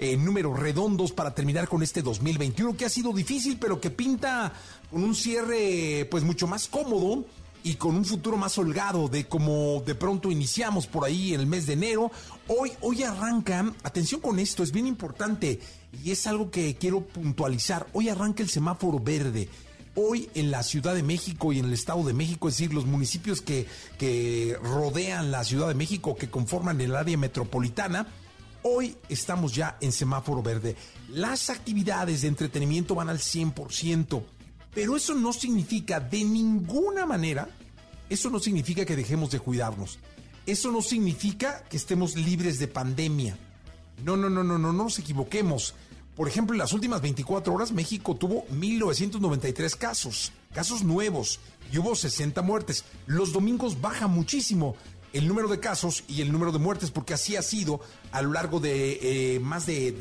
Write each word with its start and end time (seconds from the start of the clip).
en 0.00 0.24
números 0.24 0.58
redondos 0.58 1.12
para 1.12 1.34
terminar 1.34 1.68
con 1.68 1.82
este 1.82 2.00
2021 2.00 2.74
que 2.74 2.86
ha 2.86 2.88
sido 2.88 3.12
difícil, 3.12 3.58
pero 3.60 3.80
que 3.80 3.90
pinta 3.90 4.50
con 4.90 5.04
un 5.04 5.14
cierre 5.14 6.08
pues 6.10 6.24
mucho 6.24 6.46
más 6.46 6.68
cómodo 6.68 7.26
y 7.62 7.74
con 7.74 7.94
un 7.94 8.06
futuro 8.06 8.38
más 8.38 8.56
holgado 8.56 9.08
de 9.08 9.26
como 9.26 9.82
de 9.84 9.94
pronto 9.94 10.30
iniciamos 10.30 10.86
por 10.86 11.04
ahí 11.04 11.34
en 11.34 11.40
el 11.40 11.46
mes 11.46 11.66
de 11.66 11.74
enero. 11.74 12.10
Hoy, 12.48 12.72
hoy 12.80 13.02
arranca, 13.02 13.74
atención 13.82 14.22
con 14.22 14.38
esto, 14.38 14.62
es 14.62 14.72
bien 14.72 14.86
importante 14.86 15.60
y 16.02 16.10
es 16.10 16.26
algo 16.26 16.50
que 16.50 16.76
quiero 16.76 17.02
puntualizar. 17.02 17.86
Hoy 17.92 18.08
arranca 18.08 18.42
el 18.42 18.48
semáforo 18.48 18.98
verde. 18.98 19.50
Hoy 19.96 20.30
en 20.34 20.50
la 20.50 20.62
Ciudad 20.62 20.94
de 20.94 21.02
México 21.02 21.52
y 21.52 21.58
en 21.58 21.66
el 21.66 21.74
Estado 21.74 22.04
de 22.04 22.14
México, 22.14 22.48
es 22.48 22.56
decir, 22.56 22.72
los 22.72 22.86
municipios 22.86 23.42
que, 23.42 23.66
que 23.98 24.56
rodean 24.62 25.30
la 25.30 25.44
Ciudad 25.44 25.68
de 25.68 25.74
México, 25.74 26.16
que 26.16 26.30
conforman 26.30 26.80
el 26.80 26.96
área 26.96 27.18
metropolitana, 27.18 28.06
Hoy 28.62 28.96
estamos 29.08 29.54
ya 29.54 29.78
en 29.80 29.90
semáforo 29.90 30.42
verde. 30.42 30.76
Las 31.08 31.48
actividades 31.48 32.22
de 32.22 32.28
entretenimiento 32.28 32.94
van 32.94 33.08
al 33.08 33.18
100%, 33.18 34.22
pero 34.74 34.96
eso 34.96 35.14
no 35.14 35.32
significa 35.32 35.98
de 35.98 36.24
ninguna 36.24 37.06
manera, 37.06 37.48
eso 38.10 38.28
no 38.28 38.38
significa 38.38 38.84
que 38.84 38.96
dejemos 38.96 39.30
de 39.30 39.40
cuidarnos. 39.40 39.98
Eso 40.44 40.70
no 40.70 40.82
significa 40.82 41.64
que 41.70 41.78
estemos 41.78 42.16
libres 42.16 42.58
de 42.58 42.68
pandemia. 42.68 43.38
No, 44.04 44.16
no, 44.16 44.28
no, 44.28 44.44
no, 44.44 44.58
no, 44.58 44.72
no 44.72 44.84
nos 44.84 44.98
equivoquemos. 44.98 45.74
Por 46.14 46.28
ejemplo, 46.28 46.54
en 46.54 46.58
las 46.58 46.74
últimas 46.74 47.00
24 47.00 47.54
horas 47.54 47.72
México 47.72 48.14
tuvo 48.14 48.44
1993 48.50 49.74
casos, 49.76 50.32
casos 50.52 50.82
nuevos, 50.82 51.40
y 51.72 51.78
hubo 51.78 51.94
60 51.94 52.42
muertes. 52.42 52.84
Los 53.06 53.32
domingos 53.32 53.80
baja 53.80 54.06
muchísimo 54.06 54.76
el 55.12 55.26
número 55.26 55.48
de 55.48 55.60
casos 55.60 56.04
y 56.08 56.20
el 56.20 56.32
número 56.32 56.52
de 56.52 56.58
muertes, 56.58 56.90
porque 56.90 57.14
así 57.14 57.36
ha 57.36 57.42
sido 57.42 57.80
a 58.12 58.22
lo 58.22 58.32
largo 58.32 58.60
de 58.60 59.34
eh, 59.34 59.40
más 59.40 59.66
de, 59.66 59.96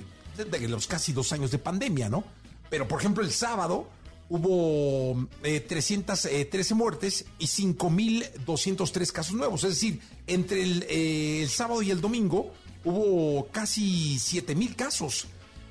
los 0.68 0.88
casi 0.88 1.14
dos 1.14 1.32
años 1.34 1.52
de 1.52 1.58
pandemia, 1.58 2.10
¿no? 2.10 2.24
Pero, 2.70 2.88
por 2.88 3.00
ejemplo, 3.00 3.24
el 3.24 3.32
sábado 3.32 3.88
hubo 4.30 5.28
eh, 5.44 5.60
313 5.60 6.76
muertes 6.76 7.26
y 7.40 7.46
5.203 7.46 9.12
casos 9.12 9.36
nuevos. 9.36 9.64
Es 9.64 9.72
decir, 9.72 10.00
entre 10.28 10.62
el, 10.62 10.86
eh, 10.88 11.42
el, 11.42 11.50
sábado 11.50 11.82
y 11.82 11.92
el 11.92 12.00
domingo 12.00 12.54
hubo 12.86 13.48
casi 13.48 14.18
7.000 14.18 14.76
casos 14.76 15.28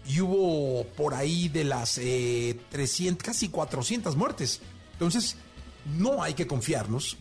y 0.07 0.21
hubo 0.21 0.85
por 0.97 1.15
ahí 1.15 1.49
de 1.49 1.65
las 1.65 1.95
300, 1.95 2.05
eh, 2.05 3.17
casi 3.23 3.49
400 3.49 4.17
muertes. 4.17 4.61
Entonces, 4.93 5.37
no 5.97 6.23
hay 6.23 6.35
que 6.35 6.47
confiarnos 6.47 7.17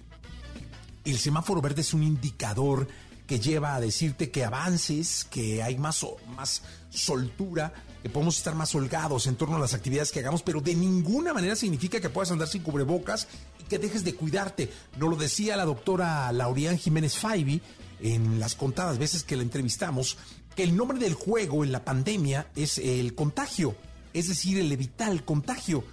el 1.12 1.20
semáforo 1.20 1.62
verde 1.62 1.82
es 1.82 1.94
un 1.94 2.04
indicador 2.04 2.88
que 3.26 3.40
lleva 3.40 3.76
a 3.76 3.82
decirte 3.82 4.32
que 4.32 4.46
avances, 4.46 5.26
que 5.30 5.62
hay 5.62 5.78
más, 5.78 6.06
más 6.36 6.62
soltura, 6.90 7.74
que 8.02 8.10
podemos 8.10 8.38
estar 8.38 8.56
más 8.56 8.74
holgados 8.74 9.28
en 9.28 9.36
torno 9.36 9.58
a 9.58 9.60
las 9.60 9.74
actividades 9.74 10.12
que 10.12 10.20
hagamos, 10.20 10.42
pero 10.42 10.62
de 10.62 10.76
ninguna 10.76 11.34
manera 11.34 11.56
significa 11.56 12.00
que 12.00 12.10
puedas 12.10 12.32
andar 12.32 12.48
sin 12.48 12.64
cubrebocas 12.64 13.28
y 13.60 13.64
que 13.66 13.80
dejes 13.80 14.06
de 14.06 14.16
cuidarte. 14.16 14.72
Nos 14.98 15.10
lo 15.10 15.16
decía 15.18 15.58
la 15.58 15.66
doctora 15.66 16.32
Laurian 16.32 16.78
Jiménez 16.78 17.18
Faibi 17.18 17.62
en 18.00 18.40
las 18.40 18.56
contadas 18.56 18.98
veces 18.98 19.24
que 19.24 19.36
la 19.36 19.44
entrevistamos, 19.44 20.18
que 20.56 20.64
el 20.64 20.76
nombre 20.76 20.98
del 20.98 21.14
juego 21.14 21.66
en 21.66 21.74
la 21.74 21.84
pandemia 21.84 22.48
es 22.56 22.78
el 22.78 23.14
contagio, 23.14 23.76
es 24.14 24.30
decir, 24.30 24.58
el 24.58 24.72
evitar 24.72 25.12
el 25.12 25.26
contagio. 25.26 25.84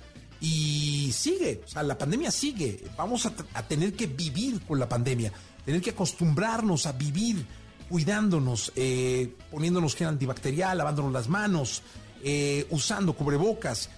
Y 0.46 1.10
sigue, 1.10 1.62
o 1.64 1.68
sea, 1.68 1.82
la 1.82 1.96
pandemia 1.96 2.30
sigue. 2.30 2.84
Vamos 2.98 3.24
a, 3.24 3.62
tener 3.66 3.94
que 3.94 4.06
vivir 4.06 4.60
con 4.60 4.78
la 4.78 4.86
pandemia, 4.86 5.32
tener 5.64 5.80
que 5.80 5.90
acostumbrarnos 5.90 6.84
a 6.84 6.92
vivir 6.92 7.46
cuidándonos, 7.88 8.70
eh, 8.76 9.34
poniéndonos 9.50 9.96
gel 9.96 10.08
antibacterial, 10.08 10.76
lavándonos 10.76 11.14
las 11.14 11.28
manos, 11.28 11.82
eh, 12.22 12.66
usando 12.68 13.14
cubrebocas. 13.14 13.88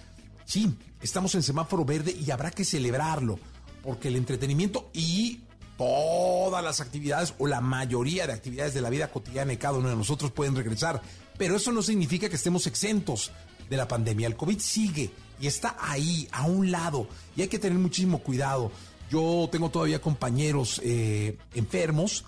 Sí, 0.45 0.73
estamos 1.01 1.35
en 1.35 1.43
semáforo 1.43 1.83
verde 1.83 2.15
y 2.17 2.31
habrá 2.31 2.49
que 2.49 2.63
celebrarlo, 2.63 3.37
porque 3.83 4.07
el 4.07 4.15
entretenimiento 4.15 4.89
y 4.93 5.41
todas 5.77 6.63
las 6.63 6.79
actividades 6.79 7.33
o 7.39 7.47
la 7.47 7.59
mayoría 7.59 8.25
de 8.25 8.31
actividades 8.31 8.73
de 8.73 8.79
la 8.79 8.89
vida 8.89 9.11
cotidiana 9.11 9.51
de 9.51 9.57
cada 9.57 9.79
uno 9.79 9.89
de 9.89 9.97
nosotros 9.97 10.31
pueden 10.31 10.55
regresar. 10.55 11.01
Pero 11.37 11.57
eso 11.57 11.73
no 11.73 11.81
significa 11.81 12.29
que 12.29 12.37
estemos 12.37 12.67
exentos 12.67 13.31
de 13.69 13.75
la 13.75 13.85
pandemia. 13.85 14.27
El 14.27 14.37
COVID 14.37 14.59
sigue 14.59 15.11
y 15.39 15.47
está 15.47 15.75
ahí, 15.79 16.27
a 16.31 16.45
un 16.45 16.71
lado, 16.71 17.07
y 17.35 17.41
hay 17.41 17.47
que 17.47 17.59
tener 17.59 17.77
muchísimo 17.77 18.19
cuidado. 18.19 18.71
Yo 19.09 19.47
tengo 19.51 19.69
todavía 19.69 20.01
compañeros 20.01 20.81
eh, 20.83 21.37
enfermos, 21.53 22.25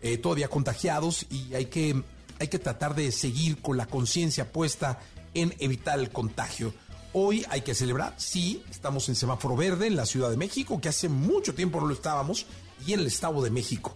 eh, 0.00 0.18
todavía 0.18 0.48
contagiados, 0.48 1.26
y 1.30 1.54
hay 1.54 1.66
que, 1.66 2.02
hay 2.38 2.48
que 2.48 2.58
tratar 2.58 2.94
de 2.94 3.12
seguir 3.12 3.60
con 3.60 3.76
la 3.76 3.86
conciencia 3.86 4.50
puesta 4.50 5.00
en 5.34 5.54
evitar 5.58 5.98
el 5.98 6.10
contagio. 6.10 6.72
Hoy 7.12 7.44
hay 7.50 7.60
que 7.60 7.74
celebrar, 7.74 8.14
sí, 8.16 8.62
estamos 8.70 9.08
en 9.08 9.16
semáforo 9.16 9.54
verde 9.54 9.86
en 9.86 9.96
la 9.96 10.06
Ciudad 10.06 10.30
de 10.30 10.36
México, 10.36 10.80
que 10.80 10.88
hace 10.88 11.08
mucho 11.08 11.54
tiempo 11.54 11.80
no 11.80 11.86
lo 11.86 11.94
estábamos, 11.94 12.46
y 12.86 12.94
en 12.94 13.00
el 13.00 13.06
Estado 13.06 13.42
de 13.42 13.50
México. 13.50 13.94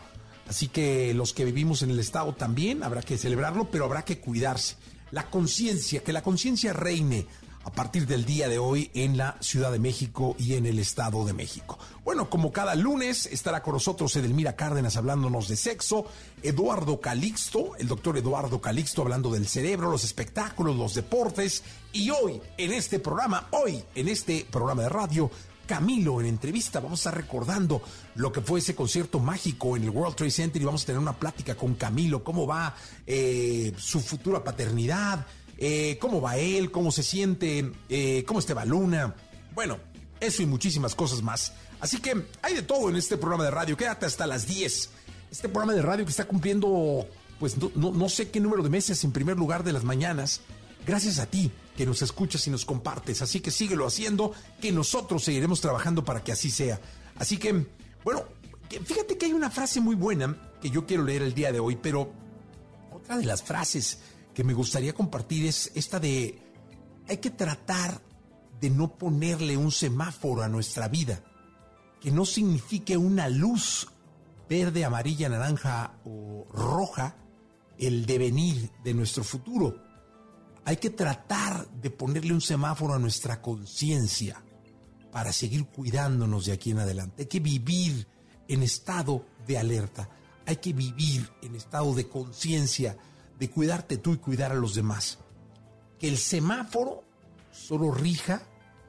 Así 0.49 0.69
que 0.69 1.13
los 1.15 1.33
que 1.33 1.45
vivimos 1.45 1.83
en 1.83 1.91
el 1.91 1.99
Estado 1.99 2.35
también 2.35 2.83
habrá 2.83 3.03
que 3.03 3.19
celebrarlo, 3.19 3.71
pero 3.71 3.85
habrá 3.85 4.05
que 4.05 4.19
cuidarse. 4.19 4.77
La 5.11 5.31
conciencia, 5.31 6.03
que 6.03 6.13
la 6.13 6.23
conciencia 6.23 6.73
reine 6.73 7.27
a 7.67 7.73
partir 7.73 8.07
del 8.07 8.25
día 8.25 8.49
de 8.49 8.61
hoy 8.61 8.93
en 8.95 9.17
la 9.17 9.37
Ciudad 9.41 9.73
de 9.73 9.81
México 9.81 10.37
y 10.39 10.55
en 10.55 10.67
el 10.67 10.79
Estado 10.79 11.27
de 11.27 11.33
México. 11.33 11.77
Bueno, 12.05 12.31
como 12.31 12.53
cada 12.53 12.77
lunes 12.77 13.27
estará 13.27 13.61
con 13.61 13.75
nosotros 13.75 14.15
Edelmira 14.15 14.55
Cárdenas 14.55 14.97
hablándonos 14.97 15.49
de 15.49 15.57
sexo, 15.57 16.07
Eduardo 16.45 17.01
Calixto, 17.01 17.75
el 17.77 17.89
doctor 17.89 18.17
Eduardo 18.19 18.61
Calixto 18.61 19.03
hablando 19.03 19.31
del 19.31 19.49
cerebro, 19.49 19.91
los 19.91 20.05
espectáculos, 20.05 20.77
los 20.77 20.95
deportes 20.95 21.65
y 21.93 22.11
hoy 22.11 22.41
en 22.57 22.73
este 22.73 23.01
programa, 23.01 23.49
hoy 23.51 23.83
en 23.97 24.07
este 24.07 24.47
programa 24.49 24.83
de 24.83 24.89
radio, 24.89 25.29
Camilo 25.67 26.21
en 26.21 26.29
entrevista. 26.29 26.79
Vamos 26.79 27.01
a 27.05 27.11
estar 27.11 27.21
recordando 27.21 27.83
lo 28.15 28.31
que 28.31 28.43
fue 28.43 28.61
ese 28.61 28.77
concierto 28.77 29.19
mágico 29.19 29.77
en 29.77 29.83
el 29.83 29.91
World 29.91 30.15
Trade 30.15 30.31
Center 30.31 30.63
y 30.63 30.65
vamos 30.65 30.85
a 30.85 30.87
tener 30.87 31.01
una 31.01 31.19
plática 31.19 31.57
con 31.57 31.75
Camilo, 31.75 32.23
cómo 32.23 32.47
va 32.47 32.77
eh, 33.05 33.73
su 33.77 34.01
futura 34.01 34.45
paternidad, 34.45 35.27
eh, 35.59 35.99
cómo 36.01 36.21
va 36.21 36.37
él, 36.37 36.71
cómo 36.71 36.93
se 36.93 37.03
siente, 37.03 37.73
eh, 37.89 38.25
cómo 38.27 38.41
está 38.41 38.65
Luna. 38.65 39.15
Bueno, 39.55 39.79
eso 40.21 40.43
y 40.43 40.47
muchísimas 40.47 40.95
cosas 40.95 41.23
más. 41.23 41.53
Así 41.81 41.99
que 41.99 42.27
hay 42.43 42.55
de 42.55 42.63
todo 42.63 42.89
en 42.89 42.97
este 42.97 43.17
programa 43.17 43.45
de 43.45 43.51
radio. 43.51 43.77
Quédate 43.77 44.07
hasta 44.07 44.27
las 44.27 44.47
10. 44.47 44.91
Este 45.31 45.49
programa 45.49 45.75
de 45.75 45.83
radio 45.83 46.05
que 46.05 46.11
está 46.11 46.25
cumpliendo, 46.25 47.07
pues 47.39 47.57
no, 47.59 47.93
no 47.93 48.09
sé 48.09 48.31
qué 48.31 48.41
número 48.41 48.63
de 48.63 48.71
meses 48.71 49.03
en 49.05 49.13
primer 49.13 49.37
lugar 49.37 49.65
de 49.65 49.73
las 49.73 49.85
mañanas. 49.85 50.41
Gracias 50.87 51.19
a 51.19 51.27
ti 51.27 51.51
que 51.77 51.87
nos 51.87 52.03
escuchas 52.03 52.47
y 52.47 52.51
nos 52.51 52.65
compartes. 52.65 53.23
Así 53.23 53.41
que 53.41 53.51
síguelo 53.51 53.87
haciendo, 53.87 54.33
que 54.61 54.73
nosotros 54.73 55.25
seguiremos 55.25 55.61
trabajando 55.61 56.05
para 56.05 56.25
que 56.25 56.33
así 56.33 56.51
sea. 56.51 56.81
Así 57.17 57.39
que, 57.39 57.67
bueno, 58.05 58.25
fíjate 58.85 59.19
que 59.19 59.27
hay 59.27 59.33
una 59.33 59.51
frase 59.51 59.81
muy 59.81 59.95
buena 59.95 60.37
que 60.61 60.71
yo 60.71 60.87
quiero 60.87 61.05
leer 61.05 61.23
el 61.23 61.35
día 61.35 61.53
de 61.53 61.61
hoy, 61.61 61.77
pero 61.77 62.13
otra 62.93 63.19
de 63.19 63.25
las 63.25 63.43
frases 63.43 63.99
que 64.37 64.45
me 64.45 64.53
gustaría 64.53 64.93
compartir 64.93 65.47
es 65.47 65.73
esta 65.75 65.99
de 65.99 66.39
hay 67.09 67.17
que 67.17 67.31
tratar 67.31 68.03
de 68.61 68.69
no 68.69 68.99
ponerle 68.99 69.57
un 69.57 69.73
semáforo 69.73 70.43
a 70.43 70.49
nuestra 70.49 70.89
vida, 70.89 71.25
que 72.03 72.11
no 72.11 72.27
signifique 72.27 72.99
una 72.99 73.31
luz 73.31 73.89
verde, 74.47 74.85
amarilla, 74.85 75.31
naranja 75.31 76.01
o 76.05 76.47
roja, 76.53 77.17
el 77.79 78.05
devenir 78.05 78.71
de 78.85 78.93
nuestro 78.93 79.25
futuro. 79.25 79.83
Hay 80.67 80.77
que 80.77 80.91
tratar 80.91 81.67
de 81.71 81.89
ponerle 81.89 82.35
un 82.35 82.43
semáforo 82.43 82.93
a 82.93 82.99
nuestra 82.99 83.41
conciencia 83.41 84.45
para 85.13 85.33
seguir 85.33 85.65
cuidándonos 85.65 86.45
de 86.45 86.53
aquí 86.53 86.73
en 86.73 86.81
adelante. 86.81 87.23
Hay 87.23 87.29
que 87.29 87.41
vivir 87.41 88.07
en 88.49 88.63
estado 88.63 89.25
de 89.47 89.57
alerta. 89.57 90.11
Hay 90.45 90.57
que 90.57 90.75
vivir 90.75 91.27
en 91.41 91.55
estado 91.57 91.95
de 91.95 92.07
conciencia, 92.07 92.99
de 93.39 93.51
cuidarte 93.51 93.99
tú 93.99 94.15
y 94.15 94.19
cuidar 94.19 94.53
a 94.53 94.57
los 94.57 94.75
demás. 94.75 95.19
Que 95.99 96.09
el 96.09 96.19
semáforo 96.19 97.05
solo 97.51 97.91
rija 97.93 98.43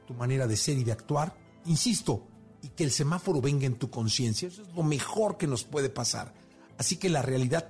tu 0.06 0.14
manera 0.14 0.48
de 0.48 0.58
ser 0.58 0.78
y 0.78 0.84
de 0.84 0.92
actuar. 0.92 1.36
Insisto, 1.66 2.28
y 2.62 2.70
que 2.70 2.84
el 2.84 2.92
semáforo 2.92 3.42
venga 3.42 3.66
en 3.66 3.76
tu 3.76 3.90
conciencia. 3.90 4.48
Eso 4.48 4.64
es 4.64 4.74
lo 4.74 4.84
mejor 4.84 5.38
que 5.38 5.48
nos 5.48 5.64
puede 5.64 5.90
pasar. 5.90 6.34
Así 6.78 6.98
que 6.98 7.10
la 7.10 7.22
realidad 7.22 7.70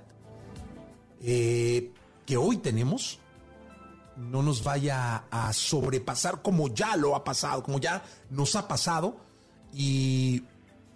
eh, 1.20 1.92
que 2.26 2.36
hoy 2.36 2.58
tenemos 2.58 3.18
no 4.16 4.42
nos 4.42 4.64
vaya 4.64 5.24
a 5.30 5.52
sobrepasar 5.52 6.42
como 6.42 6.68
ya 6.68 6.96
lo 6.96 7.14
ha 7.14 7.24
pasado, 7.24 7.62
como 7.62 7.78
ya 7.78 8.02
nos 8.30 8.56
ha 8.56 8.66
pasado. 8.68 9.16
Y 9.72 10.42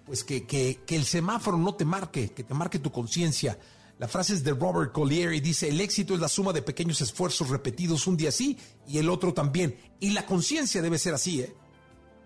pues 0.05 0.25
que, 0.25 0.47
que, 0.47 0.81
que 0.87 0.97
el 0.97 1.05
semáforo 1.05 1.57
no 1.57 1.75
te 1.75 1.85
marque, 1.85 2.31
que 2.31 2.45
te 2.45 2.55
marque 2.55 2.79
tu 2.79 2.91
conciencia. 2.91 3.59
La 4.03 4.09
frase 4.09 4.35
es 4.35 4.43
de 4.43 4.51
Robert 4.51 4.91
Collier 4.91 5.33
y 5.33 5.39
dice, 5.39 5.69
el 5.69 5.81
éxito 5.81 6.15
es 6.15 6.19
la 6.19 6.27
suma 6.27 6.53
de 6.53 6.61
pequeños 6.61 7.01
esfuerzos 7.01 7.51
repetidos 7.51 8.09
un 8.09 8.17
día 8.17 8.33
sí 8.33 8.59
y 8.89 8.99
el 8.99 9.09
otro 9.09 9.33
también. 9.33 9.79
Y 10.01 10.11
la 10.11 10.27
conciencia 10.27 10.83
debe 10.83 10.99
ser 10.99 11.15
así, 11.15 11.41
¿eh? 11.41 11.55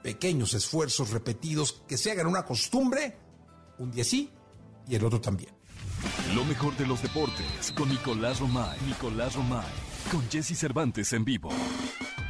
Pequeños 0.02 0.54
esfuerzos 0.54 1.10
repetidos 1.10 1.82
que 1.86 1.98
se 1.98 2.10
hagan 2.10 2.28
una 2.28 2.46
costumbre, 2.46 3.18
un 3.78 3.90
día 3.90 4.04
sí 4.04 4.30
y 4.88 4.94
el 4.94 5.04
otro 5.04 5.20
también. 5.20 5.50
Lo 6.34 6.46
mejor 6.46 6.74
de 6.78 6.86
los 6.86 7.02
deportes 7.02 7.74
con 7.76 7.90
Nicolás 7.90 8.40
Romay. 8.40 8.80
Nicolás 8.86 9.34
Romay. 9.34 9.66
Con 10.10 10.26
Jesse 10.30 10.58
Cervantes 10.58 11.12
en 11.12 11.26
vivo. 11.26 11.50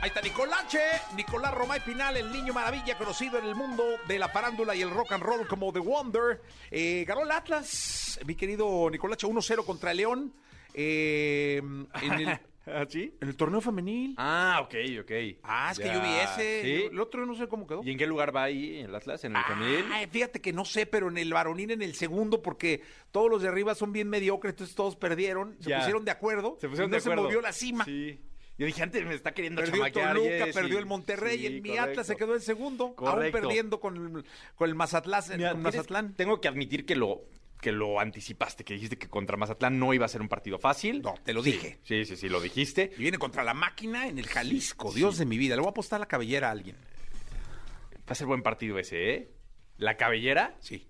Ahí 0.01 0.09
está 0.09 0.21
Nicolache, 0.21 0.79
Nicolás 1.17 1.53
Romay 1.55 1.81
Pinal, 1.85 2.17
el 2.17 2.31
niño 2.31 2.53
maravilla 2.53 2.97
conocido 2.97 3.39
en 3.39 3.47
el 3.47 3.55
mundo 3.55 3.85
de 4.07 4.19
la 4.19 4.33
parándula 4.33 4.75
y 4.75 4.83
el 4.83 4.91
rock 4.91 5.13
and 5.13 5.23
roll 5.23 5.47
como 5.49 5.73
The 5.73 5.81
Wonder. 5.81 6.43
Eh, 6.71 7.05
ganó 7.09 7.23
el 7.23 7.31
Atlas, 7.31 8.21
mi 8.27 8.35
querido 8.35 8.89
Nicolache, 8.91 9.27
1-0 9.27 9.65
contra 9.65 9.91
el 9.93 9.97
León. 9.97 10.33
Eh, 10.75 11.61
en 12.03 12.13
el, 12.13 12.39
¿Ah, 12.67 12.85
sí? 12.89 13.15
En 13.21 13.29
el 13.29 13.37
torneo 13.37 13.61
femenil. 13.61 14.15
Ah, 14.19 14.61
ok, 14.63 14.75
ok. 15.01 15.11
Ah, 15.43 15.71
es 15.73 15.79
que 15.79 15.87
yo 15.87 16.01
vi 16.03 16.15
ese. 16.17 16.62
¿sí? 16.62 16.83
El 16.91 17.01
otro 17.01 17.25
no 17.25 17.35
sé 17.35 17.49
cómo 17.49 17.67
quedó. 17.67 17.83
¿Y 17.83 17.91
en 17.91 17.99
qué 17.99 18.07
lugar 18.07 18.35
va 18.35 18.45
ahí 18.45 18.79
el 18.81 18.95
Atlas? 18.95 19.25
¿En 19.25 19.35
el 19.37 19.43
femenil? 19.45 19.85
Ah, 19.93 20.03
fíjate 20.11 20.41
que 20.41 20.53
no 20.53 20.65
sé, 20.65 20.85
pero 20.87 21.09
en 21.09 21.17
el 21.17 21.33
varonil 21.33 21.71
en 21.71 21.83
el 21.83 21.95
segundo, 21.95 22.43
porque 22.43 22.83
todos 23.12 23.31
los 23.31 23.41
de 23.43 23.49
arriba 23.49 23.75
son 23.75 23.93
bien 23.93 24.09
mediocres, 24.09 24.53
entonces 24.53 24.77
todos 24.77 24.95
perdieron, 24.97 25.57
se 25.61 25.71
Ya. 25.71 25.79
pusieron 25.79 26.05
de 26.05 26.11
acuerdo, 26.11 26.59
Se 26.61 26.69
pusieron 26.69 26.91
y 26.91 26.93
no 26.93 26.97
de 26.97 27.01
acuerdo. 27.03 27.23
se 27.23 27.27
movió 27.27 27.41
la 27.41 27.53
cima. 27.53 27.85
Sí. 27.85 28.21
Yo 28.58 28.64
dije, 28.67 28.82
antes 28.82 29.05
me 29.05 29.14
está 29.14 29.32
queriendo 29.35 29.61
Perdió 29.61 29.76
chamaquear. 29.88 30.17
Toluca, 30.17 30.47
perdió 30.55 30.79
el 30.79 30.87
Monterrey, 30.87 31.38
Sí, 31.38 31.47
el 31.47 31.61
mi. 31.62 31.76
Atlas 31.76 32.06
se 32.06 32.17
quedó 32.17 32.35
en 32.35 32.41
segundo, 32.41 32.94
aún 32.97 33.31
perdiendo 33.31 33.81
con 33.81 34.17
el, 34.17 34.25
con 34.55 34.69
el 34.69 34.75
Mazatlán. 34.75 35.23
Mira, 35.37 35.53
con 35.53 35.62
Mazatlán. 35.62 36.14
Tengo 36.14 36.41
que 36.41 36.49
admitir 36.49 36.87
que 36.87 36.97
lo 36.97 37.23
que 37.61 37.73
lo 37.73 38.00
anticipaste, 38.00 38.64
que 38.64 38.75
dijiste 38.75 38.99
que 38.99 39.08
contra 39.08 39.37
Mazatlán 39.37 39.79
no 39.79 39.93
iba 39.94 40.05
a 40.05 40.08
ser 40.08 40.20
un 40.20 40.29
partido 40.29 40.58
fácil. 40.58 41.03
No, 41.03 41.14
te 41.25 41.32
lo 41.32 41.43
Sí, 41.43 41.53
dije. 41.53 41.79
Sí, 41.82 42.05
sí, 42.05 42.17
sí, 42.17 42.29
lo 42.29 42.41
dijiste. 42.41 42.93
Y 42.97 43.00
viene 43.03 43.19
contra 43.19 43.43
la 43.44 43.55
máquina 43.55 44.06
en 44.08 44.19
el 44.19 44.26
Jalisco, 44.26 44.93
Dios 44.93 45.19
de 45.19 45.25
mi 45.26 45.37
vida. 45.38 45.55
Le 45.56 45.61
voy 45.61 45.69
a 45.69 45.70
apostar 45.70 45.99
la 46.00 46.06
cabellera 46.06 46.49
a 46.49 46.52
alguien. 46.52 46.76
Va 46.76 48.12
a 48.12 48.14
ser 48.14 48.26
buen 48.26 48.43
partido 48.43 48.79
ese, 48.79 49.11
¿eh? 49.14 49.31
La 49.79 49.97
cabellera, 49.97 50.55
Sí. 50.61 50.87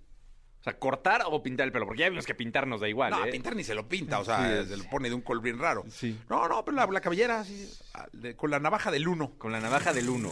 Sea, 0.70 0.78
cortar 0.78 1.22
o 1.26 1.42
pintar 1.42 1.66
el 1.66 1.72
pelo, 1.72 1.86
porque 1.86 2.00
ya 2.00 2.08
vimos 2.10 2.26
que 2.26 2.34
pintar 2.34 2.66
nos 2.66 2.80
da 2.80 2.88
igual, 2.88 3.10
No, 3.10 3.24
¿eh? 3.24 3.30
pintar 3.30 3.54
ni 3.56 3.64
se 3.64 3.74
lo 3.74 3.88
pinta, 3.88 4.18
o 4.20 4.24
sea, 4.24 4.62
Sí. 4.64 4.68
se 4.70 4.76
lo 4.76 4.84
pone 4.84 5.08
de 5.08 5.14
un 5.14 5.22
color 5.22 5.42
bien 5.42 5.58
raro. 5.58 5.84
Sí. 5.88 6.18
No, 6.28 6.48
no, 6.48 6.64
pero 6.64 6.76
la, 6.76 6.86
la 6.86 7.00
cabellera, 7.00 7.44
sí, 7.44 7.68
con 8.36 8.50
la 8.50 8.58
navaja 8.60 8.90
del 8.90 9.08
uno. 9.08 9.32
Con 9.38 9.52
la 9.52 9.60
navaja 9.60 9.92
del 9.92 10.08
uno. 10.08 10.30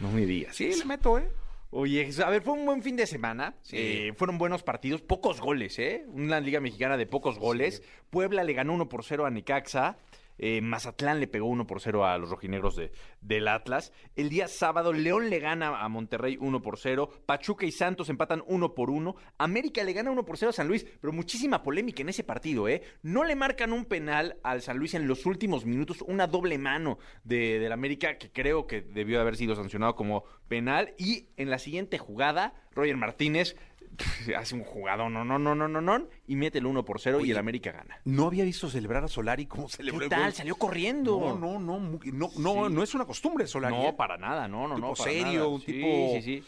No 0.00 0.10
me 0.10 0.26
digas. 0.26 0.54
Sí, 0.56 0.74
le 0.76 0.84
meto, 0.84 1.18
¿eh? 1.18 1.28
Oye, 1.70 2.08
a 2.24 2.30
ver, 2.30 2.42
fue 2.42 2.52
un 2.54 2.66
buen 2.66 2.82
fin 2.82 2.94
de 2.96 3.06
semana. 3.06 3.54
Sí. 3.62 3.76
Eh, 3.78 4.12
fueron 4.16 4.38
buenos 4.38 4.62
partidos, 4.62 5.00
pocos 5.02 5.40
goles, 5.40 5.76
¿eh? 5.80 6.04
Una 6.08 6.38
liga 6.38 6.60
mexicana 6.60 6.96
de 6.96 7.06
pocos 7.06 7.38
goles. 7.38 7.82
Puebla 8.10 8.44
le 8.44 8.52
ganó 8.52 8.74
1 8.74 8.88
por 8.88 9.04
0 9.04 9.26
a 9.26 9.30
Necaxa. 9.30 9.96
Eh, 10.38 10.60
Mazatlán 10.60 11.20
le 11.20 11.26
pegó 11.26 11.46
1 11.46 11.66
por 11.66 11.80
0 11.80 12.04
a 12.04 12.18
los 12.18 12.30
rojinegros 12.30 12.76
de, 12.76 12.92
del 13.20 13.48
Atlas. 13.48 13.92
El 14.16 14.28
día 14.28 14.48
sábado, 14.48 14.92
León 14.92 15.30
le 15.30 15.38
gana 15.38 15.82
a 15.82 15.88
Monterrey 15.88 16.36
1 16.40 16.62
por 16.62 16.78
0. 16.78 17.08
Pachuca 17.26 17.66
y 17.66 17.72
Santos 17.72 18.08
empatan 18.08 18.42
1 18.46 18.74
por 18.74 18.90
1. 18.90 19.14
América 19.38 19.84
le 19.84 19.92
gana 19.92 20.10
1 20.10 20.24
por 20.24 20.36
0 20.36 20.50
a 20.50 20.52
San 20.52 20.68
Luis, 20.68 20.86
pero 21.00 21.12
muchísima 21.12 21.62
polémica 21.62 22.02
en 22.02 22.08
ese 22.08 22.24
partido, 22.24 22.68
¿eh? 22.68 22.82
No 23.02 23.24
le 23.24 23.36
marcan 23.36 23.72
un 23.72 23.84
penal 23.84 24.36
al 24.42 24.62
San 24.62 24.78
Luis 24.78 24.94
en 24.94 25.06
los 25.06 25.26
últimos 25.26 25.64
minutos, 25.64 26.02
una 26.06 26.26
doble 26.26 26.58
mano 26.58 26.98
de, 27.22 27.58
del 27.58 27.72
América 27.72 28.18
que 28.18 28.30
creo 28.30 28.66
que 28.66 28.82
debió 28.82 29.16
de 29.16 29.22
haber 29.22 29.36
sido 29.36 29.54
sancionado 29.54 29.94
como 29.94 30.24
penal. 30.48 30.94
Y 30.98 31.28
en 31.36 31.50
la 31.50 31.58
siguiente 31.58 31.98
jugada, 31.98 32.54
Roger 32.74 32.96
Martínez 32.96 33.56
hace 34.36 34.54
un 34.54 34.62
jugador, 34.64 35.10
no, 35.10 35.24
no, 35.24 35.38
no, 35.38 35.54
no, 35.54 35.68
no, 35.68 35.80
no, 35.80 36.08
y 36.26 36.36
mete 36.36 36.58
el 36.58 36.66
1 36.66 36.84
por 36.84 37.00
0 37.00 37.20
y 37.24 37.30
el 37.30 37.38
América 37.38 37.72
gana. 37.72 37.98
No 38.04 38.26
había 38.26 38.44
visto 38.44 38.68
celebrar 38.68 39.04
a 39.04 39.08
Solari 39.08 39.46
como 39.46 39.68
celebró 39.68 40.00
¿Qué 40.00 40.08
tal? 40.08 40.32
Salió 40.32 40.56
corriendo. 40.56 41.18
No, 41.20 41.36
no, 41.38 41.58
no, 41.58 41.78
no, 41.80 42.00
no, 42.12 42.28
Sí. 42.68 42.72
no 42.74 42.82
es 42.82 42.94
una 42.94 43.04
costumbre 43.04 43.46
Solari. 43.46 43.74
No, 43.74 43.88
¿eh? 43.88 43.94
para 43.96 44.16
nada, 44.16 44.48
no, 44.48 44.68
no, 44.68 44.76
no. 44.78 44.92
tipo 44.92 44.94
para 44.98 45.10
serio, 45.10 45.32
nada. 45.32 45.48
un 45.48 45.60
Sí, 45.60 45.66
tipo 45.66 45.86
Sí, 46.14 46.22
sí. 46.22 46.42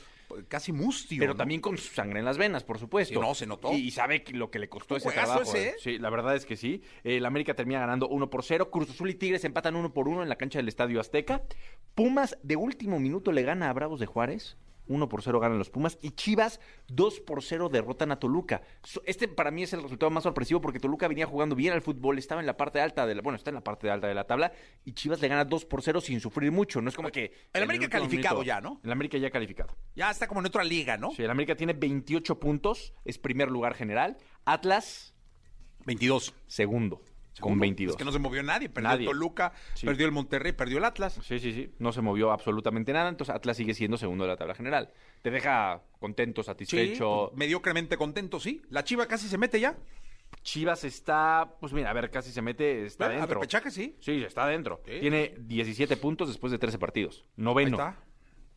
casi 0.49 0.73
mustio. 0.73 1.19
Pero 1.21 1.35
¿no? 1.35 1.37
también 1.39 1.61
con 1.61 1.79
sangre 1.79 2.19
en 2.19 2.25
las 2.25 2.37
venas, 2.39 2.65
por 2.65 2.79
supuesto. 2.79 3.21
No, 3.21 3.35
se 3.35 3.47
notó. 3.47 3.73
Y, 3.73 3.77
y 3.77 3.91
sabe 3.93 4.25
lo 4.33 4.51
que 4.51 4.59
le 4.59 4.69
costó 4.69 4.97
ese 4.97 5.11
trabajo. 5.13 5.43
ese, 5.43 5.59
eh. 5.63 5.69
¿eh? 5.69 5.75
Sí, 5.79 5.99
la 5.99 6.11
verdad 6.11 6.35
es 6.35 6.45
que 6.47 6.57
sí. 6.57 6.83
El 7.05 7.25
América 7.27 7.55
termina 7.55 7.79
ganando 7.81 8.09
1 8.09 8.29
por 8.29 8.43
0. 8.45 8.71
Cruz 8.71 8.91
Azul 8.91 9.11
y 9.11 9.15
Tigres 9.15 9.45
empatan 9.45 9.77
1 9.77 9.93
por 9.95 10.09
1 10.09 10.23
en 10.25 10.29
la 10.29 10.37
cancha 10.37 10.59
del 10.59 10.69
Estadio 10.69 11.01
Azteca. 11.01 11.43
Pumas 11.95 12.37
de 12.43 12.57
último 12.57 12.99
minuto 12.99 13.31
le 13.33 13.43
gana 13.43 13.71
a 13.71 13.73
Bravos 13.73 14.01
de 14.01 14.07
Juárez. 14.07 14.57
1 14.89 15.09
por 15.09 15.23
0 15.23 15.41
ganan 15.41 15.59
los 15.59 15.71
Pumas. 15.71 15.99
Y 16.03 16.11
Chivas 16.11 16.61
2 16.89 17.21
por 17.21 17.43
0 17.43 17.69
derrotan 17.69 18.13
a 18.13 18.19
Toluca. 18.19 18.63
Este 19.05 19.29
para 19.29 19.51
mí 19.51 19.63
es 19.63 19.73
el 19.73 19.83
resultado 19.83 20.11
más 20.11 20.23
sorpresivo 20.23 20.61
porque 20.61 20.81
Toluca 20.81 21.09
venía 21.09 21.27
jugando 21.27 21.55
bien 21.57 21.73
al 21.73 21.83
fútbol. 21.83 22.19
Estaba 22.19 22.41
en 22.41 22.47
la 22.47 22.57
parte 22.57 22.81
alta 22.81 23.07
de 23.07 23.15
la, 23.15 23.23
bueno, 23.23 23.37
está 23.37 23.51
en 23.51 23.55
la 23.57 23.65
parte 23.65 23.91
alta 23.91 24.07
de 24.07 24.15
la 24.15 24.25
tabla. 24.25 24.53
Y 24.85 24.93
Chivas 24.93 25.21
le 25.21 25.29
gana 25.29 25.45
2 25.45 25.65
por 25.65 25.83
0 25.83 26.01
sin 26.01 26.21
sufrir 26.21 26.53
mucho. 26.53 26.81
No 26.81 26.89
es 26.89 26.97
como 26.97 27.11
que. 27.11 27.33
El 27.53 27.63
América 27.63 27.89
calificado 27.89 28.37
minuto- 28.41 28.47
ya, 28.47 28.61
¿no? 28.61 28.81
El 28.85 28.93
América 28.93 29.19
ya 29.19 29.31
calificado. 29.31 29.77
Ya 29.95 30.11
está 30.11 30.27
como 30.29 30.41
en 30.41 30.47
otra 30.47 30.65
liga, 30.65 30.97
¿no? 30.97 31.11
Sí, 31.13 31.23
el 31.23 31.31
América 31.31 31.57
tiene 31.57 31.73
28 31.73 32.39
puntos, 32.41 32.95
es 33.05 33.19
primer 33.19 33.51
lugar 33.51 33.75
general. 33.75 34.17
Atlas, 34.45 35.15
22. 35.85 36.35
segundo, 36.47 37.01
con 37.41 37.49
Segundo. 37.51 37.61
22. 37.63 37.91
Es 37.93 37.97
que 37.99 38.05
no 38.05 38.13
se 38.13 38.19
movió 38.19 38.43
nadie. 38.43 38.69
Perdió 38.69 38.91
Nadie. 38.91 39.07
Toluca, 39.07 39.53
Sí. 39.75 39.87
perdió 39.87 40.07
el 40.07 40.13
Monterrey, 40.13 40.53
perdió 40.53 40.79
el 40.79 40.85
Atlas. 40.85 41.19
Sí, 41.23 41.39
sí, 41.39 41.53
sí, 41.53 41.71
no 41.79 41.93
se 41.93 42.01
movió 42.01 42.33
absolutamente 42.33 42.93
nada, 42.93 43.09
entonces 43.09 43.35
Atlas 43.35 43.57
sigue 43.57 43.75
siendo 43.75 43.97
segundo 43.99 44.25
de 44.25 44.29
la 44.29 44.37
tabla 44.37 44.55
general. 44.55 44.91
Te 45.23 45.31
deja 45.31 45.83
contento, 46.01 46.43
Sí, 46.43 46.47
satisfecho. 46.47 47.27
pues, 47.31 47.39
mediocremente 47.39 47.97
contento, 47.97 48.41
sí. 48.41 48.63
La 48.71 48.85
Chiva 48.85 49.07
casi 49.07 49.29
se 49.29 49.39
mete 49.39 49.61
ya. 49.61 49.77
Chivas 50.43 50.85
está, 50.85 51.55
pues 51.61 51.73
mira, 51.73 51.91
a 51.91 51.93
ver, 51.93 52.11
casi 52.11 52.31
se 52.33 52.43
mete, 52.43 52.85
está. 52.87 53.07
A 53.07 53.09
dentro. 53.11 53.35
repechaje, 53.41 53.71
sí. 53.71 53.97
Sí, 54.01 54.23
está 54.23 54.47
dentro. 54.47 54.81
Sí. 54.85 55.01
Tiene 55.01 55.35
17 55.39 55.97
puntos 55.97 56.29
después 56.29 56.51
de 56.53 56.59
13 56.59 56.79
partidos. 56.79 57.25
Ahí 57.27 57.33
Noveno. 57.45 57.77
está. 57.77 57.97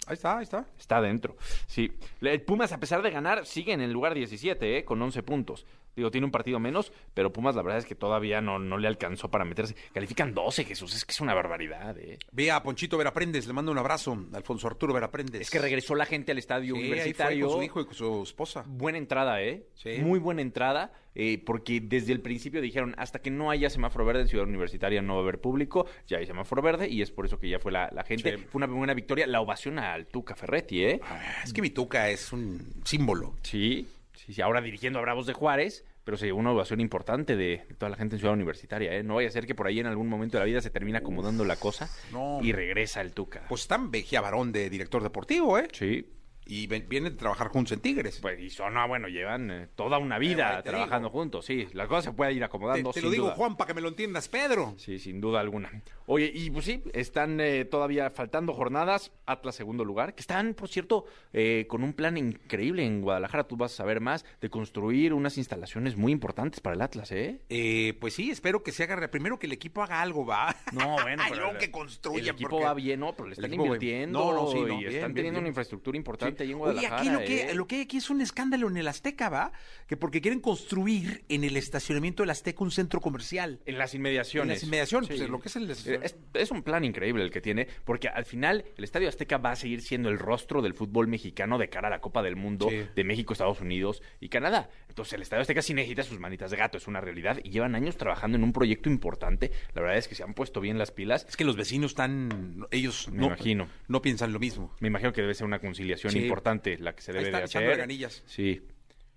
Ahí 0.08 0.14
está, 0.14 0.38
ahí 0.38 0.44
está. 0.44 0.66
Está 0.78 1.02
dentro. 1.02 1.36
Sí. 1.68 1.92
El 2.22 2.42
Pumas, 2.42 2.72
a 2.72 2.80
pesar 2.80 3.02
de 3.02 3.12
ganar, 3.12 3.46
sigue 3.46 3.74
en 3.74 3.82
el 3.82 3.92
lugar 3.92 4.14
17, 4.16 4.78
¿eh? 4.78 4.86
con 4.86 5.02
11 5.02 5.22
puntos. 5.24 5.66
Digo, 6.00 6.12
tiene 6.12 6.26
un 6.26 6.32
partido 6.32 6.60
menos, 6.60 6.92
pero 7.14 7.32
Pumas 7.32 7.56
la 7.56 7.62
verdad 7.62 7.80
es 7.80 7.86
que 7.86 7.96
todavía 7.96 8.42
no, 8.42 8.58
no 8.58 8.78
le 8.78 8.88
alcanzó 8.88 9.30
para 9.30 9.46
meterse. 9.46 9.76
Califican 9.94 10.34
12, 10.34 10.64
Jesús. 10.66 10.96
Es 10.96 11.06
que 11.06 11.12
es 11.12 11.20
una 11.22 11.34
barbaridad, 11.34 11.98
¿eh? 11.98 12.18
Ve 12.32 12.52
a 12.52 12.64
Ponchito 12.64 12.98
Veraprendes, 12.98 13.46
le 13.48 13.54
mando 13.54 13.72
un 13.72 13.78
abrazo. 13.78 14.18
Alfonso 14.34 14.68
Arturo 14.68 14.94
Veraprendes. 14.94 15.42
Es 15.42 15.50
que 15.52 15.60
regresó 15.60 15.96
la 15.96 16.06
gente 16.06 16.32
al 16.32 16.38
estadio 16.38 16.76
Sí, 16.76 16.82
ahí 16.82 16.88
fue 16.88 16.94
universitario. 16.96 17.48
con 17.48 17.58
su 17.58 17.64
hijo 17.64 17.82
y 17.82 17.86
con 17.86 17.94
su 17.94 18.24
esposa. 18.24 18.64
Buena 18.68 18.98
entrada, 18.98 19.42
¿eh? 19.42 19.68
Sí. 19.76 19.98
Muy 20.00 20.20
buena 20.20 20.42
entrada, 20.42 20.92
eh, 21.16 21.42
porque 21.46 21.82
desde 21.82 22.14
el 22.14 22.22
principio 22.22 22.62
dijeron, 22.62 22.96
hasta 22.98 23.20
que 23.22 23.30
no 23.32 23.52
haya 23.52 23.70
semáforo 23.70 24.06
verde 24.06 24.22
en 24.22 24.28
Ciudad 24.30 24.48
Universitaria 24.48 25.02
no 25.02 25.16
va 25.16 25.20
a 25.20 25.24
haber 25.24 25.42
público, 25.42 25.86
ya 26.08 26.18
hay 26.18 26.26
semáforo 26.26 26.62
verde, 26.62 26.88
y 26.90 27.02
es 27.02 27.12
por 27.12 27.26
eso 27.26 27.40
que 27.40 27.50
ya 27.50 27.60
fue 27.60 27.72
la, 27.72 27.90
la 27.94 28.04
gente. 28.04 28.38
Sí. 28.38 28.44
Fue 28.50 28.60
una 28.60 28.68
buena 28.68 28.94
victoria. 28.94 29.28
La 29.28 29.42
ovación 29.42 29.80
al 29.80 30.08
Tuca 30.08 30.36
Ferretti, 30.36 30.84
¿eh? 30.86 31.00
Ah, 31.04 31.20
Es 31.44 31.52
que 31.54 31.62
mi 31.62 31.70
Tuca 31.72 32.10
es 32.10 32.32
un 32.32 32.82
símbolo. 32.86 33.36
Sí, 33.44 33.88
sí, 34.14 34.34
sí. 34.34 34.42
Ahora 34.42 34.62
dirigiendo 34.62 35.00
a 35.00 35.02
Bravos 35.02 35.26
de 35.26 35.34
Juárez, 35.34 35.84
pero 36.04 36.18
se 36.18 36.26
llevó 36.26 36.40
una 36.40 36.52
ovación 36.52 36.80
importante 36.80 37.36
de, 37.36 37.66
de 37.68 37.76
toda 37.76 37.90
la 37.90 37.96
gente 37.98 38.16
en 38.16 38.20
Ciudad 38.20 38.34
Universitaria, 38.34 38.94
¿eh? 38.96 39.04
No 39.04 39.16
vaya 39.16 39.28
a 39.28 39.32
ser 39.32 39.46
que 39.46 39.56
por 39.56 39.68
ahí 39.68 39.80
en 39.80 39.86
algún 39.88 40.08
momento 40.08 40.38
de 40.38 40.40
la 40.42 40.46
vida 40.46 40.62
se 40.62 40.70
termina 40.70 41.00
acomodando 41.00 41.46
la 41.46 41.56
cosa 41.58 41.90
no. 42.12 42.40
y 42.42 42.52
regresa 42.52 43.02
el 43.02 43.14
Tuca. 43.14 43.46
Pues 43.50 43.68
en 43.70 43.92
Vejía 43.92 44.22
Varón 44.22 44.52
de 44.52 44.70
director 44.70 45.04
deportivo, 45.04 45.58
¿eh? 45.60 45.68
sí. 45.72 46.08
y 46.46 46.66
ven- 46.66 46.88
vienen 46.90 47.14
de 47.14 47.20
trabajar 47.20 47.50
juntos 47.50 47.74
en 47.74 47.80
Tigres. 47.82 48.18
Pues, 48.22 48.40
y 48.40 48.50
son, 48.50 48.76
ah, 48.78 48.88
bueno, 48.88 49.08
llevan 49.08 49.52
eh, 49.52 49.68
toda 49.76 50.00
una 50.00 50.18
vida 50.18 50.64
te 50.64 50.70
trabajando 50.72 51.10
digo. 51.10 51.20
juntos, 51.20 51.46
sí. 51.46 51.68
Las 51.74 51.88
cosas 51.88 52.06
se 52.06 52.12
pueden 52.14 52.34
ir 52.34 52.40
te 52.40 52.46
acomodando, 52.46 52.92
te 52.92 53.02
sin 53.02 53.08
lo 53.08 53.12
digo, 53.12 53.26
duda. 53.26 53.36
Juan, 53.36 53.56
para 53.56 53.68
que 53.68 53.74
me 53.76 53.82
lo 53.82 53.90
entiendas, 53.90 54.28
Pedro. 54.30 54.74
Sí, 54.78 54.98
sin 54.98 55.22
duda 55.22 55.40
alguna. 55.42 55.70
Oye, 56.12 56.32
y 56.34 56.50
pues 56.50 56.66
sí, 56.66 56.82
están 56.94 57.40
eh, 57.40 57.66
todavía 57.66 58.10
faltando 58.10 58.52
jornadas. 58.54 59.12
Atlas 59.28 59.54
segundo 59.54 59.86
lugar, 59.86 60.16
que 60.16 60.22
están, 60.22 60.56
por 60.56 60.68
cierto, 60.68 61.06
eh, 61.34 61.66
con 61.70 61.84
un 61.84 61.94
plan 61.94 62.18
increíble 62.18 62.84
en 62.84 63.02
Guadalajara. 63.02 63.44
Tú 63.44 63.58
vas 63.58 63.74
a 63.74 63.76
saber 63.76 64.00
más 64.02 64.26
de 64.42 64.50
construir 64.50 65.14
unas 65.14 65.38
instalaciones 65.38 65.96
muy 65.98 66.12
importantes 66.12 66.62
para 66.62 66.76
el 66.76 66.82
Atlas, 66.82 67.12
¿eh? 67.12 67.42
Eh, 67.50 67.94
pues 68.02 68.16
sí, 68.16 68.32
espero 68.32 68.64
que 68.64 68.72
se 68.72 68.82
haga. 68.84 69.08
Primero 69.12 69.38
que 69.38 69.46
el 69.46 69.52
equipo 69.54 69.84
haga 69.84 70.02
algo, 70.02 70.26
va. 70.26 70.56
No, 70.74 70.94
bueno, 71.00 71.22
Ay, 71.24 71.30
pero 71.34 71.52
el- 71.52 71.58
que 71.60 71.70
construya. 71.70 72.20
El 72.22 72.30
equipo 72.30 72.50
porque- 72.50 72.66
va 72.66 72.74
bien, 72.74 73.00
¿no? 73.02 73.14
Pero 73.16 73.28
le 73.30 73.34
están 73.36 73.54
invirtiendo 73.54 74.20
No, 74.20 74.34
no, 74.34 74.52
sí, 74.52 74.58
no, 74.62 74.64
y 74.74 74.78
bien, 74.78 74.92
están 74.96 75.14
bien, 75.14 75.16
teniendo 75.16 75.38
bien. 75.38 75.44
una 75.44 75.48
infraestructura 75.50 75.96
importante 75.96 76.42
ahí 76.44 76.50
en 76.54 76.56
Oye, 76.56 76.74
Guadalajara. 76.74 77.02
aquí 77.02 77.10
lo 77.12 77.20
que, 77.20 77.42
¿eh? 77.52 77.54
lo 77.54 77.68
que 77.68 77.76
hay 77.76 77.82
aquí 77.84 77.98
es 77.98 78.10
un 78.10 78.22
escándalo 78.22 78.68
en 78.68 78.78
el 78.78 78.88
Azteca, 78.88 79.30
¿va? 79.30 79.52
Que 79.86 79.96
porque 79.96 80.22
quieren 80.22 80.40
construir 80.40 81.24
en 81.30 81.44
el 81.44 81.56
estacionamiento 81.56 82.24
del 82.24 82.32
Azteca 82.32 82.64
un 82.64 82.72
centro 82.72 83.00
comercial. 83.00 83.60
En 83.68 83.78
las 83.78 83.94
inmediaciones. 83.94 84.50
En 84.50 84.56
las 84.56 84.64
inmediaciones, 84.64 85.08
pues, 85.08 85.30
lo 85.30 85.40
que 85.40 85.50
es 85.50 85.56
el- 85.56 85.99
Es, 86.04 86.18
es 86.34 86.52
un 86.52 86.64
plan 86.64 86.84
increíble 86.84 87.24
el 87.24 87.32
que 87.32 87.42
tiene, 87.42 87.68
porque 87.86 88.08
al 88.08 88.26
final 88.26 88.66
el 88.78 88.84
Estadio 88.84 89.10
Azteca 89.10 89.38
va 89.38 89.52
a 89.52 89.56
seguir 89.56 89.82
siendo 89.82 90.10
el 90.10 90.20
rostro 90.20 90.62
del 90.62 90.74
fútbol 90.74 91.08
mexicano 91.08 91.58
de 91.58 91.70
cara 91.70 91.88
a 91.88 91.92
la 91.92 92.02
Copa 92.02 92.22
del 92.24 92.36
Mundo 92.36 92.68
Sí. 92.70 92.82
de 92.96 93.04
México, 93.04 93.34
Estados 93.34 93.62
Unidos 93.62 94.02
y 94.20 94.30
Canadá. 94.30 94.70
Entonces 94.88 95.14
el 95.14 95.22
Estadio 95.22 95.42
Azteca 95.42 95.62
sí 95.62 95.74
necesita 95.74 96.04
sus 96.04 96.20
manitas 96.20 96.52
de 96.52 96.58
gato, 96.58 96.78
es 96.78 96.88
una 96.88 97.02
realidad, 97.02 97.40
y 97.44 97.50
llevan 97.50 97.76
años 97.76 97.98
trabajando 97.98 98.38
en 98.38 98.44
un 98.44 98.54
proyecto 98.54 98.90
importante. 98.90 99.52
La 99.74 99.82
verdad 99.82 99.98
es 99.98 100.08
que 100.08 100.16
se 100.16 100.24
han 100.24 100.34
puesto 100.34 100.62
bien 100.62 100.78
las 100.78 100.92
pilas. 100.92 101.26
Es 101.30 101.36
que 101.38 101.44
los 101.46 101.56
vecinos 101.56 101.92
están, 101.92 102.66
ellos 102.72 103.10
Me 103.10 103.20
no, 103.20 103.26
imagino. 103.28 103.68
no 103.88 104.02
piensan 104.02 104.34
lo 104.34 104.40
mismo. 104.40 104.74
Me 104.80 104.88
imagino 104.88 105.14
que 105.14 105.22
debe 105.22 105.34
ser 105.34 105.46
una 105.46 105.60
conciliación 105.60 106.12
Sí. 106.14 106.20
importante 106.20 106.78
la 106.78 106.94
que 106.94 107.02
se 107.02 107.12
Ahí 107.12 107.18
debe 107.18 107.28
están 107.30 107.40
de 107.42 107.46
hacer. 107.46 107.76
reganillas. 107.78 108.24
Sí. 108.26 108.62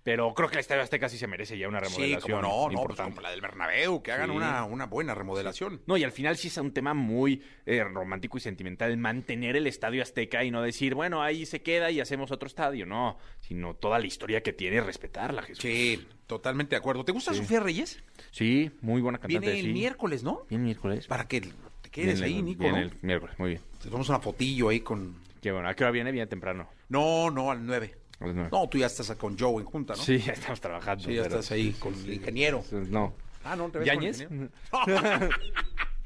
Pero 0.03 0.33
creo 0.33 0.49
que 0.49 0.55
el 0.55 0.59
Estadio 0.59 0.81
Azteca 0.81 1.07
sí 1.07 1.17
se 1.17 1.27
merece 1.27 1.57
ya 1.57 1.69
una 1.69 1.79
Sí, 1.79 1.85
remodelación 1.95 2.41
como 2.41 2.69
no, 2.69 2.69
no, 2.69 2.83
pues 2.87 2.99
como 2.99 3.21
la 3.21 3.31
del 3.31 3.39
Bernabéu, 3.39 4.03
que 4.03 4.11
hagan 4.11 4.29
Sí. 4.31 4.35
una, 4.35 4.65
una 4.65 4.85
buena 4.85 5.15
remodelación. 5.15 5.81
No, 5.85 5.95
y 5.95 6.03
al 6.03 6.11
final 6.11 6.35
sí 6.35 6.49
es 6.49 6.57
un 6.57 6.73
tema 6.73 6.93
muy 6.93 7.41
eh, 7.65 7.83
romántico 7.85 8.37
y 8.37 8.41
sentimental 8.41 8.97
mantener 8.97 9.55
el 9.55 9.65
estadio 9.65 10.01
Azteca 10.03 10.43
y 10.43 10.51
no 10.51 10.61
decir, 10.61 10.93
bueno, 10.93 11.21
ahí 11.23 11.45
se 11.45 11.61
queda 11.61 11.89
y 11.89 12.01
hacemos 12.01 12.31
otro 12.31 12.47
estadio. 12.47 12.85
No, 12.85 13.17
sino 13.39 13.75
toda 13.75 13.97
la 13.97 14.05
historia 14.05 14.43
que 14.43 14.51
tiene, 14.51 14.81
respetarla, 14.81 15.41
Jesús. 15.43 15.61
Sí, 15.61 16.05
totalmente 16.27 16.71
de 16.75 16.79
acuerdo. 16.79 17.05
¿Te 17.05 17.13
gusta 17.13 17.33
Sofía 17.33 17.61
Reyes? 17.61 18.03
Sí, 18.31 18.71
muy 18.81 18.99
buena 19.01 19.19
cantante. 19.19 19.39
Viene 19.39 19.59
el 19.61 19.67
sí. 19.67 19.71
miércoles, 19.73 20.21
¿no? 20.23 20.45
Viene 20.49 20.63
el 20.63 20.65
miércoles. 20.65 21.07
Para 21.07 21.29
que 21.29 21.39
te 21.39 21.89
quedes 21.89 22.19
Viene 22.19 22.25
ahí, 22.25 22.39
el- 22.39 22.45
Nico, 22.45 22.63
viene 22.63 22.79
¿no? 22.81 22.85
el 22.87 22.93
miércoles, 23.01 23.39
muy 23.39 23.49
bien. 23.51 23.61
Te 23.77 23.85
tomamos 23.85 24.09
una 24.09 24.19
fotillo 24.19 24.67
ahí 24.67 24.81
con... 24.81 25.15
Qué 25.41 25.51
bueno. 25.53 25.69
¿A 25.69 25.73
qué 25.75 25.83
hora 25.85 25.91
viene? 25.91 26.11
Viene 26.11 26.27
temprano. 26.27 26.67
No, 26.89 27.29
no, 27.31 27.51
al 27.51 27.65
9. 27.65 27.95
A 28.23 28.27
las 28.27 28.35
nueve. 28.35 28.49
No, 28.51 28.67
tú 28.69 28.77
ya 28.77 28.87
estás 28.87 29.11
con 29.17 29.37
Joe 29.37 29.61
en 29.61 29.65
junta, 29.65 29.95
¿no? 29.95 30.01
Sí, 30.01 30.17
ya 30.19 30.33
estamos 30.33 30.59
trabajando. 30.61 31.03
Sí, 31.03 31.13
ya 31.15 31.23
pero- 31.23 31.35
estás 31.39 31.51
ahí 31.51 31.73
con 31.73 31.93
el 31.93 32.13
ingeniero. 32.13 32.63
No. 32.71 33.13
Ah, 33.43 33.55
no, 33.55 33.69
te 33.69 33.79
ves 33.79 33.89
con 33.89 34.03
el 34.03 34.13
¿Yañez? 34.13 34.21
ingeniero. 34.21 34.51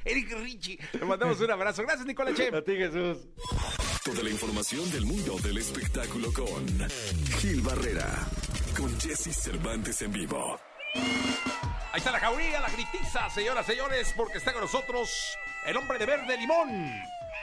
Eric 0.06 0.32
Richie. 0.42 0.80
Le 0.94 1.06
mandamos 1.06 1.40
un 1.42 1.52
abrazo. 1.52 1.84
Gracias, 1.84 2.06
Nicola 2.08 2.34
Che. 2.34 2.48
A 2.56 2.64
ti, 2.64 2.76
Jesús. 2.78 3.18
Toda 4.06 4.24
la 4.24 4.30
información 4.30 4.90
del 4.92 5.06
mundo 5.06 5.36
del 5.44 5.58
espectáculo 5.58 6.32
con 6.32 6.66
Gil 7.40 7.62
Barrera, 7.62 8.08
con 8.78 8.98
Jesse 9.02 9.36
Cervantes 9.36 10.02
en 10.02 10.14
vivo. 10.14 10.58
Ahí 10.96 11.98
está 11.98 12.12
la 12.12 12.20
jauría, 12.20 12.62
la 12.62 12.70
gritiza, 12.70 13.30
señoras, 13.30 13.66
señores, 13.66 14.14
porque 14.16 14.38
está 14.38 14.54
con 14.54 14.62
nosotros 14.62 15.38
el 15.66 15.76
hombre 15.76 15.98
de 16.00 16.06
verde 16.06 16.38
limón. 16.38 16.70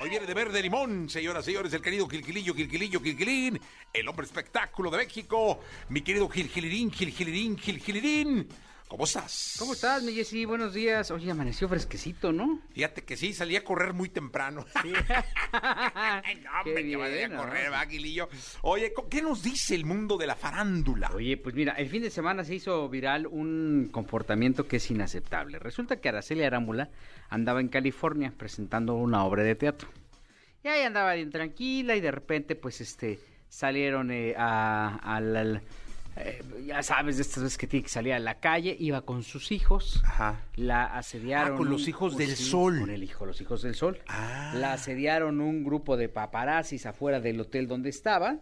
Hoy 0.00 0.10
viene 0.10 0.26
de 0.26 0.34
verde 0.34 0.60
limón, 0.60 1.08
señoras, 1.08 1.44
señores, 1.44 1.72
el 1.72 1.80
querido 1.80 2.08
Gilgilillo, 2.08 2.52
Gilgilillo, 2.52 3.00
Gilgilín, 3.00 3.60
el 3.92 4.08
hombre 4.08 4.26
espectáculo 4.26 4.90
de 4.90 4.98
México, 4.98 5.60
mi 5.88 6.00
querido 6.02 6.28
Gilgilirín, 6.28 6.90
Gilgilirín, 6.90 7.56
Gilgilirín. 7.56 8.48
¿Cómo 8.88 9.04
estás? 9.04 9.56
¿Cómo 9.58 9.72
estás, 9.72 10.02
mi 10.04 10.12
Jessy? 10.12 10.44
Buenos 10.44 10.72
días. 10.74 11.10
Oye, 11.10 11.30
amaneció 11.30 11.68
fresquecito, 11.68 12.32
¿no? 12.32 12.60
Fíjate 12.72 13.02
que 13.02 13.16
sí, 13.16 13.32
salí 13.32 13.56
a 13.56 13.64
correr 13.64 13.92
muy 13.92 14.08
temprano. 14.08 14.64
Ay, 15.52 16.40
no, 16.44 16.50
hombre, 16.60 16.74
Qué 16.84 16.90
que 16.90 16.96
vaya 16.96 17.14
a 17.14 17.16
bien, 17.16 17.34
correr, 17.36 17.66
¿no? 17.66 17.72
va, 17.72 17.86
Gilillo. 17.86 18.28
Oye, 18.62 18.92
¿co- 18.92 19.08
¿qué 19.08 19.20
nos 19.22 19.42
dice 19.42 19.74
el 19.74 19.84
mundo 19.84 20.16
de 20.16 20.26
la 20.28 20.36
farándula? 20.36 21.10
Oye, 21.12 21.36
pues 21.38 21.54
mira, 21.56 21.72
el 21.72 21.88
fin 21.88 22.02
de 22.02 22.10
semana 22.10 22.44
se 22.44 22.54
hizo 22.54 22.88
viral 22.88 23.26
un 23.26 23.88
comportamiento 23.90 24.68
que 24.68 24.76
es 24.76 24.90
inaceptable. 24.90 25.58
Resulta 25.58 25.96
que 26.00 26.10
Araceli 26.10 26.44
Arámbula 26.44 26.90
andaba 27.30 27.60
en 27.60 27.68
California 27.68 28.32
presentando 28.36 28.94
una 28.94 29.24
obra 29.24 29.42
de 29.42 29.54
teatro. 29.56 29.88
Y 30.62 30.68
ahí 30.68 30.82
andaba 30.82 31.14
bien 31.14 31.30
tranquila 31.30 31.96
y 31.96 32.00
de 32.00 32.10
repente, 32.12 32.54
pues, 32.54 32.80
este, 32.80 33.18
salieron 33.48 34.10
eh, 34.12 34.34
a, 34.36 34.98
al- 35.02 35.62
eh, 36.16 36.42
ya 36.66 36.82
sabes, 36.82 37.16
de 37.16 37.22
estas 37.22 37.42
veces 37.42 37.58
que 37.58 37.66
tiene 37.66 37.82
que 37.84 37.88
salir 37.90 38.12
a 38.12 38.18
la 38.18 38.40
calle, 38.40 38.76
iba 38.78 39.02
con 39.02 39.22
sus 39.22 39.50
hijos. 39.52 40.00
Ajá. 40.04 40.40
La 40.56 40.84
asediaron. 40.84 41.54
Ah, 41.54 41.56
con 41.56 41.70
los 41.70 41.88
hijos 41.88 42.12
un- 42.12 42.18
del 42.18 42.36
sí, 42.36 42.44
sol. 42.50 42.80
Con 42.80 42.90
el 42.90 43.02
hijo, 43.02 43.26
los 43.26 43.40
hijos 43.40 43.62
del 43.62 43.74
sol. 43.74 43.98
Ah. 44.06 44.52
La 44.56 44.72
asediaron 44.74 45.40
un 45.40 45.64
grupo 45.64 45.96
de 45.96 46.08
paparazzis 46.08 46.86
afuera 46.86 47.20
del 47.20 47.40
hotel 47.40 47.66
donde 47.68 47.88
estaba 47.90 48.38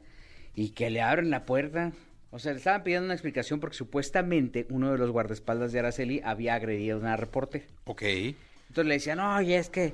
y 0.55 0.71
que 0.71 0.91
le 0.91 1.01
abren 1.03 1.31
la 1.31 1.45
puerta. 1.45 1.93
O 2.31 2.39
sea, 2.39 2.53
le 2.53 2.59
estaban 2.59 2.83
pidiendo 2.83 3.05
una 3.07 3.15
explicación 3.15 3.61
porque 3.61 3.77
supuestamente 3.77 4.67
uno 4.71 4.91
de 4.93 4.99
los 4.99 5.11
guardaespaldas 5.11 5.73
de 5.73 5.81
Araceli 5.81 6.21
había 6.25 6.55
agredido 6.55 6.97
a 6.97 7.01
una 7.01 7.17
reportera. 7.17 7.65
Ok. 7.85 8.03
Entonces 8.03 8.87
le 8.87 8.95
decían, 8.95 9.21
oye, 9.21 9.57
es 9.59 9.69
que, 9.69 9.93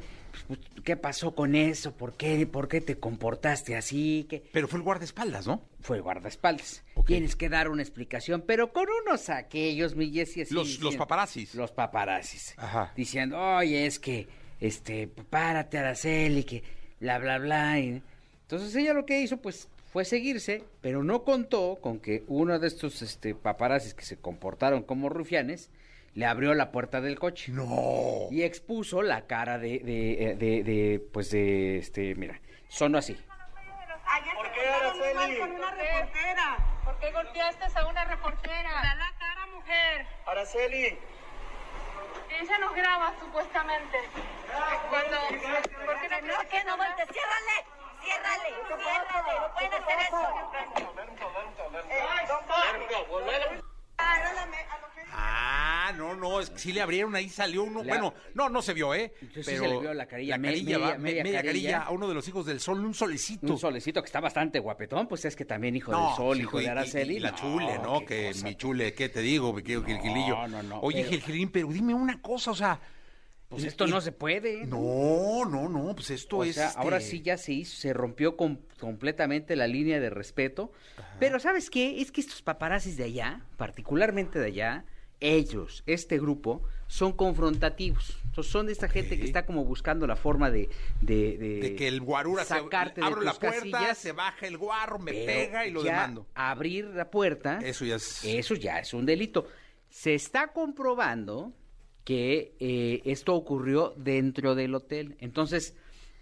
¿qué 0.84 0.96
pasó 0.96 1.34
con 1.34 1.54
eso? 1.54 1.92
¿Por 1.92 2.14
qué, 2.16 2.46
¿Por 2.46 2.68
qué 2.68 2.80
te 2.80 2.98
comportaste 2.98 3.76
así? 3.76 4.26
¿Qué? 4.28 4.42
Pero 4.52 4.68
fue 4.68 4.78
el 4.78 4.84
guardaespaldas, 4.84 5.46
¿no? 5.46 5.62
Fue 5.80 5.96
el 5.96 6.02
guardaespaldas. 6.02 6.82
Tienes 7.06 7.36
que 7.36 7.48
dar 7.48 7.68
una 7.68 7.82
explicación, 7.82 8.42
pero 8.46 8.72
con 8.72 8.86
unos 9.06 9.30
aquellos, 9.30 9.94
mi 9.96 10.10
Jessy, 10.12 10.40
Los- 10.40 10.52
los 10.52 10.66
diciendo- 10.68 10.98
paparazzis. 10.98 11.54
Los 11.54 11.72
paparazzis. 11.72 12.54
Ajá. 12.58 12.92
Diciendo, 12.96 13.38
oye, 13.40 13.86
es 13.86 13.98
que, 13.98 14.28
este, 14.60 15.08
párate, 15.08 15.78
Araceli, 15.78 16.44
que 16.44 16.62
bla, 17.00 17.18
bla, 17.18 17.38
bla. 17.38 17.78
y- 17.80 18.02
Entonces 18.42 18.74
ella 18.76 18.92
lo 18.94 19.06
que 19.06 19.20
hizo, 19.20 19.38
pues, 19.38 19.68
fue 19.92 20.04
seguirse, 20.04 20.64
pero 20.82 21.02
no 21.02 21.24
contó 21.24 21.78
con 21.80 21.98
que 21.98 22.24
uno 22.28 22.58
de 22.58 22.66
estos, 22.68 23.00
este, 23.02 23.34
paparazzis 23.34 23.94
que 23.94 24.04
se 24.04 24.18
comportaron 24.18 24.82
como 24.82 25.08
rufianes, 25.08 25.70
le 26.14 26.26
abrió 26.26 26.54
la 26.54 26.70
puerta 26.72 27.00
del 27.00 27.18
coche. 27.18 27.52
No. 27.52 28.28
Y 28.30 28.42
expuso 28.42 29.02
la 29.02 29.26
cara 29.26 29.58
de, 29.58 29.78
de, 29.80 30.34
de, 30.36 30.62
de, 30.62 31.00
pues, 31.12 31.30
de, 31.30 31.78
este, 31.78 32.14
mira, 32.14 32.40
sonó 32.68 32.98
así. 32.98 33.16
Ayer 34.10 34.34
¿Por 34.34 34.50
qué, 34.52 34.68
Araceli? 34.68 35.38
con 35.38 35.50
una 35.52 35.66
¿Por 35.68 35.76
qué? 35.76 35.82
reportera. 35.92 36.56
¿Por 36.84 36.98
qué 36.98 37.12
golpeaste 37.12 37.78
a 37.78 37.86
una 37.86 38.04
reportera? 38.06 38.72
Da 38.72 38.94
la 38.94 39.12
cara, 39.18 39.46
mujer. 39.54 40.06
Araceli. 40.26 40.98
Ella 42.40 42.58
nos 42.58 42.74
graba, 42.74 43.12
supuestamente. 43.20 43.98
Cuando... 44.90 45.16
¿Por 45.28 46.00
qué 46.00 46.08
no 46.08 46.20
No, 46.26 46.48
que 46.48 46.64
no 46.64 46.76
volte, 46.76 47.06
ciérrale, 47.12 47.56
ciérrale, 48.02 48.48
ciérrale, 48.66 49.32
no 49.40 49.54
pueden 49.54 49.72
hacer 49.74 49.98
eso. 50.08 50.16
A 50.16 50.30
lo 52.72 52.88
que- 52.88 53.77
Ah, 55.20 55.92
no, 55.96 56.14
no, 56.14 56.40
es 56.40 56.50
que 56.50 56.58
sí 56.58 56.72
le 56.72 56.80
abrieron, 56.80 57.14
ahí 57.16 57.28
salió 57.28 57.64
uno. 57.64 57.82
Bueno, 57.82 58.14
no, 58.34 58.48
no 58.48 58.62
se 58.62 58.72
vio, 58.74 58.94
¿eh? 58.94 59.12
Sí 59.34 59.42
se 59.42 59.58
le 59.58 59.78
vio 59.80 59.92
la 59.94 60.06
carilla, 60.06 60.36
me- 60.38 60.48
carilla, 60.48 60.78
media- 60.78 60.78
va, 60.78 60.92
me- 60.92 60.98
media 60.98 61.22
media 61.24 61.42
carilla. 61.42 61.70
carilla. 61.72 61.82
a 61.88 61.90
uno 61.90 62.08
de 62.08 62.14
los 62.14 62.28
hijos 62.28 62.46
del 62.46 62.60
sol, 62.60 62.84
un 62.84 62.94
solecito. 62.94 63.46
Un 63.52 63.58
solecito 63.58 64.00
que 64.02 64.06
está 64.06 64.20
bastante 64.20 64.58
guapetón, 64.60 65.08
pues 65.08 65.24
es 65.24 65.34
que 65.34 65.44
también 65.44 65.74
hijo 65.76 65.90
No, 65.90 66.08
del 66.08 66.16
sol, 66.16 66.40
hijo 66.40 66.58
de 66.58 66.68
Araceli. 66.68 67.16
Y, 67.16 67.20
la 67.20 67.34
chule, 67.34 67.78
¿no? 67.82 68.04
Que 68.04 68.28
cosa. 68.28 68.46
mi 68.46 68.54
chule, 68.54 68.94
¿qué 68.94 69.08
te 69.08 69.20
digo, 69.20 69.52
mi 69.52 69.62
querido 69.62 69.84
Gilgilillo? 69.84 70.36
No, 70.36 70.48
no, 70.48 70.62
no, 70.62 70.80
Oye, 70.80 70.98
pero- 70.98 71.10
Gilgilín, 71.10 71.50
pero 71.50 71.68
dime 71.68 71.94
una 71.94 72.20
cosa, 72.20 72.50
o 72.52 72.54
sea. 72.54 72.78
Pues 73.48 73.64
esto 73.64 73.86
y- 73.86 73.90
no 73.90 74.00
se 74.00 74.12
puede. 74.12 74.66
No, 74.66 75.44
no, 75.46 75.68
no, 75.68 75.94
pues 75.94 76.10
esto 76.10 76.38
O 76.38 76.44
es. 76.44 76.54
sea, 76.56 76.68
este, 76.68 76.80
ahora 76.80 77.00
sí 77.00 77.22
ya 77.22 77.38
se 77.38 77.52
hizo, 77.54 77.76
se 77.76 77.92
rompió 77.94 78.36
com- 78.36 78.58
completamente 78.78 79.56
la 79.56 79.66
línea 79.66 80.00
de 80.00 80.10
respeto. 80.10 80.70
Pero 81.18 81.40
¿sabes 81.40 81.70
qué? 81.70 82.00
Es 82.02 82.12
que 82.12 82.20
estos 82.20 82.42
paparazzis 82.42 82.96
de 82.98 83.04
allá, 83.04 83.40
particularmente 83.56 84.38
de 84.38 84.46
allá, 84.46 84.84
ellos, 85.20 85.82
este 85.86 86.18
grupo, 86.18 86.62
son 86.88 87.12
confrontativos. 87.12 88.18
Entonces, 88.26 88.52
son 88.52 88.66
de 88.66 88.72
esta 88.72 88.88
gente 88.88 89.14
Ok. 89.14 89.20
que 89.20 89.26
está 89.26 89.46
como 89.46 89.64
buscando 89.64 90.06
la 90.06 90.14
forma 90.16 90.50
de... 90.50 90.68
De, 91.00 91.36
de- 91.38 91.60
De 91.60 91.74
que 91.74 91.88
el 91.88 92.00
guarura 92.02 92.44
se 92.44 92.50
sacarte 92.50 93.00
de 93.00 93.06
abro 93.06 93.22
la 93.22 93.30
tus 93.32 93.40
puerta, 93.40 93.58
casillas, 93.58 93.98
se 93.98 94.12
baja 94.12 94.46
el 94.46 94.58
guarro, 94.58 94.98
me 94.98 95.12
pega 95.12 95.66
y 95.66 95.70
lo 95.70 95.82
ya 95.82 95.92
demando. 96.02 96.26
abrir 96.34 96.84
la 96.84 97.10
puerta... 97.10 97.58
Eso 97.64 97.84
ya 97.86 97.96
es. 97.96 98.24
Eso 98.24 98.54
ya 98.54 98.78
es 98.78 98.92
un 98.94 99.06
delito. 99.06 99.46
Se 99.90 100.14
está 100.14 100.48
comprobando 100.52 101.52
que 102.08 102.54
eh, 102.58 103.02
esto 103.04 103.34
ocurrió 103.34 103.92
dentro 103.98 104.54
del 104.54 104.74
hotel. 104.74 105.18
Entonces, 105.20 105.76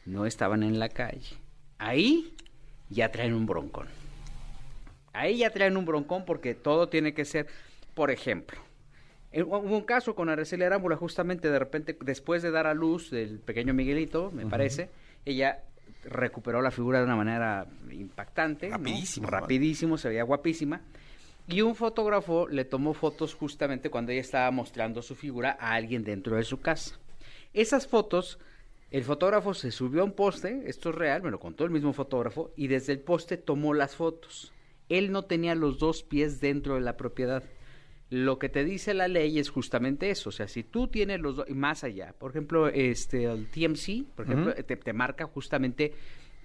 no 0.04 0.26
estaban 0.26 0.64
en 0.64 0.80
la 0.80 0.88
calle. 0.88 1.36
Ahí 1.78 2.34
ya 2.90 3.12
traen 3.12 3.34
un 3.34 3.46
broncón. 3.46 3.86
Ahí 5.12 5.38
ya 5.38 5.50
traen 5.50 5.76
un 5.76 5.84
broncón 5.84 6.24
porque 6.24 6.56
todo 6.56 6.88
tiene 6.88 7.14
que 7.14 7.24
ser, 7.24 7.46
por 7.94 8.10
ejemplo, 8.10 8.58
eh, 9.30 9.44
hubo 9.44 9.58
un 9.60 9.84
caso 9.84 10.16
con 10.16 10.28
Araceli 10.28 10.64
Arámbula, 10.64 10.96
justamente 10.96 11.48
de 11.48 11.58
repente, 11.60 11.96
después 12.00 12.42
de 12.42 12.50
dar 12.50 12.66
a 12.66 12.74
luz 12.74 13.12
del 13.12 13.38
pequeño 13.38 13.72
Miguelito, 13.72 14.32
me 14.32 14.44
parece, 14.44 14.90
ella 15.24 15.62
recuperó 16.02 16.62
la 16.62 16.72
figura 16.72 16.98
de 16.98 17.04
una 17.04 17.14
manera 17.14 17.64
impactante. 17.92 18.70
¿no? 18.70 18.78
Rapidísimo, 18.78 19.28
Rapidísimo, 19.28 19.98
se 19.98 20.08
veía 20.08 20.24
guapísima. 20.24 20.80
Y 21.48 21.60
un 21.60 21.74
fotógrafo 21.76 22.48
le 22.48 22.64
tomó 22.64 22.92
fotos 22.92 23.34
justamente 23.34 23.88
cuando 23.90 24.12
ella 24.12 24.20
estaba 24.20 24.50
mostrando 24.50 25.00
su 25.02 25.14
figura 25.14 25.56
a 25.60 25.74
alguien 25.74 26.02
dentro 26.02 26.36
de 26.36 26.42
su 26.44 26.60
casa. 26.60 26.98
Esas 27.54 27.86
fotos, 27.86 28.38
el 28.90 29.04
fotógrafo 29.04 29.54
se 29.54 29.70
subió 29.70 30.02
a 30.02 30.04
un 30.04 30.12
poste, 30.12 30.64
esto 30.66 30.90
es 30.90 30.94
real, 30.96 31.22
me 31.22 31.30
lo 31.30 31.38
contó 31.38 31.64
el 31.64 31.70
mismo 31.70 31.92
fotógrafo, 31.92 32.50
y 32.56 32.66
desde 32.66 32.92
el 32.92 32.98
poste 33.00 33.36
tomó 33.36 33.74
las 33.74 33.94
fotos. 33.94 34.52
Él 34.88 35.12
no 35.12 35.24
tenía 35.24 35.54
los 35.54 35.78
dos 35.78 36.02
pies 36.02 36.40
dentro 36.40 36.74
de 36.74 36.80
la 36.80 36.96
propiedad. 36.96 37.42
Lo 38.10 38.38
que 38.38 38.48
te 38.48 38.64
dice 38.64 38.94
la 38.94 39.08
ley 39.08 39.38
es 39.38 39.50
justamente 39.50 40.10
eso, 40.10 40.28
o 40.28 40.32
sea, 40.32 40.46
si 40.48 40.62
tú 40.62 40.86
tienes 40.88 41.20
los 41.20 41.36
dos, 41.36 41.46
y 41.48 41.54
más 41.54 41.82
allá, 41.82 42.12
por 42.18 42.30
ejemplo, 42.30 42.68
este, 42.68 43.24
el 43.24 43.48
TMC, 43.50 44.04
por 44.14 44.26
ejemplo, 44.26 44.54
te, 44.54 44.76
te 44.76 44.92
marca 44.92 45.26
justamente, 45.26 45.92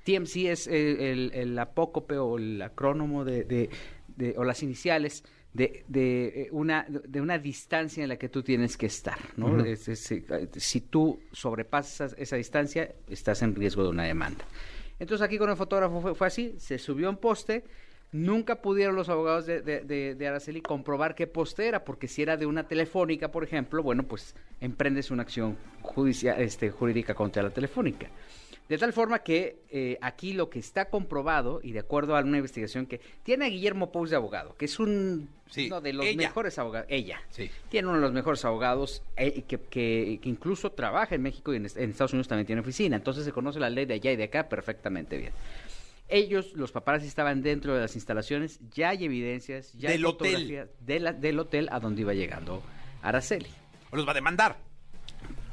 TMC 0.04 0.36
es 0.48 0.66
eh, 0.66 1.12
el, 1.12 1.32
el 1.36 1.60
apócope 1.60 2.18
o 2.18 2.40
el 2.40 2.60
acrónomo 2.64 3.24
de, 3.26 3.44
de- 3.44 3.70
de- 4.16 4.36
o 4.38 4.44
las 4.44 4.62
iniciales 4.64 5.24
de, 5.54 5.84
de, 5.88 6.28
eh, 6.44 6.48
una, 6.52 6.86
de 6.88 7.20
una 7.22 7.38
distancia 7.38 8.04
en 8.04 8.10
la 8.10 8.18
que 8.18 8.30
tú 8.30 8.42
tienes 8.42 8.78
que 8.78 8.86
estar, 8.86 9.18
¿no? 9.38 9.64
Es- 9.66 9.88
es, 9.90 10.12
eh, 10.12 10.24
si 10.56 10.82
tú 10.82 11.20
sobrepasas 11.32 12.16
esa 12.18 12.36
distancia, 12.38 12.94
estás 13.10 13.42
en 13.42 13.54
riesgo 13.56 13.84
de 13.84 13.90
una 13.90 14.04
demanda. 14.04 14.46
Entonces 15.00 15.26
aquí 15.26 15.38
con 15.38 15.50
el 15.50 15.58
fotógrafo 15.58 16.00
fue, 16.02 16.16
fue 16.16 16.28
así, 16.28 16.56
se 16.58 16.78
subió 16.78 17.10
un 17.10 17.18
poste, 17.18 17.64
nunca 18.14 18.62
pudieron 18.62 18.96
los 18.96 19.10
abogados 19.10 19.46
de, 19.46 19.62
de, 19.62 19.82
de- 19.82 20.16
de 20.16 20.28
Araceli 20.28 20.62
comprobar 20.62 21.16
qué 21.16 21.28
poste 21.28 21.68
era, 21.68 21.84
porque 21.84 22.08
si 22.08 22.22
era 22.22 22.38
de 22.38 22.46
una 22.46 22.68
telefónica, 22.68 23.30
por 23.32 23.44
ejemplo, 23.44 23.82
bueno, 23.84 24.04
pues 24.04 24.36
emprendes 24.62 25.12
una 25.12 25.24
acción 25.24 25.58
judicial, 25.82 26.40
este, 26.42 26.70
jurídica 26.72 27.14
contra 27.14 27.42
la 27.44 27.50
telefónica. 27.50 28.08
De 28.70 28.78
tal 28.78 28.94
forma 28.94 29.20
que 29.20 29.58
eh, 29.70 29.98
aquí 30.02 30.32
lo 30.32 30.50
que 30.50 30.60
está 30.60 30.90
comprobado, 30.90 31.60
y 31.62 31.74
de 31.74 31.80
acuerdo 31.80 32.16
a 32.16 32.22
una 32.22 32.38
investigación 32.38 32.86
que 32.86 33.02
tiene 33.24 33.46
a 33.46 33.50
Guillermo 33.50 33.92
Pous 33.92 34.10
de 34.12 34.16
abogado, 34.16 34.56
que 34.56 34.64
es 34.64 34.80
un, 34.80 35.28
Sí, 35.50 35.68
uno 35.68 35.82
de 35.82 35.92
los 35.92 36.06
ella. 36.06 36.16
mejores 36.18 36.58
abogados, 36.58 36.88
ella, 36.90 37.22
Sí. 37.32 37.52
tiene 37.68 37.90
uno 37.90 37.98
de 37.98 38.02
los 38.04 38.14
mejores 38.14 38.46
abogados 38.46 39.04
eh, 39.18 39.42
que, 39.46 39.58
que- 39.60 40.20
que 40.22 40.30
incluso 40.30 40.72
trabaja 40.72 41.16
en 41.16 41.22
México 41.22 41.52
y 41.54 41.58
en, 41.58 41.66
en 41.76 41.90
Estados 41.90 42.14
Unidos 42.14 42.30
también 42.30 42.46
tiene 42.48 42.62
oficina, 42.62 42.96
entonces 42.96 43.26
se 43.26 43.34
conoce 43.34 43.60
la 43.60 43.70
ley 43.70 43.84
de 43.86 43.96
allá 43.96 44.14
y 44.14 44.16
de 44.16 44.24
acá 44.24 44.48
perfectamente 44.48 45.18
bien. 45.18 45.34
Ellos, 46.08 46.54
los 46.54 46.72
paparazzi, 46.72 47.08
estaban 47.08 47.42
dentro 47.42 47.74
de 47.76 47.82
las 47.82 47.96
instalaciones, 47.96 48.60
ya 48.74 48.90
hay 48.90 49.04
evidencias, 49.04 49.74
ya 49.74 49.90
hay 49.90 49.96
Del 49.98 50.06
hotel. 50.06 50.28
fotografías 50.32 50.70
de 50.80 51.00
la- 51.02 51.14
del 51.14 51.40
hotel 51.40 51.68
a 51.74 51.80
donde 51.82 52.02
iba 52.02 52.14
llegando 52.14 52.62
Araceli. 53.02 53.50
O 53.92 53.98
los 53.98 54.08
va 54.08 54.12
a 54.12 54.16
demandar. 54.16 54.58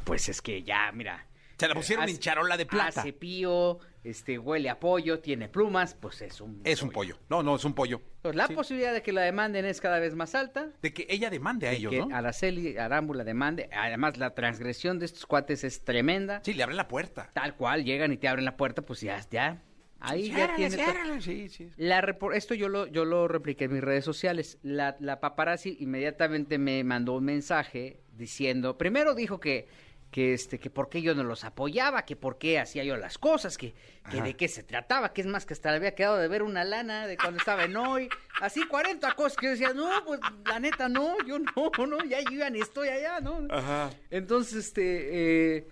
Pues 0.04 0.28
es 0.28 0.40
que 0.40 0.62
ya, 0.62 0.90
mira. 0.92 1.26
Se 1.58 1.68
la 1.68 1.74
pusieron 1.74 2.04
hace- 2.04 2.12
en 2.12 2.18
charola 2.18 2.56
de 2.56 2.66
plata. 2.66 3.00
Hace 3.00 3.12
pío, 3.12 3.78
este, 4.04 4.38
huele 4.38 4.70
a 4.70 4.78
pollo, 4.78 5.18
tiene 5.20 5.48
plumas, 5.48 5.94
pues 5.94 6.22
es 6.22 6.40
un 6.40 6.60
Es 6.64 6.82
un 6.82 6.90
pollo. 6.90 7.18
No, 7.28 7.42
no, 7.42 7.56
es 7.56 7.64
un 7.64 7.74
pollo. 7.74 8.00
Entonces, 8.16 8.36
la 8.36 8.48
posibilidad 8.48 8.92
de 8.92 9.02
que 9.02 9.12
la 9.12 9.22
demanden 9.22 9.64
es 9.64 9.80
cada 9.80 9.98
vez 9.98 10.14
más 10.14 10.34
alta. 10.34 10.70
De 10.82 10.92
que 10.92 11.06
ella 11.10 11.30
demande 11.30 11.66
a 11.66 11.72
ellos, 11.72 11.90
que 11.90 11.98
¿no? 12.00 12.14
Araceli 12.14 12.78
Arámbula 12.78 13.24
demande. 13.24 13.68
Además, 13.72 14.18
la 14.18 14.34
transgresión 14.34 14.98
de 14.98 15.06
estos 15.06 15.26
cuates 15.26 15.64
es 15.64 15.84
tremenda. 15.84 16.40
Sí, 16.44 16.54
le 16.54 16.62
abren 16.62 16.76
la 16.76 16.88
puerta. 16.88 17.30
Tal 17.34 17.56
cual, 17.56 17.84
llegan 17.84 18.12
y 18.12 18.16
te 18.18 18.28
abren 18.28 18.44
la 18.44 18.56
puerta, 18.56 18.82
pues 18.82 19.00
ya, 19.00 19.20
ya. 19.30 19.62
Ahí 20.00 20.30
ya 20.30 20.54
tiene. 20.54 21.20
Sí, 21.20 21.48
sí. 21.48 21.70
La 21.76 22.16
esto 22.34 22.54
yo 22.54 22.68
lo, 22.68 22.86
yo 22.86 23.04
lo 23.04 23.26
repliqué 23.26 23.64
en 23.64 23.72
mis 23.72 23.82
redes 23.82 24.04
sociales. 24.04 24.58
La, 24.62 24.96
la 25.00 25.18
paparazzi 25.18 25.76
inmediatamente 25.80 26.56
me 26.56 26.84
mandó 26.84 27.14
un 27.14 27.24
mensaje 27.24 28.00
diciendo, 28.12 28.78
primero 28.78 29.14
dijo 29.16 29.40
que, 29.40 29.66
que 30.10 30.32
este, 30.32 30.58
que 30.58 30.70
por 30.70 30.88
qué 30.88 31.02
yo 31.02 31.14
no 31.14 31.22
los 31.22 31.44
apoyaba, 31.44 32.04
que 32.04 32.16
por 32.16 32.38
qué 32.38 32.58
hacía 32.58 32.84
yo 32.84 32.96
las 32.96 33.18
cosas, 33.18 33.58
que, 33.58 33.74
que 34.10 34.22
de 34.22 34.34
qué 34.34 34.48
se 34.48 34.62
trataba, 34.62 35.12
que 35.12 35.20
es 35.20 35.26
más 35.26 35.44
que 35.44 35.52
hasta 35.54 35.70
le 35.70 35.76
había 35.76 35.94
quedado 35.94 36.16
de 36.16 36.28
ver 36.28 36.42
una 36.42 36.64
lana 36.64 37.06
de 37.06 37.16
cuando 37.16 37.38
estaba 37.38 37.64
en 37.64 37.76
hoy, 37.76 38.08
así 38.40 38.66
40 38.66 39.12
cosas 39.12 39.36
que 39.36 39.46
yo 39.46 39.50
decía, 39.52 39.72
no, 39.74 39.90
pues 40.06 40.20
la 40.46 40.58
neta 40.60 40.88
no, 40.88 41.16
yo 41.26 41.38
no, 41.38 41.86
no, 41.86 42.04
ya 42.04 42.20
yo 42.20 42.30
ya 42.30 42.48
ni 42.50 42.60
estoy 42.60 42.88
allá, 42.88 43.20
¿no? 43.20 43.46
Ajá. 43.50 43.90
Entonces, 44.10 44.66
este, 44.66 45.56
eh, 45.56 45.68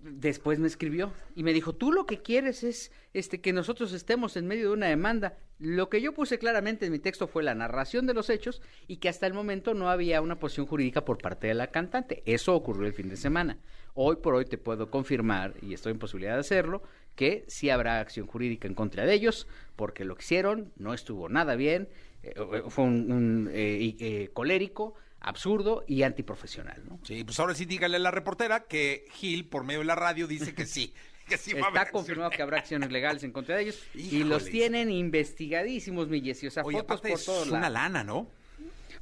después 0.00 0.58
me 0.58 0.66
escribió 0.66 1.12
y 1.34 1.42
me 1.42 1.52
dijo, 1.52 1.74
tú 1.74 1.92
lo 1.92 2.06
que 2.06 2.22
quieres 2.22 2.64
es 2.64 2.92
este, 3.12 3.40
que 3.40 3.52
nosotros 3.52 3.92
estemos 3.92 4.36
en 4.36 4.46
medio 4.46 4.68
de 4.68 4.74
una 4.74 4.86
demanda. 4.86 5.36
Lo 5.58 5.88
que 5.88 6.00
yo 6.00 6.12
puse 6.12 6.38
claramente 6.38 6.86
en 6.86 6.92
mi 6.92 6.98
texto 6.98 7.28
fue 7.28 7.42
la 7.42 7.54
narración 7.54 8.06
de 8.06 8.14
los 8.14 8.30
hechos 8.30 8.60
y 8.86 8.96
que 8.96 9.08
hasta 9.08 9.26
el 9.26 9.34
momento 9.34 9.74
no 9.74 9.88
había 9.88 10.20
una 10.20 10.38
posición 10.38 10.66
jurídica 10.66 11.04
por 11.04 11.18
parte 11.18 11.46
de 11.46 11.54
la 11.54 11.68
cantante. 11.68 12.22
Eso 12.26 12.54
ocurrió 12.54 12.86
el 12.86 12.92
fin 12.92 13.08
de 13.08 13.16
semana. 13.16 13.58
Hoy 13.94 14.16
por 14.16 14.34
hoy 14.34 14.44
te 14.44 14.58
puedo 14.58 14.90
confirmar, 14.90 15.54
y 15.62 15.72
estoy 15.72 15.92
en 15.92 16.00
posibilidad 16.00 16.34
de 16.34 16.40
hacerlo, 16.40 16.82
que 17.14 17.44
sí 17.46 17.70
habrá 17.70 18.00
acción 18.00 18.26
jurídica 18.26 18.66
en 18.66 18.74
contra 18.74 19.06
de 19.06 19.14
ellos, 19.14 19.46
porque 19.76 20.04
lo 20.04 20.16
que 20.16 20.24
hicieron 20.24 20.72
no 20.76 20.94
estuvo 20.94 21.28
nada 21.28 21.54
bien, 21.54 21.88
eh, 22.24 22.34
fue 22.68 22.84
un, 22.84 23.48
eh, 23.52 23.94
eh, 24.00 24.30
colérico, 24.32 24.94
absurdo 25.24 25.84
y 25.88 26.02
antiprofesional, 26.02 26.82
¿no? 26.88 27.00
Sí, 27.02 27.24
pues 27.24 27.38
ahora 27.40 27.54
sí 27.54 27.64
dígale 27.64 27.96
a 27.96 28.00
la 28.00 28.10
reportera 28.10 28.64
que 28.64 29.06
Gil, 29.12 29.46
por 29.46 29.64
medio 29.64 29.80
de 29.80 29.86
la 29.86 29.94
radio, 29.94 30.26
dice 30.26 30.54
que 30.54 30.66
sí. 30.66 30.92
Que 31.24 31.38
sí 31.38 31.54
va 31.54 31.60
a 31.62 31.68
haber 31.68 31.80
Está 31.80 31.90
confirmado 31.90 32.28
que 32.28 32.42
habrá 32.42 32.58
acciones 32.58 32.92
legales 32.92 33.24
en 33.24 33.32
contra 33.32 33.56
de 33.56 33.62
ellos 33.62 33.82
y 33.94 34.24
los 34.24 34.44
tienen 34.44 34.90
investigadísimos, 34.90 36.08
mi 36.08 36.20
Jessy. 36.20 36.48
O 36.48 36.50
sea, 36.50 36.62
Oye, 36.64 36.76
fotos 36.80 37.00
por 37.00 37.10
es 37.12 37.24
todos 37.24 37.48
una 37.48 37.60
lados. 37.60 37.72
lana, 37.72 38.04
¿no? 38.04 38.30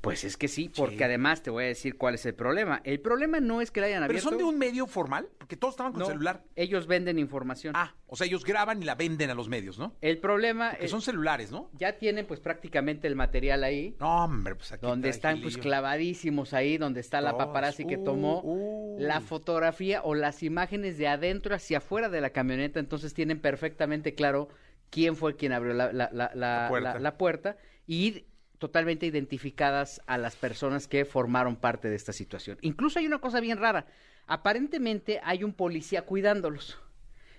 Pues 0.03 0.25
es 0.25 0.37
que 0.37 0.49
sí, 0.49 0.69
porque 0.69 0.97
Sí. 0.99 1.03
además 1.05 1.43
te 1.45 1.51
voy 1.51 1.63
a 1.63 1.67
decir 1.69 1.97
cuál 1.97 2.17
es 2.17 2.27
el 2.27 2.35
problema. 2.35 2.81
El 2.83 2.99
problema 3.01 3.39
no 3.39 3.61
es 3.61 3.71
que 3.71 3.81
la 3.81 3.87
hayan 3.87 4.01
Pero 4.01 4.11
abierto. 4.11 4.29
son 4.31 4.37
de 4.39 4.43
un 4.45 4.59
medio 4.59 4.89
formal, 4.89 5.29
porque 5.39 5.57
todos 5.57 5.75
estaban 5.75 5.93
con 5.93 6.01
No, 6.01 6.07
celular. 6.07 6.43
Ellos 6.57 6.89
venden 6.89 7.21
información. 7.21 7.73
Ah, 7.77 7.95
o 8.09 8.17
sea, 8.17 8.27
ellos 8.27 8.45
graban 8.45 8.83
y 8.83 8.85
la 8.85 8.97
venden 8.97 9.31
a 9.31 9.35
los 9.35 9.49
medios, 9.49 9.79
¿no? 9.79 9.95
El 10.01 10.19
problema 10.19 10.75
Que 10.75 10.89
son 10.89 11.03
celulares, 11.03 11.53
¿no? 11.53 11.71
ya 11.75 11.99
tienen 11.99 12.27
pues 12.27 12.41
prácticamente 12.41 13.07
el 13.07 13.15
material 13.15 13.63
ahí. 13.63 13.95
No, 14.01 14.25
hombre, 14.25 14.57
pues 14.57 14.73
aquí 14.73 14.85
donde 14.85 15.09
están 15.09 15.41
pues 15.41 15.57
clavadísimos 15.57 16.53
ahí, 16.53 16.79
donde 16.79 16.99
está 17.01 17.21
la 17.21 17.37
paparazzi 17.39 17.87
que 17.87 17.97
tomó 17.97 18.41
uh. 18.43 18.97
la 19.01 19.21
fotografía 19.21 20.03
o 20.03 20.17
las 20.17 20.43
imágenes 20.43 20.99
de 20.99 21.07
adentro 21.07 21.55
hacia 21.55 21.79
afuera 21.79 22.09
de 22.09 22.21
la 22.21 22.31
camioneta, 22.31 22.81
entonces 22.81 23.15
tienen 23.15 23.41
perfectamente 23.41 24.15
claro 24.15 24.49
quién 24.91 25.15
fue 25.15 25.37
quien 25.37 25.53
abrió 25.53 25.75
la, 25.75 25.93
la- 25.93 26.11
la- 26.13 26.33
la- 26.35 26.63
La 26.65 26.69
puerta. 26.69 26.95
la- 26.95 26.99
la 27.01 27.17
puerta 27.17 27.57
y 27.87 28.25
totalmente 28.63 29.07
identificadas 29.07 30.01
a 30.07 30.19
las 30.19 30.37
personas 30.37 30.87
que 30.87 31.05
formaron 31.05 31.57
parte 31.57 31.91
de 31.91 31.97
esta 31.97 32.13
situación. 32.13 32.59
Incluso 32.61 33.01
hay 33.01 33.07
una 33.07 33.19
cosa 33.19 33.41
bien 33.41 33.59
rara, 33.59 33.87
aparentemente 34.29 35.21
hay 35.25 35.43
un 35.43 35.53
policía 35.53 36.03
cuidándolos. 36.03 36.79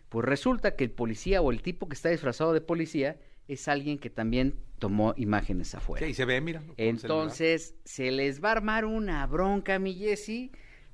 Pues 0.10 0.26
resulta 0.26 0.76
que 0.76 0.84
el 0.84 0.92
policía 0.92 1.42
o 1.42 1.50
el 1.52 1.62
tipo 1.62 1.88
que 1.88 1.96
está 1.96 2.10
disfrazado 2.10 2.52
de 2.52 2.60
policía 2.60 3.18
es 3.48 3.70
alguien 3.70 3.98
que 4.00 4.10
también 4.10 4.56
tomó 4.80 5.14
imágenes 5.16 5.74
afuera. 5.76 6.06
Sí, 6.06 6.14
se 6.14 6.26
ve, 6.26 6.42
mira. 6.42 6.62
Entonces, 6.76 7.76
se 7.86 8.12
les 8.12 8.44
va 8.44 8.50
a 8.50 8.52
armar 8.52 8.84
una 8.84 9.26
bronca, 9.26 9.80
mi 9.80 9.94
Jessy, 9.96 10.52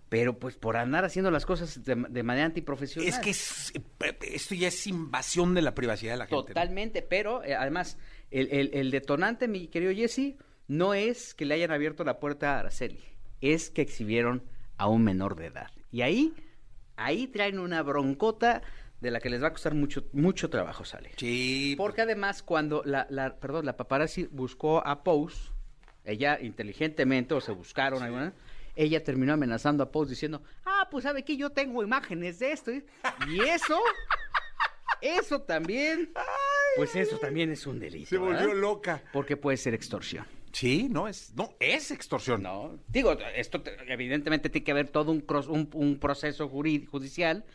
pero 0.10 0.38
pues 0.40 0.58
por 0.58 0.78
andar 0.78 1.06
haciendo 1.06 1.32
las 1.32 1.46
cosas 1.46 1.84
de, 1.84 1.96
de 1.96 2.24
manera 2.24 2.46
antiprofesional. 2.46 3.10
Es 3.10 3.20
que 3.20 3.32
es- 3.32 3.74
esto 4.32 4.56
ya 4.56 4.68
es 4.70 4.88
invasión 4.88 5.54
de 5.56 5.64
la 5.64 5.74
privacidad 5.76 6.14
de 6.14 6.18
la 6.18 6.26
gente. 6.26 6.36
¿no? 6.36 6.46
Totalmente, 6.46 7.02
pero 7.02 7.44
eh, 7.44 7.56
además, 7.56 7.98
el, 8.32 8.48
el- 8.52 8.70
el 8.74 8.92
detonante, 8.92 9.48
mi 9.48 9.68
querido 9.68 9.94
Jesse, 9.94 10.36
no 10.68 10.94
es 10.94 11.34
que 11.34 11.46
le 11.46 11.56
hayan 11.56 11.72
abierto 11.72 12.04
la 12.04 12.20
puerta 12.20 12.56
a 12.56 12.60
Araceli, 12.60 13.02
es 13.42 13.70
que 13.70 13.82
exhibieron 13.82 14.44
a 14.78 14.88
un 14.88 15.04
menor 15.04 15.36
de 15.36 15.48
edad. 15.48 15.72
Y 15.92 16.02
ahí, 16.02 16.34
ahí 16.96 17.28
traen 17.28 17.60
una 17.60 17.82
broncota 17.82 18.62
de 19.02 19.12
la 19.12 19.20
que 19.20 19.30
les 19.30 19.42
va 19.42 19.48
a 19.48 19.52
costar 19.52 19.74
mucho, 19.74 20.06
mucho 20.14 20.50
trabajo 20.50 20.84
salir. 20.86 21.12
Sí. 21.18 21.74
Porque 21.78 22.02
además 22.02 22.44
cuando 22.44 22.84
la, 22.86 23.08
la 23.10 23.36
perdón, 23.38 23.66
la 23.66 23.78
paparazzi 23.78 24.28
buscó 24.32 24.86
a 24.86 25.04
Pose, 25.04 25.52
ella 26.04 26.38
inteligentemente 26.42 27.34
o 27.34 27.42
se 27.42 27.52
buscaron 27.52 28.04
alguna, 28.04 28.34
ella 28.76 29.04
terminó 29.04 29.34
amenazando 29.34 29.84
a 29.84 29.92
Pose 29.92 30.12
diciendo, 30.12 30.42
"Ah, 30.66 30.88
pues 30.92 31.04
sabe 31.04 31.24
que 31.24 31.36
yo 31.38 31.50
tengo 31.50 31.82
imágenes 31.84 32.40
de 32.40 32.52
esto." 32.52 32.72
¿eh?". 32.72 32.86
Y 33.30 33.40
eso 33.42 33.80
eso 35.02 35.42
también 35.42 36.12
pues 36.76 36.96
eso 36.96 37.18
también 37.18 37.52
es 37.52 37.66
un 37.68 37.80
delito. 37.80 38.10
Se 38.10 38.18
volvió 38.18 38.38
¿verdad? 38.48 38.56
loca. 38.56 39.04
Porque 39.12 39.36
puede 39.38 39.58
ser 39.58 39.74
extorsión. 39.74 40.26
Sí, 40.52 40.88
no 40.90 41.08
es, 41.08 41.34
no, 41.36 41.54
es 41.60 41.92
extorsión. 41.92 42.42
No, 42.44 42.80
digo, 42.88 43.16
esto 43.36 43.62
te- 43.62 43.76
evidentemente 43.92 44.50
tiene 44.50 44.64
que 44.66 44.72
haber 44.72 44.90
todo 44.90 45.12
un, 45.12 45.26
cros- 45.26 45.48
un, 45.48 45.70
un 45.74 46.00
proceso 46.00 46.50
juri- 46.50 46.86
judicial, 46.88 47.46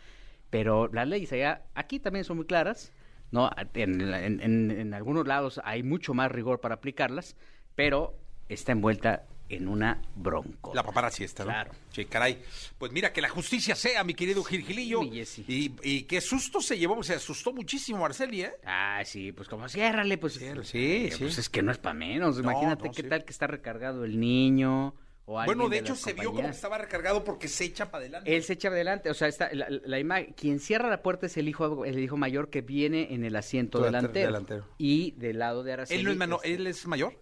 pero 0.51 0.89
las 0.93 1.09
leyes 1.09 1.33
allá, 1.33 1.63
aquí 1.75 1.99
también 1.99 2.25
son 2.25 2.37
muy 2.37 2.47
claras, 2.47 2.93
¿no? 3.33 3.51
En, 3.75 4.01
en- 4.01 4.41
en- 4.41 4.71
en 4.71 4.95
algunos 4.95 5.27
lados 5.27 5.61
hay 5.65 5.83
mucho 5.83 6.15
más 6.15 6.31
rigor 6.31 6.61
para 6.61 6.77
aplicarlas, 6.77 7.37
pero 7.75 8.15
está 8.49 8.73
envuelta 8.73 9.25
en 9.55 9.69
una 9.69 10.01
bronco. 10.15 10.73
La 10.75 10.83
paparazzi 10.83 11.25
está, 11.25 11.45
¿no? 11.45 11.51
Claro. 11.51 11.73
Sí, 11.93 12.05
caray. 12.07 12.39
Pues 12.79 12.93
mira, 12.93 13.13
que 13.13 13.21
la 13.23 13.29
justicia 13.29 13.75
sea, 13.75 14.05
mi 14.05 14.15
querido 14.15 14.43
Gilgilillo. 14.45 15.01
Sí, 15.03 15.11
mi 15.11 15.17
Jessy. 15.17 15.45
y, 15.49 15.73
y 15.83 16.03
qué 16.05 16.21
susto 16.21 16.61
se 16.61 16.79
llevó, 16.79 17.03
se 17.03 17.15
asustó 17.15 17.53
muchísimo 17.53 18.05
Arceli, 18.05 18.43
¿eh? 18.43 18.53
Ah, 18.65 19.03
sí, 19.05 19.33
pues 19.33 19.49
como 19.49 19.69
ciérrale, 19.69 20.19
pues. 20.19 20.35
Sí, 20.35 20.45
eh, 20.47 21.11
sí, 21.13 21.19
Pues 21.19 21.39
es 21.39 21.49
que 21.49 21.63
no 21.63 21.71
es 21.73 21.79
para 21.79 21.95
menos. 21.95 22.37
No, 22.37 22.43
Imagínate 22.51 22.87
no, 22.89 22.93
qué 22.93 23.03
sí. 23.03 23.09
tal 23.09 23.25
que 23.25 23.33
está 23.33 23.47
recargado 23.47 24.05
el 24.05 24.19
niño 24.21 24.95
o 25.27 25.43
Bueno, 25.47 25.71
de 25.71 25.77
de 25.77 25.81
hecho 25.81 25.97
se 25.97 26.13
vio 26.13 26.33
como 26.33 26.43
que 26.43 26.49
estaba 26.49 26.77
recargado 26.77 27.25
porque 27.25 27.49
se 27.49 27.65
echa 27.65 27.91
para 27.91 28.03
adelante. 28.03 28.37
Él 28.37 28.43
se 28.43 28.53
echa 28.53 28.69
adelante, 28.69 29.09
o 29.09 29.15
sea, 29.15 29.27
está, 29.27 29.49
la, 29.55 29.69
la 29.71 29.99
imagen, 29.99 30.35
quien 30.37 30.61
cierra 30.61 30.91
la 30.91 31.01
puerta 31.03 31.25
es 31.25 31.37
el 31.39 31.49
hijo, 31.49 31.87
el 31.87 31.99
hijo 31.99 32.19
mayor 32.19 32.51
que 32.51 32.61
viene 32.61 33.15
en 33.15 33.25
el 33.25 33.35
asiento 33.35 33.79
Delante- 33.79 34.13
delantero, 34.21 34.27
delantero. 34.27 34.69
Y 34.77 35.13
del 35.13 35.39
lado 35.39 35.63
de 35.63 35.73
Araceli. 35.73 36.01
¿Él, 36.01 36.05
no 36.05 36.11
es 36.11 36.17
mano- 36.19 36.41
es- 36.45 36.51
¿Él 36.59 36.67
es 36.67 36.87
mayor? 36.87 37.19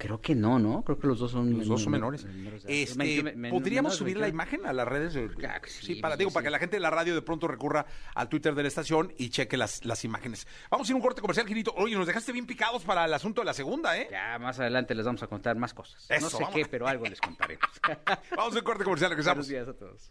Creo 0.00 0.18
que 0.18 0.34
no, 0.34 0.58
¿no? 0.58 0.82
Creo 0.82 0.98
que 0.98 1.06
los 1.06 1.18
dos 1.18 1.30
son 1.30 1.58
Los 1.58 1.68
dos 1.68 1.82
son 1.82 1.92
men- 1.92 2.00
menores. 2.00 2.26
Este, 2.66 2.96
Men- 3.22 3.38
men- 3.38 3.50
¿Podríamos 3.52 3.94
subir 3.96 4.16
la 4.16 4.22
21. 4.28 4.34
imagen 4.44 4.66
a 4.66 4.72
las 4.72 4.88
redes? 4.88 5.12
de- 5.12 5.28
que 5.28 5.68
sí, 5.68 5.96
para, 5.96 6.14
sí, 6.14 6.20
digo, 6.20 6.30
sí. 6.30 6.34
para 6.34 6.44
que 6.44 6.50
la 6.50 6.58
gente 6.58 6.76
de 6.76 6.80
la 6.80 6.88
radio 6.88 7.14
de 7.14 7.20
pronto 7.20 7.46
recurra 7.46 7.84
al 8.14 8.30
Twitter 8.30 8.54
de 8.54 8.62
la 8.62 8.68
estación 8.68 9.12
y 9.18 9.28
cheque 9.28 9.58
las, 9.58 9.84
las 9.84 10.02
imágenes. 10.06 10.46
Vamos 10.70 10.88
a 10.88 10.92
ir 10.92 10.94
a 10.94 10.96
un 10.96 11.02
corte 11.02 11.20
comercial, 11.20 11.46
Girito. 11.46 11.74
Oye, 11.76 11.96
nos 11.96 12.06
dejaste 12.06 12.32
bien 12.32 12.46
picados 12.46 12.82
para 12.82 13.04
el 13.04 13.12
asunto 13.12 13.42
de 13.42 13.44
la 13.44 13.52
segunda, 13.52 13.98
¿eh? 13.98 14.08
Ya 14.10 14.38
más 14.38 14.58
adelante 14.58 14.94
les 14.94 15.04
vamos 15.04 15.22
a 15.22 15.26
contar 15.26 15.56
más 15.56 15.74
cosas. 15.74 16.06
no 16.08 16.16
Eso, 16.16 16.30
sé 16.30 16.36
vamos. 16.44 16.54
qué, 16.54 16.64
pero 16.64 16.88
algo 16.88 17.04
les 17.04 17.20
contaremos. 17.20 17.68
Vamos 18.36 18.54
a 18.56 18.58
un 18.58 18.64
corte 18.64 18.84
comercial, 18.84 19.10
Buenos 19.10 19.26
regresamos. 19.26 19.48
días 19.48 19.68
a 19.68 19.74
todos. 19.74 20.10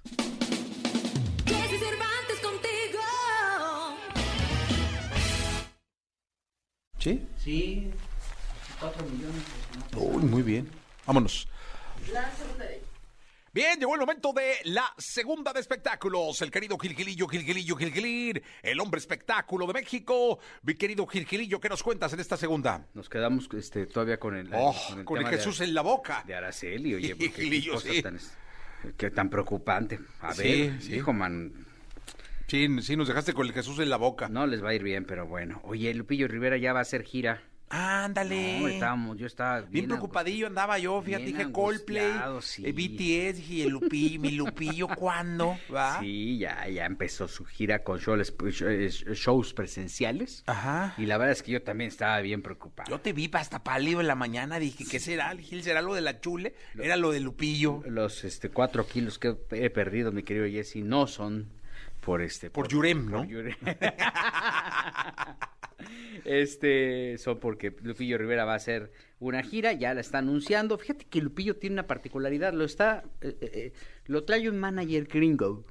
Contigo. 2.44 3.00
¿Sí? 7.00 7.26
Sí, 7.38 7.92
4 8.80 9.06
millones. 9.08 9.44
Uy, 9.96 10.24
muy 10.24 10.42
bien. 10.42 10.70
Vámonos. 11.06 11.48
Bien, 13.52 13.80
llegó 13.80 13.96
el 13.96 14.00
momento 14.00 14.32
de 14.32 14.58
la 14.66 14.86
segunda 14.98 15.52
de 15.52 15.60
espectáculos. 15.60 16.40
El 16.44 16.52
querido 16.52 16.78
Gilgilillo, 16.78 17.28
Gilgilillo, 17.28 17.76
Gilgilir, 17.76 18.44
el 18.62 18.80
hombre 18.80 19.00
espectáculo 19.00 19.66
de 19.66 19.74
México. 19.74 20.38
Mi 20.62 20.76
querido 20.76 21.08
Gilgilillo, 21.08 21.60
¿qué 21.60 21.68
nos 21.68 21.82
cuentas 21.82 22.14
en 22.14 22.20
esta 22.20 22.38
segunda? 22.38 22.86
Nos 22.94 23.10
quedamos 23.10 23.50
este, 23.58 23.88
todavía 23.88 24.20
con 24.20 24.36
el, 24.38 24.50
Oh, 24.54 24.76
con 25.04 25.18
el 25.20 25.28
Jesús 25.28 25.62
en 25.62 25.74
la 25.74 25.82
boca. 25.82 26.24
de 26.28 26.36
Araceli, 26.36 26.94
oye, 26.94 27.16
porque 27.16 27.32
qué 27.50 27.80
sí. 27.80 28.02
tan, 28.04 28.20
qué 28.96 29.10
tan 29.10 29.30
preocupante. 29.32 30.00
A 30.22 30.34
Sí, 30.34 30.44
ver, 30.70 30.82
sí. 30.82 30.96
hijo, 30.96 31.12
man, 31.12 31.66
Sí, 32.48 32.68
sí, 32.82 32.96
nos 32.96 33.08
dejaste 33.08 33.34
con 33.34 33.46
el 33.48 33.54
Jesús 33.54 33.80
en 33.80 33.90
la 33.90 33.98
boca. 33.98 34.30
no 34.30 34.46
les 34.48 34.64
va 34.64 34.70
a 34.70 34.74
ir 34.76 34.84
bien, 34.84 35.06
pero 35.06 35.26
bueno. 35.28 35.60
Oye, 35.64 35.92
Lupillo 35.96 36.28
Rivera 36.28 36.58
ya 36.58 36.72
va 36.74 36.80
a 36.80 36.82
hacer 36.84 37.04
gira. 37.04 37.42
Ándale. 37.70 38.60
No, 38.60 38.68
estábamos, 38.68 39.18
yo 39.18 39.28
estaba 39.28 39.62
Bien 39.62 39.86
preocupadillo 39.86 40.48
andaba 40.48 40.80
yo, 40.80 41.02
fíjate, 41.02 41.26
dije 41.26 41.52
Coldplay, 41.52 42.14
sí. 42.42 42.64
eh, 42.66 42.72
BTS, 42.72 43.38
dije 43.38 43.64
el 43.64 43.70
Lupillo, 43.70 44.20
mi 44.20 44.32
Lupillo, 44.32 44.88
¿cuándo? 44.88 45.58
¿Va? 45.74 46.00
Sí, 46.10 46.40
ya, 46.40 46.68
ya 46.68 46.86
empezó 46.86 47.28
su 47.28 47.46
gira 47.46 47.84
con 47.84 48.00
shows, 48.00 48.34
shows 49.14 49.54
presenciales. 49.54 50.44
Ajá. 50.48 50.96
Y 50.98 51.06
la 51.06 51.18
verdad 51.18 51.34
es 51.34 51.44
que 51.44 51.52
yo 51.52 51.62
también 51.62 51.90
estaba 51.90 52.20
bien 52.22 52.42
preocupado. 52.42 52.90
Yo 52.90 53.00
te 53.00 53.14
vi 53.14 53.30
hasta 53.34 53.64
pálido 53.64 54.02
en 54.02 54.08
la 54.08 54.16
mañana, 54.16 54.60
dije, 54.60 54.86
¿qué 54.90 55.00
será? 55.00 55.36
Gil, 55.36 55.62
¿será 55.64 55.82
lo 55.82 55.94
de 55.94 56.02
la 56.02 56.20
chule? 56.20 56.56
Era 56.80 56.96
lo 56.96 57.12
de 57.12 57.20
Lupillo. 57.20 57.84
Los 57.86 58.24
este, 58.24 58.50
cuatro 58.50 58.88
kilos 58.88 59.20
que 59.20 59.36
he 59.52 59.70
perdido, 59.70 60.12
mi 60.12 60.24
querido 60.24 60.48
Jesse, 60.48 60.78
no 60.78 61.06
son 61.06 61.50
por 62.02 62.22
este... 62.22 62.50
Por 62.50 62.68
Yurem, 62.68 63.10
¿no? 63.10 63.26
Yurem. 63.26 63.56
este, 66.26 67.18
son 67.18 67.40
porque 67.40 67.76
Lupillo 67.82 68.18
Rivera 68.18 68.46
va 68.46 68.54
a 68.54 68.58
hacer 68.58 68.92
una 69.20 69.44
gira, 69.44 69.74
ya 69.74 69.94
la 69.94 70.02
está 70.02 70.20
anunciando. 70.20 70.78
Fíjate 70.78 71.06
que 71.06 71.22
Lupillo 71.22 71.56
tiene 71.58 71.74
una 71.76 71.88
particularidad, 71.88 72.54
lo 72.54 72.66
está... 72.66 73.04
eh, 73.22 73.36
eh, 73.42 73.52
eh, 73.54 73.74
lo 74.06 74.24
trae 74.24 74.50
un 74.50 74.58
manager 74.60 75.06
gringo. 75.06 75.66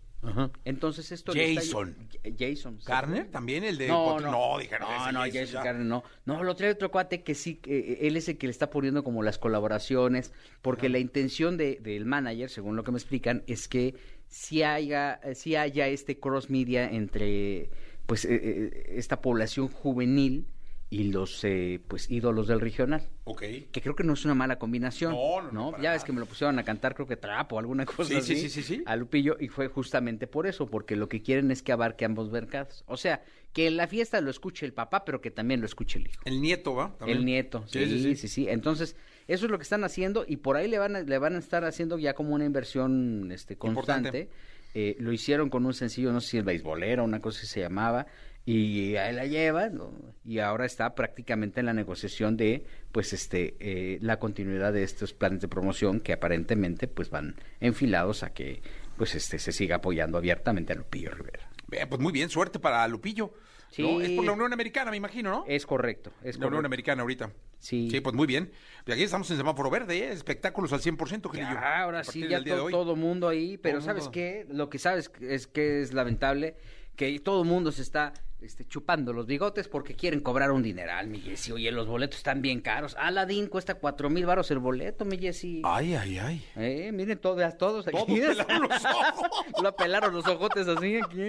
Entonces 0.65 1.13
esto... 1.13 1.33
está- 1.33 1.61
Jason. 1.61 1.97
Jason. 2.39 2.81
¿sí? 2.81 2.87
¿Garner 2.87 3.31
también? 3.31 3.63
El 3.63 3.79
de... 3.79 3.87
No, 3.87 4.19
no, 4.19 4.59
dije, 4.59 4.77
no, 4.81 4.87
ese 4.87 5.13
no, 5.13 5.21
Jason 5.21 5.33
Jason 5.33 5.55
ya. 5.55 5.63
Garner 5.63 5.87
no. 5.87 6.05
No, 6.27 6.43
lo 6.43 6.57
trae 6.57 6.71
otro 6.73 6.91
cuate 6.91 7.23
que 7.23 7.35
sí, 7.35 7.55
que, 7.57 7.79
eh, 7.79 7.99
él 8.03 8.17
es 8.17 8.29
el 8.29 8.37
que 8.37 8.49
le 8.49 8.51
está 8.51 8.69
poniendo 8.69 9.05
como 9.05 9.23
las 9.23 9.39
colaboraciones, 9.39 10.33
porque 10.61 10.89
la 10.89 10.99
intención 10.99 11.57
de, 11.57 11.77
del 11.81 12.05
manager, 12.05 12.51
según 12.51 12.75
lo 12.75 12.83
que 12.83 12.91
me 12.91 12.99
explican, 12.99 13.45
es 13.47 13.69
que 13.69 13.95
si 14.27 14.63
haya, 14.65 15.21
si 15.35 15.55
haya 15.55 15.87
este 15.87 16.19
cross 16.19 16.51
media 16.51 16.91
entre, 16.91 17.71
pues, 18.09 18.25
eh, 18.25 18.41
eh, 18.43 18.95
esta 18.97 19.21
población 19.21 19.69
juvenil 19.69 20.47
y 20.89 21.13
los, 21.13 21.45
eh, 21.45 21.79
pues, 21.87 22.11
ídolos 22.11 22.49
del 22.49 22.59
regional. 22.59 23.07
Ok. 23.25 23.43
Que 23.71 23.83
creo 23.83 23.95
que 23.95 24.03
no 24.03 24.15
es 24.15 24.25
una 24.25 24.35
mala 24.35 24.59
combinación. 24.59 25.13
No, 25.13 25.53
no, 25.53 25.79
Ya 25.83 25.93
ves 25.93 26.05
que 26.05 26.13
me 26.15 26.21
lo 26.21 26.25
pusieron 26.25 26.59
a 26.59 26.65
cantar, 26.65 26.95
creo 26.95 27.07
que 27.07 27.19
trapo 27.19 27.57
o 27.57 27.59
alguna 27.59 27.85
cosa 27.85 28.05
Sí, 28.05 28.15
sí, 28.23 28.33
así. 28.33 28.37
sí, 28.37 28.49
sí, 28.49 28.63
sí. 28.63 28.83
A 28.87 28.97
Lupillo, 28.97 29.37
y 29.39 29.49
fue 29.49 29.69
justamente 29.69 30.27
por 30.27 30.47
eso, 30.47 30.69
porque 30.69 30.97
lo 30.97 31.11
que 31.11 31.21
quieren 31.21 31.51
es 31.51 31.63
que 31.63 31.71
abarque 31.71 32.07
ambos 32.07 32.31
mercados. 32.31 32.83
O 32.87 32.97
sea, 32.97 33.23
que 33.53 33.67
en 33.67 33.77
la 33.77 33.87
fiesta 33.87 34.23
lo 34.23 34.31
escuche 34.31 34.65
el 34.65 34.73
papá, 34.73 35.05
pero 35.05 35.21
que 35.21 35.31
también 35.31 35.61
lo 35.61 35.67
escuche 35.67 35.99
el 35.99 36.07
hijo. 36.07 36.23
El 36.25 36.41
nieto, 36.41 36.75
¿va? 36.75 36.97
También. 36.97 37.19
El 37.19 37.25
nieto, 37.27 37.65
sí 37.67 37.85
sí, 37.85 38.17
sí, 38.17 38.29
sí, 38.29 38.47
Entonces, 38.49 38.97
eso 39.27 39.45
es 39.45 39.51
lo 39.51 39.59
que 39.59 39.65
están 39.65 39.85
haciendo 39.85 40.25
y 40.27 40.37
por 40.39 40.57
ahí 40.57 40.67
le 40.67 40.79
van 40.79 40.97
a, 40.97 41.03
le 41.03 41.19
van 41.19 41.37
a 41.37 41.39
estar 41.41 41.63
haciendo 41.67 41.99
ya 41.99 42.15
como 42.15 42.35
una 42.35 42.47
inversión 42.47 43.31
este, 43.33 43.59
constante. 43.59 44.09
Importante. 44.09 44.58
Eh, 44.81 44.95
lo 45.01 45.11
hicieron 45.11 45.51
con 45.51 45.67
un 45.67 45.75
sencillo, 45.75 46.13
no 46.13 46.21
sé 46.21 46.29
si 46.29 46.37
el 46.37 46.45
beisbolero, 46.45 47.03
una 47.03 47.19
cosa 47.21 47.41
que 47.41 47.49
se 47.49 47.59
llamaba, 47.59 48.07
y 48.45 48.95
ahí 48.95 49.13
la 49.13 49.27
llevan, 49.27 49.75
¿no? 49.75 49.91
y 50.25 50.39
ahora 50.39 50.67
está 50.67 50.95
prácticamente 50.95 51.59
en 51.59 51.67
la 51.67 51.73
negociación 51.73 52.37
de, 52.37 52.65
pues, 52.93 53.13
este, 53.13 53.57
eh, 53.59 53.99
la 54.03 54.21
continuidad 54.21 54.73
de 54.73 54.85
estos 54.85 55.15
planes 55.15 55.41
de 55.41 55.49
promoción 55.49 55.99
que 55.99 56.13
aparentemente, 56.13 56.87
pues, 56.87 57.11
van 57.11 57.35
enfilados 57.59 58.23
a 58.23 58.33
que, 58.33 58.63
pues, 58.97 59.17
este, 59.17 59.41
se 59.41 59.51
siga 59.51 59.77
apoyando 59.77 60.17
abiertamente 60.17 60.75
a 60.75 60.77
Lupillo 60.77 61.11
Rivera. 61.11 61.51
Eh, 61.73 61.85
pues 61.89 62.01
muy 62.01 62.13
bien, 62.13 62.31
suerte 62.31 62.61
para 62.61 62.87
Lupillo. 62.87 63.33
Sí. 63.71 63.83
¿no? 63.83 64.01
Es 64.01 64.11
por 64.11 64.25
la 64.25 64.33
Unión 64.33 64.53
Americana, 64.53 64.91
me 64.91 64.97
imagino, 64.97 65.31
¿no? 65.31 65.45
Es 65.47 65.67
correcto, 65.67 66.13
es 66.23 66.39
la 66.39 66.47
Unión. 66.47 66.65
Americana 66.67 67.03
ahorita. 67.03 67.31
Sí. 67.59 67.89
Sí, 67.91 68.01
pues 68.01 68.15
muy 68.15 68.27
bien. 68.27 68.51
Y 68.87 68.93
aquí 68.93 69.03
estamos 69.03 69.31
en 69.31 69.37
semáforo 69.37 69.69
verde, 69.69 69.99
¿eh? 69.99 70.13
Espectáculos 70.13 70.73
al 70.73 70.81
100%, 70.81 71.31
Gilillo. 71.31 71.53
Ya, 71.55 71.83
ahora 71.83 72.05
sí, 72.05 72.27
ya 72.29 72.43
to- 72.43 72.71
todo 72.71 72.95
mundo 72.97 73.29
ahí, 73.29 73.59
pero 73.59 73.79
Todo 73.79 73.87
¿sabes 73.87 74.05
mundo. 74.05 74.13
qué? 74.13 74.47
Lo 74.49 74.71
que 74.71 74.79
sabes 74.79 75.11
es 75.21 75.47
que 75.47 75.83
es 75.83 75.93
lamentable 75.93 76.57
que 76.97 77.19
todo 77.21 77.43
el 77.43 77.49
mundo 77.49 77.73
se 77.73 77.83
está 77.83 78.13
este, 78.41 78.67
chupando 78.67 79.13
los 79.13 79.27
bigotes 79.27 79.67
porque 79.69 79.95
quieren 79.97 80.21
cobrar 80.21 80.51
un 80.53 80.63
dineral, 80.63 81.09
mi 81.09 81.21
Jessy. 81.21 81.53
Oye, 81.53 81.73
los 81.73 81.87
boletos 81.89 82.19
están 82.19 82.41
bien 82.41 82.61
caros. 82.61 82.95
Aladdin 82.99 83.49
cuesta 83.49 83.75
cuatro 83.75 84.09
mil 84.11 84.27
baros 84.27 84.51
el 84.51 84.59
boleto, 84.61 85.05
mi 85.05 85.19
Jessy. 85.19 85.63
Ay, 85.65 85.95
ay, 85.95 86.19
ay. 86.19 86.45
Eh, 86.57 86.93
miren, 86.93 87.19
todos, 87.19 87.59
todos 87.59 87.89
aquí. 87.89 87.97
Todos 87.97 88.37
pelaron 88.45 88.69
los 88.69 88.85
ojos. 88.85 89.31
Lo 89.63 89.77
pelaron 89.77 90.15
los 90.15 90.27
ojotes 90.27 90.69
así 90.69 90.97
aquí. 90.97 91.29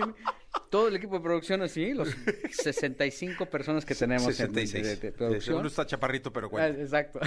Todo 0.69 0.87
el 0.87 0.95
equipo 0.95 1.15
de 1.15 1.21
producción 1.21 1.61
así, 1.63 1.93
los 1.93 2.09
65 2.51 3.45
personas 3.47 3.85
que 3.85 3.95
tenemos 3.95 4.27
en- 4.39 4.53
66. 4.53 4.83
de, 4.83 4.95
de 4.95 5.11
Sí, 5.11 5.17
producción. 5.17 5.57
Uno 5.57 5.67
está 5.67 5.85
chaparrito, 5.85 6.31
pero 6.31 6.47
Ah, 6.47 6.49
cuenta. 6.51 6.81
exacto. 6.81 7.19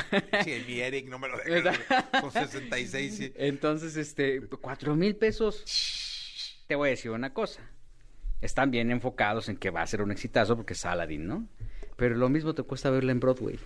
Sí, 0.45 0.53
el 0.53 0.67
mi 0.67 0.81
Eric 0.81 1.09
no 1.09 1.19
me 1.19 1.29
lo 1.29 1.39
deja. 1.39 1.73
Son 2.21 2.31
66, 2.31 3.17
sí. 3.17 3.33
Entonces, 3.37 3.97
este, 3.97 4.41
cuatro 4.61 4.95
mil 4.95 5.17
pesos. 5.17 5.65
Te 6.69 6.77
voy 6.77 6.89
a 6.89 6.91
decir 6.91 7.11
una 7.11 7.33
cosa. 7.35 7.61
Están 8.43 8.71
bien 8.71 8.91
enfocados 8.91 9.49
en 9.49 9.57
que 9.57 9.71
va 9.71 9.81
a 9.83 9.87
ser 9.87 10.03
un 10.03 10.11
exitazo 10.13 10.57
porque 10.57 10.75
es 10.75 10.85
Aladdin, 10.85 11.27
¿no? 11.27 11.47
Pero 11.97 12.17
lo 12.17 12.29
mismo 12.29 12.55
te 12.55 12.63
cuesta 12.63 12.91
verla 12.91 13.13
en 13.13 13.21
Broadway. 13.21 13.59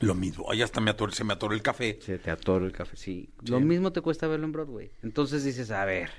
Lo 0.00 0.14
mismo. 0.14 0.46
Ay, 0.50 0.60
hasta 0.62 0.80
me 0.80 0.90
atoró, 0.90 1.12
se 1.12 1.24
me 1.24 1.32
atoró 1.32 1.54
el 1.54 1.62
café. 1.62 1.98
Se 2.02 2.18
te 2.18 2.30
atoró 2.30 2.66
el 2.66 2.72
café, 2.72 2.96
sí. 2.96 3.30
Lo 3.46 3.60
mismo 3.60 3.92
te 3.92 4.00
cuesta 4.00 4.26
verlo 4.26 4.44
en 4.44 4.52
Broadway. 4.52 4.90
Entonces 5.02 5.44
dices, 5.44 5.70
a 5.70 5.84
ver, 5.84 6.10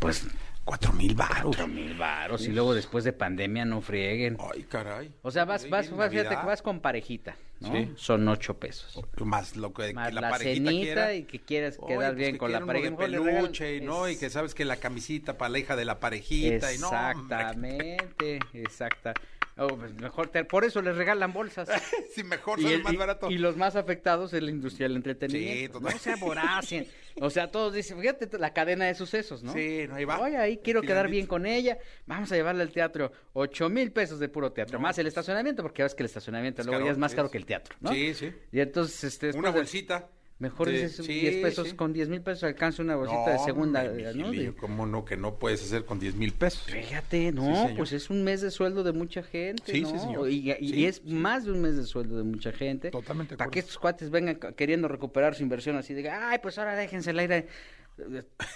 pues 0.00 0.26
Cuatro 0.64 0.94
mil 0.94 1.14
baros. 1.14 1.42
cuatro 1.56 1.68
mil 1.68 1.94
varos 1.94 2.46
y 2.46 2.52
luego 2.52 2.74
después 2.74 3.04
de 3.04 3.12
pandemia 3.12 3.66
no 3.66 3.82
frieguen. 3.82 4.38
Ay, 4.52 4.62
caray. 4.62 5.12
O 5.22 5.30
sea, 5.30 5.44
vas, 5.44 5.64
Ahí 5.64 5.70
vas, 5.70 5.90
vas, 5.90 6.10
fíjate 6.10 6.36
que 6.36 6.46
vas 6.46 6.62
con 6.62 6.80
parejita, 6.80 7.36
¿no? 7.68 7.74
Sí. 7.74 7.92
Son 7.96 8.26
ocho 8.28 8.54
pesos. 8.58 9.00
Más 9.24 9.56
lo 9.56 9.72
que, 9.72 9.92
Más 9.92 10.08
que 10.08 10.14
la, 10.14 10.20
la 10.22 10.30
parejita 10.30 10.70
cenita 10.70 10.84
quiera. 10.84 11.14
y 11.14 11.24
que 11.24 11.40
quieras 11.40 11.76
Oye, 11.80 11.94
quedar 11.94 12.10
pues 12.10 12.18
bien 12.18 12.32
que 12.32 12.38
con 12.38 12.52
la 12.52 12.58
quieren 12.60 12.96
pareja. 12.96 13.22
peluche, 13.24 13.80
¿no? 13.80 14.06
Es- 14.06 14.16
Y 14.16 14.20
que 14.20 14.30
sabes 14.30 14.54
que 14.54 14.64
la 14.64 14.76
camisita 14.76 15.36
para 15.38 15.48
la 15.50 15.58
hija 15.58 15.76
de 15.76 15.84
la 15.84 16.00
parejita 16.00 16.72
y 16.72 16.78
no. 16.78 16.86
Exactamente, 16.88 18.38
exacta. 18.52 19.14
Oh, 19.56 19.68
pues 19.68 19.94
mejor 19.94 20.28
te- 20.30 20.44
por 20.44 20.64
eso 20.64 20.82
les 20.82 20.96
regalan 20.96 21.32
bolsas. 21.32 21.68
Sí, 22.14 22.22
mejor, 22.24 22.60
Y, 22.60 22.66
el- 22.72 22.82
más 22.82 22.96
barato. 22.96 23.30
y 23.30 23.38
los 23.38 23.56
más 23.56 23.76
afectados 23.76 24.32
es 24.34 24.42
la 24.42 24.50
industria 24.50 24.86
del 24.88 24.96
entretenimiento. 24.96 25.78
Sí. 25.78 25.84
No 25.84 25.90
se 25.98 26.12
aboracen. 26.12 26.86
O 27.20 27.30
sea, 27.30 27.50
todos 27.50 27.72
dicen, 27.74 28.00
fíjate 28.00 28.28
la 28.38 28.52
cadena 28.52 28.86
de 28.86 28.94
sucesos, 28.94 29.42
¿no? 29.42 29.52
Sí, 29.52 29.86
no, 29.88 29.94
ahí 29.96 30.04
va. 30.04 30.20
Oye, 30.20 30.36
ahí 30.36 30.58
quiero 30.58 30.80
quedar 30.82 31.08
bien 31.08 31.26
con 31.26 31.46
ella. 31.46 31.78
Vamos 32.06 32.30
a 32.32 32.36
llevarla 32.36 32.62
al 32.62 32.70
teatro. 32.70 33.12
Ocho 33.32 33.68
mil 33.68 33.90
pesos 33.92 34.18
de 34.20 34.28
puro 34.28 34.52
teatro. 34.52 34.78
más 34.80 34.98
el 34.98 35.06
estacionamiento, 35.06 35.62
porque 35.62 35.82
ves 35.82 35.94
que 35.94 36.02
el 36.02 36.06
estacionamiento 36.06 36.62
Es 36.62 36.66
luego 36.66 36.84
ya 36.84 36.92
es 36.92 36.98
más 36.98 37.14
caro 37.14 37.30
que 37.30 37.38
el 37.38 37.46
teatro, 37.46 37.76
¿no? 37.80 37.92
Sí, 37.92 38.14
sí. 38.14 38.32
Y 38.52 38.60
entonces, 38.60 39.04
este, 39.04 39.30
Una 39.36 39.50
de- 39.52 39.58
bolsita. 39.58 40.08
Mejor 40.50 40.66
de- 40.68 40.72
dices 40.84 41.04
sí, 41.06 41.20
10 41.20 41.36
pesos, 41.42 41.68
sí. 41.70 41.74
con 41.76 41.92
10 41.92 42.08
mil 42.08 42.20
pesos 42.20 42.44
alcanza 42.44 42.82
una 42.82 42.96
bolsita 42.96 43.30
de 43.32 43.38
segunda, 43.38 43.82
hombre, 43.82 44.12
mi 44.14 44.18
¿no? 44.20 44.30
Gilillo, 44.30 44.52
De- 44.52 44.56
¿Cómo 44.56 44.86
no? 44.86 45.04
Que 45.04 45.16
no 45.16 45.34
puedes 45.36 45.62
hacer 45.62 45.84
con 45.84 45.98
10 45.98 46.14
mil 46.16 46.32
pesos. 46.32 46.62
Fíjate, 46.64 47.32
no, 47.32 47.70
pues 47.76 47.92
es 47.92 48.10
un 48.10 48.22
mes 48.24 48.40
de 48.40 48.50
sueldo 48.50 48.82
de 48.84 48.92
mucha 48.92 49.22
gente, 49.22 49.72
Sí, 49.72 49.80
¿no? 49.82 49.90
sí, 49.90 49.98
señor. 49.98 50.30
Y, 50.30 50.84
es 50.84 51.04
más 51.04 51.44
de 51.44 51.52
un 51.52 51.60
mes 51.62 51.76
de 51.76 51.84
sueldo 51.84 52.16
de 52.18 52.24
mucha 52.24 52.52
gente. 52.52 52.90
Totalmente 52.90 53.36
Para 53.36 53.50
que 53.50 53.58
estos 53.60 53.78
cuates 53.78 54.10
vengan 54.10 54.36
queriendo 54.56 54.86
recuperar 54.88 55.34
su 55.34 55.42
inversión 55.42 55.76
así 55.76 55.94
de, 55.94 56.08
ay, 56.10 56.38
pues 56.42 56.58
ahora 56.58 56.74
déjense 56.76 57.10
el 57.10 57.18
aire. 57.18 57.48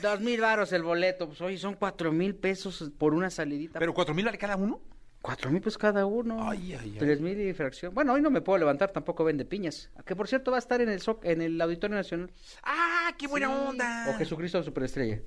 Dos 0.03 0.21
mil 0.21 0.41
varos 0.41 0.73
el 0.73 0.83
boleto, 0.83 1.29
pues 1.29 1.41
oye, 1.41 1.59
son 1.59 1.75
cuatro 1.75 2.11
mil 2.13 2.35
pesos 2.35 2.91
por 2.99 3.15
una 3.15 3.31
salidita. 3.31 3.79
¿Pero 3.79 3.95
cuatro 3.95 4.13
mil 4.15 4.25
vale 4.25 4.37
cada 4.39 4.57
uno? 4.57 4.81
Cuatro 5.21 5.51
mil 5.51 5.61
pesos 5.61 5.79
cada 5.79 6.07
uno. 6.07 6.49
Ay, 6.49 6.75
ay. 6.81 6.97
Tres 6.99 7.21
mil 7.21 7.39
y 7.41 7.53
fracción. 7.53 7.93
Bueno, 7.95 8.13
hoy 8.13 8.23
no 8.23 8.31
me 8.31 8.41
puedo 8.41 8.59
levantar, 8.59 8.91
tampoco 8.93 9.25
vende 9.25 9.45
piñas. 9.45 9.91
Que 10.07 10.15
por 10.17 10.29
cierto 10.29 10.51
va 10.53 10.59
a 10.59 10.61
estar 10.61 10.81
en 10.81 10.89
el 10.89 11.03
en 11.23 11.43
el 11.43 11.61
Auditorio 11.61 11.97
Nacional. 11.97 12.31
¡Ah, 12.63 13.13
qué 13.19 13.27
buena 13.27 13.51
onda! 13.51 14.07
O 14.11 14.19
Jesucristo 14.19 14.63
Superestrella. 14.63 15.21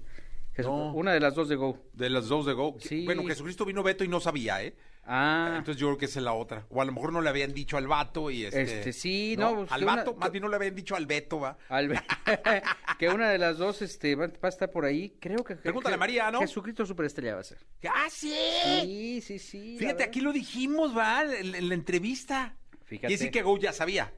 Jesu- 0.55 0.63
No. 0.67 0.93
Una 0.93 1.13
de 1.13 1.19
las 1.19 1.35
dos 1.35 1.49
de 1.49 1.55
Go. 1.55 1.77
De 1.93 2.09
las 2.09 2.27
dos 2.27 2.45
de 2.45 2.53
Go. 2.53 2.75
Sí. 2.79 3.05
Bueno, 3.05 3.23
Jesucristo 3.25 3.65
vino 3.65 3.83
Beto 3.83 4.03
y 4.03 4.07
no 4.07 4.19
sabía, 4.19 4.63
¿eh? 4.63 4.75
Ah, 5.03 5.55
Entonces 5.57 5.81
yo 5.81 5.87
creo 5.87 5.97
que 5.97 6.05
esa 6.05 6.19
es 6.19 6.23
la 6.25 6.33
otra. 6.33 6.65
O 6.69 6.81
a 6.81 6.85
lo 6.85 6.91
mejor 6.91 7.11
no 7.11 7.21
le 7.21 7.29
habían 7.29 7.53
dicho 7.53 7.75
al 7.75 7.87
vato 7.87 8.29
y 8.29 8.45
este... 8.45 8.61
Este, 8.61 8.93
sí, 8.93 9.35
no, 9.37 9.55
pues, 9.55 9.71
al 9.71 9.79
que 9.79 9.85
una- 9.85 9.95
vato, 9.95 10.13
más 10.15 10.31
bien 10.31 10.43
no 10.43 10.47
le 10.47 10.55
habían 10.55 10.75
dicho 10.75 10.95
al 10.95 11.05
Beto, 11.07 11.39
va. 11.39 11.57
al- 11.69 12.01
que 12.99 13.09
una 13.09 13.29
de 13.29 13.37
las 13.37 13.57
dos 13.57 13.81
este, 13.81 14.15
va, 14.15 14.29
a 14.41 14.47
estar 14.47 14.69
por 14.69 14.85
ahí. 14.85 15.17
Creo 15.19 15.43
que. 15.43 15.55
Pregúntale 15.55 15.93
que- 15.93 15.95
a 15.95 15.99
María, 15.99 16.31
¿no? 16.31 16.39
Jesucristo 16.39 16.85
Superestrella 16.85 17.35
va 17.35 17.41
a 17.41 17.43
ser. 17.43 17.57
¡Ah, 17.89 18.07
sí! 18.09 18.33
Sí, 18.81 19.21
sí, 19.21 19.39
sí. 19.39 19.75
Fíjate, 19.79 20.03
aquí 20.03 20.21
lo 20.21 20.31
dijimos, 20.31 20.95
va, 20.95 21.23
en, 21.23 21.55
en 21.55 21.67
la 21.69 21.73
entrevista. 21.75 22.55
Fíjate. 22.85 23.07
Quiere 23.07 23.13
decir 23.15 23.31
que 23.31 23.41
Go 23.41 23.57
ya 23.57 23.73
sabía. 23.73 24.13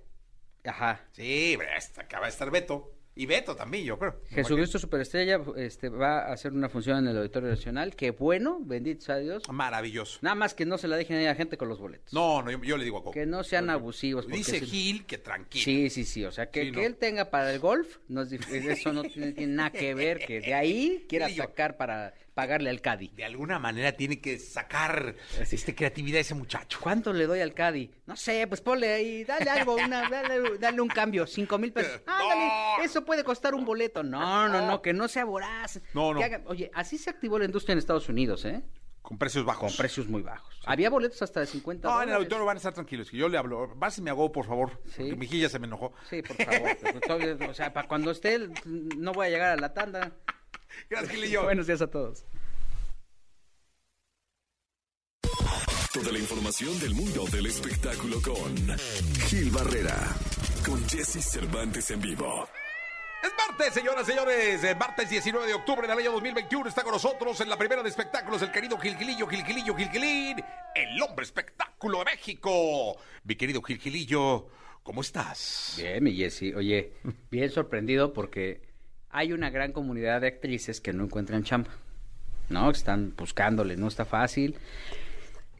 Ajá. 0.65 1.01
Sí, 1.11 1.57
acaba 1.97 2.25
de 2.25 2.31
estar 2.31 2.51
Beto. 2.51 2.91
Y 3.15 3.27
Beto 3.27 3.55
también, 3.55 3.85
yo 3.85 3.99
creo. 3.99 4.19
Jesucristo 4.29 4.79
Superestrella 4.79 5.39
este, 5.57 5.89
va 5.89 6.21
a 6.21 6.33
hacer 6.33 6.51
una 6.51 6.67
función 6.67 6.97
en 6.97 7.07
el 7.09 7.17
Auditorio 7.17 7.49
Nacional. 7.49 7.95
Que 7.95 8.09
bueno, 8.09 8.57
bendito 8.61 9.05
sea 9.05 9.17
Dios. 9.17 9.43
Maravilloso. 9.51 10.17
Nada 10.23 10.33
más 10.35 10.55
que 10.55 10.65
no 10.65 10.79
se 10.79 10.87
la 10.87 10.95
dejen 10.97 11.17
ahí 11.17 11.25
a 11.25 11.29
la 11.29 11.35
gente 11.35 11.55
con 11.57 11.69
los 11.69 11.79
boletos. 11.79 12.11
No, 12.11 12.41
no, 12.41 12.49
yo, 12.49 12.63
yo 12.63 12.75
le 12.77 12.83
digo 12.85 12.97
a 12.97 13.01
Go. 13.01 13.11
Que 13.11 13.27
no 13.27 13.43
sean 13.43 13.69
abusivos. 13.69 14.27
Dice 14.27 14.59
si- 14.59 14.65
Gil 14.65 15.05
que 15.05 15.19
tranquilo. 15.19 15.63
Sí, 15.63 15.89
sí, 15.91 16.05
sí. 16.05 16.25
O 16.25 16.31
sea, 16.31 16.49
que, 16.49 16.63
Sí, 16.63 16.71
que 16.71 16.77
no. 16.77 16.85
él 16.87 16.95
tenga 16.95 17.29
para 17.29 17.53
el 17.53 17.59
golf, 17.59 17.97
no 18.07 18.23
es 18.23 18.31
eso 18.51 18.91
no 18.93 19.03
tiene, 19.03 19.33
tiene 19.33 19.53
nada 19.53 19.69
que 19.71 19.93
ver. 19.93 20.17
Que 20.25 20.41
de 20.41 20.53
ahí 20.55 21.05
quiera 21.09 21.29
sacar 21.29 21.77
para 21.77 22.15
pagarle 22.33 22.69
al 22.69 22.81
Cadi. 22.81 23.09
De 23.09 23.23
alguna 23.25 23.59
manera 23.59 23.91
tiene 23.93 24.19
que 24.19 24.39
sacar 24.39 25.15
este, 25.39 25.75
creatividad 25.75 26.17
a 26.17 26.21
ese 26.21 26.33
muchacho. 26.35 26.79
¿Cuánto 26.81 27.13
le 27.13 27.25
doy 27.27 27.41
al 27.41 27.53
Cadi? 27.53 27.91
No 28.05 28.15
sé, 28.15 28.45
pues 28.47 28.61
ponle 28.61 28.91
ahí, 28.93 29.23
dale 29.23 29.49
algo, 29.49 29.75
una, 29.75 30.09
dale, 30.09 30.57
dale 30.59 30.81
un 30.81 30.87
cambio, 30.87 31.27
cinco 31.27 31.57
mil 31.57 31.71
pesos. 31.71 32.01
Ándale, 32.05 32.45
No. 32.79 32.83
eso 32.83 33.05
puede 33.05 33.23
costar 33.23 33.53
un 33.55 33.65
boleto. 33.65 34.03
No, 34.03 34.47
no, 34.49 34.65
no, 34.65 34.81
que 34.81 34.93
no 34.93 35.07
sea 35.07 35.25
voraz. 35.25 35.79
No, 35.93 36.13
no. 36.13 36.19
Que 36.19 36.25
haga- 36.25 36.41
Oye, 36.47 36.71
así 36.73 36.97
se 36.97 37.09
activó 37.09 37.37
la 37.39 37.45
industria 37.45 37.73
en 37.73 37.79
Estados 37.79 38.09
Unidos, 38.09 38.45
¿eh? 38.45 38.63
Con 39.01 39.17
precios 39.17 39.43
bajos. 39.43 39.69
Con 39.71 39.77
precios 39.77 40.07
muy 40.07 40.21
bajos. 40.21 40.61
Había 40.65 40.89
boletos 40.89 41.21
hasta 41.21 41.41
de 41.41 41.45
50 41.45 41.87
No, 41.87 41.95
en 41.95 41.99
el 42.03 42.05
dólares. 42.05 42.17
auditorio 42.19 42.45
van 42.45 42.55
a 42.55 42.59
estar 42.59 42.73
tranquilos. 42.73 43.11
Que 43.11 43.17
yo 43.17 43.27
le 43.27 43.37
hablo. 43.37 43.75
Páseme 43.77 44.09
a 44.09 44.13
Go, 44.13 44.31
por 44.31 44.45
favor. 44.45 44.81
Sí. 44.85 44.93
Porque 44.99 45.15
Mejilla 45.17 45.49
se 45.49 45.59
me 45.59 45.67
enojó. 45.67 45.91
Sí, 46.09 46.21
por 46.21 46.37
favor. 46.37 46.77
pues, 47.37 47.49
o 47.49 47.53
sea, 47.53 47.73
para 47.73 47.85
cuando 47.89 48.11
esté, 48.11 48.39
no 48.65 49.11
voy 49.11 49.27
a 49.27 49.29
llegar 49.29 49.49
a 49.51 49.55
la 49.57 49.73
tanda. 49.73 50.13
Gracias, 50.89 51.11
Gilillo. 51.11 51.43
Buenos 51.43 51.67
días 51.67 51.81
a 51.81 51.87
todos. 51.87 52.25
Toda 55.93 56.11
la 56.11 56.17
información 56.17 56.79
del 56.79 56.95
mundo 56.95 57.25
del 57.31 57.45
espectáculo 57.45 58.19
con 58.21 58.55
Gil 59.27 59.51
Barrera, 59.51 59.95
con 60.65 60.83
Jesse 60.89 61.23
Cervantes 61.23 61.91
en 61.91 62.01
vivo. 62.01 62.49
Es 63.23 63.31
martes, 63.37 63.73
señoras 63.75 64.07
y 64.07 64.11
señores. 64.11 64.77
Martes 64.77 65.09
19 65.09 65.47
de 65.47 65.53
octubre 65.53 65.87
del 65.87 65.97
año 65.97 66.11
2021. 66.13 66.67
Está 66.67 66.81
con 66.81 66.93
nosotros 66.93 67.39
en 67.41 67.49
la 67.49 67.57
primera 67.57 67.83
de 67.83 67.89
espectáculos 67.89 68.41
el 68.41 68.51
querido 68.51 68.77
Gilgilillo, 68.77 69.27
Gilgilillo, 69.27 69.75
Gilgilín, 69.75 70.43
el 70.73 71.01
hombre 71.01 71.23
espectáculo 71.23 71.99
de 71.99 72.05
México. 72.05 72.97
Mi 73.23 73.35
querido 73.35 73.61
Gilgilillo, 73.61 74.47
¿cómo 74.81 75.01
estás? 75.01 75.75
Bien, 75.77 76.03
mi 76.03 76.15
Jessy. 76.15 76.53
Oye, 76.53 76.93
bien 77.29 77.51
sorprendido 77.51 78.13
porque 78.13 78.72
hay 79.13 79.31
una 79.31 79.49
gran 79.49 79.71
comunidad 79.71 80.21
de 80.21 80.27
actrices 80.27 80.81
que 80.81 80.91
no 80.93 81.05
encuentran 81.05 81.43
chamba. 81.43 81.69
¿No? 82.49 82.69
Están 82.69 83.13
buscándole, 83.15 83.77
no 83.77 83.87
está 83.87 84.03
fácil. 84.05 84.57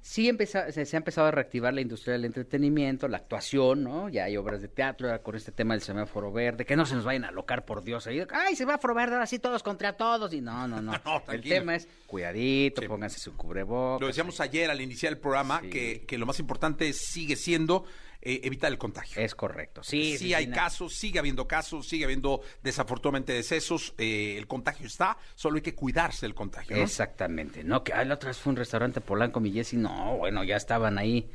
Sí 0.02 0.28
empeza- 0.28 0.70
se, 0.74 0.86
se 0.86 0.98
ha 0.98 1.00
empezado 1.00 1.28
a 1.28 1.32
reactivar 1.32 1.74
la 1.74 1.80
industria 1.80 2.12
del 2.12 2.26
entretenimiento, 2.26 3.08
la 3.08 3.18
actuación, 3.18 3.86
¿no? 3.86 4.10
Ya 4.10 4.26
hay 4.26 4.36
obras 4.36 4.62
de 4.62 4.68
teatro 4.68 5.08
con 5.24 5.36
este 5.38 5.54
tema 5.54 5.76
del 5.76 5.82
semáforo 5.82 6.30
verde, 6.34 6.66
que 6.66 6.76
no 6.76 6.86
se 6.86 6.96
nos 6.96 7.06
vayan 7.06 7.24
a 7.24 7.32
locar 7.32 7.64
por 7.64 7.84
Dios 7.86 8.06
ahí. 8.06 8.22
Ay, 8.32 8.58
semáforo 8.58 8.94
verde, 8.94 9.14
ahora 9.14 9.28
sí 9.28 9.40
todos 9.40 9.64
contra 9.64 9.94
todos. 9.94 10.34
Y 10.34 10.42
no, 10.42 10.68
no, 10.68 10.82
no. 10.82 10.92
No, 11.06 11.24
El 11.32 11.42
tema 11.42 11.76
es 11.76 11.88
cuidadito, 12.06 12.82
Sí. 12.82 12.88
pónganse 12.90 13.20
su 13.20 13.38
cubrebocas. 13.38 14.02
Lo 14.02 14.08
decíamos 14.08 14.42
ayer 14.42 14.70
al 14.70 14.82
iniciar 14.82 15.14
el 15.14 15.20
programa, 15.20 15.62
Sí. 15.62 15.70
que, 15.70 16.04
que 16.06 16.18
lo 16.18 16.26
más 16.26 16.38
importante 16.40 16.92
sigue 16.92 17.38
siendo 17.38 17.86
eh, 18.26 18.42
evitar 18.44 18.72
el 18.72 18.78
contagio. 18.78 19.22
Es 19.22 19.36
correcto. 19.36 19.84
Sí, 19.84 20.14
Sí, 20.14 20.18
sí, 20.18 20.34
hay 20.34 20.46
sí, 20.46 20.52
casos, 20.52 20.94
sigue 20.96 21.20
habiendo 21.20 21.48
casos, 21.48 21.88
sigue 21.88 22.06
habiendo 22.06 22.42
desafortunadamente 22.64 23.34
decesos. 23.34 23.94
eh, 23.98 24.36
el 24.38 24.48
contagio 24.48 24.88
está, 24.88 25.18
solo 25.36 25.58
hay 25.58 25.62
que 25.62 25.76
cuidarse 25.76 26.26
del 26.26 26.34
contagio. 26.34 26.76
¿no? 26.78 26.84
Exactamente, 26.84 27.64
no, 27.64 27.84
que 27.84 27.94
ay, 27.94 28.08
la 28.08 28.16
otra 28.16 28.30
vez 28.30 28.38
fue 28.38 28.52
un 28.52 28.58
restaurante 28.58 29.02
polanco, 29.02 29.40
mi 29.40 29.52
Jessy, 29.52 29.78
no, 29.78 30.18
bueno, 30.18 30.44
ya 30.44 30.56
estaban 30.56 30.98
ahí. 30.98 31.30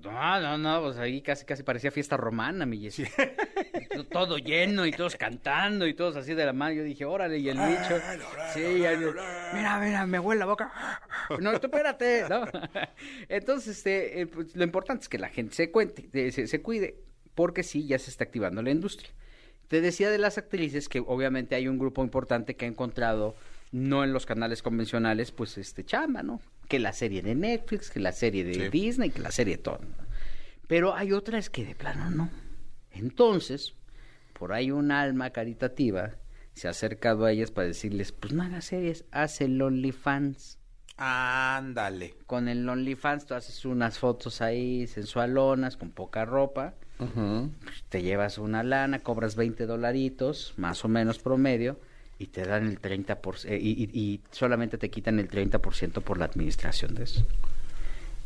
No, 0.00 0.40
no, 0.40 0.58
no, 0.58 0.82
pues 0.82 0.96
ahí 0.98 1.20
casi, 1.22 1.44
casi 1.44 1.62
parecía 1.62 1.90
fiesta 1.90 2.16
romana, 2.16 2.64
mi 2.66 2.78
Jessy. 2.80 3.04
To- 3.94 4.04
Todo 4.06 4.38
lleno 4.38 4.86
y 4.86 4.92
todos 4.92 5.16
cantando 5.16 5.86
y 5.86 5.94
todos 5.94 6.16
así 6.16 6.34
de 6.34 6.44
la 6.46 6.52
mano. 6.52 6.74
Yo 6.74 6.82
dije, 6.84 7.04
órale, 7.04 7.38
y 7.38 7.48
el 7.48 7.58
bicho. 7.58 7.98
Sí, 8.54 8.60
mira, 9.54 9.78
mira, 9.80 10.06
me 10.06 10.18
huele 10.18 10.40
la 10.40 10.46
boca. 10.46 10.72
No, 11.40 11.58
tú 11.60 11.66
espérate, 11.66 12.24
¿no? 12.28 12.44
Entonces, 13.28 13.76
este, 13.78 14.20
eh, 14.22 14.26
pues, 14.26 14.54
lo 14.56 14.64
importante 14.64 15.02
es 15.02 15.08
que 15.08 15.18
la 15.18 15.28
gente 15.28 15.54
se 15.54 15.70
cuente, 15.70 16.32
se, 16.32 16.46
se 16.46 16.62
cuide, 16.62 16.96
porque 17.34 17.62
sí, 17.62 17.86
ya 17.86 17.98
se 17.98 18.10
está 18.10 18.24
activando 18.24 18.62
la 18.62 18.70
industria. 18.70 19.10
Te 19.68 19.80
decía 19.80 20.10
de 20.10 20.18
las 20.18 20.36
actrices 20.38 20.88
que 20.88 21.00
obviamente 21.00 21.54
hay 21.54 21.66
un 21.68 21.78
grupo 21.78 22.02
importante 22.04 22.56
que 22.56 22.66
ha 22.66 22.68
encontrado, 22.68 23.34
no 23.72 24.04
en 24.04 24.12
los 24.12 24.26
canales 24.26 24.62
convencionales, 24.62 25.32
pues 25.32 25.58
este 25.58 25.84
chamba, 25.84 26.22
¿no? 26.22 26.40
Que 26.68 26.78
la 26.78 26.92
serie 26.92 27.22
de 27.22 27.34
Netflix, 27.34 27.90
que 27.90 28.00
la 28.00 28.12
serie 28.12 28.44
de 28.44 28.54
Sí. 28.54 28.68
Disney, 28.68 29.10
que 29.10 29.20
la 29.20 29.32
serie 29.32 29.56
de 29.56 29.62
todo. 29.62 29.80
Pero 30.68 30.94
hay 30.94 31.12
otras 31.12 31.50
que 31.50 31.64
de 31.64 31.74
plano 31.74 32.10
no. 32.10 32.30
Entonces, 32.92 33.74
por 34.38 34.52
ahí 34.52 34.70
un 34.70 34.90
alma 34.92 35.30
caritativa 35.30 36.12
se 36.54 36.68
ha 36.68 36.70
acercado 36.72 37.24
a 37.24 37.32
ellas 37.32 37.50
para 37.50 37.66
decirles, 37.68 38.12
pues 38.12 38.32
no 38.32 38.42
hagas 38.42 38.66
series, 38.66 39.04
haz 39.10 39.40
el 39.40 39.60
OnlyFans. 39.60 40.58
Ándale. 40.98 42.14
Con 42.26 42.48
el 42.48 42.68
OnlyFans 42.68 43.26
tú 43.26 43.34
haces 43.34 43.64
unas 43.64 43.98
fotos 43.98 44.40
ahí 44.42 44.86
sensualonas, 44.86 45.76
con 45.76 45.90
poca 45.90 46.24
ropa, 46.24 46.74
te 47.88 48.02
llevas 48.02 48.38
una 48.38 48.62
lana, 48.62 49.00
cobras 49.00 49.34
20 49.34 49.66
dolaritos, 49.66 50.54
más 50.58 50.84
o 50.84 50.88
menos 50.88 51.18
promedio, 51.18 51.80
y 52.22 52.26
te 52.26 52.42
dan 52.44 52.66
el 52.68 52.80
30%, 52.80 53.44
eh, 53.48 53.58
y, 53.60 53.70
y- 53.84 53.90
y 54.00 54.20
solamente 54.30 54.78
te 54.78 54.90
quitan 54.90 55.18
el 55.18 55.28
30% 55.28 56.00
por 56.02 56.18
la 56.18 56.26
administración 56.26 56.94
de 56.94 57.04
eso. 57.04 57.26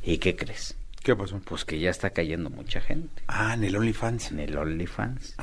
¿Y 0.02 0.18
qué 0.18 0.36
crees? 0.36 0.76
¿Qué 1.02 1.14
pasó? 1.16 1.40
Pues 1.44 1.64
que 1.64 1.78
ya 1.78 1.90
está 1.90 2.10
cayendo 2.10 2.50
mucha 2.50 2.80
gente 2.80 3.22
Ah, 3.28 3.54
en 3.54 3.64
el 3.64 3.76
OnlyFans. 3.76 4.32
en 4.32 4.40
el 4.40 4.56
OnlyFans. 4.58 5.36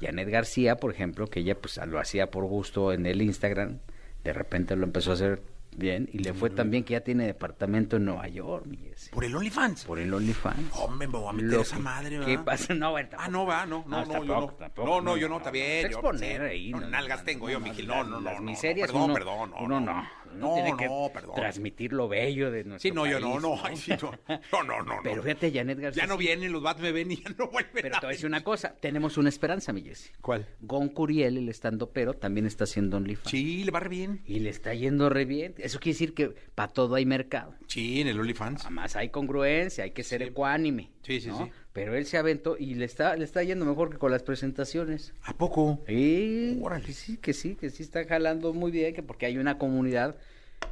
Janet 0.00 0.28
García, 0.28 0.76
por 0.76 0.92
ejemplo, 0.92 1.28
que 1.28 1.40
ella 1.40 1.56
pues 1.58 1.80
lo 1.86 1.98
hacía 1.98 2.30
por 2.30 2.44
gusto 2.44 2.92
en 2.92 3.06
el 3.06 3.22
Instagram, 3.22 3.78
de 4.24 4.32
repente 4.32 4.76
lo 4.76 4.84
empezó 4.84 5.12
a 5.12 5.14
hacer 5.14 5.40
bien 5.76 6.08
y 6.12 6.18
le 6.18 6.32
fue 6.34 6.50
tan 6.50 6.70
bien 6.70 6.84
que 6.84 6.92
ya 6.92 7.00
tiene 7.00 7.26
departamento 7.26 7.96
en 7.96 8.04
Nueva 8.06 8.26
York, 8.28 8.66
mi 8.66 8.76
Jessy. 8.76 9.10
¿Por 9.10 9.24
el 9.24 9.34
OnlyFans? 9.36 9.84
por 9.84 9.98
el 9.98 10.12
OnlyFans. 10.12 10.70
Hombre, 10.74 11.06
me 11.08 11.18
voy 11.18 11.28
a 11.28 11.32
meter 11.32 11.50
Lo 11.50 11.60
esa 11.60 11.76
que- 11.76 11.82
madre, 11.82 12.10
¿Qué 12.10 12.18
¿verdad? 12.26 12.44
pasa? 12.44 12.74
No, 12.74 12.90
bueno, 12.92 13.08
Ah, 13.18 13.28
no, 13.28 13.46
va, 13.46 13.66
no, 13.66 13.84
no, 13.86 14.04
no, 14.04 14.04
yo 14.04 14.12
tampoco, 14.12 14.40
no. 14.52 14.56
tampoco, 14.58 14.88
No, 14.88 15.00
no, 15.02 15.16
yo 15.16 15.28
no, 15.28 15.36
está 15.38 15.50
bien, 15.50 15.82
yo- 15.82 15.86
exponer 15.88 16.40
sí. 16.42 16.46
ahí. 16.48 16.70
No, 16.70 16.80
nalgas 16.80 17.24
tengo 17.24 17.48
yo, 17.50 17.60
Miguel, 17.60 17.86
no, 17.86 18.04
no, 18.04 18.10
no, 18.18 18.20
Las 18.20 18.36
no, 18.36 18.42
miserias, 18.42 18.88
perdón, 18.88 19.04
uno, 19.04 19.14
perdón, 19.14 19.50
no, 19.50 19.56
uno 19.60 19.80
no. 19.80 20.08
No. 20.36 20.54
Tiene 20.54 20.76
que 20.76 20.86
no, 20.86 21.10
perdón. 21.12 21.34
transmitir 21.34 21.92
lo 21.92 22.08
bello 22.08 22.50
de 22.50 22.64
nuestro 22.64 22.88
Sí, 22.88 22.94
no, 22.94 23.06
yo 23.06 23.18
no, 23.18 23.32
país, 23.32 23.42
no, 23.42 23.64
ay, 23.64 23.76
sí, 23.76 23.92
no, 24.00 24.62
no, 24.62 24.82
no, 24.82 24.82
no. 24.82 25.00
Pero 25.02 25.22
fíjate, 25.22 25.52
Janet 25.52 25.78
García. 25.78 26.02
Ya 26.02 26.06
no 26.06 26.16
vienen, 26.16 26.52
los 26.52 26.62
bats 26.62 26.80
me 26.80 26.92
ven 26.92 27.12
y 27.12 27.16
ya 27.16 27.30
no 27.36 27.48
vuelven 27.48 27.72
Pero 27.82 27.98
te 28.00 28.06
voy 28.06 28.08
a 28.08 28.12
decir 28.12 28.26
una 28.26 28.44
cosa, 28.44 28.74
tenemos 28.80 29.16
una 29.16 29.28
esperanza, 29.28 29.72
mi 29.72 29.82
Jessy. 29.82 30.10
¿Cuál? 30.20 30.46
Gon 30.60 30.88
Curiel, 30.88 31.36
el 31.38 31.48
estando 31.48 31.90
pero, 31.90 32.14
también 32.14 32.46
está 32.46 32.64
haciendo 32.64 32.96
OnlyFans. 32.96 33.30
Sí, 33.30 33.64
le 33.64 33.70
va 33.70 33.80
re 33.80 33.88
bien. 33.88 34.22
Y 34.26 34.40
le 34.40 34.50
está 34.50 34.74
yendo 34.74 35.08
re 35.08 35.24
bien. 35.24 35.54
Eso 35.58 35.78
quiere 35.78 35.94
decir 35.94 36.14
que 36.14 36.28
para 36.54 36.72
todo 36.72 36.94
hay 36.94 37.06
mercado. 37.06 37.54
Sí, 37.66 38.00
en 38.00 38.08
el 38.08 38.20
OnlyFans. 38.20 38.64
Además 38.64 38.96
hay 38.96 39.10
congruencia, 39.10 39.84
hay 39.84 39.92
que 39.92 40.02
ser 40.02 40.22
ecuánime. 40.22 40.90
Sí, 41.06 41.20
sí, 41.20 41.28
¿no? 41.28 41.44
sí. 41.44 41.52
Pero 41.72 41.94
él 41.94 42.04
se 42.04 42.18
aventó 42.18 42.56
y 42.58 42.74
le 42.74 42.84
está, 42.84 43.14
le 43.14 43.24
está 43.24 43.42
yendo 43.44 43.64
mejor 43.64 43.90
que 43.90 43.98
con 43.98 44.10
las 44.10 44.22
presentaciones. 44.24 45.12
¿A 45.22 45.34
poco? 45.34 45.78
Sí, 45.86 46.58
Órale. 46.60 46.84
que 46.84 46.92
sí, 46.92 47.16
que 47.18 47.32
sí, 47.32 47.54
que 47.54 47.70
sí 47.70 47.84
está 47.84 48.04
jalando 48.04 48.52
muy 48.52 48.72
bien, 48.72 48.92
que 48.92 49.02
porque 49.04 49.26
hay 49.26 49.38
una 49.38 49.56
comunidad, 49.56 50.16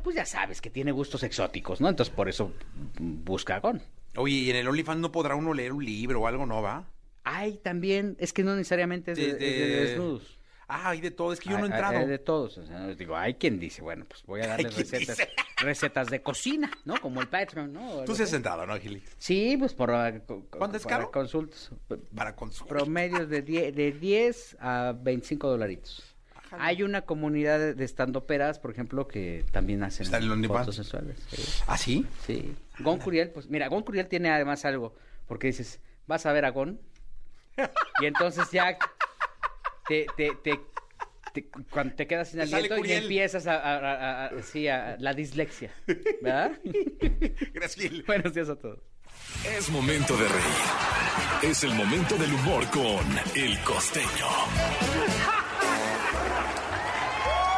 pues 0.02 0.16
ya 0.16 0.26
sabes, 0.26 0.60
que 0.60 0.70
tiene 0.70 0.90
gustos 0.90 1.22
exóticos, 1.22 1.80
¿no? 1.80 1.88
Entonces 1.88 2.12
por 2.14 2.28
eso 2.28 2.52
busca 2.98 3.60
Gon. 3.60 3.80
Oye, 4.16 4.34
¿y 4.34 4.50
en 4.50 4.56
el 4.56 4.66
OnlyFans 4.68 5.00
no 5.00 5.12
podrá 5.12 5.36
uno 5.36 5.54
leer 5.54 5.72
un 5.72 5.84
libro 5.84 6.20
o 6.22 6.26
algo, 6.26 6.46
no 6.46 6.62
va? 6.62 6.88
Hay 7.24 7.58
también, 7.58 8.16
es 8.18 8.32
que 8.32 8.42
no 8.44 8.54
necesariamente 8.56 9.12
es 9.12 9.18
de, 9.18 9.26
De- 9.26 9.30
es 9.32 9.38
de 9.38 9.66
de- 9.68 9.80
desnudos. 9.86 10.38
Ah, 10.68 10.90
hay 10.90 11.00
de 11.00 11.10
todo, 11.10 11.32
es 11.32 11.40
que 11.40 11.50
yo 11.50 11.58
no 11.58 11.64
he 11.64 11.68
entrado. 11.68 11.98
hay 11.98 12.06
de 12.06 12.18
todos. 12.18 12.58
o 12.58 12.66
sea, 12.66 12.86
digo, 12.94 13.16
hay 13.16 13.34
quien 13.34 13.58
dice, 13.58 13.82
bueno, 13.82 14.04
pues 14.08 14.22
voy 14.24 14.40
a 14.42 14.46
darle 14.48 14.70
recetas, 14.70 15.16
dice. 15.16 15.28
recetas 15.58 16.08
de 16.08 16.22
cocina, 16.22 16.70
¿no? 16.84 17.00
Como 17.00 17.20
el 17.20 17.28
Patreon, 17.28 17.72
¿no? 17.72 18.04
Tú 18.04 18.14
sí 18.14 18.22
has 18.22 18.28
así. 18.28 18.36
entrado, 18.36 18.66
¿no, 18.66 18.78
Gili? 18.78 19.02
Sí, 19.18 19.56
pues 19.58 19.74
por... 19.74 19.90
ah, 19.90 20.12
¿Cuánto 20.50 20.76
es 20.76 20.84
para 20.84 20.96
caro? 20.96 21.10
Consultas. 21.10 21.70
Para 22.14 22.34
consulta. 22.34 22.68
Promedios 22.68 23.28
de 23.28 23.42
10, 23.42 23.74
de 23.74 23.92
10 23.92 24.56
a 24.60 24.94
25 24.96 25.48
dolaritos. 25.48 26.14
Hay 26.58 26.82
una 26.82 27.02
comunidad 27.02 27.74
de, 27.74 27.84
estandoperas, 27.84 28.58
por 28.58 28.70
ejemplo, 28.70 29.08
que 29.08 29.44
también 29.50 29.82
hacen 29.82 30.06
fotos 30.46 30.76
sensuales. 30.76 31.16
Sí, 31.28 31.62
¿Ah, 31.66 31.76
sí? 31.76 32.06
sí. 32.26 32.54
Gon 32.78 32.98
Curiel, 32.98 33.30
pues 33.30 33.48
mira, 33.48 33.68
Gon 33.68 33.82
Curiel 33.82 34.06
tiene 34.06 34.30
además 34.30 34.64
algo, 34.64 34.94
porque 35.26 35.48
dices, 35.48 35.80
vas 36.06 36.26
a 36.26 36.32
ver 36.32 36.44
a 36.44 36.50
Gon, 36.50 36.80
y 38.00 38.06
entonces 38.06 38.50
ya 38.50 38.76
te, 39.88 40.06
te, 40.16 40.32
te, 40.42 40.60
te- 41.32 41.48
cuando 41.70 41.94
te 41.94 42.06
quedas 42.06 42.28
sin 42.30 42.40
aliento 42.40 42.76
y 42.84 42.92
empiezas 42.92 43.46
a, 43.46 43.54
a- 43.56 43.78
a- 43.78 44.26
a- 44.26 44.42
sí, 44.42 44.68
a- 44.68 44.96
la 44.98 45.12
dislexia, 45.12 45.70
¿verdad? 46.22 46.52
Gracias, 47.52 47.74
Gil. 47.90 48.02
Buenos 48.06 48.34
días 48.34 48.48
a 48.48 48.56
todos. 48.56 48.78
Es 49.56 49.68
momento 49.70 50.16
de 50.16 50.28
reír. 50.28 51.50
Es 51.50 51.64
el 51.64 51.74
momento 51.74 52.16
del 52.16 52.32
humor 52.32 52.66
con 52.70 53.04
El 53.34 53.58
Costeño. 53.60 54.28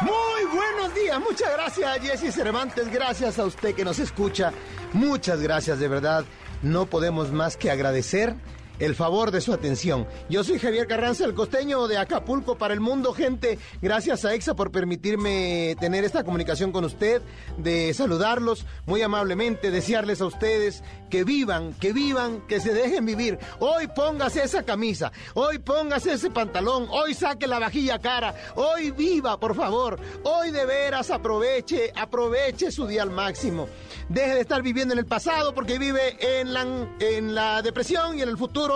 Muy 0.01 0.45
buenos 0.55 0.93
días, 0.93 1.19
muchas 1.19 1.51
gracias 1.53 2.01
Jesse 2.01 2.33
Cervantes, 2.33 2.87
gracias 2.91 3.39
a 3.39 3.45
usted 3.45 3.73
que 3.73 3.83
nos 3.83 3.97
escucha, 3.99 4.53
muchas 4.93 5.41
gracias 5.41 5.79
de 5.79 5.87
verdad, 5.87 6.23
no 6.61 6.85
podemos 6.85 7.31
más 7.31 7.57
que 7.57 7.71
agradecer 7.71 8.35
el 8.79 8.95
favor 8.95 9.31
de 9.31 9.41
su 9.41 9.53
atención. 9.53 10.07
Yo 10.29 10.43
soy 10.43 10.59
Javier 10.59 10.87
Carranza, 10.87 11.25
el 11.25 11.33
costeño 11.33 11.87
de 11.87 11.97
Acapulco 11.97 12.57
para 12.57 12.73
el 12.73 12.79
mundo, 12.79 13.13
gente, 13.13 13.57
gracias 13.81 14.25
a 14.25 14.33
EXA 14.33 14.55
por 14.55 14.71
permitirme 14.71 15.75
tener 15.79 16.03
esta 16.03 16.23
comunicación 16.23 16.71
con 16.71 16.85
usted, 16.85 17.21
de 17.57 17.93
saludarlos 17.93 18.65
muy 18.85 19.01
amablemente, 19.01 19.71
desearles 19.71 20.21
a 20.21 20.25
ustedes 20.25 20.83
que 21.09 21.23
vivan, 21.23 21.73
que 21.73 21.93
vivan, 21.93 22.41
que 22.47 22.59
se 22.59 22.73
dejen 22.73 23.05
vivir. 23.05 23.39
Hoy 23.59 23.87
póngase 23.87 24.43
esa 24.43 24.63
camisa, 24.63 25.11
hoy 25.33 25.59
póngase 25.59 26.13
ese 26.13 26.29
pantalón, 26.29 26.87
hoy 26.89 27.13
saque 27.13 27.47
la 27.47 27.59
vajilla 27.59 27.99
cara, 27.99 28.35
hoy 28.55 28.91
viva, 28.91 29.39
por 29.39 29.55
favor. 29.55 29.99
Hoy 30.23 30.51
de 30.51 30.65
veras 30.65 31.09
aproveche, 31.11 31.91
aproveche 31.95 32.71
su 32.71 32.87
día 32.87 33.03
al 33.03 33.11
máximo. 33.11 33.67
Deje 34.09 34.35
de 34.35 34.41
estar 34.41 34.61
viviendo 34.61 34.93
en 34.93 34.99
el 34.99 35.05
pasado 35.05 35.53
porque 35.53 35.79
vive 35.79 36.17
en 36.19 36.53
la, 36.53 36.65
en 36.99 37.35
la 37.35 37.61
depresión 37.61 38.17
y 38.17 38.21
en 38.21 38.29
el 38.29 38.37
futuro 38.37 38.66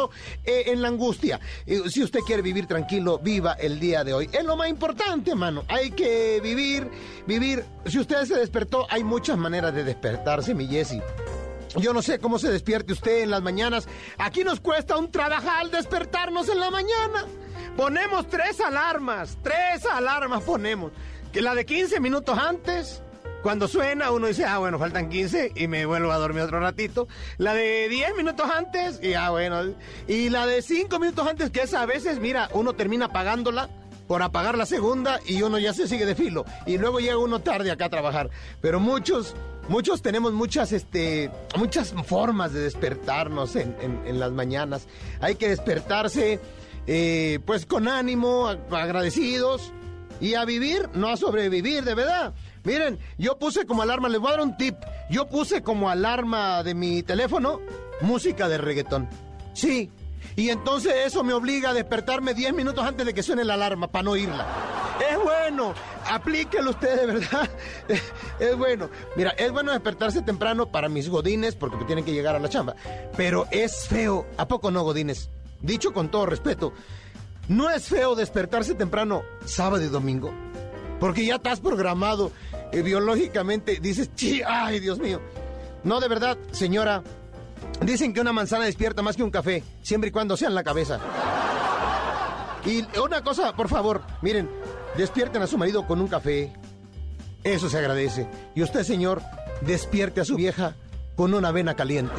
eh, 0.43 0.63
en 0.67 0.81
la 0.81 0.87
angustia. 0.87 1.39
Si 1.89 2.03
usted 2.03 2.19
quiere 2.21 2.41
vivir 2.41 2.67
tranquilo, 2.67 3.19
viva 3.19 3.53
el 3.53 3.79
día 3.79 4.03
de 4.03 4.13
hoy. 4.13 4.29
Es 4.31 4.43
lo 4.43 4.55
más 4.55 4.69
importante, 4.69 5.31
hermano. 5.31 5.63
Hay 5.67 5.91
que 5.91 6.39
vivir, 6.41 6.89
vivir. 7.27 7.65
Si 7.85 7.99
usted 7.99 8.23
se 8.25 8.35
despertó, 8.35 8.87
hay 8.89 9.03
muchas 9.03 9.37
maneras 9.37 9.73
de 9.73 9.83
despertarse, 9.83 10.53
mi 10.53 10.67
Jessy. 10.67 11.01
Yo 11.77 11.93
no 11.93 12.01
sé 12.01 12.19
cómo 12.19 12.37
se 12.37 12.51
despierte 12.51 12.93
usted 12.93 13.21
en 13.23 13.29
las 13.29 13.41
mañanas. 13.41 13.87
Aquí 14.17 14.43
nos 14.43 14.59
cuesta 14.59 14.97
un 14.97 15.09
trabajar 15.09 15.69
despertarnos 15.69 16.49
en 16.49 16.59
la 16.59 16.69
mañana. 16.69 17.25
Ponemos 17.77 18.27
tres 18.27 18.59
alarmas, 18.59 19.37
tres 19.41 19.85
alarmas 19.85 20.43
ponemos. 20.43 20.91
Que 21.31 21.41
la 21.41 21.55
de 21.55 21.65
15 21.65 22.01
minutos 22.01 22.37
antes, 22.37 23.01
cuando 23.41 23.67
suena, 23.67 24.11
uno 24.11 24.27
dice, 24.27 24.45
ah, 24.45 24.59
bueno, 24.59 24.77
faltan 24.77 25.09
15 25.09 25.53
y 25.55 25.67
me 25.67 25.85
vuelvo 25.85 26.11
a 26.11 26.17
dormir 26.17 26.43
otro 26.43 26.59
ratito. 26.59 27.07
La 27.37 27.53
de 27.53 27.89
10 27.89 28.15
minutos 28.15 28.49
antes, 28.49 28.99
y 29.01 29.13
ah, 29.15 29.31
bueno. 29.31 29.73
Y 30.07 30.29
la 30.29 30.45
de 30.45 30.61
5 30.61 30.99
minutos 30.99 31.27
antes, 31.27 31.49
que 31.49 31.61
es 31.61 31.73
a 31.73 31.85
veces, 31.85 32.19
mira, 32.19 32.49
uno 32.53 32.73
termina 32.73 33.05
apagándola 33.05 33.69
por 34.07 34.21
apagar 34.21 34.57
la 34.57 34.65
segunda 34.65 35.21
y 35.25 35.41
uno 35.41 35.57
ya 35.57 35.73
se 35.73 35.87
sigue 35.87 36.05
de 36.05 36.15
filo. 36.15 36.45
Y 36.65 36.77
luego 36.77 36.99
llega 36.99 37.17
uno 37.17 37.39
tarde 37.39 37.71
acá 37.71 37.85
a 37.85 37.89
trabajar. 37.89 38.29
Pero 38.59 38.79
muchos, 38.79 39.35
muchos 39.69 40.01
tenemos 40.01 40.33
muchas, 40.33 40.71
este, 40.73 41.31
muchas 41.57 41.93
formas 42.05 42.53
de 42.53 42.59
despertarnos 42.59 43.55
en, 43.55 44.19
las 44.19 44.33
mañanas. 44.33 44.87
Hay 45.21 45.35
que 45.35 45.49
despertarse, 45.49 46.39
eh, 46.87 47.39
pues 47.45 47.65
con 47.65 47.87
ánimo, 47.87 48.49
agradecidos 48.49 49.71
y 50.19 50.35
a 50.35 50.45
vivir, 50.45 50.89
no 50.93 51.07
a 51.07 51.17
sobrevivir, 51.17 51.83
de 51.83 51.95
verdad. 51.95 52.33
Miren, 52.63 52.99
yo 53.17 53.39
puse 53.39 53.65
como 53.65 53.81
alarma, 53.81 54.09
les 54.09 54.19
voy 54.19 54.29
a 54.29 54.37
dar 54.37 54.41
un 54.41 54.57
tip. 54.57 54.75
Yo 55.09 55.27
puse 55.27 55.63
como 55.63 55.89
alarma 55.89 56.63
de 56.63 56.75
mi 56.75 57.03
teléfono 57.03 57.59
música 58.01 58.47
de 58.47 58.57
reggaetón. 58.57 59.09
Sí. 59.53 59.89
Y 60.35 60.49
entonces 60.49 60.93
eso 61.05 61.23
me 61.23 61.33
obliga 61.33 61.71
a 61.71 61.73
despertarme 61.73 62.33
10 62.33 62.53
minutos 62.53 62.85
antes 62.85 63.05
de 63.05 63.13
que 63.13 63.23
suene 63.23 63.43
la 63.43 63.55
alarma 63.55 63.91
para 63.91 64.03
no 64.03 64.11
oírla. 64.11 64.45
Es 65.09 65.17
bueno, 65.21 65.73
aplíquelo 66.07 66.71
usted 66.71 66.99
de 66.99 67.05
verdad. 67.13 67.49
Es 68.39 68.57
bueno. 68.57 68.89
Mira, 69.15 69.31
es 69.31 69.51
bueno 69.51 69.71
despertarse 69.71 70.21
temprano 70.21 70.71
para 70.71 70.89
mis 70.89 71.09
godines 71.09 71.55
porque 71.55 71.83
tienen 71.85 72.05
que 72.05 72.13
llegar 72.13 72.35
a 72.35 72.39
la 72.39 72.49
chamba. 72.49 72.75
Pero 73.17 73.47
es 73.51 73.87
feo, 73.87 74.27
¿a 74.37 74.47
poco 74.47 74.71
no, 74.71 74.83
godines? 74.83 75.29
Dicho 75.61 75.93
con 75.93 76.09
todo 76.09 76.25
respeto, 76.25 76.73
¿no 77.47 77.69
es 77.69 77.87
feo 77.87 78.15
despertarse 78.15 78.75
temprano 78.75 79.23
sábado 79.45 79.83
y 79.83 79.87
domingo? 79.87 80.31
Porque 81.01 81.25
ya 81.25 81.35
estás 81.35 81.59
programado 81.59 82.31
eh, 82.71 82.83
biológicamente. 82.83 83.79
Dices, 83.81 84.11
"Chi, 84.15 84.41
ay, 84.47 84.79
Dios 84.79 84.99
mío. 84.99 85.19
No, 85.83 85.99
de 85.99 86.07
verdad, 86.07 86.37
señora. 86.51 87.01
Dicen 87.81 88.13
que 88.13 88.21
una 88.21 88.31
manzana 88.31 88.65
despierta 88.65 89.01
más 89.01 89.15
que 89.17 89.23
un 89.23 89.31
café, 89.31 89.63
siempre 89.81 90.09
y 90.09 90.11
cuando 90.11 90.37
sea 90.37 90.47
en 90.49 90.55
la 90.55 90.63
cabeza. 90.63 90.99
Y 92.65 92.85
una 92.99 93.23
cosa, 93.23 93.55
por 93.55 93.67
favor, 93.67 94.03
miren, 94.21 94.47
despierten 94.95 95.41
a 95.41 95.47
su 95.47 95.57
marido 95.57 95.87
con 95.87 95.99
un 95.99 96.07
café. 96.07 96.53
Eso 97.43 97.67
se 97.67 97.79
agradece. 97.79 98.27
Y 98.53 98.61
usted, 98.61 98.83
señor, 98.83 99.23
despierte 99.61 100.21
a 100.21 100.25
su 100.25 100.35
vieja 100.35 100.75
con 101.15 101.33
una 101.33 101.47
avena 101.47 101.75
caliente. 101.75 102.13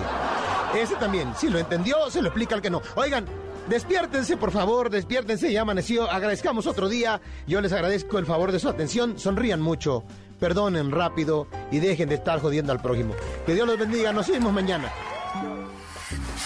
Ese 0.77 0.97
también, 0.97 1.33
si 1.37 1.49
lo 1.49 1.61
entendió, 1.61 2.11
se 2.11 2.21
lo 2.21 2.29
explica 2.29 2.57
al 2.57 2.63
que 2.63 2.71
no. 2.71 2.83
Oigan, 2.97 3.27
despiértense, 3.69 4.37
por 4.37 4.51
favor, 4.51 4.91
despiértense, 4.91 5.53
ya 5.53 5.63
amaneció. 5.63 6.11
Agradezcamos 6.11 6.67
otro 6.67 6.89
día. 6.89 7.21
Yo 7.47 7.61
les 7.61 7.73
agradezco 7.73 8.19
el 8.19 8.27
favor 8.27 8.53
de 8.53 8.59
su 8.59 8.69
atención. 8.69 9.19
Sonrían 9.19 9.61
mucho, 9.61 10.05
perdonen 10.39 10.91
rápido 10.91 11.47
y 11.71 11.79
dejen 11.79 12.09
de 12.09 12.17
estar 12.17 12.41
jodiendo 12.41 12.73
al 12.73 12.81
prójimo. 12.81 13.15
Que 13.47 13.55
Dios 13.55 13.67
los 13.67 13.79
bendiga. 13.79 14.13
Nos 14.13 14.29
vemos 14.29 14.53
mañana. 14.53 14.91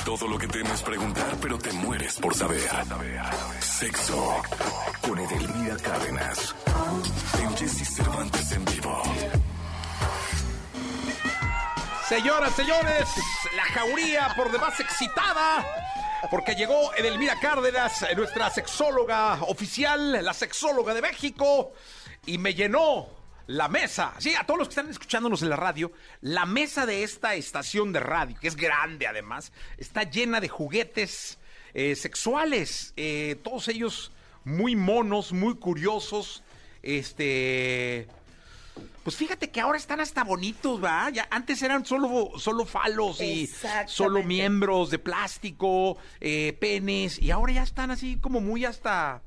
Todo 0.04 0.28
lo 0.28 0.38
que 0.38 0.46
temes 0.46 0.82
preguntar, 0.82 1.36
pero 1.42 1.58
te 1.58 1.72
mueres 1.72 2.18
por 2.20 2.34
saber. 2.34 2.60
Sexo 3.60 4.36
con 5.00 5.18
Edelmira 5.18 5.76
Cárdenas. 5.78 6.54
En 7.40 7.56
Jesse 7.56 7.96
Cervantes 7.96 8.52
en 8.52 8.64
vivo. 8.64 9.02
Señoras, 12.08 12.54
señores, 12.54 13.08
la 13.56 13.64
jauría 13.64 14.32
por 14.36 14.52
demás 14.52 14.78
excitada. 14.78 15.64
Porque 16.30 16.54
llegó 16.54 16.92
Edelmira 16.94 17.38
Cárdenas, 17.40 18.04
nuestra 18.16 18.50
sexóloga 18.50 19.34
oficial, 19.42 20.24
la 20.24 20.34
sexóloga 20.34 20.92
de 20.92 21.02
México, 21.02 21.72
y 22.26 22.38
me 22.38 22.54
llenó 22.54 23.08
la 23.46 23.68
mesa. 23.68 24.14
Sí, 24.18 24.34
a 24.34 24.44
todos 24.44 24.58
los 24.58 24.68
que 24.68 24.72
están 24.72 24.90
escuchándonos 24.90 25.42
en 25.42 25.50
la 25.50 25.56
radio, 25.56 25.92
la 26.20 26.46
mesa 26.46 26.84
de 26.84 27.04
esta 27.04 27.34
estación 27.34 27.92
de 27.92 28.00
radio, 28.00 28.36
que 28.40 28.48
es 28.48 28.56
grande 28.56 29.06
además, 29.06 29.52
está 29.78 30.02
llena 30.02 30.40
de 30.40 30.48
juguetes 30.48 31.38
eh, 31.74 31.94
sexuales. 31.94 32.92
eh, 32.96 33.36
todos 33.42 33.68
ellos 33.68 34.10
muy 34.44 34.74
monos, 34.74 35.32
muy 35.32 35.56
curiosos. 35.56 36.42
Este. 36.82 38.08
Pues 39.02 39.16
fíjate 39.16 39.50
que 39.50 39.60
ahora 39.60 39.78
están 39.78 40.00
hasta 40.00 40.24
bonitos, 40.24 40.82
¿va? 40.82 41.08
Ya 41.10 41.28
antes 41.30 41.62
eran 41.62 41.86
solo, 41.86 42.32
solo 42.38 42.64
falos 42.64 43.20
y 43.20 43.48
solo 43.86 44.22
miembros 44.22 44.90
de 44.90 44.98
plástico, 44.98 45.96
eh, 46.20 46.56
penes, 46.60 47.20
y 47.20 47.30
ahora 47.30 47.52
ya 47.52 47.62
están 47.62 47.90
así 47.90 48.16
como 48.16 48.40
muy 48.40 48.64
hasta... 48.64 49.22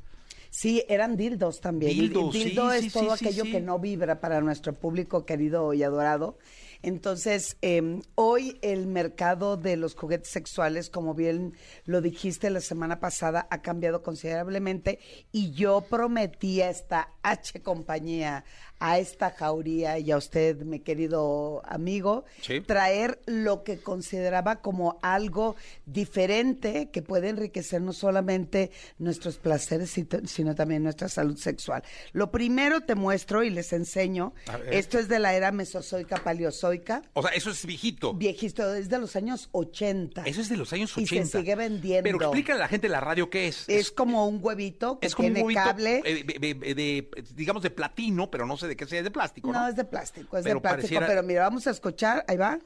Sí, 0.51 0.83
eran 0.89 1.15
dildos 1.15 1.61
también. 1.61 1.91
Y 1.91 1.95
Dildos, 2.01 2.33
dildo 2.33 2.71
sí, 2.71 2.77
es 2.77 2.83
sí, 2.85 2.89
todo 2.89 3.15
sí, 3.15 3.25
aquello 3.25 3.43
que 3.43 3.61
no 3.61 3.77
vibra 3.77 4.19
para 4.19 4.41
nuestro 4.41 4.73
público 4.73 5.23
querido 5.23 5.73
y 5.73 5.83
adorado. 5.83 6.39
Entonces, 6.81 7.57
eh, 7.61 8.01
hoy 8.15 8.57
el 8.61 8.87
mercado 8.87 9.57
de 9.57 9.75
los 9.75 9.95
juguetes 9.95 10.29
sexuales, 10.29 10.89
como 10.89 11.13
bien 11.13 11.53
lo 11.85 12.01
dijiste 12.01 12.49
la 12.49 12.61
semana 12.61 12.99
pasada, 12.99 13.47
ha 13.51 13.61
cambiado 13.61 14.01
considerablemente 14.01 14.99
y 15.31 15.51
yo 15.51 15.81
prometí 15.81 16.61
a 16.61 16.69
esta 16.69 17.11
H 17.21 17.61
compañía, 17.61 18.45
a 18.79 18.97
esta 18.99 19.31
jauría 19.31 19.99
y 19.99 20.09
a 20.11 20.17
usted, 20.17 20.57
mi 20.61 20.79
querido 20.79 21.61
amigo, 21.65 22.23
Sí. 22.41 22.61
traer 22.61 23.19
lo 23.25 23.63
que 23.63 23.79
consideraba 23.79 24.61
como 24.61 24.99
algo 25.01 25.55
diferente 26.03 26.89
que 26.91 27.01
puede 27.01 27.27
enriquecer 27.29 27.81
no 27.81 27.91
solamente 27.91 28.71
nuestros 28.97 29.37
placeres, 29.37 29.93
sino 30.25 30.55
también 30.55 30.81
nuestra 30.83 31.09
salud 31.09 31.35
sexual. 31.37 31.83
Lo 32.13 32.31
primero 32.31 32.81
te 32.81 32.95
muestro 32.95 33.43
y 33.43 33.49
les 33.49 33.73
enseño, 33.73 34.33
esto 34.71 34.97
es 34.97 35.09
de 35.09 35.19
la 35.19 35.33
era 35.35 35.51
mesozoica 35.51 36.15
paleozoica, 36.23 37.01
O 37.13 37.21
sea, 37.21 37.31
eso 37.31 37.49
es 37.51 37.65
viejito. 37.65 38.13
viejito, 38.13 38.73
es 38.75 38.87
de 38.87 38.97
los 38.97 39.15
años 39.17 39.49
80. 39.51 40.23
Eso 40.23 40.39
es 40.39 40.47
de 40.47 40.55
los 40.55 40.71
años 40.71 40.97
Y 40.97 41.03
80. 41.03 41.25
se 41.25 41.37
sigue 41.39 41.55
vendiendo. 41.55 42.03
Pero 42.03 42.17
explícale 42.21 42.59
a 42.59 42.63
la 42.63 42.67
gente 42.69 42.87
la 42.87 43.01
radio 43.01 43.29
qué 43.29 43.47
es. 43.49 43.65
Es 43.67 43.91
como 43.91 44.25
un 44.27 44.39
huevito 44.41 44.99
que 44.99 45.07
es 45.07 45.15
como 45.15 45.27
un 45.27 45.33
tiene 45.33 45.45
huevito, 45.47 45.63
cable. 45.65 46.01
eh, 46.05 46.23
de, 46.23 46.53
de- 46.53 46.75
de- 46.75 47.09
digamos, 47.35 47.61
de 47.61 47.71
platino, 47.71 48.31
pero 48.31 48.45
no 48.45 48.55
sé 48.55 48.68
de 48.69 48.77
qué 48.77 48.85
sea, 48.85 49.03
de 49.03 49.11
plástico, 49.11 49.51
¿no? 49.51 49.59
No, 49.59 49.67
es 49.67 49.75
de 49.75 49.83
plástico, 49.83 50.37
es 50.37 50.45
de 50.45 50.55
plástico, 50.59 51.01
pero 51.05 51.23
mira, 51.23 51.41
vamos 51.43 51.67
a 51.67 51.71
escuchar, 51.71 52.23
ahí 52.27 52.37
va. 52.37 52.57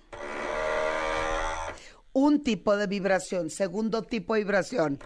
Un 2.12 2.44
tipo 2.44 2.78
de 2.78 2.86
vibración, 2.86 3.50
segundo 3.50 4.04
tipo 4.04 4.36
de 4.36 4.42
vibración. 4.42 5.00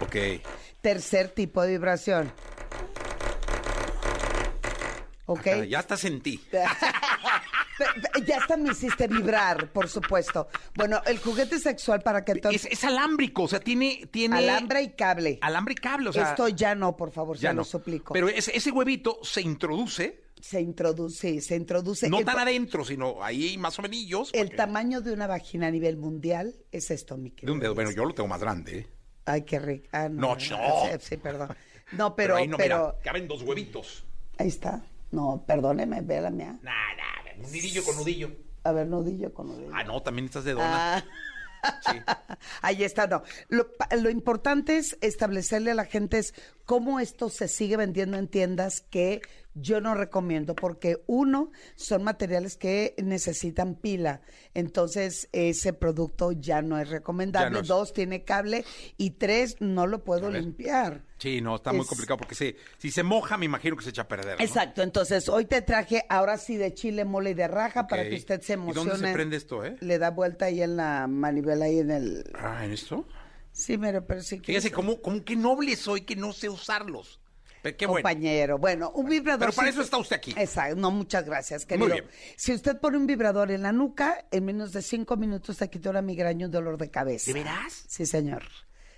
Ok. 0.00 0.16
Tercer 0.80 1.28
tipo 1.28 1.60
de 1.62 1.72
vibración. 1.72 2.32
Ah, 5.28 5.32
ok. 5.32 5.38
Acá, 5.40 5.64
ya 5.64 5.78
hasta 5.80 5.96
sentí. 5.96 6.40
Ya 8.26 8.38
hasta 8.38 8.56
me 8.56 8.70
hiciste 8.70 9.06
vibrar, 9.06 9.72
por 9.72 9.88
supuesto. 9.88 10.48
Bueno, 10.74 11.00
el 11.06 11.18
juguete 11.18 11.58
sexual 11.58 12.00
para 12.02 12.24
que 12.24 12.34
todo... 12.36 12.52
Es, 12.52 12.64
es 12.66 12.82
alámbrico, 12.84 13.44
o 13.44 13.48
sea, 13.48 13.60
tiene, 13.60 14.08
tiene 14.10 14.38
Alambre 14.38 14.82
y 14.82 14.90
cable. 14.90 15.38
alambre 15.40 15.72
y 15.72 15.76
cable, 15.76 16.08
o 16.08 16.12
sea, 16.12 16.30
Esto 16.30 16.48
ya 16.48 16.74
no, 16.74 16.96
por 16.96 17.10
favor, 17.12 17.36
ya 17.36 17.50
se 17.50 17.54
no. 17.54 17.60
lo 17.60 17.64
suplico. 17.64 18.12
Pero 18.12 18.28
ese, 18.28 18.56
ese 18.56 18.70
huevito 18.70 19.18
se 19.22 19.40
introduce, 19.42 20.24
Se 20.40 20.60
introduce, 20.60 21.40
se 21.40 21.56
introduce. 21.56 22.08
no 22.08 22.18
el, 22.20 22.24
tan 22.24 22.38
adentro, 22.38 22.84
sino 22.84 23.22
ahí 23.22 23.56
más 23.58 23.78
o 23.78 23.82
menos. 23.82 24.30
el 24.32 24.54
tamaño 24.54 25.00
de 25.00 25.12
una 25.12 25.26
vagina 25.26 25.66
a 25.68 25.70
nivel 25.70 25.96
mundial 25.96 26.54
es 26.72 26.90
esto, 26.90 27.16
mi 27.16 27.30
De 27.30 27.36
querido. 27.36 27.54
un 27.54 27.60
dedo. 27.60 27.74
Bueno, 27.74 27.90
yo 27.90 28.04
lo 28.04 28.14
tengo 28.14 28.28
más 28.28 28.40
grande, 28.40 28.78
¿eh? 28.80 28.86
Ay, 29.24 29.42
qué 29.42 29.58
rico. 29.58 29.88
Ah, 29.92 30.08
No, 30.08 30.36
no, 30.36 30.36
no. 30.36 30.36
Sí, 30.36 30.90
sí, 31.00 31.16
perdón. 31.16 31.54
No, 31.92 32.14
pero, 32.16 32.36
ahí 32.36 32.48
no, 32.48 32.56
pero, 32.56 32.76
mira, 32.88 32.98
caben 33.02 33.28
dos 33.28 33.42
huevitos. 33.42 34.04
ahí 34.38 34.48
está. 34.48 34.82
No, 35.10 35.42
perdóneme, 35.46 36.02
vea 36.02 36.20
la 36.20 36.30
mía. 36.30 36.58
Nah, 36.62 36.72
un 37.38 37.52
nudillo 37.52 37.84
con 37.84 37.96
nudillo. 37.96 38.30
A 38.64 38.72
ver, 38.72 38.86
nudillo 38.86 39.32
con 39.32 39.48
nudillo. 39.48 39.70
Ah, 39.74 39.84
no, 39.84 40.02
también 40.02 40.26
estás 40.26 40.44
de 40.44 40.52
dona. 40.52 40.96
Ah. 40.96 41.04
Sí. 41.90 41.98
Ahí 42.62 42.84
está, 42.84 43.06
no. 43.06 43.22
Lo, 43.48 43.68
lo 44.00 44.10
importante 44.10 44.78
es 44.78 44.96
establecerle 45.00 45.72
a 45.72 45.74
la 45.74 45.84
gente 45.84 46.18
es 46.18 46.34
cómo 46.64 47.00
esto 47.00 47.30
se 47.30 47.48
sigue 47.48 47.76
vendiendo 47.76 48.16
en 48.16 48.28
tiendas 48.28 48.80
que 48.80 49.22
yo 49.60 49.80
no 49.80 49.94
recomiendo 49.94 50.54
porque 50.54 51.02
uno 51.06 51.50
son 51.76 52.04
materiales 52.04 52.56
que 52.56 52.94
necesitan 53.02 53.74
pila, 53.74 54.20
entonces 54.54 55.28
ese 55.32 55.72
producto 55.72 56.32
ya 56.32 56.62
no 56.62 56.78
es 56.78 56.88
recomendable. 56.88 57.46
Ya 57.48 57.50
no 57.50 57.60
es. 57.60 57.68
Dos 57.68 57.92
tiene 57.92 58.24
cable 58.24 58.64
y 58.96 59.10
tres 59.10 59.56
no 59.60 59.86
lo 59.86 60.04
puedo 60.04 60.30
limpiar. 60.30 61.04
Sí, 61.18 61.40
no, 61.40 61.56
está 61.56 61.72
muy 61.72 61.84
complicado 61.84 62.18
porque 62.18 62.34
se, 62.34 62.56
si 62.78 62.90
se 62.90 63.02
moja, 63.02 63.36
me 63.36 63.44
imagino 63.44 63.76
que 63.76 63.82
se 63.82 63.90
echa 63.90 64.02
a 64.02 64.08
perder. 64.08 64.38
¿no? 64.38 64.44
Exacto, 64.44 64.82
entonces 64.82 65.28
hoy 65.28 65.46
te 65.46 65.62
traje 65.62 66.04
ahora 66.08 66.38
sí 66.38 66.56
de 66.56 66.72
chile, 66.74 67.04
mole 67.04 67.30
y 67.30 67.34
de 67.34 67.48
raja 67.48 67.86
para 67.88 68.08
que 68.08 68.14
usted 68.14 68.40
se 68.40 68.52
¿Y 68.52 68.54
emocione. 68.54 68.90
dónde 68.90 69.08
se 69.08 69.12
prende 69.12 69.36
esto, 69.36 69.64
eh? 69.64 69.76
Le 69.80 69.98
da 69.98 70.10
vuelta 70.10 70.46
ahí 70.46 70.62
en 70.62 70.76
la 70.76 71.06
manivela 71.08 71.64
ahí 71.64 71.80
en 71.80 71.90
el... 71.90 72.24
Ah, 72.34 72.64
¿en 72.64 72.72
esto? 72.72 73.04
Sí, 73.50 73.76
pero, 73.76 74.06
pero 74.06 74.22
sí 74.22 74.38
que... 74.38 74.46
Fíjese 74.46 74.70
cómo, 74.70 75.00
cómo 75.02 75.24
qué 75.24 75.34
noble 75.34 75.74
soy 75.74 76.02
que 76.02 76.14
no 76.14 76.32
sé 76.32 76.48
usarlos. 76.48 77.20
Pero 77.62 77.76
qué 77.76 77.86
bueno. 77.86 77.96
compañero. 78.08 78.58
Bueno, 78.58 78.90
un 78.94 79.08
vibrador. 79.08 79.40
Pero 79.40 79.52
para 79.52 79.68
sí- 79.68 79.74
eso 79.74 79.82
está 79.82 79.98
usted 79.98 80.16
aquí. 80.16 80.34
Exacto. 80.36 80.76
No, 80.76 80.90
muchas 80.90 81.24
gracias, 81.24 81.66
querido. 81.66 81.88
bien. 81.88 82.04
Si 82.36 82.52
usted 82.52 82.78
pone 82.78 82.96
un 82.96 83.06
vibrador 83.06 83.50
en 83.50 83.62
la 83.62 83.72
nuca, 83.72 84.26
en 84.30 84.44
menos 84.44 84.72
de 84.72 84.82
cinco 84.82 85.16
minutos 85.16 85.56
te 85.58 85.68
quita 85.70 85.90
una 85.90 86.02
migraña 86.02 86.42
y 86.42 86.44
un 86.44 86.50
dolor 86.50 86.78
de 86.78 86.90
cabeza. 86.90 87.26
¿De 87.32 87.34
veras? 87.38 87.84
Sí, 87.88 88.06
señor. 88.06 88.42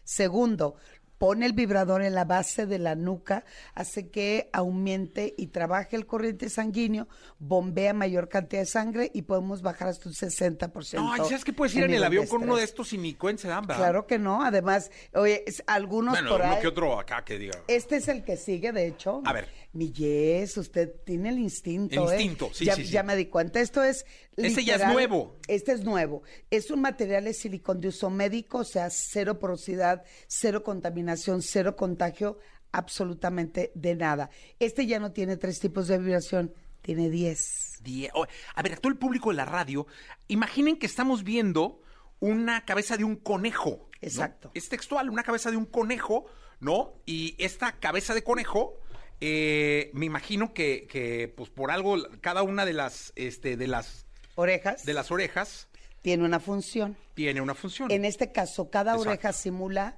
Segundo, 0.04 0.76
pone 1.20 1.44
el 1.44 1.52
vibrador 1.52 2.00
en 2.02 2.14
la 2.14 2.24
base 2.24 2.64
de 2.64 2.78
la 2.78 2.94
nuca, 2.94 3.44
hace 3.74 4.08
que 4.08 4.48
aumente 4.54 5.34
y 5.36 5.48
trabaje 5.48 5.94
el 5.94 6.06
corriente 6.06 6.48
sanguíneo, 6.48 7.08
bombea 7.38 7.92
mayor 7.92 8.30
cantidad 8.30 8.62
de 8.62 8.66
sangre 8.66 9.10
y 9.12 9.20
podemos 9.22 9.60
bajar 9.60 9.88
hasta 9.88 10.08
un 10.08 10.14
60%. 10.14 10.94
No, 10.94 11.14
¿sabes 11.26 11.44
qué 11.44 11.52
puedes 11.52 11.74
ir 11.76 11.84
en 11.84 11.92
el 11.92 12.02
avión 12.04 12.26
con 12.26 12.44
uno 12.44 12.56
de 12.56 12.64
estos 12.64 12.94
y 12.94 12.98
ni 12.98 13.12
cuenta 13.12 13.42
se 13.42 13.48
dan, 13.48 13.66
¿verdad? 13.66 13.82
Claro 13.82 14.06
que 14.06 14.18
no. 14.18 14.42
Además, 14.42 14.90
oye, 15.12 15.44
es- 15.46 15.62
algunos 15.66 16.14
Bueno, 16.14 16.30
por 16.30 16.40
uno 16.40 16.52
ahí... 16.54 16.60
que 16.62 16.68
otro 16.68 16.98
acá 16.98 17.22
que 17.22 17.38
diga. 17.38 17.58
Este 17.68 17.96
es 17.96 18.08
el 18.08 18.24
que 18.24 18.38
sigue, 18.38 18.72
de 18.72 18.86
hecho. 18.86 19.20
A 19.26 19.34
ver. 19.34 19.46
Mi 19.74 19.92
Yes, 19.92 20.56
usted 20.56 20.90
tiene 21.04 21.28
el 21.28 21.38
instinto, 21.38 21.94
El 22.10 22.18
¿eh? 22.18 22.22
instinto, 22.22 22.50
sí, 22.54 22.64
ya, 22.64 22.74
sí, 22.76 22.86
sí. 22.86 22.92
ya 22.92 23.02
me 23.02 23.14
di 23.14 23.26
cuenta. 23.26 23.60
Esto 23.60 23.84
es. 23.84 24.06
Este 24.36 24.64
ya 24.64 24.74
es 24.74 24.78
literal- 24.80 24.92
nuevo. 24.94 25.36
Este 25.48 25.72
es 25.72 25.84
nuevo. 25.84 26.22
Es 26.50 26.70
un 26.70 26.80
material 26.80 27.24
de 27.24 27.34
silicón 27.34 27.80
de 27.80 27.88
uso 27.88 28.10
médico, 28.10 28.58
o 28.58 28.64
sea, 28.64 28.88
cero 28.90 29.38
porosidad, 29.38 30.04
cero 30.28 30.62
contaminación, 30.62 31.42
cero 31.42 31.76
contagio, 31.76 32.38
absolutamente 32.72 33.72
de 33.74 33.94
nada. 33.96 34.30
Este 34.58 34.86
ya 34.86 34.98
no 34.98 35.12
tiene 35.12 35.36
tres 35.36 35.60
tipos 35.60 35.88
de 35.88 35.98
vibración, 35.98 36.54
tiene 36.82 37.10
diez. 37.10 37.78
Die- 37.82 38.10
oh, 38.14 38.26
A 38.54 38.62
ver, 38.62 38.74
a 38.74 38.76
todo 38.76 38.92
el 38.92 38.98
público 38.98 39.30
de 39.30 39.36
la 39.36 39.44
radio, 39.44 39.86
imaginen 40.28 40.78
que 40.78 40.86
estamos 40.86 41.24
viendo 41.24 41.80
una 42.20 42.64
cabeza 42.64 42.96
de 42.96 43.04
un 43.04 43.16
conejo. 43.16 43.88
¿no? 43.90 44.06
Exacto. 44.08 44.50
Es 44.54 44.68
textual, 44.68 45.10
una 45.10 45.22
cabeza 45.22 45.50
de 45.50 45.56
un 45.58 45.66
conejo, 45.66 46.26
¿no? 46.60 46.94
Y 47.04 47.34
esta 47.38 47.72
cabeza 47.78 48.14
de 48.14 48.22
conejo, 48.22 48.78
eh, 49.20 49.90
me 49.92 50.06
imagino 50.06 50.54
que, 50.54 50.86
que, 50.88 51.28
pues 51.36 51.50
por 51.50 51.70
algo, 51.70 51.96
cada 52.22 52.42
una 52.42 52.64
de 52.64 52.72
las, 52.72 53.12
este, 53.16 53.56
de 53.58 53.66
las, 53.66 54.06
Orejas. 54.40 54.84
de 54.84 54.94
las 54.94 55.10
orejas 55.10 55.68
Tiene 56.02 56.24
una 56.24 56.40
función. 56.40 56.96
tiene 57.14 57.40
una 57.40 57.54
función. 57.54 57.90
En 57.90 58.04
este 58.04 58.32
caso, 58.32 58.70
cada 58.70 58.92
Exacto. 58.92 59.10
oreja 59.10 59.32
simula 59.32 59.96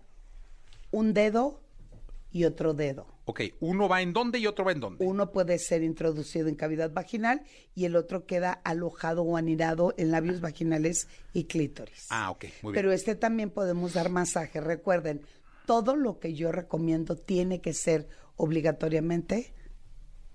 un 0.91 1.15
dedo 1.15 1.61
y 2.33 2.45
otro 2.45 2.75
dedo. 2.75 3.07
Ok, 3.25 3.41
uno 3.61 3.89
va 3.89 4.03
en 4.03 4.13
dónde 4.13 4.41
y 4.41 4.47
otro 4.49 4.65
va 4.65 4.73
en 4.73 4.81
dónde. 4.81 5.05
Uno 5.05 5.31
puede 5.31 5.59
ser 5.61 5.83
introducido 5.85 6.49
en 6.49 6.57
cavidad 6.57 6.91
vaginal 6.93 7.43
y 7.75 7.85
el 7.85 7.95
otro 7.95 8.27
queda 8.27 8.53
alojado 8.65 9.23
o 9.23 9.37
anidado 9.37 9.95
en 9.97 10.11
labios 10.11 10.41
vaginales 10.41 11.07
y 11.33 11.45
clítoris. 11.45 12.07
Ah, 12.11 12.31
ok, 12.33 12.45
muy 12.63 12.73
bien. 12.73 12.75
Pero 12.83 12.93
este 12.93 13.15
también 13.15 13.51
podemos 13.51 13.93
dar 13.93 14.09
masaje. 14.09 14.61
Recuerden, 14.61 15.23
todo 15.67 15.95
lo 15.95 16.19
que 16.19 16.35
yo 16.35 16.51
recomiendo 16.51 17.15
tiene 17.17 17.61
que 17.61 17.75
ser 17.75 18.09
obligatoriamente 18.37 19.55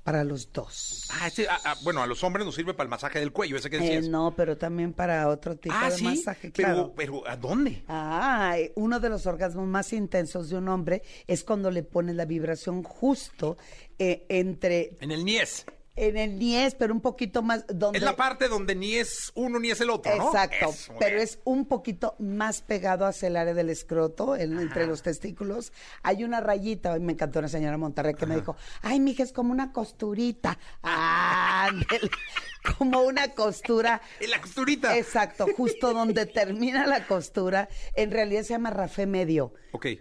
para 0.08 0.24
los 0.24 0.54
dos. 0.54 1.04
Ah, 1.10 1.28
ese, 1.28 1.50
ah, 1.50 1.60
ah, 1.66 1.76
bueno, 1.84 2.02
a 2.02 2.08
los 2.08 2.24
hombres 2.24 2.46
nos 2.46 2.56
sirve 2.56 2.74
para 2.74 2.86
el 2.86 2.90
masaje 2.90 3.20
del 3.20 3.34
cuello, 3.34 3.58
ese 3.58 3.70
que 3.70 3.76
Eh, 3.76 3.80
decías. 3.82 4.08
no, 4.08 4.34
pero 4.38 4.56
también 4.58 4.94
para 4.94 5.28
otro 5.28 5.58
tipo 5.58 5.76
ah, 5.78 5.90
de 5.90 5.98
sí, 5.98 6.04
masaje, 6.06 6.50
pero, 6.56 6.68
claro. 6.70 6.94
pero 6.96 7.28
¿a 7.28 7.36
dónde? 7.36 7.84
Ah, 7.90 8.56
uno 8.76 9.02
de 9.02 9.10
los 9.10 9.26
orgasmos 9.28 9.68
más 9.68 9.92
intensos 9.92 10.50
de 10.50 10.56
un 10.56 10.70
hombre 10.70 11.02
es 11.28 11.44
cuando 11.44 11.70
le 11.72 11.84
pones 11.84 12.16
la 12.16 12.24
vibración 12.24 12.84
justo 12.84 13.58
eh, 14.00 14.26
entre 14.30 14.92
En 15.02 15.12
el 15.12 15.26
niés. 15.26 15.66
En 15.98 16.16
el 16.16 16.38
niés, 16.40 16.76
pero 16.76 16.94
un 16.94 17.02
poquito 17.02 17.42
más 17.42 17.66
donde 17.68 17.98
Es 17.98 18.04
la 18.06 18.16
parte 18.16 18.48
donde 18.48 18.76
ni 18.76 18.96
es 18.96 19.32
uno 19.36 19.60
ni 19.60 19.72
es 19.72 19.82
el 19.82 19.90
otro, 19.90 20.16
¿no? 20.16 20.28
Exacto, 20.28 20.70
Eso, 20.70 20.94
pero 21.00 21.16
bien. 21.16 21.24
es 21.24 21.40
un 21.44 21.66
poquito 21.66 22.16
más 22.20 22.62
pegado 22.62 23.06
hacia 23.06 23.28
el 23.28 23.36
área 23.36 23.54
del 23.54 23.70
escroto, 23.70 24.36
en- 24.36 24.58
entre 24.60 24.88
los 24.88 25.02
testículos. 25.02 25.74
Hay 26.04 26.24
una 26.24 26.40
rayita, 26.40 26.94
hoy 26.94 27.00
me 27.00 27.14
encantó 27.14 27.40
una 27.40 27.48
señora 27.50 27.78
Monterrey 27.78 28.14
que 28.14 28.26
me 28.26 28.36
dijo, 28.36 28.56
ay, 28.82 29.00
mija, 29.00 29.24
es 29.24 29.34
como 29.34 29.52
una 29.52 29.74
costurita. 29.74 30.58
Ándele, 30.84 32.10
como 32.78 33.02
una 33.02 33.30
costura. 33.30 34.02
En 34.20 34.30
la 34.32 34.40
costurita. 34.42 34.98
Exacto, 34.98 35.48
justo 35.56 35.94
donde 35.94 36.26
termina 36.26 36.86
la 36.86 37.06
costura. 37.08 37.70
En 37.96 38.12
realidad 38.12 38.44
se 38.44 38.50
llama 38.50 38.70
rafé 38.70 39.06
medio. 39.06 39.54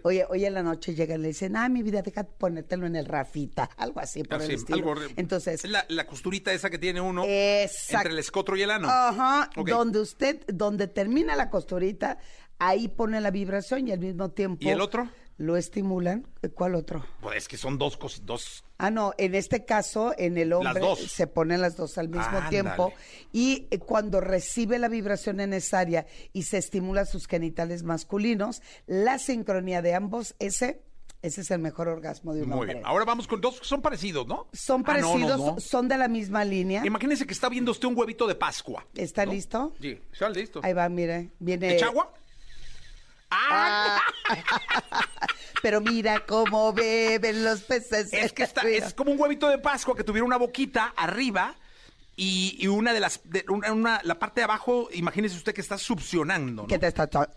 Oye, 0.03 0.25
hoy 0.29 0.45
en 0.45 0.53
la 0.53 0.63
noche 0.63 0.93
llegan 0.95 1.19
y 1.19 1.23
le 1.23 1.27
dicen, 1.29 1.55
ah, 1.55 1.69
mi 1.69 1.83
vida, 1.83 2.01
deja 2.01 2.23
ponértelo 2.23 2.85
en 2.87 2.95
el 2.95 3.05
rafita. 3.05 3.69
Algo 3.77 3.99
así 3.99 4.23
por 4.23 4.39
Ah, 4.41 4.43
el 4.43 4.49
sí, 4.49 4.55
estilo. 4.55 4.77
algo. 4.91 4.95
Entonces, 5.15 5.63
Es 5.63 5.69
la, 5.69 5.85
la 5.89 6.05
costurita 6.07 6.53
esa 6.53 6.69
que 6.69 6.77
tiene 6.77 7.01
uno 7.01 7.23
Exacto. 7.25 7.97
entre 7.97 8.13
el 8.13 8.19
escotro 8.19 8.55
y 8.57 8.61
el 8.61 8.71
ano. 8.71 8.87
Ajá, 8.89 9.49
Ok. 9.55 9.69
donde 9.69 9.99
usted, 9.99 10.41
donde 10.47 10.87
termina 10.87 11.35
la 11.35 11.49
costurita, 11.49 12.17
ahí 12.59 12.87
pone 12.87 13.21
la 13.21 13.31
vibración 13.31 13.87
y 13.87 13.91
al 13.91 13.99
mismo 13.99 14.29
tiempo. 14.31 14.59
¿Y 14.63 14.69
el 14.69 14.81
otro? 14.81 15.09
Lo 15.37 15.55
estimulan. 15.55 16.27
¿Cuál 16.55 16.73
otro? 16.75 17.05
Pues 17.21 17.37
es 17.37 17.47
que 17.47 17.57
son 17.57 17.77
dos 17.77 17.99
cos- 17.99 18.21
dos. 18.25 18.63
Ah, 18.79 18.89
no, 18.89 19.13
en 19.19 19.35
este 19.35 19.65
caso, 19.65 20.13
en 20.17 20.37
el 20.37 20.51
hombre 20.53 20.79
dos. 20.79 20.99
se 20.99 21.27
ponen 21.27 21.61
las 21.61 21.77
dos 21.77 21.97
al 21.99 22.09
mismo 22.09 22.25
Ándale. 22.25 22.49
tiempo 22.49 22.93
y 23.31 23.67
eh, 23.71 23.77
cuando 23.79 24.19
recibe 24.21 24.79
la 24.79 24.87
vibración 24.87 25.39
en 25.39 25.53
esa 25.53 25.79
área 25.79 26.05
y 26.33 26.43
se 26.43 26.57
estimula 26.57 27.05
sus 27.05 27.27
genitales 27.27 27.83
masculinos, 27.83 28.61
la 28.87 29.19
sincronía 29.19 29.81
de 29.83 29.93
ambos, 29.95 30.35
ese, 30.39 30.81
ese 31.21 31.41
es 31.41 31.51
el 31.51 31.59
mejor 31.59 31.87
orgasmo 31.87 32.33
de 32.33 32.41
un 32.43 32.49
Muy 32.49 32.57
hombre. 32.59 32.73
bien. 32.75 32.85
Ahora 32.85 33.05
vamos 33.05 33.27
con 33.27 33.39
dos 33.41 33.59
que 33.59 33.65
son 33.65 33.81
parecidos, 33.83 34.25
¿no? 34.27 34.47
Son 34.53 34.77
Ah, 34.87 34.97
no, 34.99 35.07
parecidos, 35.11 35.39
no, 35.39 35.45
no. 35.53 35.59
son 35.59 35.87
de 35.87 35.97
la 35.97 36.07
misma 36.07 36.43
línea. 36.45 36.83
Imagínense 36.85 37.25
que 37.27 37.33
está 37.33 37.49
viendo 37.49 37.71
usted 37.71 37.87
un 37.87 37.97
huevito 37.97 38.25
de 38.27 38.35
Pascua. 38.35 38.85
¿Está 38.95 39.25
¿no? 39.25 39.33
listo? 39.33 39.73
Sí, 39.81 39.99
está 40.11 40.29
listo. 40.29 40.61
Ahí 40.63 40.73
va, 40.73 40.87
mire, 40.89 41.29
viene. 41.39 41.75
¿Echa 41.75 41.87
agua? 41.87 42.11
¡Ah! 43.29 43.99
Pero 45.61 45.81
mira 45.81 46.23
cómo 46.25 46.71
beben 46.73 47.43
los 47.43 47.61
peces. 47.61 48.13
Es 48.13 48.31
que 48.33 48.43
está, 48.43 48.61
es 48.67 48.93
como 48.93 49.11
un 49.11 49.19
huevito 49.19 49.49
de 49.49 49.57
Pascua 49.57 49.95
que 49.95 50.03
tuviera 50.03 50.25
una 50.25 50.37
boquita 50.37 50.93
arriba 50.95 51.55
y, 52.15 52.55
y 52.59 52.67
una 52.67 52.93
de 52.93 52.99
las, 52.99 53.19
de- 53.25 53.43
una, 53.49 53.71
una- 53.73 54.01
la 54.03 54.17
parte 54.17 54.41
de 54.41 54.45
abajo, 54.45 54.89
imagínese 54.93 55.35
usted 55.35 55.53
que 55.53 55.61
está 55.61 55.77
succionando, 55.77 56.63
¿no? 56.63 56.67
que 56.67 56.79
te 56.79 56.87
está... 56.87 57.07
to- 57.07 57.27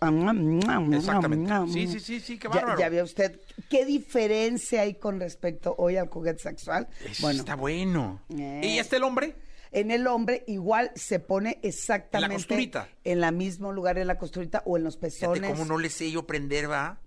Exactamente. 0.93 1.53
Sí, 1.71 1.87
sí, 1.87 1.99
sí, 1.99 2.19
sí, 2.19 2.37
qué 2.37 2.47
Ya- 2.47 2.55
bárbaro. 2.55 2.79
Ya, 2.79 2.89
vio 2.89 3.03
usted 3.03 3.39
qué 3.69 3.85
diferencia 3.85 4.81
hay 4.81 4.95
con 4.95 5.19
respecto 5.19 5.75
hoy 5.77 5.97
al 5.97 6.07
juguete 6.07 6.39
sexual. 6.39 6.87
Eso 7.05 7.21
bueno, 7.23 7.39
está 7.39 7.55
bueno. 7.55 8.21
Eh. 8.37 8.61
¿Y 8.63 8.79
este 8.79 8.95
el 8.97 9.03
hombre? 9.03 9.35
En 9.71 9.91
el 9.91 10.07
hombre 10.07 10.43
igual 10.47 10.91
se 10.95 11.19
pone 11.19 11.59
exactamente 11.63 12.35
costurita. 12.35 12.89
en 13.03 13.21
la 13.21 13.31
mismo 13.31 13.71
lugar 13.71 13.97
en 13.97 14.07
la 14.07 14.17
costurita 14.17 14.61
o 14.65 14.77
en 14.77 14.83
los 14.83 14.95
Fíjate 14.95 15.11
pezones. 15.17 15.51
cómo 15.51 15.65
no 15.65 15.77
le 15.77 15.89
sé 15.89 16.11
yo 16.11 16.27
prender, 16.27 16.69
va. 16.69 16.99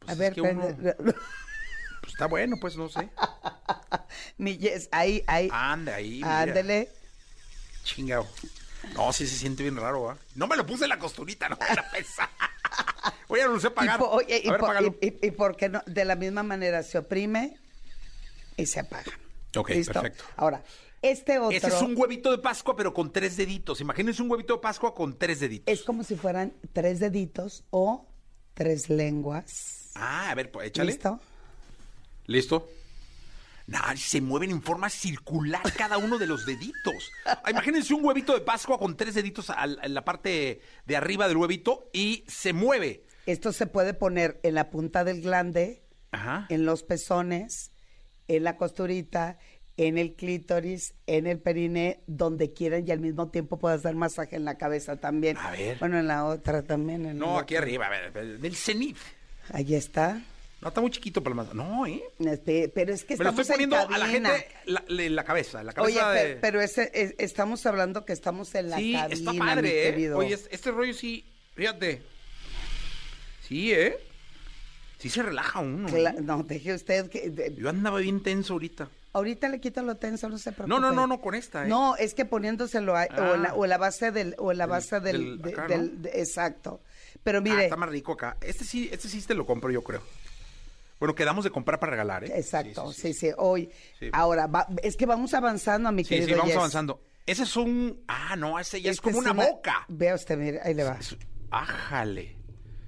Pues 0.00 0.10
A 0.10 0.14
ver, 0.14 0.32
que 0.34 0.40
uno- 0.40 0.68
pues 2.00 2.12
está 2.12 2.26
bueno, 2.26 2.56
pues 2.60 2.76
no 2.76 2.88
sé. 2.88 3.08
mi 4.38 4.56
yes, 4.58 4.88
ahí, 4.92 5.22
ahí. 5.26 5.48
Anda 5.52 5.96
ahí. 5.96 6.20
Ándele. 6.24 6.88
Chingado. 7.84 8.26
No, 8.94 9.12
sí 9.12 9.26
se 9.26 9.36
siente 9.36 9.62
bien 9.62 9.76
raro, 9.76 10.02
¿va? 10.02 10.18
No 10.34 10.46
me 10.46 10.56
lo 10.56 10.64
puse 10.64 10.84
en 10.84 10.90
la 10.90 10.98
costurita, 10.98 11.48
no 11.48 11.56
me 11.56 11.74
la 11.74 11.90
pesa. 11.90 12.30
Oye, 13.28 13.42
no 13.44 13.50
lo 13.54 13.60
sé 13.60 13.66
Y, 13.68 13.70
pagar. 13.70 14.00
oye, 14.02 14.40
y 14.44 14.48
ver, 14.50 14.60
po- 14.60 14.66
págalo. 14.66 14.94
y- 15.00 15.30
por 15.32 15.56
qué 15.56 15.68
no, 15.68 15.82
de 15.86 16.04
la 16.04 16.14
misma 16.16 16.42
manera 16.42 16.82
se 16.82 16.98
oprime 16.98 17.58
y 18.56 18.66
se 18.66 18.80
apaga. 18.80 19.12
Ok, 19.56 19.70
¿Listo? 19.70 19.92
perfecto. 19.94 20.24
Ahora, 20.36 20.62
este 21.02 21.38
otro 21.38 21.56
Ese 21.56 21.68
es 21.68 21.82
un 21.82 21.94
huevito 21.96 22.30
de 22.30 22.38
Pascua, 22.38 22.76
pero 22.76 22.92
con 22.94 23.12
tres 23.12 23.36
deditos. 23.36 23.80
Imagínense 23.80 24.22
un 24.22 24.30
huevito 24.30 24.54
de 24.54 24.60
Pascua 24.60 24.94
con 24.94 25.18
tres 25.18 25.40
deditos. 25.40 25.72
es 25.72 25.82
como 25.84 26.02
si 26.04 26.16
fueran 26.16 26.54
tres 26.72 27.00
deditos 27.00 27.64
o 27.70 28.06
tres 28.54 28.88
lenguas. 28.90 29.90
Ah, 29.94 30.30
a 30.30 30.34
ver, 30.34 30.50
pues 30.50 30.68
échale. 30.68 30.92
¿Listo? 30.92 31.20
¿Listo? 32.26 32.68
Nah, 33.66 33.94
se 33.96 34.20
mueven 34.22 34.50
en 34.50 34.62
forma 34.62 34.88
circular 34.88 35.60
cada 35.76 35.98
uno 35.98 36.16
de 36.18 36.26
los 36.26 36.46
deditos. 36.46 37.10
Ah, 37.26 37.42
Imagínense 37.50 37.92
un 37.92 38.04
huevito 38.04 38.32
de 38.32 38.40
Pascua 38.40 38.78
con 38.78 38.96
tres 38.96 39.14
deditos 39.14 39.52
en 39.82 39.92
la 39.94 40.04
parte 40.04 40.60
de 40.86 40.96
arriba 40.96 41.28
del 41.28 41.36
huevito 41.36 41.90
y 41.92 42.24
se 42.26 42.52
mueve. 42.54 43.04
Esto 43.26 43.52
se 43.52 43.66
puede 43.66 43.92
poner 43.92 44.40
en 44.42 44.54
la 44.54 44.70
punta 44.70 45.04
del 45.04 45.20
glande, 45.20 45.82
Ajá. 46.12 46.46
en 46.48 46.64
los 46.64 46.82
pezones, 46.82 47.70
en 48.26 48.42
la 48.44 48.56
costurita, 48.56 49.36
en 49.78 49.96
el 49.96 50.12
clítoris, 50.14 50.92
en 51.06 51.26
el 51.26 51.38
periné, 51.38 52.00
donde 52.06 52.52
quieran 52.52 52.86
y 52.86 52.90
al 52.90 53.00
mismo 53.00 53.28
tiempo 53.30 53.58
puedes 53.58 53.82
dar 53.82 53.94
masaje 53.94 54.36
en 54.36 54.44
la 54.44 54.58
cabeza 54.58 54.96
también. 54.96 55.38
A 55.38 55.52
ver. 55.52 55.78
Bueno, 55.78 55.98
en 55.98 56.06
la 56.08 56.26
otra 56.26 56.62
también. 56.62 57.06
en 57.06 57.16
No, 57.18 57.38
aquí 57.38 57.54
otro. 57.54 57.64
arriba, 57.64 57.86
a 57.86 57.90
ver, 58.12 58.38
del 58.40 58.54
cenit. 58.56 58.96
Ahí 59.52 59.74
está. 59.74 60.20
No, 60.60 60.68
está 60.68 60.80
muy 60.80 60.90
chiquito 60.90 61.22
para 61.22 61.30
el 61.32 61.36
más. 61.36 61.54
No, 61.54 61.86
¿eh? 61.86 62.02
Este, 62.18 62.68
pero 62.74 62.92
es 62.92 63.04
que 63.04 63.14
Me 63.16 63.22
lo 63.22 63.30
estamos 63.30 63.40
estoy 63.48 63.54
poniendo 63.64 63.76
en 63.80 63.94
a 63.94 63.98
la 63.98 64.06
gente 64.08 64.48
la, 64.66 64.82
la 64.88 65.24
cabeza, 65.24 65.62
la 65.62 65.72
Oye, 65.78 65.94
cabeza 66.00 66.12
pe- 66.12 66.28
de... 66.30 66.36
pero 66.36 66.60
ese, 66.60 66.90
es- 66.92 67.14
estamos 67.18 67.64
hablando 67.64 68.04
que 68.04 68.12
estamos 68.12 68.52
en 68.56 68.70
la 68.70 68.76
sí, 68.78 68.92
cabina, 68.94 69.14
está 69.14 69.32
mi 69.32 69.38
padre, 69.38 69.88
¿eh? 69.88 69.90
querido. 69.92 70.18
Oye, 70.18 70.34
es- 70.34 70.48
este 70.50 70.72
rollo 70.72 70.92
sí, 70.92 71.24
fíjate. 71.54 72.02
Sí, 73.46 73.72
¿eh? 73.72 73.96
Sí 74.98 75.08
se 75.08 75.22
relaja 75.22 75.60
uno. 75.60 75.88
Cla- 75.88 76.16
¿eh? 76.18 76.20
no, 76.20 76.42
deje 76.42 76.74
usted 76.74 77.08
que... 77.08 77.30
de- 77.30 77.54
Yo 77.54 77.68
andaba 77.68 78.00
bien 78.00 78.20
tenso 78.20 78.54
ahorita. 78.54 78.90
Ahorita 79.12 79.48
le 79.48 79.60
quito 79.60 79.82
lo 79.82 79.96
tenso, 79.96 80.28
no 80.28 80.38
se 80.38 80.52
preocupe. 80.52 80.68
No, 80.68 80.80
no, 80.80 80.92
no, 80.92 81.06
no, 81.06 81.20
con 81.20 81.34
esta, 81.34 81.64
¿eh? 81.64 81.68
No, 81.68 81.96
es 81.96 82.14
que 82.14 82.24
poniéndoselo 82.24 82.96
a- 82.96 83.06
o, 83.16 83.36
la, 83.36 83.48
Ah. 83.50 83.54
o 83.54 83.66
la 83.66 83.78
base 83.78 84.10
del... 84.12 84.34
O 84.38 84.52
la 84.52 84.66
base 84.66 85.00
del... 85.00 85.38
del 85.40 85.42
de- 85.42 85.50
acá, 85.52 85.66
del- 85.66 85.94
¿no? 85.96 86.02
de- 86.02 86.20
exacto. 86.20 86.80
Pero 87.24 87.38
Ah, 87.38 87.42
mire, 87.42 87.64
está 87.64 87.76
más 87.76 87.88
rico 87.88 88.12
acá. 88.12 88.36
Este 88.40 88.64
sí, 88.64 88.88
este 88.92 89.08
sí 89.08 89.20
te 89.22 89.34
lo 89.34 89.44
compro, 89.46 89.70
yo 89.70 89.82
creo. 89.82 90.02
Bueno, 91.00 91.14
quedamos 91.14 91.44
de 91.44 91.50
comprar 91.50 91.78
para 91.78 91.90
regalar, 91.90 92.24
¿eh? 92.24 92.32
exacto, 92.36 92.92
sí, 92.92 93.14
sí, 93.14 93.30
hoy. 93.36 93.70
Sí. 94.00 94.08
Ahora, 94.12 94.46
va- 94.48 94.66
es 94.82 94.96
que 94.96 95.06
vamos 95.06 95.32
avanzando, 95.34 95.92
mi 95.92 96.02
Sí, 96.04 96.10
querido 96.10 96.28
sí, 96.28 96.34
vamos 96.34 96.56
avanzando. 96.56 97.00
Ese 97.26 97.42
es 97.44 97.56
un... 97.56 98.02
Ah, 98.08 98.34
no, 98.36 98.58
ese 98.58 98.80
ya 98.80 98.90
es 98.90 98.96
Este 98.96 99.10
como 99.10 99.18
una, 99.18 99.32
boca. 99.32 99.84
Vea 99.88 100.14
usted, 100.14 100.36
mire, 100.38 100.60
ahí 100.62 100.74
le 100.74 100.84
va. 100.84 100.96
Es- 100.98 101.16
Ájale. 101.50 102.36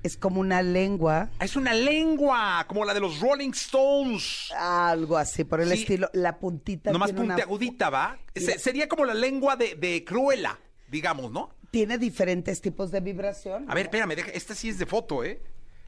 Es 0.03 0.17
como 0.17 0.41
una 0.41 0.63
lengua, 0.63 1.29
Ah, 1.39 1.45
Es 1.45 1.57
una 1.57 1.75
lengua, 1.75 2.65
como 2.67 2.85
la 2.87 2.95
de 2.95 3.01
los 3.01 3.21
Rolling 3.21 3.51
Stones. 3.51 4.51
algo 4.57 5.17
así, 5.19 5.45
por 5.45 5.61
el 5.61 5.69
Sí. 5.69 5.83
estilo. 5.83 6.09
La 6.15 6.39
puntita 6.39 6.91
Nomás 6.91 7.09
tiene 7.11 7.21
una- 7.25 7.35
puntiagudita, 7.35 7.91
¿va? 7.91 8.19
Se- 8.35 8.59
sería 8.59 8.89
como 8.89 9.05
la 9.05 9.13
lengua 9.15 9.57
de, 9.57 9.75
de 9.75 10.05
Cruella, 10.05 10.59
digamos, 10.89 11.31
¿no? 11.31 11.51
tiene 11.71 11.99
diferentes 11.99 12.61
tipos 12.61 12.91
de 12.91 12.99
vibración. 12.99 13.71
A 13.71 13.75
ver, 13.75 13.85
espérame, 13.87 14.17
deja, 14.17 14.31
esta 14.33 14.57
sí 14.57 14.69
es 14.71 14.79
de 14.81 14.87
foto, 14.87 15.23
¿eh? 15.23 15.41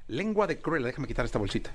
Lengua 0.06 0.46
de 0.46 0.58
Cruella, 0.60 0.86
déjame 0.86 1.08
quitar 1.08 1.24
esta 1.24 1.40
bolsita. 1.40 1.72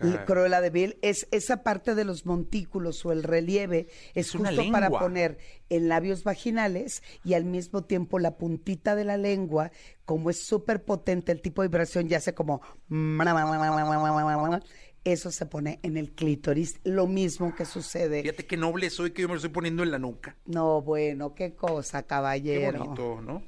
El 0.00 0.24
Cruella 0.24 0.60
de 0.60 0.70
Vil 0.70 0.98
es 1.02 1.28
esa 1.30 1.62
parte 1.62 1.94
de 1.94 2.04
los 2.04 2.26
montículos 2.26 3.04
o 3.04 3.12
el 3.12 3.22
relieve 3.22 3.88
es, 4.14 4.32
justo 4.32 4.62
para 4.72 4.90
poner 4.90 5.38
en 5.68 5.88
labios 5.88 6.24
vaginales 6.24 7.02
y 7.24 7.34
al 7.34 7.44
mismo 7.44 7.84
tiempo 7.84 8.18
la 8.18 8.36
puntita 8.36 8.94
de 8.94 9.04
la 9.04 9.16
lengua, 9.16 9.70
como 10.04 10.30
es 10.30 10.42
súper 10.42 10.84
potente 10.84 11.32
el 11.32 11.40
tipo 11.40 11.62
de 11.62 11.68
vibración, 11.68 12.08
ya 12.08 12.18
hace 12.18 12.34
como 12.34 12.60
eso 15.04 15.30
se 15.30 15.46
pone 15.46 15.80
en 15.82 15.96
el 15.96 16.12
clítoris, 16.12 16.78
lo 16.84 17.06
mismo 17.06 17.54
que 17.54 17.64
sucede. 17.64 18.22
Fíjate 18.22 18.46
qué 18.46 18.56
noble 18.56 18.90
soy 18.90 19.12
que 19.12 19.22
yo 19.22 19.28
me 19.28 19.34
lo 19.34 19.38
estoy 19.38 19.50
poniendo 19.50 19.82
en 19.82 19.90
la 19.90 19.98
nuca. 19.98 20.36
No, 20.46 20.82
bueno, 20.82 21.34
qué 21.34 21.54
cosa, 21.54 22.02
Qué 22.02 22.08
caballero. 22.08 22.84
bonito, 22.84 23.20
¿no? 23.22 23.42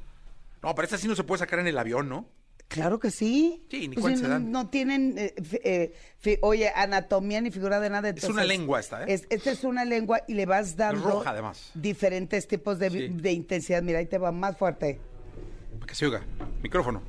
No, 0.62 0.74
pero 0.74 0.84
esta 0.84 0.96
sí 0.96 1.08
no 1.08 1.14
se 1.14 1.24
puede 1.24 1.40
sacar 1.40 1.58
en 1.58 1.66
el 1.66 1.76
avión, 1.76 2.08
¿no? 2.08 2.26
Claro 2.72 2.98
que 2.98 3.10
sí. 3.10 3.62
Sí, 3.70 3.86
ni 3.88 3.96
Pues 3.96 4.18
se 4.18 4.22
no, 4.24 4.28
dan. 4.30 4.50
no 4.50 4.68
tienen, 4.70 5.14
eh, 5.18 5.34
eh, 5.62 5.92
fi- 6.18 6.38
oye, 6.40 6.70
anatomía 6.74 7.40
ni 7.42 7.50
figura 7.50 7.80
de 7.80 7.90
nada. 7.90 8.08
Es 8.08 8.24
una 8.24 8.44
lengua 8.44 8.80
esta, 8.80 9.02
¿eh? 9.02 9.12
es- 9.12 9.26
esta 9.28 9.50
es 9.50 9.62
una 9.64 9.84
lengua 9.84 10.22
y 10.26 10.32
le 10.34 10.46
vas 10.46 10.74
dando 10.76 11.10
roja, 11.10 11.30
además. 11.30 11.70
diferentes 11.74 12.48
tipos 12.48 12.78
de, 12.78 12.88
vi- 12.88 13.08
Sí. 13.08 13.14
de 13.14 13.32
intensidad. 13.32 13.82
Mira, 13.82 13.98
ahí 13.98 14.06
te 14.06 14.16
va 14.16 14.32
más 14.32 14.56
fuerte. 14.56 14.98
Para 15.74 15.86
que 15.86 15.94
se 15.94 16.06
oiga. 16.06 16.22
Micrófono. 16.62 17.02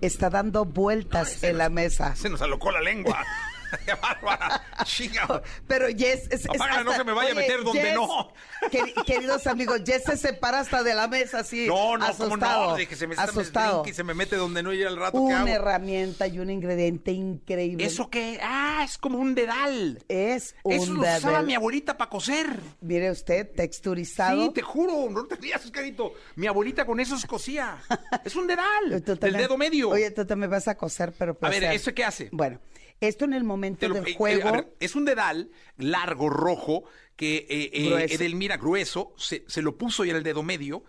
Está 0.00 0.30
dando 0.30 0.64
vueltas 0.64 1.42
en 1.42 1.58
la 1.58 1.68
mesa. 1.68 2.14
Se 2.16 2.28
nos 2.30 2.40
alocó 2.40 2.70
la 2.70 2.80
lengua. 2.80 3.18
¡Qué 3.84 3.94
bárbara! 3.94 4.62
Chica. 4.84 5.42
Pero 5.66 5.86
Jess... 5.88 6.26
Es, 6.30 6.44
es 6.44 6.46
Apágala, 6.50 6.84
no 6.84 6.92
se 6.94 7.04
me 7.04 7.12
vaya 7.12 7.32
a 7.32 7.34
meter 7.34 7.62
donde 7.64 7.92
no. 7.92 8.32
queri- 8.70 9.04
queridos 9.04 9.46
amigos, 9.46 9.82
Jess 9.84 10.04
se 10.04 10.16
separa 10.16 10.60
hasta 10.60 10.82
de 10.82 10.94
la 10.94 11.08
mesa 11.08 11.40
así. 11.40 11.66
No, 11.66 11.96
no, 11.98 12.04
asustado, 12.06 12.28
cómo 12.28 12.70
no. 12.72 12.76
Dije, 12.76 12.96
se 12.96 13.06
me, 13.06 13.14
asustado. 13.14 13.82
y 13.86 13.92
se 13.92 14.04
me 14.04 14.14
mete 14.14 14.36
donde 14.36 14.62
no 14.62 14.72
y 14.72 14.82
al 14.82 14.96
rato 14.96 15.12
¿qué 15.12 15.18
Una 15.18 15.40
hago? 15.40 15.48
herramienta 15.48 16.26
y 16.26 16.38
un 16.38 16.50
ingrediente 16.50 17.12
increíble. 17.12 17.84
¿Eso 17.84 18.08
qué? 18.10 18.38
Ah, 18.42 18.82
es 18.84 18.98
como 18.98 19.18
un 19.18 19.34
dedal. 19.34 20.02
es 20.08 20.54
un 20.62 20.72
Eso 20.72 20.92
lo 20.92 21.02
usaba 21.02 21.42
mi 21.42 21.54
abuelita 21.54 21.96
para 21.96 22.10
coser. 22.10 22.46
Mire 22.80 23.10
usted, 23.10 23.50
texturizado. 23.54 24.44
Sí, 24.46 24.50
te 24.54 24.62
juro, 24.62 25.10
no 25.10 25.26
te 25.26 25.36
rías, 25.36 25.64
Oscarito. 25.64 26.12
Mi 26.36 26.46
abuelita 26.46 26.84
con 26.86 27.00
esos 27.00 27.24
cosía. 27.26 27.78
Es 28.24 28.34
un 28.36 28.46
dedal. 28.46 29.02
También- 29.04 29.36
dedo 29.36 29.56
medio. 29.56 29.90
Oye, 29.90 30.10
tú 30.10 30.24
también 30.26 30.50
vas 30.50 30.68
a 30.68 30.76
coser, 30.76 31.12
pero 31.18 31.36
a 31.40 31.48
ver, 31.48 31.60
placer. 31.60 31.72
¿eso 31.76 31.94
qué 31.94 32.04
hace? 32.04 32.28
Bueno, 32.32 32.60
esto 33.00 33.24
en 33.24 33.32
el 33.32 33.44
momento 33.44 33.88
lo- 33.88 33.94
del 33.94 34.08
eh, 34.08 34.14
juego... 34.16 34.52
ver, 34.52 34.74
es 34.80 34.94
un 34.96 35.04
dedal 35.04 35.50
largo, 35.76 36.28
rojo, 36.30 36.84
que 37.16 37.46
eh, 37.48 37.70
eh, 37.72 37.88
Grueso. 37.88 38.14
Edelmira, 38.14 38.56
grueso, 38.58 39.12
se, 39.16 39.44
se 39.48 39.60
lo 39.60 39.76
puso 39.76 40.04
y 40.04 40.10
en 40.10 40.16
el 40.16 40.22
dedo 40.22 40.44
medio. 40.44 40.84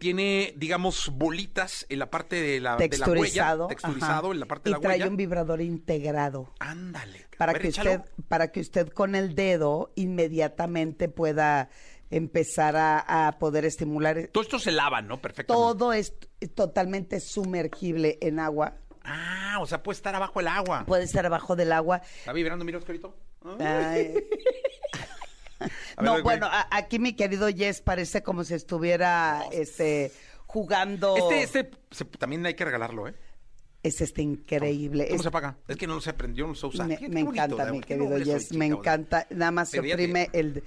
Tiene, 0.00 0.52
digamos, 0.56 1.10
bolitas 1.14 1.86
en 1.88 2.00
la 2.00 2.10
parte 2.10 2.34
de 2.36 2.60
la, 2.60 2.76
de 2.76 2.84
la 2.84 2.88
texturizado, 2.90 3.66
huella. 3.66 3.76
Texturizado 3.76 4.26
ajá, 4.26 4.34
en 4.34 4.40
la 4.40 4.46
parte 4.46 4.70
y 4.70 4.72
de 4.72 4.76
la 4.76 4.80
trae 4.82 4.92
huella. 4.98 5.08
un 5.08 5.16
vibrador 5.16 5.60
integrado 5.60 6.52
Ándale. 6.58 7.26
para 7.38 7.52
ver, 7.52 7.62
que 7.62 7.68
échalo. 7.68 7.90
usted 7.92 8.04
para 8.26 8.50
que 8.50 8.58
usted 8.60 8.88
con 8.88 9.14
el 9.14 9.36
dedo 9.36 9.92
inmediatamente 9.94 11.08
pueda 11.08 11.70
empezar 12.10 12.74
a, 12.76 13.28
a 13.28 13.38
poder 13.38 13.64
estimular 13.64 14.28
Todo 14.32 14.42
esto 14.42 14.58
se 14.58 14.72
lava, 14.72 15.00
¿no? 15.02 15.20
Perfectamente. 15.20 15.62
todo 15.78 15.92
es 15.92 16.14
totalmente 16.54 17.20
sumergible 17.20 18.18
en 18.20 18.40
agua 18.40 18.76
Ah, 19.10 19.58
o 19.60 19.66
sea, 19.66 19.82
puede 19.82 19.96
estar 19.96 20.14
abajo 20.14 20.40
el 20.40 20.48
agua. 20.48 20.84
puede 20.86 21.04
estar 21.04 21.24
abajo 21.26 21.56
del 21.56 21.72
agua 21.72 22.02
¿Está 22.18 22.32
vibrando, 22.32 22.64
mira, 22.64 22.78
Oscarito? 22.78 23.16
Ay. 23.60 24.14
A 25.60 25.64
ver, 25.64 25.72
no 26.02 26.22
bueno 26.22 26.46
a- 26.46 26.68
aquí 26.70 26.98
mi 26.98 27.14
querido 27.14 27.48
Jess 27.48 27.80
parece 27.80 28.22
como 28.22 28.44
si 28.44 28.54
estuviera 28.54 29.42
este 29.50 30.12
jugando 30.46 31.16
Este, 31.16 31.42
este, 31.42 31.70
se- 31.90 32.04
también 32.04 32.46
hay 32.46 32.54
que 32.54 32.64
regalarlo, 32.64 33.08
¿eh? 33.08 33.14
es 33.82 34.00
este 34.00 34.22
increíble 34.22 35.04
¿Cómo 35.06 35.16
Es- 35.16 35.22
se 35.22 35.28
apaga? 35.28 35.56
Es 35.68 35.76
que 35.76 35.86
no 35.86 35.94
lo 35.94 36.00
sé 36.00 36.10
aprendió, 36.10 36.44
no 36.44 36.50
lo 36.52 36.56
sé 36.56 36.66
usar. 36.66 36.86
Me, 36.88 36.96
bonito, 36.96 37.18
encanta, 37.18 37.46
Débora, 37.46 37.72
mi 37.72 37.80
querido 37.80 38.18
Jess, 38.18 38.52
me 38.52 38.66
chica, 38.66 38.78
encanta. 38.78 39.26
Nada 39.30 39.50
más 39.52 39.68
se 39.70 39.78
oprime 39.80 40.28
el... 40.32 40.62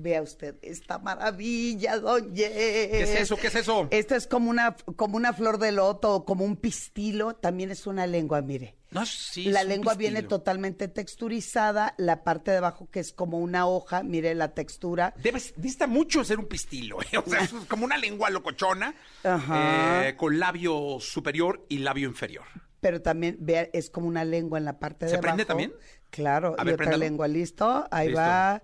Vea 0.00 0.22
usted, 0.22 0.54
esta 0.62 1.00
maravilla, 1.00 1.98
don. 1.98 2.32
¿Qué 2.32 3.02
es 3.02 3.10
eso? 3.20 3.36
¿Qué 3.36 3.48
es 3.48 3.54
eso? 3.56 3.88
Esto 3.90 4.14
es 4.14 4.28
como 4.28 4.48
una, 4.48 4.76
como 4.94 5.16
una 5.16 5.32
flor 5.32 5.58
de 5.58 5.72
loto 5.72 6.24
como 6.24 6.44
un 6.44 6.54
pistilo. 6.56 7.34
También 7.34 7.72
es 7.72 7.84
una 7.84 8.06
lengua, 8.06 8.40
mire. 8.40 8.76
No, 8.92 9.04
sí, 9.04 9.46
la 9.46 9.64
lengua 9.64 9.94
viene 9.94 10.22
totalmente 10.22 10.86
texturizada. 10.86 11.94
La 11.98 12.22
parte 12.22 12.52
de 12.52 12.58
abajo 12.58 12.88
que 12.92 13.00
es 13.00 13.12
como 13.12 13.38
una 13.40 13.66
hoja, 13.66 14.04
mire 14.04 14.36
la 14.36 14.54
textura. 14.54 15.14
Debes, 15.20 15.52
dista 15.56 15.88
mucho 15.88 16.22
ser 16.22 16.38
un 16.38 16.46
pistilo, 16.46 17.02
¿eh? 17.02 17.18
O 17.18 17.28
sea, 17.28 17.40
es 17.40 17.50
como 17.68 17.84
una 17.84 17.98
lengua 17.98 18.30
locochona 18.30 18.94
Ajá. 19.24 20.06
eh, 20.08 20.16
con 20.16 20.38
labio 20.38 20.98
superior 21.00 21.66
y 21.68 21.78
labio 21.78 22.08
inferior. 22.08 22.44
Pero 22.80 23.02
también, 23.02 23.36
vea, 23.40 23.68
es 23.72 23.90
como 23.90 24.06
una 24.06 24.24
lengua 24.24 24.58
en 24.60 24.64
la 24.64 24.78
parte 24.78 25.06
de 25.06 25.10
¿Se 25.10 25.16
abajo. 25.16 25.22
prende 25.26 25.44
también? 25.44 25.72
Claro, 26.10 26.54
A 26.56 26.62
y 26.62 26.66
ver, 26.66 26.74
otra 26.74 26.96
lengua, 26.96 27.26
¿listo? 27.26 27.84
Ahí 27.90 28.06
Listo. 28.06 28.20
va. 28.22 28.62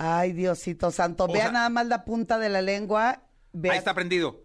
Ay, 0.00 0.32
Diosito 0.32 0.90
santo. 0.92 1.24
O 1.24 1.32
sea- 1.32 1.50
nada 1.50 1.68
más 1.70 1.86
la 1.86 2.04
punta 2.04 2.38
de 2.38 2.48
la 2.48 2.62
lengua. 2.62 3.22
Vea, 3.52 3.72
Ahí 3.72 3.78
está 3.78 3.94
prendido. 3.94 4.40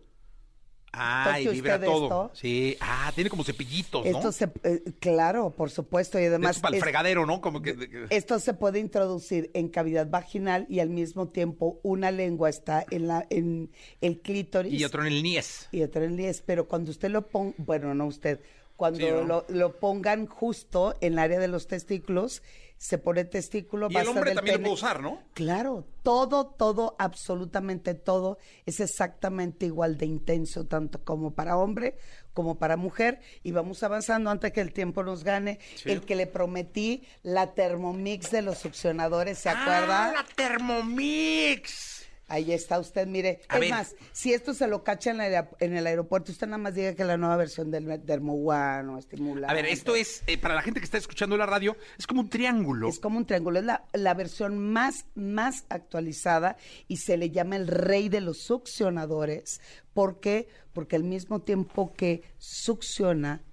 Ay, 0.95 1.47
vibra 1.47 1.79
todo. 1.81 2.03
esto. 2.25 2.31
Sí. 2.35 2.77
Ah, 2.79 3.11
tiene 3.15 3.27
como 3.29 3.43
cepillitos, 3.43 4.05
¿no? 4.05 4.11
Esto 4.17 4.31
se, 4.31 4.51
eh, 4.63 4.83
claro, 4.99 5.49
por 5.49 5.71
supuesto, 5.71 6.19
y 6.19 6.25
además 6.25 6.51
Esto 6.57 6.61
para 6.61 6.69
el 6.73 6.77
es- 6.77 6.83
fregadero, 6.83 7.25
¿no? 7.25 7.41
Como 7.41 7.63
que... 7.63 7.75
que- 7.75 8.05
esto 8.11 8.37
se 8.39 8.53
puede 8.53 8.77
introducir 8.79 9.49
en 9.55 9.69
cavidad 9.69 10.07
vaginal 10.07 10.67
y 10.69 10.81
al 10.81 10.89
mismo 10.89 11.29
tiempo 11.29 11.79
una 11.81 12.11
lengua 12.11 12.49
está 12.49 12.85
en 12.91 13.07
la 13.07 13.25
en 13.31 13.71
el 14.01 14.21
clítoris 14.21 14.71
Y 14.71 14.83
otro 14.85 15.01
en 15.01 15.13
el 15.13 15.23
niés. 15.23 15.67
y 15.71 15.81
otro 15.81 16.03
en 16.03 16.11
el 16.11 16.17
diez, 16.17 16.43
pero 16.45 16.67
cuando 16.67 16.91
usted 16.91 17.09
lo 17.09 17.27
ponga, 17.27 17.55
bueno, 17.57 17.95
no 17.95 18.05
usted, 18.05 18.39
cuando 18.75 18.99
Sí, 18.99 19.05
¿no? 19.11 19.21
lo, 19.23 19.45
lo 19.49 19.79
pongan 19.79 20.25
justo 20.25 20.95
en 21.01 21.13
el 21.13 21.19
área 21.19 21.39
de 21.39 21.47
los 21.47 21.67
testículos, 21.67 22.41
se 22.77 22.97
pone 22.97 23.23
testículo, 23.23 23.87
Y 23.89 23.95
el 23.95 24.07
hombre 24.09 24.31
del 24.31 24.35
también 24.35 24.55
lo 24.55 24.57
pene. 24.57 24.63
puede 24.69 24.73
usar, 24.73 25.01
¿no? 25.01 25.21
Claro, 25.33 25.85
todo, 26.01 26.47
todo, 26.47 26.95
absolutamente 26.99 27.93
todo 27.93 28.37
es 28.65 28.81
exactamente 28.81 29.65
igual 29.67 29.97
de 29.97 30.05
intenso, 30.05 30.65
tanto 30.65 31.01
como 31.03 31.33
para 31.33 31.55
hombre 31.57 31.95
como 32.33 32.57
para 32.57 32.77
mujer 32.77 33.19
y 33.43 33.51
vamos 33.51 33.83
avanzando 33.83 34.31
antes 34.31 34.51
que 34.51 34.59
el 34.61 34.73
tiempo 34.73 35.03
nos 35.03 35.23
gane. 35.23 35.59
El 35.85 36.01
que 36.01 36.15
le 36.15 36.25
prometí, 36.25 37.03
la 37.21 37.53
Thermomix 37.53 38.31
de 38.31 38.41
los 38.41 38.57
succionadores, 38.57 39.37
¿se 39.37 39.49
acuerda? 39.49 40.07
¡Ah, 40.09 40.13
la 40.13 40.25
Thermomix! 40.35 41.92
Ahí 42.29 42.51
está 42.53 42.79
usted, 42.79 43.05
mire. 43.05 43.41
A 43.49 43.55
es 43.55 43.59
ver. 43.61 43.69
más, 43.69 43.95
si 44.13 44.33
esto 44.33 44.53
se 44.53 44.67
lo 44.67 44.83
cacha 44.83 45.11
en, 45.11 45.17
la 45.17 45.27
aer- 45.27 45.55
en 45.59 45.75
el 45.75 45.85
aeropuerto, 45.85 46.31
usted 46.31 46.47
nada 46.47 46.57
más 46.57 46.73
diga 46.73 46.95
que 46.95 47.03
la 47.03 47.17
nueva 47.17 47.35
versión 47.35 47.69
del 47.69 48.03
Dermowan 48.05 48.89
o 48.89 48.97
estimulante. 48.97 49.51
A 49.51 49.53
ver, 49.53 49.65
esto 49.65 49.93
es, 49.93 50.23
eh, 50.25 50.37
para 50.37 50.55
la 50.55 50.61
gente 50.61 50.79
que 50.79 50.85
está 50.85 50.97
escuchando 50.97 51.35
la 51.37 51.45
radio, 51.45 51.75
es 51.97 52.07
como 52.07 52.21
un 52.21 52.29
triángulo. 52.29 52.87
Es 52.87 52.99
como 52.99 53.17
un 53.17 53.25
triángulo, 53.25 53.59
es 53.59 53.65
la, 53.65 53.85
la 53.93 54.13
versión 54.13 54.57
más, 54.57 55.05
más 55.15 55.65
actualizada 55.69 56.55
y 56.87 56.97
se 56.97 57.17
le 57.17 57.29
llama 57.29 57.57
el 57.57 57.67
rey 57.67 58.07
de 58.09 58.21
los 58.21 58.39
succionadores. 58.41 59.59
¿Por 59.93 60.19
qué? 60.21 60.47
Porque 60.71 60.95
al 60.95 61.03
mismo 61.03 61.41
tiempo 61.41 61.93
que 61.93 62.23
succiona, 62.37 63.43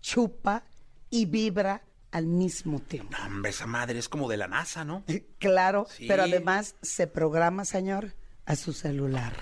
chupa 0.00 0.64
y 1.10 1.26
vibra 1.26 1.82
al 2.12 2.26
mismo 2.26 2.78
tiempo. 2.78 3.16
Hombre, 3.26 3.50
esa 3.50 3.66
madre 3.66 3.98
es 3.98 4.08
como 4.08 4.28
de 4.28 4.36
la 4.36 4.46
NASA, 4.48 4.84
¿no? 4.84 5.02
Claro, 5.38 5.86
Sí. 5.90 6.06
pero 6.06 6.22
además 6.22 6.76
se 6.82 7.06
programa, 7.06 7.64
señor, 7.64 8.14
a 8.46 8.54
su 8.56 8.72
celular. 8.72 9.32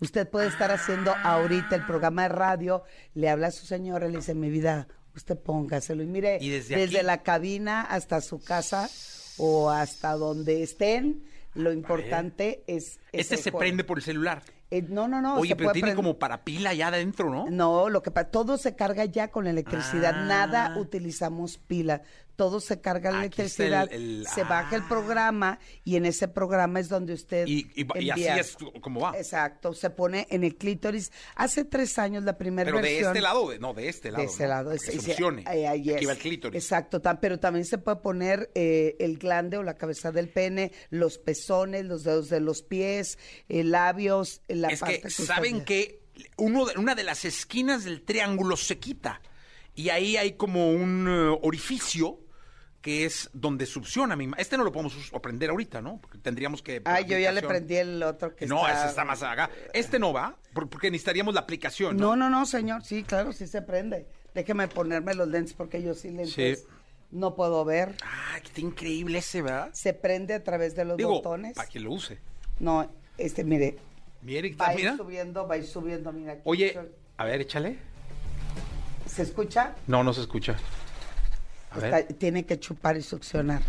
Usted 0.00 0.28
puede 0.28 0.48
estar 0.48 0.70
haciendo 0.70 1.14
ahorita 1.22 1.76
el 1.76 1.86
programa 1.86 2.24
de 2.24 2.28
radio, 2.30 2.82
le 3.14 3.30
habla 3.30 3.46
a 3.46 3.50
su 3.52 3.64
señora, 3.64 4.08
le 4.08 4.18
dice, 4.18 4.34
mi 4.34 4.50
vida, 4.50 4.88
usted 5.14 5.38
póngaselo. 5.38 6.02
Y 6.02 6.06
mire, 6.06 6.38
Y 6.40 6.50
desde 6.50 6.76
desde, 6.76 7.02
la 7.02 7.22
cabina 7.22 7.82
hasta 7.82 8.20
su 8.20 8.42
casa 8.42 8.90
o 9.38 9.70
hasta 9.70 10.12
donde 10.12 10.62
estén, 10.62 11.24
lo 11.54 11.72
importante 11.72 12.64
es... 12.66 12.98
es 13.12 13.20
Este 13.30 13.36
se 13.36 13.42
juego. 13.50 13.58
prende 13.60 13.84
por 13.84 13.98
el 13.98 14.04
celular. 14.04 14.42
Eh, 14.74 14.84
no, 14.88 15.06
no, 15.06 15.20
no. 15.22 15.36
Oye, 15.36 15.50
se 15.50 15.56
pero 15.56 15.68
puede 15.68 15.80
tiene 15.80 15.94
como 15.94 16.18
para 16.18 16.42
pila 16.42 16.74
ya 16.74 16.88
adentro, 16.88 17.30
¿no? 17.30 17.46
no, 17.48 17.88
lo 17.88 18.02
que 18.02 18.10
pasa, 18.10 18.30
todo 18.30 18.58
se 18.58 18.74
carga 18.74 19.04
ya 19.04 19.30
con 19.30 19.46
electricidad, 19.46 20.12
Ah. 20.16 20.24
nada 20.26 20.76
utilizamos 20.78 21.58
pila, 21.58 22.02
todo 22.36 22.60
se 22.60 22.80
carga 22.80 23.10
la 23.10 23.20
Aquí 23.20 23.42
está 23.42 23.64
el- 23.64 23.72
electricidad, 23.72 23.92
el- 23.92 24.26
se 24.32 24.42
baja 24.44 24.76
el 24.76 24.82
ah. 24.82 24.88
programa 24.88 25.58
y 25.84 25.96
en 25.96 26.06
ese 26.06 26.28
programa 26.28 26.80
es 26.80 26.88
donde 26.88 27.12
usted 27.12 27.46
Y, 27.46 27.66
y- 27.74 27.86
y 28.04 28.10
así 28.10 28.22
envía. 28.26 28.36
es 28.38 28.56
como 28.80 29.00
va. 29.00 29.16
Exacto, 29.16 29.72
se 29.72 29.90
pone 29.90 30.26
en 30.30 30.44
el 30.44 30.56
clítoris. 30.56 31.12
Hace 31.36 31.64
tres 31.64 31.98
años 31.98 32.24
la 32.24 32.36
primera 32.36 32.66
Pero 32.66 32.78
de 32.78 32.82
versión. 32.90 33.08
este 33.08 33.20
lado, 33.20 33.48
de- 33.50 33.58
no, 33.58 33.74
de 33.74 33.88
este 33.88 34.10
lado. 34.10 34.24
De 34.24 34.30
¿no? 34.42 34.46
lado. 34.48 34.70
Que 34.70 34.76
es- 34.76 34.88
es- 34.88 34.94
succione. 35.04 35.44
ahí- 35.46 35.64
ahí 35.64 35.90
Aquí 35.90 36.04
es. 36.04 36.08
va 36.08 36.12
el 36.12 36.18
clítoris. 36.18 36.62
Exacto, 36.62 37.00
pero 37.20 37.38
también 37.38 37.64
se 37.64 37.78
puede 37.78 37.98
poner 37.98 38.50
eh, 38.54 38.96
el 38.98 39.18
glande 39.18 39.56
o 39.58 39.62
la 39.62 39.74
cabeza 39.74 40.10
del 40.12 40.28
pene, 40.28 40.72
los 40.90 41.18
pezones, 41.18 41.84
los 41.84 42.04
dedos 42.04 42.28
de 42.28 42.40
los 42.40 42.62
pies, 42.62 43.18
eh, 43.48 43.62
labios, 43.64 44.40
la 44.48 44.68
es 44.68 44.80
parte 44.80 45.00
que, 45.02 45.10
¿saben 45.10 45.64
que 45.64 46.00
uno 46.36 46.64
de- 46.66 46.78
una 46.78 46.94
de 46.94 47.04
las 47.04 47.24
esquinas 47.24 47.84
del 47.84 48.02
triángulo 48.02 48.56
se 48.56 48.78
quita? 48.78 49.20
Y 49.74 49.88
ahí 49.88 50.16
hay 50.16 50.32
como 50.32 50.70
un 50.70 51.08
eh, 51.08 51.38
orificio 51.42 52.20
que 52.84 53.06
es 53.06 53.30
donde 53.32 53.64
succiona. 53.64 54.14
mi 54.14 54.30
Este 54.36 54.58
no 54.58 54.62
lo 54.62 54.70
podemos 54.70 55.10
aprender 55.14 55.48
ahorita, 55.48 55.80
¿no? 55.80 55.96
Porque 56.02 56.18
tendríamos 56.18 56.60
que... 56.60 56.82
Ay, 56.84 57.06
yo 57.06 57.16
ya 57.18 57.32
le 57.32 57.40
prendí 57.40 57.76
el 57.76 58.02
otro 58.02 58.36
que 58.36 58.46
No, 58.46 58.58
está... 58.68 58.80
ese 58.80 58.88
está 58.90 59.04
más 59.06 59.22
acá. 59.22 59.48
Este 59.72 59.98
no 59.98 60.12
va, 60.12 60.36
por- 60.52 60.68
porque 60.68 60.90
necesitaríamos 60.90 61.32
la 61.32 61.40
aplicación, 61.40 61.96
¿no? 61.96 62.08
No, 62.14 62.16
no, 62.28 62.28
no, 62.40 62.44
señor. 62.44 62.84
Sí, 62.84 63.02
claro, 63.02 63.32
sí 63.32 63.46
se 63.46 63.62
prende. 63.62 64.06
Déjeme 64.34 64.68
ponerme 64.68 65.14
los 65.14 65.26
lentes 65.28 65.54
porque 65.54 65.82
yo 65.82 65.94
sí 65.94 66.10
lentes 66.10 66.34
Sí. 66.34 66.66
no 67.10 67.34
puedo 67.34 67.64
ver. 67.64 67.96
Ah, 68.04 68.36
está 68.44 68.60
increíble 68.60 69.16
ese, 69.20 69.40
¿verdad? 69.40 69.70
Se 69.72 69.94
prende 69.94 70.34
a 70.34 70.44
través 70.44 70.76
de 70.76 70.84
los 70.84 70.98
Digo, 70.98 71.08
botones. 71.12 71.54
para 71.54 71.66
que 71.70 71.80
lo 71.80 71.90
use. 71.90 72.18
No, 72.60 72.86
este, 73.16 73.44
mire, 73.44 73.78
Mire, 74.20 74.54
va 74.56 74.74
mira. 74.74 74.94
subiendo, 74.98 75.48
va 75.48 75.54
a 75.54 75.56
ir 75.56 75.64
subiendo, 75.66 76.12
mira. 76.12 76.32
aquí. 76.34 76.42
Oye, 76.44 76.78
a 77.16 77.24
ver, 77.24 77.40
échale. 77.40 77.78
¿Se 79.06 79.22
escucha? 79.22 79.74
No, 79.86 80.04
no 80.04 80.12
se 80.12 80.20
escucha. 80.20 80.56
Está- 81.82 82.06
tiene 82.06 82.44
que 82.46 82.58
chupar 82.58 82.96
y 82.96 83.02
succionar. 83.02 83.62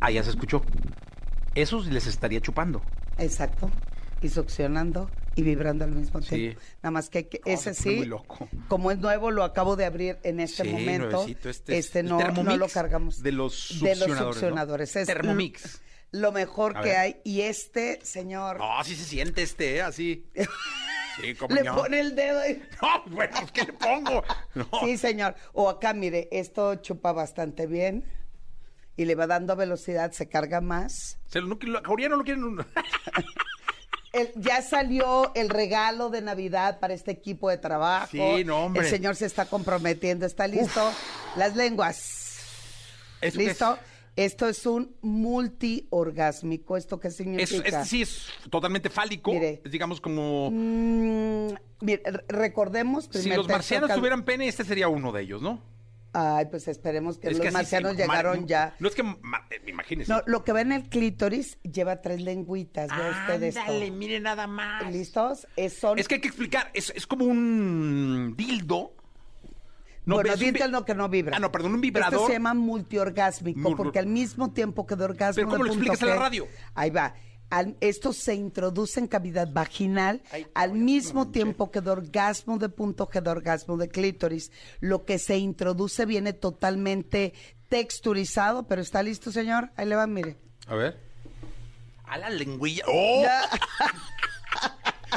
Ah, 0.00 0.10
ya 0.10 0.22
se 0.22 0.30
escuchó. 0.30 0.62
Esos 1.54 1.86
les 1.86 2.06
estaría 2.06 2.40
chupando. 2.40 2.82
Exacto. 3.18 3.70
Y 4.22 4.28
succionando 4.28 5.10
y 5.34 5.42
vibrando 5.42 5.84
al 5.84 5.92
mismo 5.92 6.20
Sí. 6.22 6.28
tiempo. 6.28 6.60
Nada 6.82 6.90
más 6.90 7.08
que, 7.10 7.28
que 7.28 7.40
Oh, 7.44 7.50
ese 7.50 7.74
sí, 7.74 7.96
muy 7.96 8.06
loco. 8.06 8.48
como 8.68 8.90
es 8.90 8.98
nuevo, 8.98 9.30
lo 9.30 9.44
acabo 9.44 9.76
de 9.76 9.84
abrir 9.84 10.18
en 10.22 10.40
este 10.40 10.62
Sí, 10.64 10.68
momento. 10.70 11.08
nuevecito, 11.10 11.48
este 11.48 11.78
es 11.78 11.94
el 11.96 12.06
no, 12.06 12.18
no 12.18 12.56
lo 12.56 12.68
cargamos. 12.68 13.22
de 13.22 13.32
los 13.32 13.78
De 13.80 13.90
los 13.90 13.98
succionadores, 13.98 14.20
¿no? 14.20 14.32
succionadores. 14.32 14.96
Es 14.96 15.06
Thermomix. 15.06 15.80
Lo, 16.12 16.32
mejor 16.32 16.80
que 16.80 16.96
hay. 16.96 17.20
Y 17.24 17.42
este, 17.42 18.00
señor, 18.02 18.58
No, 18.58 18.82
sí 18.84 18.96
se 18.96 19.04
siente 19.04 19.42
este, 19.42 19.76
¿eh? 19.76 19.82
Así. 19.82 20.26
Sí, 21.20 21.36
le 21.48 21.62
no. 21.62 21.76
pone 21.76 22.00
el 22.00 22.14
dedo 22.14 22.40
y... 22.48 22.62
No, 22.82 23.02
bueno, 23.06 23.32
pues, 23.40 23.52
¿qué 23.52 23.62
le 23.64 23.72
pongo? 23.72 24.22
No. 24.54 24.68
Sí, 24.84 24.96
señor. 24.96 25.34
O 25.52 25.68
acá, 25.68 25.92
mire, 25.94 26.28
esto 26.32 26.76
chupa 26.76 27.12
bastante 27.12 27.66
bien 27.66 28.04
y 28.96 29.04
le 29.04 29.14
va 29.14 29.26
dando 29.26 29.56
velocidad, 29.56 30.12
se 30.12 30.28
carga 30.28 30.60
más. 30.60 31.18
Se 31.28 31.40
lo, 31.40 31.46
no, 31.48 31.58
lo- 31.62 31.82
ahorita 31.84 32.08
no 32.10 32.16
lo 32.16 32.24
quieren. 32.24 32.56
El- 34.12 34.32
ya 34.34 34.60
salió 34.60 35.32
el 35.36 35.48
regalo 35.48 36.10
de 36.10 36.20
Navidad 36.20 36.80
para 36.80 36.94
este 36.94 37.12
equipo 37.12 37.48
de 37.48 37.58
trabajo. 37.58 38.08
Sí, 38.10 38.42
no, 38.44 38.64
hombre. 38.66 38.82
El 38.82 38.90
señor 38.90 39.14
se 39.14 39.26
está 39.26 39.46
comprometiendo, 39.46 40.26
está 40.26 40.48
listo. 40.48 40.92
Las 41.36 41.54
lenguas. 41.54 42.38
¿Eso 43.20 43.38
qué 43.38 43.44
¿Listo? 43.46 43.78
Esto 44.16 44.48
es 44.48 44.66
un 44.66 44.94
multiorgásmico. 45.00 46.76
¿Esto 46.76 46.98
qué 47.00 47.08
Es, 47.08 47.16
significa? 47.16 47.68
este 47.68 47.84
sí 47.84 48.02
es 48.02 48.26
totalmente 48.50 48.90
fálico. 48.90 49.32
Mire. 49.32 49.60
Es, 49.64 49.70
digamos 49.70 50.00
como. 50.00 50.50
Mm, 50.50 51.52
mire, 51.80 52.02
re- 52.04 52.24
recordemos 52.28 53.04
si 53.04 53.20
primer 53.20 53.38
los 53.38 53.48
marcianos 53.48 53.88
cal- 53.88 53.98
tuvieran 53.98 54.24
pene, 54.24 54.48
este 54.48 54.64
sería 54.64 54.88
uno 54.88 55.12
de 55.12 55.22
ellos, 55.22 55.40
¿no? 55.42 55.62
Ay, 56.12 56.46
pues 56.50 56.66
esperemos 56.66 57.18
que 57.18 57.28
Es 57.28 57.34
los 57.34 57.40
que 57.46 57.52
marcianos 57.52 57.92
se- 57.92 57.98
llegaron 57.98 58.44
ya. 58.48 58.74
No 58.80 58.88
es 58.88 58.96
que. 58.96 59.02
eh, 59.02 59.62
Imagínense. 59.68 60.12
No, 60.12 60.20
lo 60.26 60.42
que 60.44 60.52
ve 60.52 60.62
en 60.62 60.72
el 60.72 60.88
clítoris 60.88 61.58
lleva 61.62 62.02
tres 62.02 62.20
lengüitas. 62.20 62.88
Vea 62.90 63.10
usted 63.12 63.42
esto. 63.44 63.60
Ándale, 63.60 63.92
mire 63.92 64.18
nada 64.18 64.48
más. 64.48 64.92
¿Listos? 64.92 65.46
Es, 65.54 65.74
son... 65.78 66.00
Es 66.00 66.08
que 66.08 66.16
hay 66.16 66.20
que 66.20 66.26
explicar. 66.26 66.68
Es, 66.74 66.92
es 66.96 67.06
como 67.06 67.26
un 67.26 68.34
dildo. 68.36 68.92
No, 70.10 70.16
bueno, 70.16 70.30
es 70.34 70.40
un 70.40 70.46
vi- 70.46 70.50
dildo 70.52 70.68
no 70.68 70.84
que 70.84 70.94
no 70.94 71.08
vibra. 71.08 71.36
Ah, 71.36 71.40
no, 71.40 71.50
perdón, 71.50 71.72
un 71.72 71.76
Esto 71.78 71.82
vibrador. 71.82 72.26
se 72.26 72.32
llama 72.34 72.52
multiorgásmico 72.54 73.60
Mul- 73.70 73.76
porque 73.76 73.98
al 73.98 74.06
mismo 74.06 74.52
tiempo 74.52 74.86
que 74.86 74.96
de 74.96 75.04
orgasmo 75.04 75.34
Pero 75.36 75.48
¿cómo 75.48 75.58
de 75.64 75.68
lo 75.68 75.74
explicas 75.74 76.02
en 76.02 76.08
la 76.08 76.16
radio? 76.16 76.46
Ahí 76.74 76.90
va. 76.90 77.14
Al- 77.50 77.76
esto 77.80 78.12
se 78.12 78.34
introduce 78.34 79.00
en 79.00 79.08
cavidad 79.08 79.48
vaginal 79.52 80.22
Ay, 80.30 80.46
al 80.54 80.72
mismo 80.74 81.24
no 81.24 81.30
tiempo 81.32 81.70
que 81.72 81.80
de 81.80 81.90
orgasmo 81.90 82.58
de 82.58 82.68
punto 82.68 83.08
G, 83.08 83.20
de 83.20 83.30
orgasmo 83.30 83.76
de 83.76 83.88
clítoris. 83.88 84.52
Lo 84.78 85.04
que 85.04 85.18
se 85.18 85.36
introduce 85.38 86.06
viene 86.06 86.32
totalmente 86.32 87.32
texturizado, 87.68 88.68
pero 88.68 88.80
¿está 88.82 89.02
listo, 89.02 89.32
señor? 89.32 89.70
Ahí 89.76 89.86
le 89.86 89.96
va, 89.96 90.06
mire. 90.06 90.36
A 90.68 90.74
ver. 90.76 90.96
A 92.04 92.18
la 92.18 92.30
lengüilla. 92.30 92.84
¡Oh! 92.86 93.24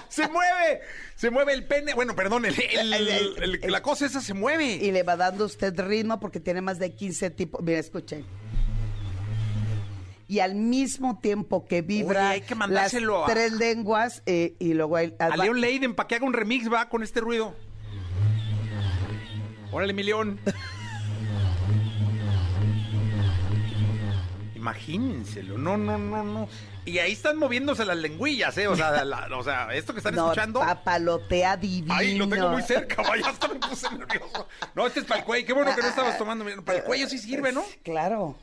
¡Se 0.10 0.28
mueve! 0.28 0.82
Se 1.16 1.30
mueve 1.30 1.54
el 1.54 1.66
pene. 1.66 1.94
Bueno, 1.94 2.16
perdón, 2.16 2.46
el, 2.46 2.56
el- 2.60 2.94
el- 2.94 3.60
el- 3.64 3.72
la 3.72 3.82
cosa 3.82 4.06
esa 4.06 4.22
se 4.22 4.34
mueve. 4.34 4.66
y 4.76 4.92
le 4.92 5.04
va 5.04 5.16
dando 5.16 5.46
usted 5.46 5.78
ritmo 5.80 6.20
porque 6.20 6.40
tiene 6.40 6.62
más 6.62 6.80
de 6.80 6.94
15 6.94 7.30
tipos. 7.30 7.62
Mira, 7.64 7.80
escuchen. 7.80 8.26
Y 10.28 10.40
al 10.40 10.56
mismo 10.56 11.20
tiempo 11.20 11.66
que 11.68 11.82
vibra 11.82 12.22
Oye, 12.22 12.30
hay 12.30 12.42
que 12.42 12.56
las 12.56 12.94
a- 12.94 13.26
tres 13.28 13.52
lenguas 13.54 14.24
eh, 14.26 14.56
y 14.60 14.74
luego 14.74 14.96
hay- 14.96 15.14
A 15.20 15.36
Leon 15.38 15.60
Leiden, 15.62 15.94
para 15.96 16.08
que 16.08 16.16
haga 16.16 16.26
un 16.26 16.34
remix, 16.34 16.72
va, 16.72 16.90
con 16.90 17.04
este 17.04 17.20
ruido. 17.20 17.54
Órale, 19.72 19.94
mi 19.94 20.04
León. 20.04 20.40
Imagínenselo. 24.56 25.58
No, 25.58 25.78
no, 25.78 25.98
no, 25.98 26.24
no. 26.24 26.48
Y 26.86 26.98
ahí 27.00 27.14
están 27.14 27.38
moviéndose 27.38 27.86
las 27.86 27.96
lengüillas, 27.98 28.58
¿eh? 28.58 28.68
O 28.68 28.76
sea, 28.76 29.06
la- 29.06 29.28
o 29.38 29.44
sea 29.44 29.68
esto 29.74 29.94
que 29.94 30.00
están 30.00 30.16
no, 30.16 30.26
escuchando. 30.26 30.60
papalotea 30.60 31.56
divino. 31.58 31.94
Ay, 31.94 32.18
lo 32.18 32.28
tengo 32.28 32.50
muy 32.50 32.62
cerca, 32.64 33.02
vaya, 33.02 33.30
hasta 33.30 33.48
me 33.48 33.56
puse 33.56 33.90
nervioso. 33.96 34.48
No, 34.76 34.86
este 34.88 35.00
es 35.02 35.06
para 35.06 35.22
el 35.22 35.26
cuello. 35.26 35.48
Qué 35.48 35.54
bueno 35.54 35.74
que 35.76 35.82
no 35.82 35.88
estabas 35.88 36.18
tomando. 36.18 36.46
Para 36.64 36.80
el 36.80 36.84
cuello 36.84 37.08
sí 37.08 37.18
sirve, 37.20 37.52
¿no? 37.54 37.64
Claro. 37.84 38.38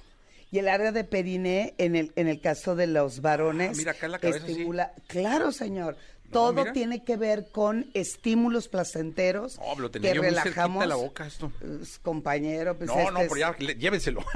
Y 0.51 0.59
el 0.59 0.69
área 0.69 0.91
de 0.91 1.05
periné, 1.05 1.75
en 1.79 1.95
el, 1.95 2.13
en 2.17 2.27
el 2.29 2.41
caso 2.41 2.75
de 2.75 2.87
los 2.89 3.21
varones, 3.21 3.71
Ah, 3.71 3.75
mira, 3.77 3.93
acá 3.93 4.07
en 4.07 4.13
la 4.13 4.19
cabeza, 4.19 4.47
sí. 4.47 4.53
estimula. 4.53 4.93
Claro, 5.07 5.53
señor. 5.53 5.97
Todo 6.33 6.53
mira. 6.55 6.73
tiene 6.73 7.05
que 7.05 7.17
ver 7.17 7.49
con 7.53 7.91
estímulos 7.93 8.69
placenteros 8.69 9.59
No, 9.59 9.79
lo 9.81 9.91
tenía 9.91 10.11
que 10.13 10.17
yo 10.17 10.23
relajamos. 10.23 10.81
de 10.81 10.87
la 10.87 10.95
boca 10.95 11.27
esto. 11.27 11.53
Pues, 11.61 11.99
compañero, 11.99 12.77
pues 12.77 12.89
No, 12.89 12.99
este 12.99 13.13
no, 13.13 13.19
es- 13.21 13.29
pero 13.29 13.37
ya, 13.37 13.57
le- 13.59 13.75
llévenselo. 13.75 14.25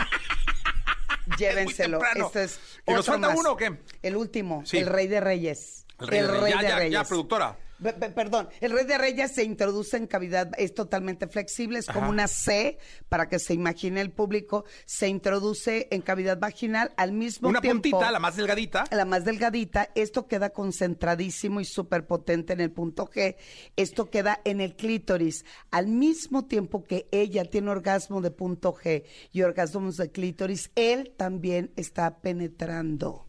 Llévenselo. 1.38 2.00
Este 2.14 2.44
es 2.44 2.60
¿Y 2.86 2.92
nos 2.92 3.06
falta 3.06 3.28
más. 3.28 3.38
uno 3.38 3.52
o 3.52 3.56
qué? 3.56 3.78
El 4.02 4.16
último, 4.16 4.62
Sí. 4.66 4.78
el 4.78 4.86
rey 4.86 5.06
de 5.06 5.20
reyes. 5.20 5.86
El 6.00 6.08
rey 6.08 6.20
de 6.20 6.26
Reyes. 6.28 6.50
Ya, 6.50 6.56
de 6.58 6.62
ya, 6.64 6.68
ya, 6.70 6.76
reyes. 6.78 7.08
productora. 7.08 7.56
Pe- 7.84 7.92
pe- 7.92 8.08
Perdón, 8.10 8.48
el 8.62 8.72
Rey 8.72 8.86
de 8.86 8.96
Reyes 8.96 9.32
se 9.34 9.44
introduce 9.44 9.98
en 9.98 10.06
cavidad, 10.06 10.50
es 10.56 10.72
totalmente 10.74 11.28
flexible, 11.28 11.78
es 11.78 11.86
como 11.86 12.00
Ajá. 12.00 12.08
una 12.08 12.28
C, 12.28 12.78
para 13.10 13.28
que 13.28 13.38
se 13.38 13.52
imagine 13.52 14.00
el 14.00 14.10
público, 14.10 14.64
se 14.86 15.06
introduce 15.08 15.86
en 15.90 16.00
cavidad 16.00 16.38
vaginal 16.38 16.92
al 16.96 17.12
mismo 17.12 17.50
Una 17.50 17.60
tiempo. 17.60 17.82
puntita, 17.90 18.10
la 18.10 18.18
más 18.18 18.36
delgadita. 18.36 18.84
la 18.90 19.04
más 19.04 19.26
delgadita, 19.26 19.90
esto 19.94 20.26
queda 20.26 20.48
concentradísimo 20.50 21.60
y 21.60 21.66
súper 21.66 22.06
potente 22.06 22.54
en 22.54 22.60
el 22.62 22.70
punto 22.72 23.04
G, 23.06 23.36
esto 23.76 24.08
queda 24.08 24.40
en 24.44 24.62
el 24.62 24.76
clítoris, 24.76 25.44
al 25.70 25.86
mismo 25.88 26.46
tiempo 26.46 26.84
que 26.84 27.06
ella 27.12 27.44
tiene 27.44 27.70
orgasmo 27.70 28.22
de 28.22 28.30
punto 28.30 28.72
G 28.74 29.04
y 29.30 29.42
orgasmos 29.42 29.98
de 29.98 30.10
clítoris, 30.10 30.70
él 30.74 31.12
también 31.18 31.70
está 31.76 32.20
penetrando. 32.20 33.28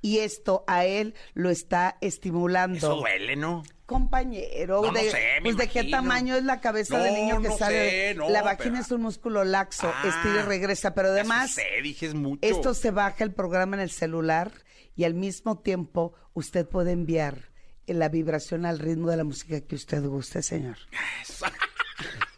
Y 0.00 0.18
esto 0.18 0.62
a 0.68 0.84
él 0.84 1.14
lo 1.34 1.50
está 1.50 1.96
estimulando. 2.00 2.76
Eso 2.76 2.96
duele, 2.96 3.34
¿no? 3.36 3.64
Compañero, 3.86 4.80
No, 4.80 4.92
no 4.92 4.98
de, 4.98 5.10
sé, 5.10 5.18
me 5.42 5.52
pues 5.52 5.56
de 5.58 5.68
qué 5.68 5.84
tamaño 5.90 6.34
es 6.36 6.44
la 6.44 6.60
cabeza 6.60 6.98
del 6.98 7.14
niño 7.14 7.42
que 7.42 7.48
no 7.48 7.58
sale. 7.58 7.90
sé, 7.90 8.14
no, 8.14 8.30
la 8.30 8.42
vagina 8.42 8.70
pero- 8.76 8.82
es 8.82 8.90
un 8.92 9.02
músculo 9.02 9.44
laxo, 9.44 9.92
Ah, 9.94 10.02
estira 10.08 10.40
y 10.40 10.46
regresa, 10.46 10.94
pero 10.94 11.08
además 11.08 11.54
Te 11.56 11.82
dije, 11.82 12.06
es 12.06 12.14
mucho. 12.14 12.38
esto 12.42 12.72
se 12.72 12.90
baja 12.90 13.22
el 13.24 13.32
programa 13.34 13.76
en 13.76 13.82
el 13.82 13.90
celular 13.90 14.52
y 14.96 15.04
al 15.04 15.12
mismo 15.14 15.58
tiempo 15.58 16.14
usted 16.32 16.66
puede 16.66 16.92
enviar 16.92 17.50
la 17.86 18.08
vibración 18.08 18.64
al 18.64 18.78
ritmo 18.78 19.10
de 19.10 19.18
la 19.18 19.24
música 19.24 19.60
que 19.60 19.74
usted 19.74 20.02
guste, 20.06 20.42
señor. 20.42 20.78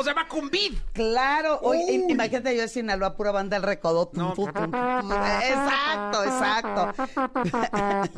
o 0.00 0.04
sea, 0.04 0.14
va 0.14 0.26
con 0.26 0.50
vid. 0.50 0.74
Claro, 0.92 1.60
im- 1.74 2.10
imagínate 2.10 2.54
yo 2.56 2.62
de 2.62 2.68
Sinaloa, 2.68 3.16
pura 3.16 3.30
banda 3.32 3.56
el 3.56 3.62
recodo. 3.62 4.08
tum, 4.08 4.18
No. 4.22 4.32
tum, 4.34 4.52
tum, 4.52 4.70
tum, 4.70 4.70
tum. 4.70 5.12
Exacto, 5.12 6.24
exacto. 6.24 6.92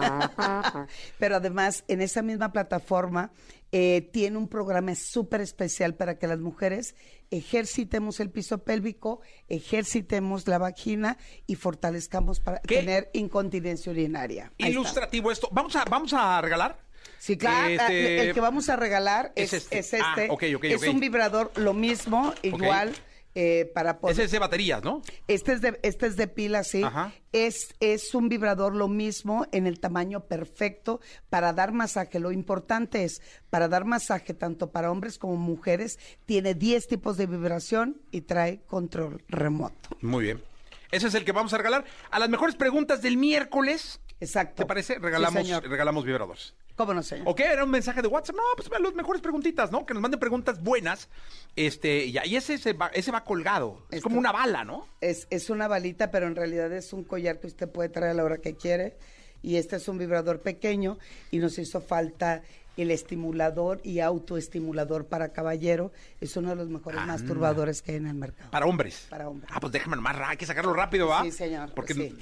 Pero 1.18 1.36
además, 1.36 1.84
en 1.88 2.00
esa 2.00 2.22
misma 2.22 2.52
plataforma, 2.52 3.32
eh, 3.72 4.08
tiene 4.12 4.36
un 4.36 4.48
programa 4.48 4.94
súper 4.94 5.40
especial 5.40 5.94
para 5.94 6.18
que 6.18 6.26
las 6.26 6.38
mujeres 6.38 6.94
ejercitemos 7.30 8.20
el 8.20 8.30
piso 8.30 8.58
pélvico, 8.64 9.20
ejercitemos 9.48 10.46
la 10.46 10.58
vagina 10.58 11.16
y 11.46 11.54
fortalezcamos 11.54 12.40
para 12.40 12.58
¿Qué? 12.60 12.76
tener 12.76 13.10
incontinencia 13.14 13.90
urinaria. 13.90 14.44
Ahí 14.44 14.50
está. 14.58 14.68
Ilustrativo 14.68 15.30
esto. 15.32 15.48
Vamos 15.52 15.74
a, 15.76 15.84
vamos 15.86 16.12
a 16.12 16.40
regalar. 16.42 16.78
Sí, 17.22 17.36
claro. 17.36 17.68
Este- 17.68 18.20
El 18.30 18.34
que 18.34 18.40
vamos 18.40 18.68
a 18.68 18.74
regalar 18.74 19.30
Es 19.36 19.52
es, 19.52 19.62
este. 19.62 19.78
es 19.78 19.92
este. 19.94 20.02
Ah, 20.02 20.26
ok, 20.28 20.42
ok, 20.56 20.64
es 20.64 20.82
ok. 20.82 20.88
un 20.92 20.98
vibrador, 20.98 21.52
lo 21.54 21.72
mismo, 21.72 22.34
igual, 22.42 22.92
eh, 23.36 23.70
para 23.72 24.00
poder... 24.00 24.14
Ese 24.14 24.24
es 24.24 24.32
de 24.32 24.40
baterías, 24.40 24.82
¿no? 24.82 25.02
Este 25.28 25.52
es 25.52 25.60
de, 25.60 25.78
este 25.84 26.08
es 26.08 26.16
de 26.16 26.26
pila, 26.26 26.64
sí. 26.64 26.82
Ajá. 26.82 27.12
Es, 27.30 27.76
es 27.78 28.12
un 28.16 28.28
vibrador 28.28 28.74
lo 28.74 28.88
mismo 28.88 29.46
en 29.52 29.68
el 29.68 29.78
tamaño 29.78 30.24
perfecto 30.26 31.00
para 31.30 31.52
dar 31.52 31.70
masaje. 31.70 32.18
Lo 32.18 32.32
importante 32.32 33.04
es, 33.04 33.22
para 33.50 33.68
dar 33.68 33.84
masaje 33.84 34.34
tanto 34.34 34.72
para 34.72 34.90
hombres 34.90 35.16
como 35.16 35.36
mujeres, 35.36 36.00
tiene 36.26 36.54
10 36.54 36.88
tipos 36.88 37.16
de 37.18 37.26
vibración 37.26 38.02
y 38.10 38.22
trae 38.22 38.62
control 38.66 39.22
remoto. 39.28 39.90
Muy 40.00 40.24
bien. 40.24 40.42
Ese 40.90 41.06
es 41.06 41.14
el 41.14 41.24
que 41.24 41.30
vamos 41.30 41.52
a 41.54 41.58
regalar. 41.58 41.84
A 42.10 42.18
las 42.18 42.28
mejores 42.28 42.56
preguntas 42.56 43.00
del 43.00 43.16
miércoles, 43.16 44.00
Exacto. 44.22 44.62
¿te 44.62 44.66
parece? 44.66 44.98
Regalamos, 44.98 45.48
regalamos 45.64 46.04
vibradores. 46.04 46.54
¿Cómo 46.76 46.94
no, 46.94 47.02
señor? 47.02 47.28
¿O 47.28 47.34
qué? 47.34 47.44
Era 47.44 47.64
un 47.64 47.70
mensaje 47.70 48.00
de 48.02 48.08
WhatsApp. 48.08 48.36
No, 48.36 48.42
pues 48.56 48.70
las 48.80 48.94
mejores 48.94 49.20
preguntitas, 49.20 49.70
¿no? 49.72 49.84
Que 49.84 49.94
nos 49.94 50.00
manden 50.00 50.20
preguntas 50.20 50.62
buenas. 50.62 51.08
Este, 51.56 52.06
y 52.06 52.16
ahí 52.18 52.36
ese, 52.36 52.56
se 52.58 52.72
va, 52.72 52.86
ese 52.94 53.10
va 53.10 53.24
colgado. 53.24 53.84
Es 53.90 53.96
Esto- 53.98 54.08
como 54.08 54.18
una 54.20 54.32
bala, 54.32 54.64
¿no? 54.64 54.86
Es, 55.00 55.26
es 55.30 55.50
una 55.50 55.66
balita, 55.68 56.10
pero 56.10 56.26
en 56.28 56.36
realidad 56.36 56.72
es 56.72 56.92
un 56.92 57.04
collar 57.04 57.40
que 57.40 57.48
usted 57.48 57.68
puede 57.68 57.88
traer 57.88 58.12
a 58.12 58.14
la 58.14 58.24
hora 58.24 58.38
que 58.38 58.54
quiere. 58.54 58.96
Y 59.42 59.56
este 59.56 59.76
es 59.76 59.88
un 59.88 59.98
vibrador 59.98 60.40
pequeño 60.40 60.98
y 61.32 61.38
nos 61.38 61.58
hizo 61.58 61.80
falta 61.80 62.42
el 62.76 62.90
estimulador 62.90 63.80
y 63.82 63.98
autoestimulador 64.00 65.06
para 65.06 65.32
caballero. 65.32 65.92
Es 66.20 66.36
uno 66.36 66.50
de 66.50 66.56
los 66.56 66.68
mejores 66.68 67.04
masturbadores 67.06 67.82
que 67.82 67.90
hay 67.92 67.96
en 67.98 68.06
el 68.06 68.14
mercado. 68.14 68.50
Para 68.50 68.66
hombres. 68.66 69.06
Para 69.10 69.28
hombres. 69.28 69.50
Ah, 69.52 69.60
pues 69.60 69.72
déjame 69.72 69.96
nomás, 69.96 70.16
hay 70.24 70.36
que 70.36 70.46
sacarlo 70.46 70.72
rápido, 70.72 71.08
¿va? 71.08 71.22
Sí, 71.24 71.32
señor, 71.32 71.72
Porque, 71.74 71.92
sí. 71.92 72.16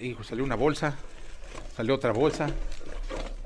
hijo, 0.00 0.22
salió 0.24 0.44
una 0.44 0.54
bolsa, 0.54 0.96
salió 1.76 1.94
otra 1.94 2.12
bolsa. 2.12 2.48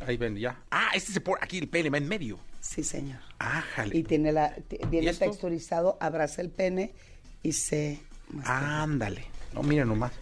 Ahí 0.07 0.17
ven, 0.17 0.37
ya. 0.37 0.61
Ah, 0.71 0.91
este 0.95 1.13
se 1.13 1.21
pone, 1.21 1.39
aquí 1.43 1.59
el 1.59 1.69
pene 1.69 1.89
va 1.91 1.99
en 1.99 2.09
medio. 2.09 2.39
Sí, 2.61 2.83
señor. 2.85 3.21
Ájale. 3.39 3.97
Y 3.97 4.03
tiene 4.05 4.33
la, 4.33 4.55
t- 4.55 4.79
¿Y 4.83 4.87
viene 4.87 5.13
texturizado, 5.15 5.97
abraza 6.01 6.43
el 6.43 6.51
pene 6.51 6.95
y 7.43 7.53
se... 7.53 8.01
Ándale. 8.45 9.25
No, 9.53 9.63
mira 9.63 9.85
nomás. 9.85 10.13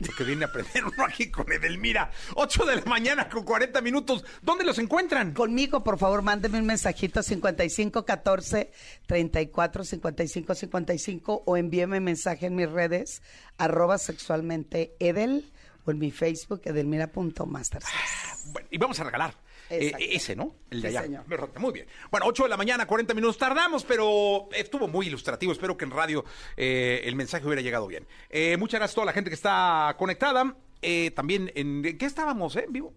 Lo 0.00 0.14
que 0.16 0.24
viene 0.24 0.44
a 0.44 0.48
aprender 0.48 0.84
uno 0.96 1.04
aquí 1.06 1.30
con 1.30 1.50
Edelmira. 1.52 2.10
8 2.34 2.64
de 2.66 2.76
la 2.76 2.82
mañana 2.86 3.28
con 3.28 3.44
40 3.44 3.80
minutos. 3.82 4.24
¿Dónde 4.42 4.64
los 4.64 4.78
encuentran? 4.78 5.32
Conmigo, 5.32 5.84
por 5.84 5.98
favor, 5.98 6.22
mándeme 6.22 6.58
un 6.58 6.66
mensajito 6.66 7.22
5514 7.22 8.72
34 9.06 9.84
55 9.84 10.54
55 10.54 11.42
o 11.46 11.56
envíeme 11.56 12.00
mensaje 12.00 12.46
en 12.46 12.56
mis 12.56 12.70
redes 12.70 13.22
arroba 13.58 13.98
sexualmente 13.98 14.96
edel 14.98 15.50
o 15.84 15.90
en 15.90 15.98
mi 15.98 16.10
Facebook 16.10 16.62
edelmira.mastersex. 16.64 17.92
Bueno, 18.52 18.68
y 18.70 18.78
vamos 18.78 18.98
a 19.00 19.04
regalar. 19.04 19.34
eh, 19.68 19.92
ese, 19.98 20.34
¿no? 20.34 20.56
El 20.70 20.82
de 20.82 20.90
Sí, 20.90 20.96
allá. 20.96 21.24
Muy 21.58 21.72
bien. 21.72 21.86
Bueno, 22.10 22.26
8 22.26 22.42
de 22.44 22.48
la 22.48 22.56
mañana, 22.56 22.86
40 22.86 23.14
minutos. 23.14 23.38
Tardamos, 23.38 23.84
pero 23.84 24.48
estuvo 24.52 24.88
muy 24.88 25.06
ilustrativo. 25.06 25.52
Espero 25.52 25.76
que 25.76 25.84
en 25.84 25.92
radio 25.92 26.24
eh, 26.56 27.02
el 27.04 27.14
mensaje 27.14 27.46
hubiera 27.46 27.62
llegado 27.62 27.86
bien. 27.86 28.06
Eh, 28.30 28.56
muchas 28.56 28.80
gracias 28.80 28.94
a 28.94 28.96
toda 28.96 29.06
la 29.06 29.12
gente 29.12 29.30
que 29.30 29.34
está 29.36 29.94
conectada. 29.98 30.56
Eh, 30.82 31.12
también, 31.14 31.52
en, 31.54 31.84
¿en 31.84 31.98
qué 31.98 32.06
estábamos, 32.06 32.56
eh? 32.56 32.64
En 32.66 32.72
vivo. 32.72 32.92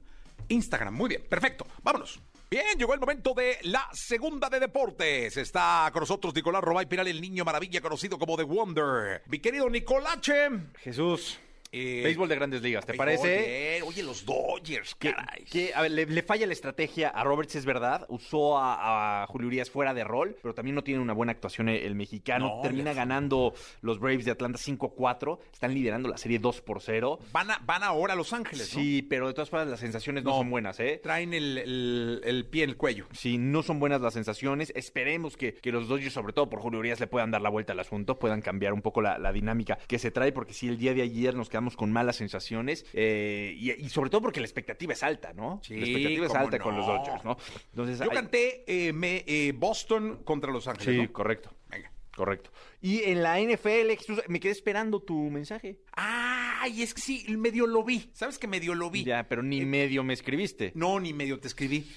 Instagram. 0.47 0.93
Muy 0.95 1.09
bien. 1.09 1.23
Perfecto. 1.29 1.67
Vámonos. 1.83 2.19
Bien, 2.49 2.77
llegó 2.77 2.93
el 2.93 2.99
momento 2.99 3.33
de 3.33 3.57
la 3.63 3.87
segunda 3.93 4.47
de 4.49 4.59
deportes. 4.59 5.37
Está 5.37 5.89
con 5.91 6.01
nosotros 6.01 6.33
Nicolás 6.35 6.63
Robay 6.63 6.85
Piral, 6.85 7.07
el 7.07 7.19
niño 7.21 7.43
maravilla 7.43 7.81
conocido 7.81 8.17
como 8.19 8.37
The 8.37 8.43
Wonder. 8.43 9.23
Mi 9.27 9.39
querido 9.39 9.69
Nicolache. 9.69 10.49
Jesús. 10.79 11.39
Eh, 11.73 12.01
Béisbol 12.03 12.29
de 12.29 12.35
grandes 12.35 12.61
ligas, 12.61 12.85
¿te 12.85 12.93
parece? 12.93 13.81
Oye, 13.83 14.03
los 14.03 14.25
Dodgers, 14.25 14.93
Que, 14.95 15.11
caray. 15.11 15.43
que, 15.45 15.73
a 15.73 15.81
ver, 15.81 15.91
le, 15.91 16.05
le 16.05 16.21
falla 16.21 16.45
la 16.45 16.53
estrategia 16.53 17.09
a 17.09 17.23
Roberts, 17.23 17.55
es 17.55 17.65
verdad. 17.65 18.05
Usó 18.09 18.59
a, 18.59 19.23
a 19.23 19.27
Julio 19.27 19.47
Urias 19.47 19.71
fuera 19.71 19.93
de 19.93 20.03
rol, 20.03 20.35
pero 20.41 20.53
también 20.53 20.75
no 20.75 20.83
tiene 20.83 21.01
una 21.01 21.13
buena 21.13 21.31
actuación 21.31 21.69
el, 21.69 21.77
el 21.77 21.95
mexicano. 21.95 22.57
No, 22.57 22.61
Termina 22.61 22.93
ganando 22.93 23.53
los 23.81 23.99
Braves 23.99 24.25
de 24.25 24.31
Atlanta 24.31 24.59
5-4. 24.59 25.39
Están 25.51 25.73
liderando 25.73 26.09
la 26.09 26.17
serie 26.17 26.37
2 26.37 26.61
por 26.61 26.79
0. 26.81 27.17
Van, 27.31 27.49
a- 27.49 27.59
van 27.65 27.81
ahora 27.83 28.13
a 28.13 28.15
Los 28.15 28.33
Ángeles, 28.33 28.71
¿no? 28.75 28.79
Sí, 28.79 29.01
pero 29.01 29.27
de 29.27 29.33
todas 29.33 29.49
formas 29.49 29.67
las 29.67 29.79
sensaciones 29.79 30.23
no, 30.23 30.29
No. 30.29 30.37
son 30.37 30.51
buenas, 30.51 30.79
¿eh? 30.79 30.99
Traen 31.01 31.33
el, 31.33 31.57
el- 31.57 32.21
el 32.23 32.45
pie 32.45 32.65
en 32.65 32.69
el 32.69 32.77
cuello. 32.77 33.07
Sí, 33.13 33.37
no 33.39 33.63
son 33.63 33.79
buenas 33.79 33.99
las 33.99 34.13
sensaciones. 34.13 34.71
Esperemos 34.75 35.37
que, 35.37 35.55
que 35.55 35.71
los 35.71 35.87
Dodgers, 35.87 36.13
sobre 36.13 36.33
todo 36.33 36.49
por 36.49 36.59
Julio 36.59 36.79
Urias, 36.79 36.99
le 36.99 37.07
puedan 37.07 37.31
dar 37.31 37.41
la 37.41 37.49
vuelta 37.49 37.73
al 37.73 37.79
asunto, 37.79 38.19
puedan 38.19 38.41
cambiar 38.41 38.73
un 38.73 38.81
poco 38.83 39.01
la, 39.01 39.17
la 39.17 39.31
dinámica 39.31 39.79
que 39.87 39.97
se 39.97 40.11
trae, 40.11 40.31
porque 40.31 40.53
si 40.53 40.67
el 40.67 40.77
día 40.77 40.93
de 40.93 41.01
ayer 41.01 41.33
nos 41.33 41.49
quedamos 41.49 41.62
con 41.75 41.91
malas 41.91 42.15
sensaciones, 42.17 42.85
eh, 42.93 43.53
y, 43.57 43.71
y 43.71 43.89
sobre 43.89 44.09
todo 44.09 44.21
porque 44.21 44.39
la 44.39 44.45
expectativa 44.45 44.93
es 44.93 45.03
alta, 45.03 45.33
¿no? 45.33 45.59
Sí, 45.63 45.75
la 45.75 45.85
expectativa 45.85 46.25
es 46.27 46.35
alta 46.35 46.59
con 46.59 46.75
los 46.77 46.85
Dodgers, 46.85 47.23
¿no? 47.23 47.37
Entonces, 47.71 47.97
Yo 47.99 48.05
hay- 48.05 48.09
canté 48.09 48.63
eh, 48.67 48.93
me- 48.93 49.23
eh, 49.27 49.51
Boston 49.55 50.21
contra 50.23 50.51
Los 50.51 50.67
Ángeles. 50.67 50.95
Sí, 50.95 51.01
¿no? 51.07 51.13
correcto. 51.13 51.53
Venga. 51.69 51.91
Correcto. 52.15 52.51
Y 52.79 53.01
en 53.05 53.23
la 53.23 53.39
NFL, 53.39 53.97
me 54.27 54.39
quedé 54.39 54.51
esperando 54.51 55.01
tu 55.01 55.17
mensaje. 55.31 55.79
Ay, 55.93 56.83
es 56.83 56.93
que 56.93 57.01
sí, 57.01 57.25
medio 57.37 57.65
lo 57.65 57.83
vi. 57.83 58.11
¿Sabes 58.13 58.37
que 58.37 58.45
medio 58.47 58.75
lo 58.75 58.91
vi? 58.91 59.03
Ya, 59.03 59.27
pero 59.27 59.41
ni 59.41 59.65
medio 59.65 60.03
me 60.03 60.13
escribiste. 60.13 60.71
No, 60.75 60.99
ni 60.99 61.11
medio 61.11 61.39
te 61.39 61.47
escribí. 61.47 61.87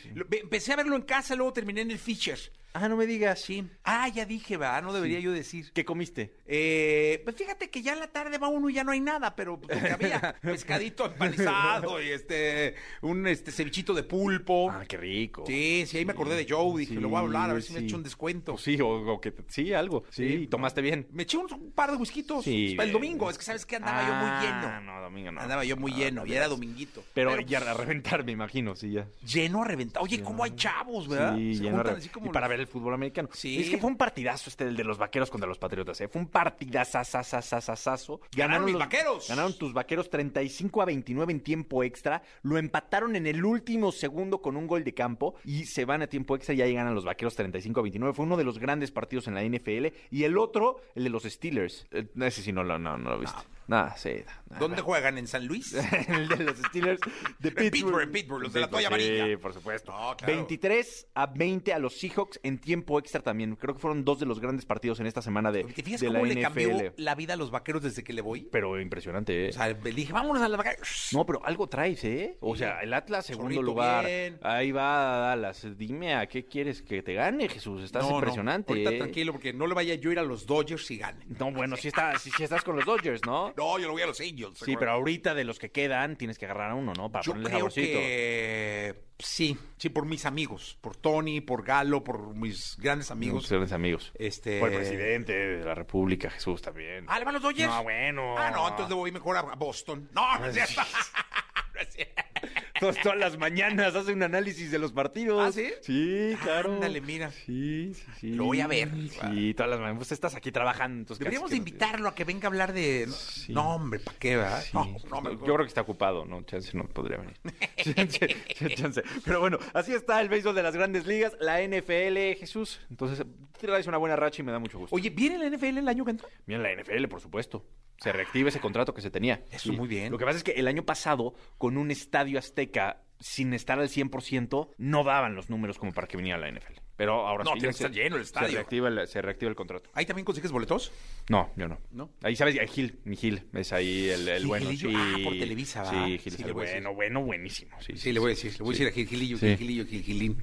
Empecé 0.41 0.73
a 0.73 0.77
verlo 0.77 0.97
en 0.97 1.03
casa, 1.03 1.35
luego 1.35 1.53
terminé 1.53 1.83
en 1.83 1.91
el 1.91 1.99
Fisher. 1.99 2.39
Ah, 2.79 2.89
no 2.89 2.97
me 2.97 3.07
digas. 3.07 3.41
Sí. 3.41 3.64
Ah, 3.85 4.09
ya 4.09 4.24
dije, 4.27 4.57
va, 4.57 4.81
no 4.81 4.93
debería 4.93 5.18
yo 5.20 5.33
decir. 5.33 5.70
¿Qué 5.72 5.85
comiste? 5.85 6.35
Eh, 6.47 7.20
pues 7.24 7.37
fíjate 7.37 7.70
que 7.70 7.83
ya 7.83 7.93
en 7.95 8.01
la 8.01 8.09
tarde 8.09 8.39
va 8.39 8.49
uno 8.49 8.68
y 8.68 8.74
ya 8.74 8.85
no 8.85 8.93
hay 8.93 9.01
nada, 9.01 9.35
pero 9.35 9.59
porque 9.61 9.79
había 9.91 10.37
pescadito 10.43 11.07
empanizado 11.07 12.03
y 12.03 12.09
este 12.11 12.74
un 13.03 13.27
este 13.27 13.51
cevichito 13.53 13.95
de 13.95 14.03
pulpo. 14.03 14.70
Ah, 14.70 14.85
qué 14.87 14.97
rico. 14.97 15.45
Sí, 15.47 15.85
sí, 15.87 15.99
ahí 15.99 16.05
me 16.05 16.12
acordé 16.12 16.37
de 16.37 16.47
Joe, 16.49 16.79
dije, 16.81 16.95
Sí, 16.95 17.01
lo 17.01 17.09
voy 17.09 17.16
a 17.18 17.20
hablar, 17.20 17.51
a 17.51 17.55
ver 17.55 17.62
si 17.62 17.72
me 17.72 17.81
echo 17.81 17.97
un 17.97 18.03
descuento. 18.03 18.53
Pues 18.53 18.64
sí, 18.64 18.81
o, 18.81 18.89
o 18.89 19.20
que 19.20 19.33
sí, 19.49 19.72
algo. 19.72 20.05
Sí, 20.11 20.47
tomaste 20.49 20.83
bien. 20.83 21.07
Me 21.12 21.22
eché 21.24 21.37
un, 21.39 21.53
un 21.53 21.72
par 21.72 21.91
de 21.91 21.97
whiskitos 21.97 22.45
Sí, 22.45 22.74
para 22.77 22.87
el 22.87 22.93
domingo, 22.93 23.31
es 23.31 23.39
que 23.39 23.45
sabes 23.45 23.64
que 23.66 23.77
andaba 23.77 24.03
yo 24.07 24.14
muy 24.14 24.29
Ah, 24.31 24.41
lleno. 24.43 24.81
No, 24.83 25.01
domingo 25.03 25.33
no. 25.33 25.41
Andaba 25.41 25.64
yo 25.64 25.77
muy 25.77 25.93
Ah, 25.93 25.97
lleno, 25.97 26.20
no 26.24 26.27
y 26.27 26.35
era 26.35 26.49
dominguito. 26.49 27.03
Pero, 27.14 27.41
ya 27.41 27.59
a 27.59 27.74
reventar, 27.74 28.24
me 28.24 28.33
imagino, 28.33 28.77
sí, 28.77 28.93
ya. 28.93 29.07
lleno 29.27 29.62
a 29.62 29.64
reventar. 29.66 30.03
Oye, 30.03 30.22
¿cómo 30.22 30.45
hay 30.45 30.53
chavos, 30.57 31.09
verdad? 31.09 31.37
Sí, 31.37 31.55
Se 31.57 31.62
lleno 31.62 31.77
juntan 31.77 31.97
así 31.97 32.09
como 32.09 32.27
y 32.27 32.29
para 32.31 32.49
ver 32.49 32.61
el 32.61 32.66
fútbol 32.67 32.95
americano. 32.95 33.29
Sí. 33.33 33.61
Es 33.61 33.71
que 33.71 33.79
fue 33.79 33.91
un 33.91 33.97
partidazo 33.97 34.51
este, 34.51 34.64
el 34.64 34.77
de 34.77 34.85
los 34.85 34.99
vaqueros 34.99 35.31
contra 35.31 35.49
los 35.49 35.59
patriotas, 35.59 36.01
¿eh? 36.01 36.09
Fue 36.09 36.21
un 36.21 36.29
partidazazazazazazo. 36.29 38.21
Ganaron 38.35 38.67
mis 38.67 38.79
vaqueros. 38.79 39.29
Ganaron 39.29 39.57
tus 39.57 39.73
vaqueros 39.73 40.11
35 40.11 40.83
a 40.83 40.85
29 40.85 41.33
en 41.33 41.41
tiempo 41.41 41.83
extra. 41.83 42.23
Lo 42.43 42.59
empataron 42.59 43.17
en 43.17 43.27
el 43.27 43.45
último 43.45 43.93
segundo 43.93 44.43
con 44.43 44.57
un 44.57 44.67
gol 44.67 44.85
de 44.85 44.95
campo 44.95 45.35
y 45.45 45.64
se 45.64 45.85
van 45.85 46.03
a 46.03 46.07
tiempo 46.07 46.37
extra 46.37 46.55
y 46.55 46.62
ahí 46.62 46.75
ganan 46.75 46.95
los 46.95 47.05
vaqueros 47.05 47.35
35 47.35 47.81
a 47.81 47.83
29. 47.83 48.14
Fue 48.14 48.25
uno 48.25 48.37
de 48.37 48.45
los 48.45 48.59
grandes 48.59 48.91
partidos 48.91 49.29
en 49.29 49.35
la 49.35 49.43
NFL. 49.43 49.87
Y 50.11 50.25
el 50.25 50.39
otro, 50.39 50.81
el 50.95 51.05
de 51.05 51.11
los 51.11 51.25
Steelers. 51.25 51.87
Eh, 51.91 52.07
Ese 52.21 52.43
sí 52.43 52.53
no 52.53 52.64
no, 52.64 52.79
no 52.79 52.99
lo 52.99 53.19
viste. 53.19 53.41
Nada, 53.69 53.97
sí. 53.97 54.23
¿Dónde 54.61 54.81
juegan? 54.81 55.19
¿En 55.19 55.27
San 55.27 55.47
Luis? 55.47 55.75
el 56.09 56.29
de 56.29 56.45
los 56.45 56.59
Steelers 56.59 57.01
de 57.39 57.51
Pittsburgh. 57.51 57.71
Pittsburgh, 57.73 58.03
en 58.03 58.12
Pittsburgh, 58.12 58.43
los 58.43 58.53
de 58.53 58.61
la 58.61 58.71
toalla 58.71 58.89
amarilla. 58.89 59.27
Sí, 59.27 59.37
por 59.37 59.53
supuesto. 59.53 59.93
No, 59.93 60.17
claro. 60.17 60.35
23 60.35 61.09
a 61.14 61.27
20 61.27 61.73
a 61.73 61.79
los 61.79 61.99
Seahawks 61.99 62.41
en 62.43 62.59
tiempo 62.59 62.99
extra 62.99 63.21
también. 63.23 63.57
Creo 63.57 63.75
que 63.75 63.81
fueron 63.81 64.05
dos 64.05 64.21
de 64.21 64.27
los 64.27 64.41
grandes 64.41 64.64
partidos 64.64 65.01
en 65.01 65.07
esta 65.07 65.21
semana 65.21 65.51
de, 65.51 65.64
¿Te 65.64 65.83
fijas 65.83 66.01
de 66.01 66.09
la 66.09 66.21
cómo 66.21 66.27
le 66.27 66.35
NFL. 66.35 66.43
cambió 66.43 66.93
la 66.97 67.14
vida 67.14 67.35
a 67.35 67.37
los 67.37 67.51
vaqueros 67.51 67.83
desde 67.83 68.05
que 68.05 68.12
le 68.12 68.23
voy? 68.23 68.49
Pero 68.53 68.81
impresionante, 68.81 69.47
¿eh? 69.47 69.49
O 69.51 69.53
sea, 69.53 69.69
le 69.69 69.93
dije, 69.93 70.12
vámonos 70.12 70.43
a 70.43 70.49
la 70.49 70.57
vaqueros. 70.57 71.09
no, 71.12 71.27
pero 71.27 71.45
algo 71.45 71.69
traes, 71.69 72.05
¿eh? 72.05 72.39
O 72.41 72.55
sea, 72.57 72.81
el 72.81 72.95
Atlas, 72.95 73.27
segundo 73.27 73.49
Chorrito 73.49 73.62
lugar. 73.62 74.07
bien. 74.07 74.39
Ahí 74.43 74.71
va 74.71 75.19
Dallas. 75.19 75.67
Dime 75.77 76.14
a 76.14 76.27
qué 76.27 76.45
quieres 76.45 76.83
que 76.83 77.03
te 77.03 77.14
gane, 77.14 77.49
Jesús. 77.49 77.83
Estás 77.83 78.05
No, 78.05 78.11
no, 78.11 78.17
impresionante. 78.17 78.73
Ahorita 78.73 78.93
¿eh? 78.93 78.99
tranquilo, 78.99 79.33
porque 79.33 79.53
no 79.53 79.67
le 79.67 79.75
vaya 79.75 79.95
yo 79.95 80.11
a 80.11 80.12
ir 80.12 80.19
a 80.19 80.23
los 80.23 80.47
Dodgers 80.47 80.91
y 80.91 80.99
gane. 80.99 81.25
No, 81.39 81.51
bueno, 81.51 81.77
si 81.77 81.89
estás, 81.89 82.23
si, 82.23 82.31
estás 82.43 82.62
con 82.62 82.77
los 82.77 82.85
Dodgers, 82.85 83.23
¿no? 83.27 83.53
No, 83.57 83.79
yo 83.79 83.87
lo 83.87 83.93
voy 83.93 84.03
a 84.03 84.07
los 84.07 84.21
Angels. 84.21 84.59
Sí, 84.59 84.77
pero 84.79 84.91
ahorita 84.93 85.35
de 85.35 85.45
los 85.45 85.59
que 85.59 85.71
quedan 85.71 86.17
tienes 86.17 86.39
que 86.39 86.45
agarrar 86.45 86.71
a 86.73 86.75
uno, 86.75 86.93
¿no? 86.95 87.11
Para 87.11 87.25
Yo 87.25 87.33
ponerle 87.33 87.49
creo 87.51 87.59
saborcito. 87.71 87.99
que 87.99 89.03
sí, 89.19 89.59
sí, 89.79 89.89
por 89.89 90.05
mis 90.07 90.27
amigos, 90.27 90.77
por 90.81 90.97
Tony, 90.97 91.41
por 91.41 91.65
Galo, 91.65 92.05
por 92.05 92.35
mis 92.35 92.77
grandes 92.79 93.11
amigos. 93.11 93.37
Amigos. 93.45 93.51
Grandes 93.51 93.73
amigos. 93.73 94.13
Este- 94.19 94.61
Fue 94.61 94.69
el 94.69 94.75
presidente 94.77 95.33
de 95.33 95.65
la 95.65 95.75
República, 95.75 96.29
Jesús 96.31 96.61
también. 96.61 97.07
Ah, 97.09 97.19
¿le 97.19 97.25
van 97.25 97.35
los 97.35 97.43
Dodgers? 97.43 97.69
No, 97.73 97.83
bueno. 97.83 98.35
Ah, 98.39 98.51
no, 98.51 98.69
entonces 98.69 98.89
le 98.91 98.95
voy 98.95 99.13
mejor 99.13 99.37
a 99.37 99.41
a 99.41 99.55
Boston. 99.55 100.09
No, 100.13 100.39
no 100.39 100.47
es 100.47 100.55
cierto. 100.55 100.83
No 102.81 102.91
es 102.91 102.97
cierto. 102.97 103.03
Todas, 103.03 103.18
las 103.18 103.39
mañanas 103.39 103.95
hace 103.95 104.12
un 104.12 104.22
análisis 104.22 104.70
de 104.70 104.79
los 104.79 104.93
partidos. 104.93 105.43
¿Ah, 105.43 105.53
sí? 105.53 105.70
Sí, 105.81 106.37
claro. 106.43 106.74
Ándale, 106.74 107.01
mira. 107.01 107.31
Sí, 107.31 107.93
sí, 107.95 108.05
sí. 108.20 108.31
Lo 108.35 108.45
voy 108.45 108.61
a 108.61 108.66
ver. 108.66 108.91
Sí, 109.09 109.55
todas 109.55 109.70
las 109.70 109.79
mañanas. 109.81 109.99
Pues 109.99 110.12
estás 110.12 110.35
aquí 110.35 110.53
trabajando. 110.53 110.99
entonces 110.99 111.18
Deberíamos 111.20 111.51
de 111.51 111.57
no 111.57 111.61
invitarlo 111.61 112.09
a 112.09 112.14
que 112.14 112.24
venga 112.24 112.45
a 112.45 112.49
hablar 112.49 112.72
de... 112.72 113.09
No, 113.49 113.77
hombre, 113.77 114.01
¿para 114.01 114.18
qué, 114.18 114.37
verdad? 114.37 114.62
Sí. 114.62 114.70
No, 114.74 114.85
no, 114.85 114.99
Yo 115.01 115.22
mejor. 115.22 115.45
creo 115.45 115.59
que 115.59 115.68
está 115.68 115.81
ocupado, 115.81 116.24
¿no? 116.27 116.43
Chance 116.43 116.77
no 116.77 116.85
podría 116.85 117.18
venir. 117.18 117.37
chance, 117.77 118.37
chance. 118.74 119.03
Pero 119.24 119.41
bueno, 119.41 119.59
así 119.72 119.93
está 119.93 120.20
el 120.20 120.29
béisbol 120.29 120.55
de 120.55 120.62
las 120.62 120.77
grandes 120.77 121.07
ligas, 121.07 121.33
la 121.41 121.62
NFL, 121.62 122.39
Jesús. 122.39 122.81
Entonces, 122.91 123.24
traes 123.59 123.87
una 123.87 123.97
buena 123.99 124.17
racha 124.17 124.43
y 124.43 124.45
me 124.45 124.53
da 124.53 124.59
mucho 124.59 124.79
gusto. 124.79 124.95
Oye, 124.95 125.11
¿viene 125.11 125.39
la 125.39 125.49
NFL 125.49 125.79
el 125.79 125.89
año 125.89 126.05
que 126.05 126.11
entra? 126.13 126.29
Mira, 126.47 126.61
la 126.61 126.73
NFL, 126.83 127.07
por 127.09 127.21
supuesto. 127.21 127.65
Se 127.99 128.13
reactiva 128.13 128.51
ese 128.51 128.61
contrato 128.61 128.93
que 128.93 129.01
se 129.01 129.11
tenía. 129.11 129.43
Eso, 129.51 129.73
muy 129.73 129.89
bien. 129.89 130.13
Lo 130.13 130.19
que 130.19 130.25
pasa 130.27 130.37
es 130.37 130.45
que 130.45 130.53
el 130.53 130.69
año 130.69 130.85
pasado, 130.85 131.35
con 131.57 131.79
un 131.79 131.91
estadio 131.91 132.39
azteca 132.39 133.03
sin 133.21 133.55
estar 133.55 133.79
al 133.81 133.89
100%, 133.89 134.69
no 134.77 135.03
daban 135.05 135.35
los 135.35 135.49
números 135.49 135.79
como 135.79 135.93
para 135.93 136.07
que 136.07 136.19
viniera 136.19 136.37
la 136.39 136.49
NFL. 136.51 136.75
Pero 136.97 137.27
ahora 137.27 137.45
No, 137.45 137.53
sí. 137.53 137.61
tiene 137.61 137.69
que 137.69 137.73
se- 137.79 137.85
estar 137.85 137.91
lleno 137.97 138.17
el 138.17 138.23
estadio. 138.23 138.49
Se 138.49 138.55
reactiva 138.55 138.89
el, 138.89 139.09
se 139.09 139.23
reactiva 139.23 139.49
el 139.49 139.57
contrato. 139.57 139.89
¿Ahí 139.95 140.05
también 140.05 140.27
consigues 140.27 140.53
boletos? 140.53 140.93
No, 141.31 141.51
yo 141.57 141.69
no. 141.69 141.79
¿No? 141.91 142.11
Ahí 142.23 142.37
sabes, 142.37 142.59
Gil, 142.71 142.99
mi 143.05 143.17
Gil, 143.17 143.45
es 143.55 143.73
ahí 143.73 144.11
el, 144.11 144.29
el 144.29 144.39
Gil, 144.41 144.47
bueno. 144.47 144.67
Gilillo. 144.71 144.91
Sí, 144.91 144.95
Ah, 144.99 145.17
por 145.25 145.33
Televisa, 145.39 145.83
¿va? 145.83 145.91
Sí, 145.91 146.19
Gil 146.19 146.33
Sí, 146.35 146.43
es 146.43 146.47
el 146.49 146.53
bueno, 146.53 146.95
bueno, 146.95 147.23
buenísimo. 147.23 147.75
Sí, 147.81 147.97
Sí, 147.97 148.13
le 148.13 148.21
voy 148.21 148.33
a 148.33 148.35
decir. 148.35 148.53
Le 148.53 148.59
voy 148.59 148.69
a 148.69 148.73
decir 148.73 148.89
a 148.89 148.91
Gil 148.93 149.09
Gilillo. 149.09 149.39
Gil 149.39 149.57
Gilillo, 149.57 149.87
Gil 149.87 150.03
Gilín. 150.03 150.43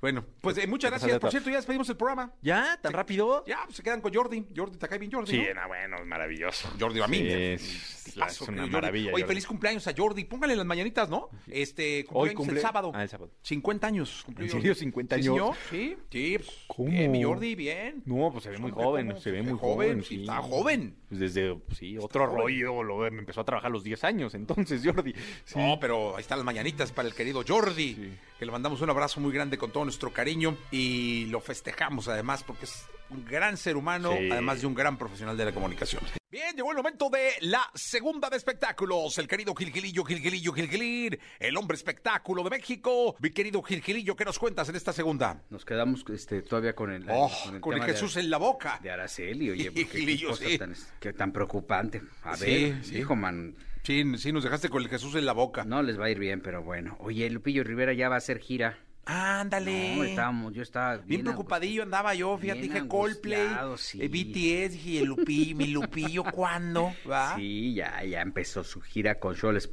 Bueno, 0.00 0.24
pues 0.40 0.58
eh, 0.58 0.66
muchas 0.66 0.90
gracias. 0.90 1.18
Por 1.18 1.30
cierto, 1.30 1.50
ya 1.50 1.56
despedimos 1.56 1.88
el 1.88 1.96
programa. 1.96 2.32
¿Ya? 2.42 2.78
¿Tan 2.82 2.92
rápido? 2.92 3.44
Ya, 3.46 3.60
pues, 3.64 3.76
se 3.76 3.82
quedan 3.82 4.00
con 4.00 4.12
Jordi. 4.14 4.46
Jordi, 4.54 4.76
te 4.78 4.88
cae 4.88 4.98
bien 4.98 5.10
Jordi, 5.10 5.30
Sí, 5.32 5.42
¿no? 5.54 5.62
no, 5.62 5.68
bueno, 5.68 5.96
es 5.98 6.06
maravilloso. 6.06 6.68
Jordi 6.78 7.00
a 7.00 7.06
mí. 7.08 7.18
Sí, 7.18 7.24
es, 7.32 8.40
una 8.42 8.62
Jordi. 8.62 8.70
maravilla. 8.70 9.06
Oye, 9.12 9.22
Jordi. 9.22 9.24
feliz 9.34 9.46
cumpleaños 9.46 9.86
a 9.88 9.92
Jordi. 9.96 10.24
Póngale 10.24 10.54
las 10.56 10.66
mañanitas, 10.66 11.08
¿no? 11.08 11.30
Este, 11.48 12.04
cumpleaños 12.04 12.40
cumple- 12.46 12.56
el 12.56 12.60
sábado. 12.60 12.92
Ah, 12.94 13.02
el 13.02 13.08
sábado. 13.08 13.30
50 13.42 13.86
años. 13.86 14.22
cumplió 14.24 14.46
¿En 14.46 14.52
Jordi. 14.52 14.62
serio, 14.62 14.74
50 14.74 15.16
Sí, 15.16 15.22
años? 15.22 15.34
señor. 15.34 15.56
Sí, 15.70 15.96
sí. 16.10 16.38
pues, 16.38 16.50
¿Cómo? 16.66 16.90
Bien, 16.90 17.10
mi 17.10 17.22
Jordi, 17.24 17.54
bien. 17.54 18.02
No, 18.04 18.30
pues 18.32 18.44
se 18.44 18.50
ve 18.50 18.58
muy 18.58 18.70
Hombre, 18.70 18.84
joven, 18.84 19.06
¿cómo? 19.08 19.20
se 19.20 19.30
ve 19.30 19.42
muy 19.42 19.58
joven, 19.58 19.88
joven. 19.88 20.04
sí, 20.04 20.20
está 20.20 20.42
joven. 20.42 20.96
Pues 21.08 21.20
desde, 21.20 21.54
pues, 21.54 21.78
sí, 21.78 21.96
otro 21.98 22.26
joven. 22.26 22.36
rollo, 22.42 22.82
lo, 22.82 22.98
me 23.10 23.18
empezó 23.20 23.40
a 23.40 23.44
trabajar 23.44 23.70
a 23.70 23.72
los 23.72 23.82
10 23.84 24.04
años, 24.04 24.34
entonces, 24.34 24.82
Jordi. 24.84 25.14
Sí. 25.44 25.58
No, 25.58 25.78
pero 25.80 26.16
ahí 26.16 26.20
están 26.20 26.38
las 26.38 26.44
mañanitas 26.44 26.92
para 26.92 27.08
el 27.08 27.14
querido 27.14 27.42
Jordi, 27.46 27.94
Sí. 27.94 28.12
que 28.38 28.44
le 28.46 28.52
mandamos 28.52 28.80
un 28.82 28.90
abrazo 28.90 29.20
muy 29.20 29.32
grande 29.32 29.56
con 29.58 29.70
todo 29.72 29.85
nuestro 29.86 30.12
cariño 30.12 30.56
y 30.70 31.26
lo 31.26 31.40
festejamos 31.40 32.08
además 32.08 32.42
porque 32.44 32.66
es 32.66 32.84
un 33.08 33.24
gran 33.24 33.56
ser 33.56 33.76
humano, 33.76 34.12
Sí. 34.18 34.28
además 34.30 34.60
de 34.60 34.66
un 34.66 34.74
gran 34.74 34.98
profesional 34.98 35.36
de 35.36 35.44
la 35.44 35.52
comunicación. 35.52 36.02
Bien, 36.28 36.54
llegó 36.56 36.72
el 36.72 36.76
momento 36.76 37.08
de 37.08 37.30
la 37.42 37.62
segunda 37.72 38.28
de 38.28 38.36
espectáculos. 38.36 39.16
El 39.18 39.28
querido 39.28 39.54
Gilgilillo, 39.54 40.04
Gilgilillo, 40.04 40.52
Gilgilir, 40.52 41.18
el 41.38 41.56
hombre 41.56 41.76
espectáculo 41.76 42.42
de 42.42 42.50
México. 42.50 43.14
Mi 43.20 43.30
querido 43.30 43.62
Gilgilillo, 43.62 44.16
¿qué 44.16 44.24
nos 44.24 44.38
cuentas 44.40 44.68
en 44.68 44.74
esta 44.76 44.92
segunda? 44.92 45.40
Nos 45.50 45.64
quedamos 45.64 46.04
este, 46.12 46.42
todavía 46.42 46.74
con 46.74 46.90
el, 46.90 47.06
Oh, 47.08 47.30
el 47.54 47.60
con 47.60 47.74
el 47.74 47.80
de- 47.80 47.86
Jesús 47.86 48.16
en 48.16 48.28
la 48.28 48.38
boca. 48.38 48.80
de 48.82 48.90
Araceli, 48.90 49.50
oye, 49.50 49.66
porque 49.66 49.86
qué 49.86 49.98
Gilillo, 50.00 50.30
cosa 50.30 50.44
sí. 50.44 50.58
tan, 50.58 50.74
qué 51.00 51.12
tan 51.12 51.32
preocupante. 51.32 52.02
A 52.24 52.34
ver, 52.36 52.84
sí. 52.84 52.98
hijo, 52.98 53.14
man, 53.14 53.54
Sí, 53.84 54.02
sí, 54.18 54.32
nos 54.32 54.42
dejaste 54.42 54.68
con 54.68 54.82
el 54.82 54.88
Jesús 54.88 55.14
en 55.14 55.24
la 55.26 55.32
boca. 55.32 55.64
no 55.64 55.80
les 55.80 55.96
va 55.98 56.06
a 56.06 56.10
ir 56.10 56.18
bien, 56.18 56.40
pero 56.40 56.60
bueno. 56.60 56.96
Oye, 56.98 57.30
Lupillo 57.30 57.62
Rivera 57.62 57.92
ya 57.92 58.08
va 58.08 58.16
a 58.16 58.18
hacer 58.18 58.40
gira. 58.40 58.80
Ándale. 59.06 59.96
No, 59.96 60.04
estábamos, 60.04 60.52
yo 60.52 60.62
estaba 60.62 60.96
Bien 60.96 61.22
preocupadillo 61.22 61.84
andaba 61.84 62.12
yo, 62.14 62.36
fíjate, 62.36 62.62
dije 62.62 62.88
Coldplay, 62.88 63.40
angustiado, 63.40 63.78
sí. 63.78 64.02
eh, 64.02 64.08
BTS, 64.08 64.72
dije 64.72 64.98
el 64.98 65.06
Lupillo, 65.06 65.56
mi 65.56 65.66
Lupillo, 65.68 66.24
¿cuándo? 66.24 66.92
¿Va? 67.10 67.36
Sí, 67.36 67.74
ya, 67.74 68.02
ya 68.02 68.20
empezó 68.20 68.64
su 68.64 68.80
gira 68.80 69.20
con 69.20 69.36
shows, 69.36 69.70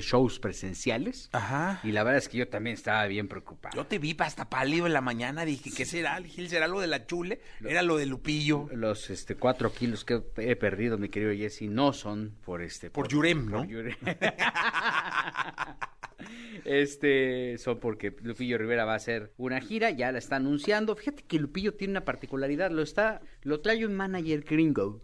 shows 0.00 0.38
presenciales. 0.38 1.28
Ajá. 1.32 1.80
Y 1.84 1.92
la 1.92 2.02
verdad 2.02 2.18
es 2.18 2.30
que 2.30 2.38
yo 2.38 2.48
también 2.48 2.74
estaba 2.74 3.04
bien 3.06 3.28
preocupado. 3.28 3.76
Yo 3.76 3.86
te 3.86 3.98
vi 3.98 4.16
hasta 4.18 4.48
pálido 4.48 4.86
en 4.86 4.94
la 4.94 5.02
mañana, 5.02 5.44
dije, 5.44 5.70
¿qué 5.76 5.84
será? 5.84 6.18
Dije, 6.20 6.48
¿será 6.48 6.66
lo 6.66 6.80
de 6.80 6.86
la 6.86 7.06
chule? 7.06 7.42
Era 7.62 7.82
lo 7.82 7.98
de 7.98 8.06
Lupillo. 8.06 8.70
Los 8.72 9.10
este, 9.10 9.34
cuatro 9.34 9.70
kilos 9.72 10.06
que 10.06 10.22
he 10.38 10.56
perdido, 10.56 10.96
mi 10.96 11.10
querido 11.10 11.32
Jesse, 11.34 11.62
no 11.62 11.92
son 11.92 12.34
por 12.42 12.62
este... 12.62 12.90
Por 12.90 13.08
Yurem, 13.08 13.50
¿no? 13.50 13.64
Yurem. 13.66 13.96
este, 16.64 17.58
son 17.58 17.78
porque 17.78 18.14
Lupillo 18.46 18.58
Rivera 18.58 18.84
va 18.84 18.92
a 18.92 18.96
hacer 18.96 19.32
una 19.38 19.60
gira, 19.60 19.90
ya 19.90 20.12
la 20.12 20.18
está 20.18 20.36
anunciando. 20.36 20.94
Fíjate 20.94 21.24
que 21.24 21.40
Lupillo 21.40 21.74
tiene 21.74 21.92
una 21.92 22.04
particularidad, 22.04 22.70
lo 22.70 22.82
está, 22.82 23.20
lo 23.42 23.60
trae 23.60 23.84
un 23.84 23.94
manager 23.94 24.42
gringo. 24.42 25.02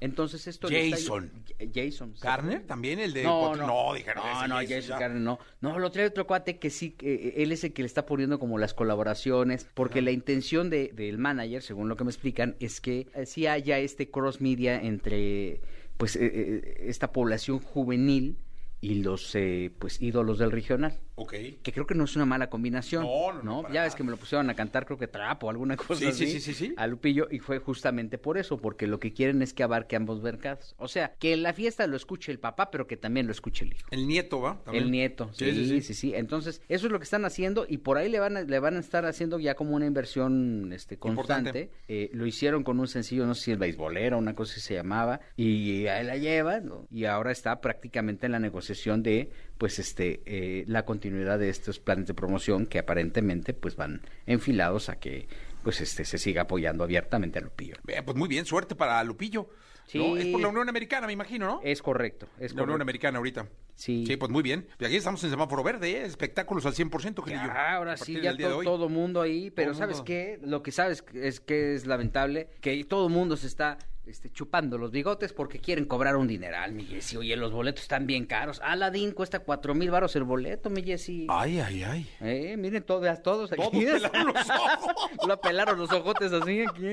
Entonces 0.00 0.48
esto 0.48 0.66
está- 0.68 0.96
Jason. 0.96 1.30
Jason. 1.72 2.14
¿Garner 2.20 2.66
también? 2.66 2.98
¿El 2.98 3.12
de 3.12 3.22
No, 3.22 3.54
no, 3.54 3.64
no, 3.68 3.94
dijeron 3.94 4.24
no, 4.24 4.48
no, 4.48 4.54
Jason, 4.56 4.68
Jason 4.68 4.88
ya. 4.88 4.98
Garner 4.98 5.22
no. 5.22 5.38
No, 5.60 5.78
lo 5.78 5.92
trae 5.92 6.06
otro 6.06 6.26
cuate 6.26 6.58
que 6.58 6.70
sí, 6.70 6.90
que, 6.90 7.14
eh, 7.14 7.34
él 7.44 7.52
es 7.52 7.62
el 7.62 7.72
que 7.72 7.82
le 7.82 7.86
está 7.86 8.04
poniendo 8.06 8.40
como 8.40 8.58
las 8.58 8.74
colaboraciones, 8.74 9.68
porque 9.74 10.02
la 10.02 10.10
intención 10.10 10.70
de, 10.70 10.88
del 10.92 11.18
manager, 11.18 11.62
según 11.62 11.88
lo 11.88 11.94
que 11.94 12.02
me 12.02 12.10
explican, 12.10 12.56
es 12.58 12.80
que 12.80 13.06
eh, 13.14 13.26
sí 13.26 13.46
haya 13.46 13.78
este 13.78 14.10
cross 14.10 14.40
media 14.40 14.82
entre, 14.82 15.60
pues, 15.96 16.16
eh, 16.16 16.20
eh, 16.34 16.76
esta 16.88 17.12
población 17.12 17.60
juvenil 17.60 18.38
y 18.80 18.96
los, 19.04 19.34
eh, 19.36 19.70
pues, 19.78 20.02
ídolos 20.02 20.38
del 20.38 20.50
regional. 20.50 20.98
Ok. 21.16 21.32
Que 21.62 21.72
creo 21.72 21.86
que 21.86 21.94
no 21.94 22.04
es 22.04 22.16
una 22.16 22.24
mala 22.24 22.50
combinación. 22.50 23.04
No, 23.04 23.42
no, 23.42 23.72
Ya 23.72 23.82
ves 23.82 23.94
que 23.94 24.02
me 24.02 24.10
lo 24.10 24.16
pusieron 24.16 24.50
a 24.50 24.54
cantar, 24.54 24.84
creo 24.84 24.98
que 24.98 25.06
trapo, 25.06 25.48
alguna 25.48 25.76
cosa 25.76 25.94
Sí, 25.96 26.12
sí, 26.12 26.24
así. 26.24 26.26
sí, 26.26 26.40
sí, 26.40 26.54
sí. 26.54 26.74
A 26.76 26.86
Lupillo, 26.86 27.28
y 27.30 27.38
fue 27.38 27.58
justamente 27.58 28.18
por 28.18 28.38
eso, 28.38 28.58
porque 28.58 28.86
lo 28.86 28.98
que 28.98 29.12
quieren 29.12 29.42
es 29.42 29.54
que 29.54 29.62
abarque 29.62 29.96
ambos 29.96 30.22
mercados. 30.22 30.74
O 30.78 30.88
sea, 30.88 31.14
que 31.18 31.32
en 31.32 31.42
la 31.42 31.52
fiesta 31.52 31.86
lo 31.86 31.96
escuche 31.96 32.32
el 32.32 32.38
papá, 32.38 32.70
pero 32.70 32.86
que 32.86 32.96
también 32.96 33.26
lo 33.26 33.32
escuche 33.32 33.64
el 33.64 33.72
hijo. 33.74 33.88
El 33.90 34.06
nieto, 34.06 34.40
¿va? 34.40 34.60
También. 34.64 34.84
El 34.84 34.90
nieto, 34.90 35.30
sí 35.32 35.80
sí 35.82 35.94
sí, 35.94 36.12
Entonces, 36.14 36.60
eso 36.68 36.86
es 36.86 36.92
lo 36.92 36.98
que 36.98 37.04
están 37.04 37.24
haciendo 37.24 37.66
y 37.68 37.78
por 37.78 37.98
ahí 37.98 38.08
le 38.08 38.18
van 38.18 38.36
a, 38.36 38.42
le 38.42 38.58
van 38.58 38.76
a 38.76 38.80
estar 38.80 39.04
haciendo 39.06 39.38
ya 39.38 39.54
como 39.54 39.74
una 39.76 39.86
inversión 39.86 40.72
este, 40.72 40.98
constante. 40.98 41.70
Eh, 41.88 42.10
lo 42.12 42.26
hicieron 42.26 42.64
con 42.64 42.80
un 42.80 42.88
sencillo, 42.88 43.26
no 43.26 43.34
sé 43.34 43.44
si 43.44 43.50
el 43.52 43.58
beisbolero, 43.58 44.18
una 44.18 44.34
cosa 44.34 44.54
que 44.54 44.60
se 44.60 44.74
llamaba, 44.74 45.20
y 45.36 45.86
ahí 45.86 46.04
la 46.04 46.16
llevan, 46.16 46.66
¿no? 46.66 46.86
y 46.90 47.04
ahora 47.04 47.32
está 47.32 47.60
prácticamente 47.60 48.26
en 48.26 48.32
la 48.32 48.38
negociación 48.38 49.02
de, 49.02 49.30
pues, 49.58 49.78
este, 49.78 50.22
eh, 50.26 50.64
la 50.66 50.84
continuidad 50.84 51.38
de 51.38 51.48
estos 51.48 51.78
planes 51.80 52.06
de 52.06 52.14
promoción 52.14 52.66
que 52.66 52.78
aparentemente, 52.78 53.54
pues, 53.54 53.76
van 53.76 54.02
enfilados 54.26 54.88
a 54.88 54.98
que, 54.98 55.28
pues, 55.62 55.80
este, 55.80 56.04
se 56.04 56.18
siga 56.18 56.42
apoyando 56.42 56.84
abiertamente 56.84 57.38
a 57.38 57.42
Lupillo. 57.42 57.76
Eh, 57.88 58.02
pues 58.04 58.16
muy 58.16 58.28
bien, 58.28 58.44
suerte 58.46 58.74
para 58.74 59.02
Lupillo. 59.04 59.48
Sí. 59.86 59.98
¿no? 59.98 60.16
Es 60.16 60.26
por 60.28 60.40
la 60.40 60.48
Unión 60.48 60.66
Americana, 60.70 61.06
me 61.06 61.12
imagino, 61.12 61.46
¿no? 61.46 61.60
Es 61.62 61.82
correcto, 61.82 62.26
es 62.38 62.52
la 62.54 62.62
Unión 62.62 62.66
correcto. 62.78 62.82
Americana 62.84 63.18
ahorita. 63.18 63.48
Sí. 63.74 64.04
Sí, 64.06 64.16
pues 64.16 64.30
muy 64.30 64.42
bien. 64.42 64.66
Y 64.80 64.84
aquí 64.86 64.96
estamos 64.96 65.22
en 65.24 65.30
semáforo 65.30 65.62
verde, 65.62 65.90
¿eh? 65.90 66.04
espectáculos 66.04 66.64
al 66.64 66.72
100%, 66.74 67.22
Gilillo. 67.22 67.46
Ya, 67.48 67.74
ahora 67.74 67.96
sí, 67.98 68.18
ya 68.22 68.34
to- 68.34 68.62
todo 68.62 68.88
mundo 68.88 69.20
ahí, 69.20 69.50
pero 69.50 69.72
Todo 69.72 69.78
¿sabes 69.80 69.96
mundo. 69.96 70.04
qué? 70.06 70.38
Lo 70.42 70.62
que 70.62 70.72
sabes 70.72 71.04
es 71.12 71.40
que 71.40 71.74
es 71.74 71.84
lamentable, 71.86 72.48
que 72.62 72.82
todo 72.84 73.10
mundo 73.10 73.36
se 73.36 73.46
está 73.46 73.76
este, 74.06 74.30
chupando 74.30 74.76
los 74.78 74.90
bigotes 74.90 75.32
porque 75.32 75.58
quieren 75.58 75.86
cobrar 75.86 76.16
un 76.16 76.26
dineral, 76.28 76.72
mi 76.72 76.84
Jessy. 76.84 77.16
Oye, 77.16 77.36
los 77.36 77.52
boletos 77.52 77.82
están 77.82 78.06
bien 78.06 78.26
caros. 78.26 78.60
Aladdin 78.62 79.12
cuesta 79.12 79.38
cuatro 79.40 79.74
mil 79.74 79.90
baros 79.90 80.14
el 80.16 80.24
boleto, 80.24 80.68
mi 80.70 80.82
Jessy. 80.82 81.26
Ay, 81.30 81.58
ay, 81.60 81.82
ay. 81.82 82.08
Eh, 82.20 82.56
miren, 82.58 82.82
todos, 82.82 83.22
todos 83.22 83.52
aquí. 83.52 83.62
Todos 83.62 84.02
pelaron 84.10 84.34
los 84.34 84.50
ojos. 84.50 85.26
Lo 85.26 85.40
pelaron 85.40 85.78
los 85.78 85.92
ojotes 85.92 86.32
así 86.32 86.60
aquí. 86.68 86.92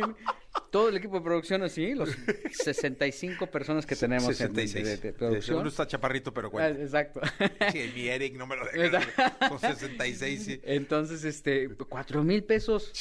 Todo 0.69 0.89
el 0.89 0.97
equipo 0.97 1.15
de 1.15 1.21
producción 1.21 1.63
así, 1.63 1.93
los 1.93 2.09
65 2.63 3.47
personas 3.47 3.85
que 3.85 3.95
tenemos 3.95 4.29
en- 4.29 4.35
66. 4.55 4.85
de, 4.85 4.97
de 4.97 5.09
Eh, 5.09 5.13
producción. 5.13 5.59
Uno 5.59 5.69
está 5.69 5.85
chaparrito, 5.87 6.33
pero 6.33 6.47
Ah, 6.47 6.51
cuenta. 6.51 6.81
Exacto. 6.81 7.21
Sí, 7.71 7.91
mi 7.95 8.07
Eric 8.07 8.35
no 8.37 8.47
me 8.47 8.55
lo 8.55 8.65
deja. 8.65 9.01
Con 9.49 9.59
66, 9.59 10.43
sí. 10.43 10.61
Entonces, 10.63 11.23
este, 11.25 11.69
cuatro 11.89 12.23
mil 12.23 12.43
pesos. 12.43 12.91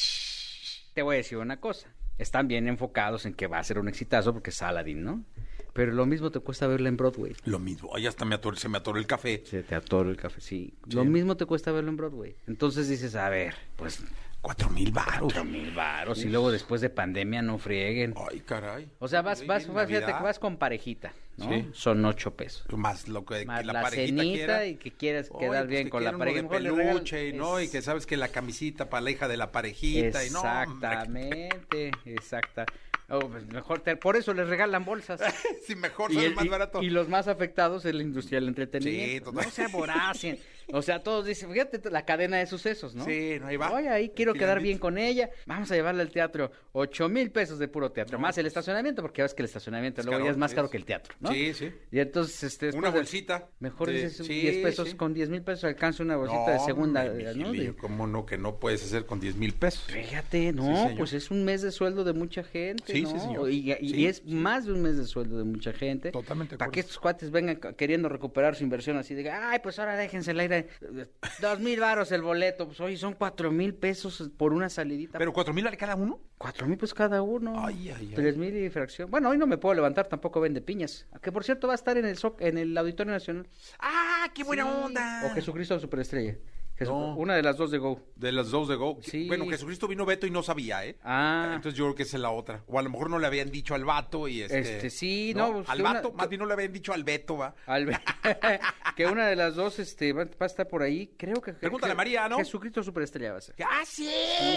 Te 0.95 1.03
voy 1.03 1.15
a 1.15 1.19
decir 1.19 1.39
una 1.39 1.61
cosa. 1.61 1.89
Están 2.21 2.49
bien 2.49 2.69
enfocados 2.69 3.25
en 3.25 3.33
que 3.33 3.47
va 3.47 3.59
a 3.59 3.65
ser 3.65 3.79
un 3.79 3.89
exitazo 3.89 4.33
porque 4.33 4.51
es 4.51 4.63
Aladdin, 4.63 5.03
¿no? 5.03 5.25
Pero 5.73 5.93
lo 5.93 6.05
mismo 6.05 6.31
te 6.31 6.41
cuesta 6.41 6.67
verla 6.67 6.89
en 6.89 6.97
Broadway. 6.97 7.35
Lo 7.45 7.59
mismo. 7.59 7.95
Ahí 7.97 8.07
hasta 8.07 8.25
me 8.25 8.35
atoró, 8.35 8.57
se 8.57 8.69
me 8.69 8.77
atoró 8.77 8.99
el 8.99 9.07
café. 9.07 9.43
Se 9.47 9.63
te 9.63 9.75
atoró 9.75 10.11
el 10.11 10.17
café, 10.17 10.41
sí. 10.41 10.75
Lo 10.93 11.05
mismo 11.05 11.37
te 11.37 11.47
cuesta 11.47 11.73
verlo 11.73 11.91
en 11.91 11.97
Broadway. 11.97 12.37
Entonces 12.47 12.89
dices, 12.89 13.15
a 13.15 13.29
ver, 13.29 13.55
pues 13.77 14.03
Cuatro 14.43 14.71
mil 14.71 14.91
baros. 14.91 15.21
cuatro 15.21 15.45
mil 15.45 15.71
varos 15.73 16.25
y 16.25 16.29
luego 16.31 16.51
después 16.51 16.81
de 16.81 16.89
pandemia 16.89 17.43
no 17.43 17.59
frieguen. 17.59 18.15
Ay, 18.31 18.41
caray. 18.41 18.89
O 18.99 19.07
sea, 19.07 19.21
vas, 19.21 19.47
vas, 19.47 19.67
vas, 19.69 19.87
fíjate 19.87 20.07
que 20.15 20.23
vas 20.23 20.39
con 20.39 20.57
parejita, 20.57 21.13
¿no? 21.37 21.49
Sí. 21.51 21.69
Son 21.75 22.03
ocho 22.07 22.35
pesos. 22.35 22.65
Más 22.73 23.07
lo 23.09 23.25
que, 23.27 23.45
Más 23.45 23.61
que 23.61 23.67
la, 23.67 23.73
la, 23.75 23.83
parejita 23.83 24.23
cenita 24.23 24.35
quiera. 24.37 24.67
y 24.67 24.77
que 24.77 24.93
quieras 24.93 25.29
Oye, 25.31 25.47
quedar 25.47 25.63
pues 25.65 25.69
bien 25.71 25.85
que 25.85 25.91
con 25.91 26.05
la 26.05 26.17
pareja. 26.17 26.41
de 26.43 26.49
peluche, 26.49 27.29
y 27.29 27.33
¿no? 27.35 27.61
Y 27.61 27.69
que 27.69 27.83
sabes 27.83 28.07
que 28.07 28.17
la 28.17 28.29
camisita 28.29 28.89
para 28.89 29.03
la 29.03 29.11
hija 29.11 29.29
de 29.29 29.37
la 29.37 29.53
parejita. 29.53 30.25
Y 30.25 30.31
no, 30.31 30.39
Exactamente, 30.39 31.91
exacta. 32.07 32.65
Oh, 33.13 33.19
pues 33.29 33.45
mejor 33.49 33.81
te- 33.81 33.97
por 33.97 34.17
eso 34.17 34.33
les 34.33 34.47
regalan 34.49 34.85
bolsas. 34.85 35.21
sí, 35.67 35.75
mejor 35.75 36.13
Y, 36.13 36.19
el- 36.19 36.35
más 36.35 36.45
y- 36.45 36.49
barato. 36.49 36.83
y 36.83 36.91
los 36.91 37.09
más 37.09 37.27
afectados 37.29 37.85
es 37.85 37.95
la 37.95 38.03
industria 38.03 38.39
del 38.41 38.49
entretenimiento. 38.49 39.31
Sí, 39.31 39.35
total. 39.37 39.45
No 39.45 39.51
se 39.51 39.65
aboracen. 39.65 40.39
O 40.73 40.83
sea, 40.83 41.03
todos 41.03 41.27
dicen, 41.27 41.51
fíjate 41.53 41.81
la 41.91 42.05
cadena 42.05 42.39
de 42.39 42.47
sucesos, 42.47 42.95
¿no? 42.95 43.05
Sí, 43.05 43.37
no, 43.41 43.47
ahí 43.49 43.57
va. 43.57 43.73
Oye, 43.73 43.89
ahí 43.89 44.11
quiero 44.11 44.35
quedar 44.35 44.61
bien 44.61 44.79
con 44.79 44.99
ella. 44.99 45.31
Vamos 45.47 45.71
a 45.71 45.75
llevarla 45.75 46.03
al 46.03 46.11
teatro. 46.11 46.51
Ocho 46.73 47.09
mil 47.09 47.31
pesos 47.31 47.59
de 47.59 47.69
puro 47.69 47.91
teatro. 47.93 48.19
más 48.19 48.37
el 48.39 48.47
estacionamiento, 48.47 49.03
porque 49.03 49.19
ya 49.19 49.25
ves 49.25 49.35
que 49.35 49.43
el 49.43 49.47
estacionamiento 49.47 50.01
Es 50.01 50.07
luego 50.07 50.25
ya 50.25 50.31
es 50.31 50.37
más 50.37 50.55
caro 50.55 50.71
que 50.71 50.77
el 50.77 50.85
teatro, 50.85 51.15
¿no? 51.21 51.33
Sí, 51.33 51.53
sí. 51.55 51.73
Y 51.91 51.99
entonces, 52.01 52.43
este, 52.43 52.71
Una 52.77 52.91
bolsita. 52.91 53.49
Mejor 53.59 53.91
dices 53.91 54.17
sí, 54.17 54.41
10 54.41 54.57
pesos, 54.59 54.89
sí. 54.91 54.97
con 54.97 55.15
10 55.15 55.29
mil 55.31 55.43
pesos 55.43 55.65
alcanza 55.65 56.03
una 56.03 56.17
bolsita 56.17 56.53
de 56.53 56.59
segunda, 56.61 57.05
hombre, 57.05 57.25
¿no? 57.35 57.53
Gilillo, 57.53 57.73
De- 57.73 57.77
¿Cómo 57.79 58.07
no? 58.07 58.25
Que 58.27 58.39
no 58.39 58.59
puedes 58.59 58.85
hacer 58.85 59.07
con 59.07 59.21
10 59.21 59.37
mil 59.37 59.53
pesos. 59.55 59.85
Fíjate, 59.85 60.53
no, 60.53 60.91
pues 60.97 61.13
es 61.13 61.31
un 61.31 61.45
mes 61.45 61.63
de 61.63 61.71
sueldo 61.73 62.05
de 62.05 62.13
mucha 62.13 62.43
gente, 62.45 62.93
Sí, 62.93 63.03
¿no? 63.03 63.11
sí, 63.11 63.19
señor. 63.19 63.51
Y, 63.51 64.07
es 64.07 64.25
más 64.27 64.67
de 64.67 64.73
un 64.73 64.83
mes 64.83 64.97
de 64.97 65.05
sueldo 65.05 65.39
de 65.39 65.45
mucha 65.45 65.73
gente. 65.73 66.11
Totalmente 66.13 66.57
Para 66.57 66.71
que 66.71 66.81
estos 66.81 66.99
cuates 66.99 67.31
vengan 67.31 67.57
queriendo 67.77 68.09
recuperar 68.09 68.55
su 68.55 68.65
inversión 68.65 68.97
así 68.97 69.15
de, 69.15 69.31
ay, 69.31 69.59
pues 69.63 69.79
ahora 69.79 69.97
déjense 69.97 70.31
el 70.31 70.41
aire, 70.41 70.60
dos 71.41 71.61
mil 71.61 71.79
varos 71.81 72.11
el 72.13 72.23
boleto, 72.23 72.67
pues 72.67 72.81
oye, 72.81 72.97
son 72.97 73.15
cuatro 73.15 73.51
mil 73.51 73.75
pesos 73.75 74.31
por 74.37 74.53
una 74.53 74.69
salidita. 74.69 75.19
¿Pero 75.19 75.33
cuatro 75.33 75.53
mil 75.55 75.69
cada 75.77 75.95
uno? 75.97 76.21
Cuatro 76.39 76.67
mil 76.67 76.77
pesos 76.79 76.95
cada 76.95 77.23
uno. 77.23 77.55
Ay, 77.65 77.91
ay, 77.91 78.09
ay. 78.11 78.15
Tres 78.15 78.37
mil 78.37 78.57
y 78.57 78.71
fracción. 78.71 79.11
Bueno, 79.11 79.31
hoy 79.31 79.39
no 79.39 79.47
me 79.47 79.59
puedo 79.59 79.75
levantar, 79.75 80.07
tampoco 80.09 80.41
vende 80.41 80.61
piñas. 80.61 81.07
Que 81.23 81.31
por 81.33 81.45
cierto 81.45 81.67
va 81.67 81.75
a 81.75 81.77
estar 81.77 81.97
en 81.99 82.05
el 82.07 82.17
Soc- 82.17 82.41
en 82.41 82.59
el 82.59 82.77
Auditorio 82.77 83.13
Nacional. 83.13 83.47
¡Ah, 83.79 84.29
qué 84.35 84.45
buena 84.45 84.67
onda! 84.67 85.23
O 85.27 85.35
Jesucristo 85.35 85.79
Superestrella. 85.79 86.37
Jesu- 86.81 86.89
No. 86.91 87.15
Una 87.17 87.37
de 87.37 87.43
las 87.43 87.57
dos 87.57 87.71
de 87.71 87.79
Go. 87.79 88.01
De 88.17 88.33
las 88.33 88.51
dos 88.51 88.67
de 88.69 88.75
Go. 88.75 88.99
Sí. 89.03 89.29
Bueno, 89.29 89.47
Jesucristo 89.49 89.87
vino 89.87 90.05
Beto 90.07 90.27
y 90.27 90.31
no 90.31 90.43
sabía, 90.43 90.85
¿eh? 90.85 90.97
Ah. 91.05 91.53
Entonces 91.55 91.79
yo 91.79 91.85
creo 91.85 91.95
que 91.95 92.03
esa 92.05 92.17
es 92.17 92.23
la 92.23 92.31
otra. 92.31 92.65
O 92.67 92.79
a 92.79 92.83
lo 92.83 92.91
mejor 92.91 93.09
no 93.11 93.19
le 93.19 93.27
habían 93.27 93.51
dicho 93.51 93.75
al 93.75 93.85
vato 93.85 94.27
y 94.27 94.43
este... 94.43 94.59
Este, 94.59 94.91
sí, 94.91 95.33
no, 95.37 95.53
pues, 95.53 95.69
al 95.69 95.81
una- 95.81 95.93
vato, 95.93 96.13
más 96.13 96.29
bien 96.29 96.41
no 96.41 96.47
le 96.47 96.55
habían 96.55 96.73
dicho 96.73 96.93
al 96.93 97.05
Beto, 97.05 97.37
va. 97.37 97.55
Al- 97.67 97.87
que 98.97 99.07
una 99.07 99.27
de 99.29 99.37
las 99.37 99.55
dos 99.55 99.79
este, 99.79 100.13
va, 100.13 100.27
a 100.39 100.47
estar 100.47 100.67
por 100.69 100.83
ahí. 100.83 101.15
Creo 101.17 101.41
que. 101.41 101.53
Pregúntale 101.53 101.93
a 101.93 101.97
María, 101.97 102.29
¿no? 102.29 102.39
Jesucristo 102.39 102.83
Superestrella 102.83 103.33
va 103.33 103.39
a 103.39 103.43
ser. 103.43 103.55
¡Ah, 103.63 103.83
sí! 103.87 104.09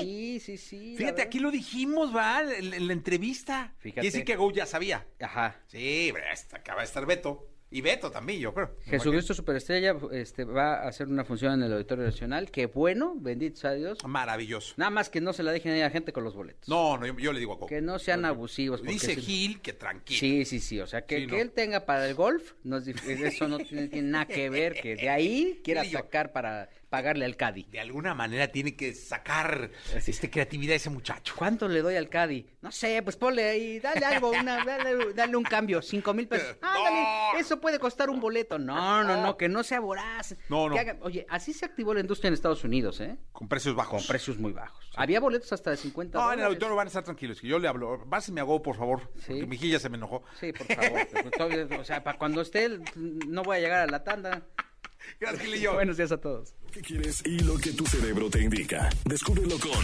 Sí, 0.01 0.39
sí, 0.39 0.57
sí. 0.57 0.95
Fíjate, 0.97 1.21
aquí 1.21 1.39
lo 1.39 1.51
dijimos, 1.51 2.15
va, 2.15 2.41
en, 2.41 2.73
en 2.73 2.87
la 2.87 2.93
entrevista. 2.93 3.73
Fíjate. 3.79 4.01
Quiere 4.01 4.07
decir 4.07 4.25
que 4.25 4.35
Go 4.35 4.51
ya 4.51 4.65
sabía. 4.65 5.05
Ajá. 5.21 5.55
Sí, 5.67 6.13
acaba 6.53 6.79
de 6.81 6.85
estar 6.85 7.05
Beto. 7.05 7.47
Y 7.75 7.81
Beto 7.81 8.11
también, 8.11 8.39
yo 8.39 8.53
creo. 8.53 8.69
Jesucristo 8.85 9.33
Superestrella 9.33 9.95
este, 10.11 10.43
va 10.43 10.75
a 10.83 10.87
hacer 10.87 11.07
una 11.07 11.25
función 11.25 11.53
en 11.55 11.63
el 11.63 11.73
Auditorio 11.73 12.05
Nacional. 12.05 12.51
Que 12.51 12.67
bueno, 12.67 13.15
bendito 13.17 13.59
sea 13.61 13.73
Dios. 13.73 13.97
Maravilloso. 14.05 14.75
Nada 14.77 14.91
más 14.91 15.09
que 15.09 15.19
no 15.21 15.33
se 15.33 15.41
la 15.41 15.51
dejen 15.51 15.71
ahí 15.73 15.81
a 15.81 15.85
la 15.85 15.89
gente 15.89 16.13
con 16.13 16.23
los 16.23 16.35
boletos. 16.35 16.69
No, 16.69 16.97
no, 16.97 17.07
yo, 17.07 17.17
yo 17.17 17.33
le 17.33 17.39
digo 17.39 17.53
a 17.53 17.55
Go. 17.57 17.65
Que 17.65 17.81
no 17.81 17.97
sean 17.97 18.25
abusivos. 18.25 18.79
porque 18.81 18.93
Dice 18.93 19.15
si- 19.15 19.21
Gil 19.21 19.61
que 19.61 19.73
tranquilo. 19.73 20.19
Sí, 20.19 20.45
sí, 20.45 20.59
sí. 20.59 20.79
O 20.79 20.85
sea, 20.85 21.01
que, 21.05 21.21
Sí, 21.21 21.25
que 21.25 21.31
no. 21.35 21.41
él 21.41 21.51
tenga 21.51 21.85
para 21.87 22.07
el 22.07 22.13
golf, 22.13 22.53
no 22.63 22.77
es 22.77 22.87
eso 23.07 23.47
no 23.47 23.57
tiene, 23.57 23.87
tiene 23.87 24.09
nada 24.09 24.27
que 24.27 24.51
ver. 24.51 24.73
Que 24.79 24.95
de 24.95 25.09
ahí 25.09 25.59
quiera 25.63 25.83
sacar 25.83 26.31
para 26.31 26.69
pagarle 26.93 27.25
al 27.25 27.35
Cadi. 27.35 27.63
De 27.71 27.79
alguna 27.79 28.13
manera 28.13 28.49
tiene 28.49 28.75
que 28.75 28.93
sacar 28.93 29.71
este, 29.95 30.29
creatividad 30.29 30.73
a 30.73 30.75
ese 30.75 30.91
muchacho. 30.91 31.33
¿Cuánto 31.35 31.67
le 31.67 31.81
doy 31.81 31.95
al 31.95 32.07
Cadi? 32.07 32.45
No 32.61 32.71
sé, 32.71 33.01
pues 33.01 33.15
ponle 33.15 33.49
ahí, 33.49 33.79
dale 33.79 34.05
algo, 34.05 34.29
una, 34.29 34.63
dale, 34.65 35.11
dale 35.15 35.35
un 35.35 35.43
cambio, 35.43 35.81
cinco 35.81 36.13
mil 36.13 36.27
pesos. 36.27 36.55
Ándale, 36.61 37.01
No. 37.33 37.39
eso 37.39 37.59
puede 37.59 37.79
costar 37.79 38.11
un 38.11 38.19
boleto. 38.19 38.59
No, 38.59 39.03
no, 39.03 39.19
no, 39.23 39.35
que 39.37 39.49
no 39.49 39.63
sea 39.63 39.79
voraz. 39.79 40.35
No, 40.49 40.69
no. 40.69 40.77
Haga- 40.77 40.97
Oye, 41.01 41.25
así 41.29 41.51
se 41.51 41.65
activó 41.65 41.95
la 41.95 42.01
industria 42.01 42.27
en 42.27 42.35
Estados 42.35 42.63
Unidos, 42.63 43.01
¿eh? 43.01 43.17
Con 43.31 43.47
precios 43.47 43.73
bajos. 43.73 44.03
Con 44.03 44.07
precios 44.07 44.37
muy 44.37 44.51
bajos. 44.51 44.79
Había 44.95 45.19
boletos 45.19 45.51
hasta 45.51 45.71
de 45.71 45.77
50 45.77 46.15
No, 46.15 46.25
en 46.25 46.29
el 46.33 46.35
dólares. 46.35 46.45
auditorio 46.49 46.75
van 46.75 46.85
a 46.85 46.89
estar 46.89 47.03
tranquilos. 47.03 47.41
Que 47.41 47.47
yo 47.47 47.57
le 47.57 47.67
hablo. 47.67 48.03
Báseme 48.05 48.39
a 48.39 48.43
Go, 48.43 48.61
por 48.61 48.75
favor. 48.75 49.11
Sí. 49.25 49.39
Porque 49.41 49.67
ya 49.67 49.79
se 49.79 49.89
me 49.89 49.97
enojó. 49.97 50.21
Sí, 50.39 50.53
por 50.53 50.67
favor. 50.67 51.79
o 51.79 51.83
sea, 51.83 52.03
para 52.03 52.19
cuando 52.19 52.41
esté, 52.41 52.69
no 52.95 53.41
voy 53.41 53.57
a 53.57 53.59
llegar 53.61 53.81
a 53.81 53.87
la 53.87 54.03
tanda. 54.03 54.43
Gracias, 55.19 55.43
Gilillo. 55.43 55.73
Buenos 55.73 55.97
días 55.97 56.11
a 56.11 56.17
todos. 56.17 56.53
¿Qué 56.71 56.81
quieres 56.81 57.21
y 57.25 57.39
lo 57.39 57.57
que 57.57 57.71
tu 57.71 57.85
cerebro 57.85 58.29
te 58.29 58.41
indica? 58.41 58.89
Descúbrelo 59.05 59.59
con 59.59 59.83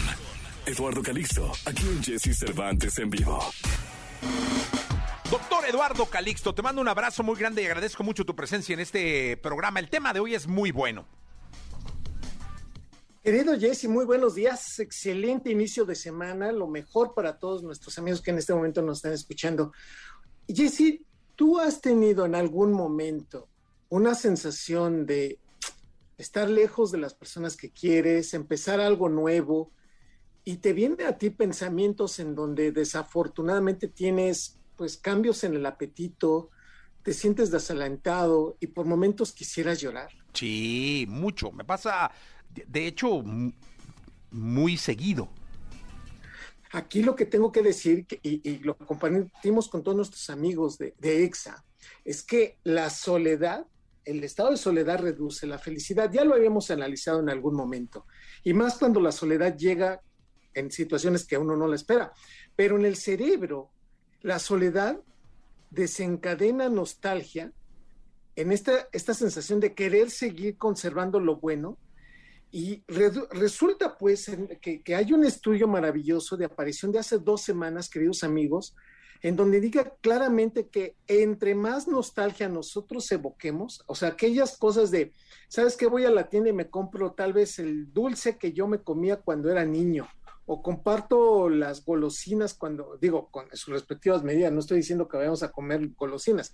Eduardo 0.66 1.02
Calixto, 1.02 1.52
aquí 1.66 1.84
en 1.88 2.04
Jesse 2.04 2.38
Cervantes 2.38 2.97
en 3.00 3.10
vivo. 3.10 3.39
Doctor 5.30 5.66
Eduardo 5.68 6.06
Calixto, 6.08 6.56
te 6.56 6.64
mando 6.64 6.82
un 6.82 6.88
abrazo 6.88 7.22
muy 7.22 7.36
grande 7.36 7.62
y 7.62 7.66
agradezco 7.66 8.04
mucho 8.04 8.26
tu 8.26 8.36
presencia 8.36 8.74
en 8.74 8.80
este 8.80 9.38
programa. 9.38 9.80
El 9.80 9.89
tema 9.89 10.14
de 10.14 10.20
hoy 10.20 10.34
es 10.34 10.47
muy 10.47 10.72
bueno. 10.72 11.06
Querido 13.24 13.60
Jesse, 13.60 13.88
muy 13.88 14.06
buenos 14.06 14.34
días. 14.34 14.80
Excelente 14.80 15.52
inicio 15.52 15.86
de 15.86 15.93
semana. 15.93 16.52
Lo 16.52 16.68
mejor 16.68 17.14
para 17.14 17.38
todos 17.38 17.62
nuestros 17.62 17.97
amigos 18.00 18.22
que 18.22 18.32
en 18.32 18.39
este 18.39 18.54
momento 18.54 18.82
nos 18.82 19.00
están 19.00 19.14
escuchando. 19.14 19.72
Jesse, 20.47 21.02
¿tú 21.36 21.60
has 21.60 21.80
tenido 21.82 22.26
en 22.26 22.34
algún 22.34 22.72
momento 22.72 23.49
una 23.90 24.16
sensación 24.16 25.06
de 25.06 25.40
estar 26.18 26.50
lejos 26.50 26.92
de 26.92 27.00
las 27.00 27.14
personas 27.14 27.58
que 27.58 27.72
quieres, 27.72 28.34
empezar 28.34 28.80
algo 28.80 29.10
nuevo 29.10 29.72
y 30.44 30.58
te 30.58 30.74
vienen 30.74 31.06
a 31.08 31.18
ti 31.18 31.30
pensamientos 31.30 32.20
en 32.20 32.36
donde 32.36 32.72
desafortunadamente 32.72 33.88
tienes 33.88 34.60
pues 34.76 34.98
cambios 34.98 35.44
en 35.44 35.56
el 35.56 35.66
apetito, 35.66 36.52
te 37.04 37.14
sientes 37.14 37.52
desalentado 37.52 38.58
y 38.60 38.68
por 38.68 38.86
momentos 38.86 39.34
quisieras 39.34 39.82
llorar? 39.82 40.10
Sí, 40.34 41.06
mucho. 41.10 41.52
Me 41.52 41.66
pasa, 41.66 42.12
de, 42.50 42.88
hecho, 42.88 43.24
muy 44.32 44.78
seguido. 44.78 45.30
Aquí 46.72 47.02
lo 47.02 47.16
que 47.16 47.26
tengo 47.26 47.52
que 47.52 47.64
decir, 47.64 48.06
que- 48.06 48.20
y, 48.22 48.48
y 48.48 48.60
lo 48.60 48.78
compartimos 48.78 49.68
con 49.70 49.84
todos 49.84 49.98
nuestros 49.98 50.30
amigos 50.30 50.78
de, 50.78 50.94
de 51.00 51.24
EXA, 51.24 51.66
es 52.06 52.24
que 52.24 52.60
la 52.64 52.90
soledad, 52.90 53.66
el 54.10 54.24
estado 54.24 54.51
de 54.51 54.57
soledad 54.57 54.99
reduce 54.99 55.45
la 55.45 55.60
felicidad. 55.60 56.12
Ya 56.12 56.24
lo 56.24 56.34
habíamos 56.34 56.72
analizado 56.72 57.20
en 57.20 57.30
algún 57.30 57.55
momento. 57.55 58.05
Y 58.43 58.53
más 58.53 58.78
cuando 58.78 58.99
la 58.99 59.12
soledad 59.12 59.55
llega 59.55 60.01
en 60.53 60.72
situaciones 60.72 61.26
que 61.26 61.38
uno 61.38 61.55
no 61.55 61.68
la 61.68 61.76
espera. 61.76 62.12
Pero 62.55 62.78
en 62.78 62.86
el 62.86 62.95
cerebro, 62.95 63.70
la 64.22 64.39
soledad 64.39 64.99
desencadena 65.70 66.70
nostalgia 66.70 67.53
en 68.36 68.51
esta, 68.51 68.88
esta 68.91 69.14
sensación 69.14 69.60
de 69.60 69.74
querer 69.76 70.10
seguir 70.10 70.57
conservando 70.57 71.20
lo 71.20 71.36
bueno 71.36 71.78
y 72.51 72.84
resulta 72.88 73.97
pues 73.97 74.32
que, 74.62 74.82
que 74.82 74.95
hay 74.95 75.14
un 75.14 75.24
estudio 75.24 75.68
maravilloso 75.68 76.36
de 76.36 76.45
aparición 76.45 76.91
de 76.91 76.99
hace 76.99 77.20
dos 77.20 77.41
semanas, 77.41 77.89
queridos 77.89 78.24
amigos, 78.24 78.76
en 79.22 79.36
donde 79.36 79.59
diga 79.59 79.93
claramente 80.01 80.67
que 80.67 80.95
entre 81.07 81.55
más 81.55 81.88
nostalgia 81.88 82.47
nosotros 82.47 83.11
evoquemos, 83.11 83.84
o 83.88 83.95
sea, 83.95 84.09
aquellas 84.09 84.57
cosas 84.57 84.91
de, 84.91 85.11
¿sabes 85.47 85.76
qué? 85.76 85.88
Voy 85.88 86.05
a 86.05 86.11
la 86.11 86.30
tienda 86.30 86.49
y 86.49 86.53
me 86.53 86.70
compro 86.70 87.11
tal 87.13 87.34
vez 87.34 87.59
el 87.59 87.91
dulce 87.93 88.38
que 88.38 88.53
yo 88.53 88.67
me 88.67 88.82
comía 88.82 89.17
cuando 89.17 89.51
era 89.51 89.65
niño, 89.65 90.07
o 90.45 90.63
comparto 90.63 91.49
las 91.49 91.86
golosinas 91.86 92.53
cuando, 92.53 92.97
digo, 92.99 93.30
con 93.30 93.45
sus 93.53 93.74
respectivas 93.74 94.24
medidas, 94.24 94.51
no 94.51 94.59
estoy 94.59 94.78
diciendo 94.78 95.07
que 95.07 95.17
vayamos 95.17 95.43
a 95.43 95.51
comer 95.51 95.89
golosinas, 95.95 96.53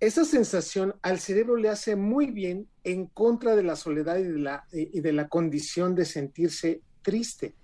esa 0.00 0.24
sensación 0.24 0.94
al 1.02 1.20
cerebro 1.20 1.56
le 1.56 1.68
hace 1.68 1.94
muy 1.94 2.30
bien 2.30 2.68
en 2.84 3.06
contra 3.06 3.54
de 3.54 3.62
la 3.62 3.76
soledad 3.76 4.16
y 4.16 4.22
de 4.22 4.38
la, 4.38 4.64
y 4.72 5.00
de 5.00 5.12
la 5.12 5.28
condición 5.28 5.94
de 5.94 6.06
sentirse 6.06 6.80
triste. 7.02 7.54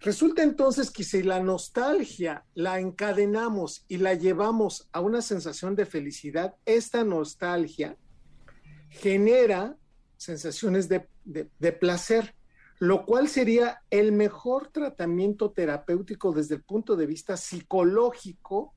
Resulta 0.00 0.42
entonces 0.42 0.90
que 0.90 1.04
si 1.04 1.22
la 1.22 1.40
nostalgia 1.40 2.46
la 2.54 2.80
encadenamos 2.80 3.84
y 3.86 3.98
la 3.98 4.14
llevamos 4.14 4.88
a 4.92 5.00
una 5.00 5.20
sensación 5.20 5.76
de 5.76 5.84
felicidad, 5.84 6.54
esta 6.64 7.04
nostalgia 7.04 7.98
genera 8.88 9.76
sensaciones 10.16 10.88
de, 10.88 11.06
de- 11.24 11.72
placer, 11.72 12.34
lo 12.78 13.04
cual 13.04 13.28
sería 13.28 13.82
el 13.90 14.12
mejor 14.12 14.68
tratamiento 14.68 15.50
terapéutico 15.50 16.32
desde 16.32 16.54
el 16.54 16.62
punto 16.62 16.96
de 16.96 17.06
vista 17.06 17.36
psicológico 17.36 18.72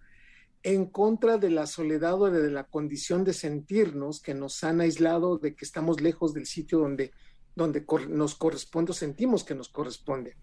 en 0.62 0.86
contra 0.88 1.38
de 1.38 1.52
la 1.52 1.68
soledad 1.68 2.22
o 2.22 2.30
de 2.30 2.52
la 2.52 2.66
condición 2.66 3.24
de 3.24 3.32
sentirnos 3.34 4.22
que 4.22 4.34
nos 4.34 4.62
han 4.66 4.82
aislado, 4.82 5.38
de 5.38 5.56
que 5.56 5.64
estamos 5.64 6.02
lejos 6.02 6.34
del 6.34 6.46
sitio 6.48 6.80
donde, 6.80 7.12
donde 7.56 7.86
nos 8.10 8.36
corresponde 8.36 8.92
o 8.92 8.94
sentimos 8.94 9.46
que 9.46 9.56
nos 9.56 9.70
corresponde. 9.70 10.36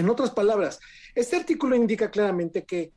En 0.00 0.08
otras 0.08 0.30
palabras, 0.30 0.80
este 1.14 1.36
artículo 1.36 1.76
indica 1.76 2.10
claramente 2.10 2.64
que 2.64 2.90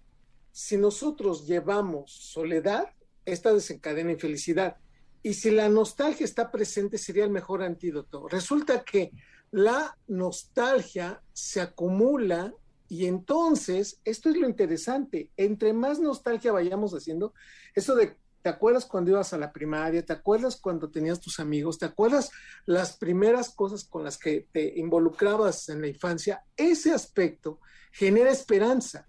si 0.53 0.77
nosotros 0.77 1.45
llevamos 1.45 2.13
soledad, 2.13 2.93
esta 3.25 3.51
desencadena 3.51 4.13
infelicidad. 4.13 4.77
Y 5.21 5.33
si 5.33 5.51
la 5.51 5.67
nostalgia 5.67 6.23
está 6.23 6.49
presente, 6.49 6.97
sería 6.97 7.25
el 7.25 7.29
mejor 7.29 7.61
antídoto. 7.61 8.29
Resulta 8.29 8.85
que 8.85 9.11
la 9.51 9.97
nostalgia 10.07 11.21
se 11.33 11.59
acumula 11.59 12.53
y 12.87 13.05
entonces, 13.07 13.99
esto 14.05 14.29
es 14.29 14.37
lo 14.37 14.47
interesante, 14.47 15.29
entre 15.35 15.73
más 15.73 15.99
nostalgia 15.99 16.53
vayamos 16.53 16.93
haciendo, 16.93 17.33
eso 17.75 17.95
de, 17.95 18.15
¿te 18.43 18.49
acuerdas 18.49 18.85
cuando 18.85 19.11
ibas 19.11 19.33
a 19.33 19.37
la 19.37 19.53
primaria? 19.53 20.05
¿Te 20.05 20.13
acuerdas 20.13 20.57
cuando 20.57 20.91
tenías 20.91 21.19
tus 21.19 21.39
amigos? 21.39 21.79
¿Te 21.79 21.85
acuerdas 21.85 22.29
las 22.65 22.97
primeras 22.97 23.49
cosas 23.49 23.85
con 23.85 24.03
las 24.03 24.17
que 24.17 24.47
te 24.51 24.77
involucrabas 24.77 25.69
en 25.69 25.81
la 25.81 25.87
infancia? 25.87 26.43
Ese 26.57 26.91
aspecto 26.91 27.61
genera 27.91 28.29
esperanza 28.29 29.07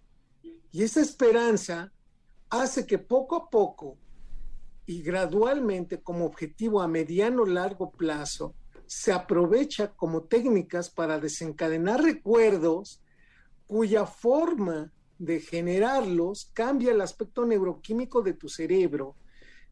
y 0.70 0.84
esa 0.84 1.00
esperanza 1.00 1.92
hace 2.48 2.86
que 2.86 2.98
poco 2.98 3.34
a 3.34 3.50
poco 3.50 3.98
y 4.86 5.02
gradualmente 5.02 6.00
como 6.00 6.26
objetivo 6.26 6.80
a 6.80 6.86
mediano 6.86 7.44
largo 7.44 7.90
plazo 7.90 8.54
se 8.86 9.10
aprovecha 9.10 9.88
como 9.88 10.22
técnicas 10.22 10.90
para 10.90 11.18
desencadenar 11.18 12.02
recuerdos 12.02 13.02
cuya 13.66 14.06
forma 14.06 14.92
de 15.18 15.40
generarlos 15.40 16.50
cambia 16.52 16.92
el 16.92 17.00
aspecto 17.00 17.46
neuroquímico 17.46 18.22
de 18.22 18.34
tu 18.34 18.48
cerebro, 18.48 19.16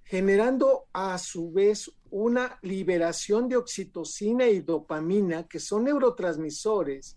generando 0.05 0.89
a 0.93 1.17
su 1.19 1.53
vez 1.53 1.91
una 2.11 2.59
liberación 2.63 3.49
de 3.49 3.57
oxitocina 3.57 4.47
y 4.47 4.61
dopamina, 4.61 5.49
que 5.49 5.59
son 5.59 5.85
neurotransmisores, 5.85 7.17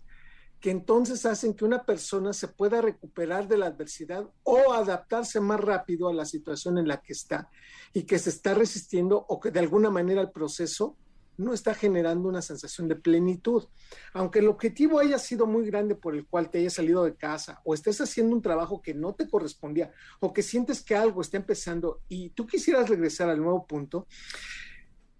que 0.60 0.70
entonces 0.70 1.26
hacen 1.26 1.54
que 1.54 1.64
una 1.64 1.84
persona 1.84 2.32
se 2.32 2.48
pueda 2.48 2.80
recuperar 2.80 3.46
de 3.46 3.58
la 3.58 3.66
adversidad 3.66 4.28
o 4.42 4.72
adaptarse 4.72 5.38
más 5.40 5.60
rápido 5.60 6.08
a 6.08 6.14
la 6.14 6.24
situación 6.24 6.78
en 6.78 6.88
la 6.88 7.02
que 7.02 7.12
está 7.12 7.50
y 7.92 8.04
que 8.04 8.18
se 8.18 8.30
está 8.30 8.54
resistiendo 8.54 9.26
o 9.28 9.38
que 9.38 9.50
de 9.50 9.60
alguna 9.60 9.90
manera 9.90 10.22
el 10.22 10.30
proceso 10.30 10.96
no 11.38 11.52
está 11.52 11.74
generando 11.74 12.28
una 12.28 12.42
sensación 12.42 12.88
de 12.88 12.96
plenitud. 12.96 13.64
Aunque 14.12 14.38
el 14.38 14.48
objetivo 14.48 14.98
haya 14.98 15.18
sido 15.18 15.46
muy 15.46 15.66
grande 15.66 15.94
por 15.94 16.14
el 16.14 16.26
cual 16.26 16.50
te 16.50 16.58
hayas 16.58 16.74
salido 16.74 17.04
de 17.04 17.16
casa 17.16 17.60
o 17.64 17.74
estés 17.74 18.00
haciendo 18.00 18.34
un 18.34 18.42
trabajo 18.42 18.80
que 18.82 18.94
no 18.94 19.14
te 19.14 19.28
correspondía 19.28 19.92
o 20.20 20.32
que 20.32 20.42
sientes 20.42 20.82
que 20.82 20.96
algo 20.96 21.20
está 21.20 21.36
empezando 21.36 22.00
y 22.08 22.30
tú 22.30 22.46
quisieras 22.46 22.88
regresar 22.88 23.28
al 23.28 23.40
nuevo 23.40 23.66
punto, 23.66 24.06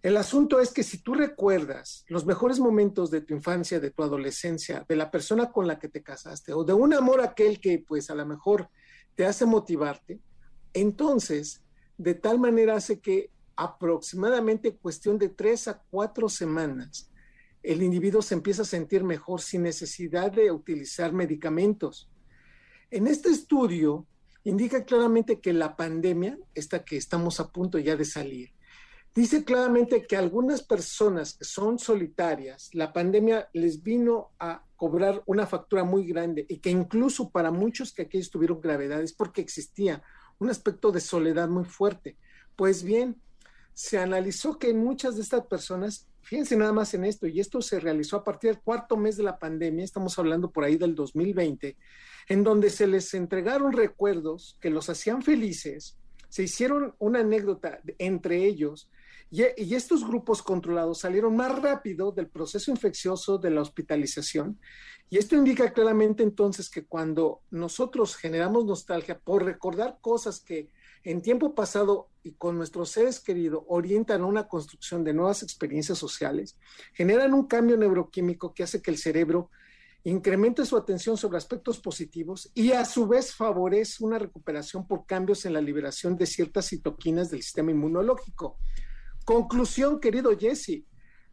el 0.02 0.16
asunto 0.16 0.60
es 0.60 0.72
que 0.72 0.84
si 0.84 0.98
tú 0.98 1.14
recuerdas 1.14 2.04
los 2.06 2.24
mejores 2.24 2.60
momentos 2.60 3.10
de 3.10 3.22
tu 3.22 3.34
infancia, 3.34 3.80
de 3.80 3.90
tu 3.90 4.04
adolescencia, 4.04 4.84
de 4.88 4.94
la 4.94 5.10
persona 5.10 5.50
con 5.50 5.66
la 5.66 5.80
que 5.80 5.88
te 5.88 6.02
casaste 6.02 6.52
o 6.52 6.62
de 6.62 6.72
un 6.72 6.94
amor 6.94 7.20
aquel 7.20 7.58
que 7.60 7.82
pues 7.84 8.08
a 8.08 8.14
lo 8.14 8.24
mejor 8.24 8.68
te 9.16 9.26
hace 9.26 9.46
motivarte, 9.46 10.20
entonces 10.72 11.62
de 11.98 12.14
tal 12.14 12.38
manera 12.38 12.76
hace 12.76 13.00
que 13.00 13.30
aproximadamente 13.56 14.76
cuestión 14.76 15.18
de 15.18 15.30
tres 15.30 15.66
a 15.66 15.82
cuatro 15.90 16.28
semanas, 16.28 17.10
el 17.62 17.82
individuo 17.82 18.22
se 18.22 18.34
empieza 18.34 18.62
a 18.62 18.66
sentir 18.66 19.02
mejor 19.02 19.40
sin 19.40 19.62
necesidad 19.62 20.30
de 20.30 20.52
utilizar 20.52 21.12
medicamentos. 21.12 22.08
En 22.90 23.08
este 23.08 23.30
estudio 23.30 24.06
indica 24.44 24.84
claramente 24.84 25.40
que 25.40 25.52
la 25.52 25.76
pandemia, 25.76 26.38
esta 26.54 26.84
que 26.84 26.96
estamos 26.96 27.40
a 27.40 27.48
punto 27.48 27.78
ya 27.78 27.96
de 27.96 28.04
salir, 28.04 28.52
dice 29.12 29.42
claramente 29.42 30.06
que 30.06 30.16
algunas 30.16 30.62
personas 30.62 31.34
que 31.34 31.44
son 31.44 31.80
solitarias, 31.80 32.70
la 32.72 32.92
pandemia 32.92 33.48
les 33.52 33.82
vino 33.82 34.30
a 34.38 34.64
cobrar 34.76 35.22
una 35.26 35.46
factura 35.46 35.82
muy 35.82 36.06
grande 36.06 36.46
y 36.48 36.58
que 36.58 36.70
incluso 36.70 37.30
para 37.30 37.50
muchos 37.50 37.92
que 37.92 38.02
aquí 38.02 38.18
estuvieron 38.18 38.60
gravedades 38.60 39.12
porque 39.12 39.40
existía 39.40 40.02
un 40.38 40.50
aspecto 40.50 40.92
de 40.92 41.00
soledad 41.00 41.48
muy 41.48 41.64
fuerte. 41.64 42.16
Pues 42.54 42.84
bien, 42.84 43.20
se 43.76 43.98
analizó 43.98 44.58
que 44.58 44.72
muchas 44.72 45.16
de 45.16 45.22
estas 45.22 45.44
personas, 45.44 46.08
fíjense 46.22 46.56
nada 46.56 46.72
más 46.72 46.94
en 46.94 47.04
esto, 47.04 47.26
y 47.26 47.40
esto 47.40 47.60
se 47.60 47.78
realizó 47.78 48.16
a 48.16 48.24
partir 48.24 48.50
del 48.50 48.62
cuarto 48.62 48.96
mes 48.96 49.18
de 49.18 49.22
la 49.22 49.38
pandemia, 49.38 49.84
estamos 49.84 50.18
hablando 50.18 50.50
por 50.50 50.64
ahí 50.64 50.76
del 50.76 50.94
2020, 50.94 51.76
en 52.30 52.42
donde 52.42 52.70
se 52.70 52.86
les 52.86 53.12
entregaron 53.12 53.72
recuerdos 53.72 54.56
que 54.62 54.70
los 54.70 54.88
hacían 54.88 55.20
felices, 55.20 55.98
se 56.30 56.44
hicieron 56.44 56.94
una 56.98 57.20
anécdota 57.20 57.82
entre 57.98 58.46
ellos, 58.46 58.90
y, 59.30 59.42
y, 59.58 59.74
estos 59.74 60.06
grupos 60.06 60.40
controlados 60.40 61.00
salieron 61.00 61.36
más 61.36 61.60
rápido 61.60 62.12
del 62.12 62.28
proceso 62.28 62.70
infeccioso 62.70 63.36
de 63.38 63.50
la 63.50 63.60
hospitalización. 63.60 64.58
Y 65.10 65.18
esto 65.18 65.34
indica 65.34 65.72
claramente 65.72 66.22
entonces 66.22 66.70
que 66.70 66.86
cuando 66.86 67.42
nosotros 67.50 68.16
generamos 68.16 68.64
nostalgia 68.64 69.18
por 69.18 69.44
recordar 69.44 69.98
cosas 70.00 70.38
que 70.40 70.70
en 71.06 71.22
tiempo 71.22 71.54
pasado 71.54 72.08
y 72.24 72.32
con 72.32 72.58
nuestros 72.58 72.90
seres 72.90 73.20
queridos 73.20 73.62
orientan 73.68 74.22
a 74.22 74.26
una 74.26 74.48
construcción 74.48 75.04
de 75.04 75.14
nuevas 75.14 75.44
experiencias 75.44 75.98
sociales, 75.98 76.58
generan 76.94 77.32
un 77.32 77.46
cambio 77.46 77.76
neuroquímico 77.76 78.52
que 78.52 78.64
hace 78.64 78.82
que 78.82 78.90
el 78.90 78.98
cerebro 78.98 79.48
incremente 80.02 80.66
su 80.66 80.76
atención 80.76 81.16
sobre 81.16 81.38
aspectos 81.38 81.78
positivos 81.78 82.50
y 82.54 82.72
a 82.72 82.84
su 82.84 83.06
vez 83.06 83.32
favorece 83.32 84.02
una 84.02 84.18
recuperación 84.18 84.88
por 84.88 85.06
cambios 85.06 85.46
en 85.46 85.52
la 85.52 85.60
liberación 85.60 86.16
de 86.16 86.26
ciertas 86.26 86.66
citoquinas 86.70 87.30
del 87.30 87.42
sistema 87.42 87.70
inmunológico. 87.70 88.58
Conclusión, 89.24 90.00
querido 90.00 90.36
Jesse, 90.36 90.82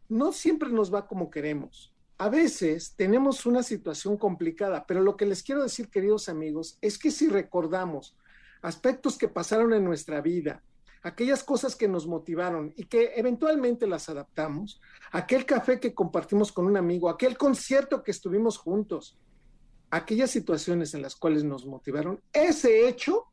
no 0.08 0.30
siempre 0.30 0.70
nos 0.70 0.94
va 0.94 1.08
como 1.08 1.30
queremos. 1.30 1.92
A 2.16 2.28
veces 2.28 2.94
tenemos 2.94 3.44
una 3.44 3.64
situación 3.64 4.18
complicada, 4.18 4.86
pero 4.86 5.02
lo 5.02 5.16
que 5.16 5.26
les 5.26 5.42
quiero 5.42 5.64
decir, 5.64 5.90
queridos 5.90 6.28
amigos, 6.28 6.78
es 6.80 6.96
que 6.96 7.10
si 7.10 7.28
recordamos 7.28 8.16
aspectos 8.64 9.18
que 9.18 9.28
pasaron 9.28 9.74
en 9.74 9.84
nuestra 9.84 10.22
vida, 10.22 10.62
aquellas 11.02 11.44
cosas 11.44 11.76
que 11.76 11.86
nos 11.86 12.06
motivaron 12.06 12.72
y 12.76 12.84
que 12.84 13.12
eventualmente 13.14 13.86
las 13.86 14.08
adaptamos, 14.08 14.80
aquel 15.12 15.44
café 15.44 15.78
que 15.78 15.92
compartimos 15.92 16.50
con 16.50 16.66
un 16.66 16.78
amigo, 16.78 17.10
aquel 17.10 17.36
concierto 17.36 18.02
que 18.02 18.10
estuvimos 18.10 18.56
juntos, 18.56 19.18
aquellas 19.90 20.30
situaciones 20.30 20.94
en 20.94 21.02
las 21.02 21.14
cuales 21.14 21.44
nos 21.44 21.66
motivaron, 21.66 22.22
ese 22.32 22.88
hecho 22.88 23.26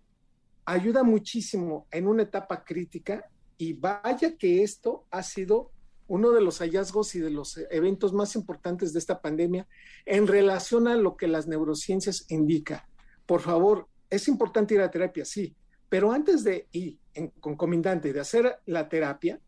ayuda 0.65 1.03
muchísimo 1.03 1.87
en 1.91 2.07
una 2.07 2.23
etapa 2.23 2.65
crítica 2.65 3.25
y 3.57 3.71
vaya 3.71 4.35
que 4.37 4.63
esto 4.63 5.05
ha 5.11 5.23
sido 5.23 5.71
uno 6.07 6.31
de 6.31 6.41
los 6.41 6.59
hallazgos 6.59 7.15
y 7.15 7.19
de 7.21 7.29
los 7.29 7.57
eventos 7.69 8.11
más 8.11 8.35
importantes 8.35 8.91
de 8.91 8.99
esta 8.99 9.21
pandemia 9.21 9.65
en 10.05 10.27
relación 10.27 10.89
a 10.89 10.97
lo 10.97 11.15
que 11.15 11.29
las 11.29 11.47
neurociencias 11.47 12.25
indican. 12.27 12.81
Por 13.25 13.39
favor, 13.39 13.87
es 14.11 14.27
importante 14.27 14.75
ir 14.75 14.81
a 14.81 14.91
terapia, 14.91 15.25
sí, 15.25 15.55
pero 15.89 16.11
antes 16.11 16.43
de 16.43 16.67
ir 16.73 16.99
en 17.13 17.29
concomitante 17.29 18.13
de 18.13 18.19
hacer 18.19 18.59
la 18.65 18.87
terapia, 18.87 19.39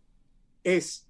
es 0.63 1.07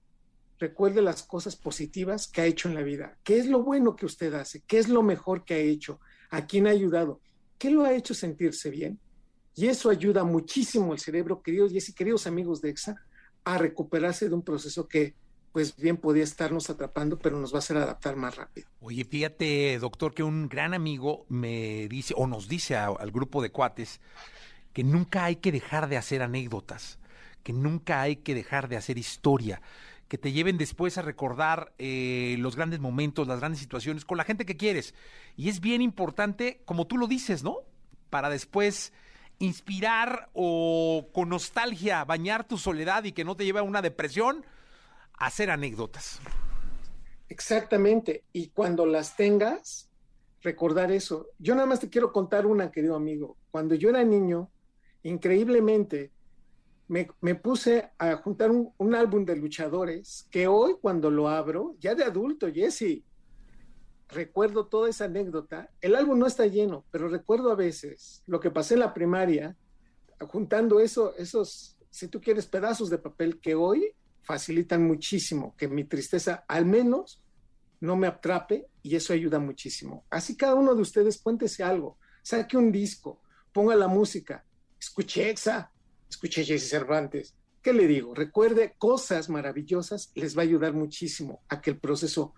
recuerde 0.59 1.01
las 1.01 1.23
cosas 1.23 1.55
positivas 1.55 2.27
que 2.27 2.41
ha 2.41 2.45
hecho 2.45 2.67
en 2.67 2.75
la 2.75 2.81
vida. 2.81 3.17
¿Qué 3.23 3.37
es 3.37 3.47
lo 3.47 3.63
bueno 3.63 3.95
que 3.95 4.05
usted 4.05 4.33
hace? 4.33 4.61
¿Qué 4.65 4.79
es 4.79 4.89
lo 4.89 5.03
mejor 5.03 5.45
que 5.45 5.53
ha 5.53 5.59
hecho? 5.59 5.99
¿A 6.29 6.47
quién 6.47 6.67
ha 6.67 6.71
ayudado? 6.71 7.21
¿Qué 7.57 7.69
lo 7.69 7.83
ha 7.83 7.93
hecho 7.93 8.13
sentirse 8.13 8.69
bien? 8.69 8.99
Y 9.55 9.67
eso 9.67 9.89
ayuda 9.89 10.23
muchísimo 10.23 10.93
al 10.93 10.99
cerebro, 10.99 11.41
queridos 11.41 11.71
y 11.73 11.93
queridos 11.93 12.25
amigos 12.25 12.61
de 12.61 12.69
EXA, 12.69 12.95
a 13.43 13.57
recuperarse 13.57 14.29
de 14.29 14.35
un 14.35 14.41
proceso 14.41 14.87
que 14.87 15.15
pues 15.53 15.75
bien 15.75 15.97
podía 15.97 16.23
estarnos 16.23 16.71
atrapando, 16.71 17.19
pero 17.19 17.39
nos 17.39 17.53
va 17.53 17.57
a 17.57 17.59
hacer 17.59 17.77
adaptar 17.77 18.15
más 18.15 18.35
rápido. 18.35 18.67
Oye, 18.81 19.05
fíjate, 19.05 19.77
doctor, 19.77 20.13
que 20.13 20.23
un 20.23 20.49
gran 20.49 20.73
amigo 20.73 21.27
me 21.29 21.87
dice, 21.87 22.15
o 22.17 22.25
nos 22.25 22.49
dice 22.49 22.75
al 22.75 23.11
grupo 23.11 23.41
de 23.41 23.51
cuates, 23.51 24.01
que 24.73 24.83
nunca 24.83 25.25
hay 25.25 25.35
que 25.35 25.51
dejar 25.51 25.87
de 25.87 25.97
hacer 25.97 26.23
anécdotas, 26.23 26.97
que 27.43 27.53
nunca 27.53 28.01
hay 28.01 28.15
que 28.15 28.33
dejar 28.33 28.67
de 28.67 28.77
hacer 28.77 28.97
historia, 28.97 29.61
que 30.07 30.17
te 30.17 30.31
lleven 30.31 30.57
después 30.57 30.97
a 30.97 31.03
recordar 31.03 31.71
eh, 31.77 32.35
los 32.39 32.55
grandes 32.55 32.79
momentos, 32.79 33.27
las 33.27 33.39
grandes 33.39 33.59
situaciones 33.59 34.05
con 34.05 34.17
la 34.17 34.23
gente 34.23 34.47
que 34.47 34.57
quieres. 34.57 34.95
Y 35.37 35.49
es 35.49 35.59
bien 35.59 35.83
importante, 35.83 36.63
como 36.65 36.87
tú 36.87 36.97
lo 36.97 37.05
dices, 37.05 37.43
¿no? 37.43 37.57
Para 38.09 38.29
después 38.29 38.91
inspirar 39.37 40.29
o 40.33 41.09
con 41.13 41.29
nostalgia 41.29 42.03
bañar 42.05 42.47
tu 42.47 42.57
soledad 42.57 43.03
y 43.03 43.11
que 43.11 43.23
no 43.23 43.35
te 43.35 43.45
lleve 43.45 43.59
a 43.59 43.63
una 43.63 43.83
depresión 43.83 44.43
hacer 45.17 45.49
anécdotas. 45.49 46.19
Exactamente. 47.29 48.23
Y 48.33 48.49
cuando 48.49 48.85
las 48.85 49.15
tengas, 49.15 49.89
recordar 50.41 50.91
eso. 50.91 51.29
Yo 51.39 51.55
nada 51.55 51.65
más 51.65 51.79
te 51.79 51.89
quiero 51.89 52.11
contar 52.11 52.45
una, 52.45 52.71
querido 52.71 52.95
amigo. 52.95 53.37
Cuando 53.49 53.75
yo 53.75 53.89
era 53.89 54.03
niño, 54.03 54.51
increíblemente, 55.03 56.11
me, 56.87 57.35
puse 57.35 57.89
a 57.97 58.17
juntar 58.17 58.51
un, 58.51 58.71
un, 58.77 58.93
álbum 58.93 59.25
de 59.25 59.35
luchadores 59.35 60.27
que 60.29 60.47
hoy 60.47 60.75
cuando 60.79 61.09
lo 61.09 61.27
abro, 61.27 61.75
ya 61.79 61.95
de 61.95 62.03
adulto, 62.03 62.51
Jesse, 62.53 63.03
recuerdo 64.09 64.67
toda 64.67 64.89
esa 64.89 65.05
anécdota. 65.05 65.71
El 65.81 65.95
álbum 65.95 66.19
no 66.19 66.27
está 66.27 66.45
lleno, 66.45 66.85
pero 66.91 67.07
recuerdo 67.07 67.51
a 67.51 67.55
veces 67.55 68.21
lo 68.27 68.39
que 68.39 68.51
pasé 68.51 68.75
en 68.75 68.81
la 68.81 68.93
primaria, 68.93 69.57
juntando 70.27 70.79
eso, 70.79 71.15
esos, 71.17 71.77
si 71.89 72.07
tú 72.07 72.21
quieres, 72.21 72.45
pedazos 72.45 72.89
de 72.89 72.97
papel 72.97 73.39
que 73.39 73.55
hoy 73.55 73.95
facilitan 74.23 74.85
muchísimo 74.85 75.55
que 75.57 75.67
mi 75.67 75.83
tristeza 75.83 76.45
al 76.47 76.65
menos 76.65 77.21
no 77.79 77.95
me 77.95 78.07
atrape 78.07 78.67
y 78.81 78.95
eso 78.95 79.13
ayuda 79.13 79.39
muchísimo. 79.39 80.05
Así 80.09 80.37
cada 80.37 80.55
uno 80.55 80.73
de 80.73 80.81
ustedes 80.81 81.19
cuéntese 81.21 81.63
algo, 81.63 81.97
saque 82.21 82.57
un 82.57 82.71
disco, 82.71 83.21
ponga 83.51 83.75
la 83.75 83.87
música, 83.87 84.45
escuche 84.79 85.29
Exa, 85.29 85.71
escuche 86.09 86.43
Jesse 86.43 86.69
Cervantes. 86.69 87.35
¿Qué 87.61 87.73
le 87.73 87.87
digo? 87.87 88.13
Recuerde 88.13 88.75
cosas 88.77 89.29
maravillosas, 89.29 90.11
les 90.15 90.37
va 90.37 90.41
a 90.41 90.45
ayudar 90.45 90.73
muchísimo 90.73 91.43
a 91.49 91.61
que 91.61 91.71
el 91.71 91.77
proceso 91.77 92.33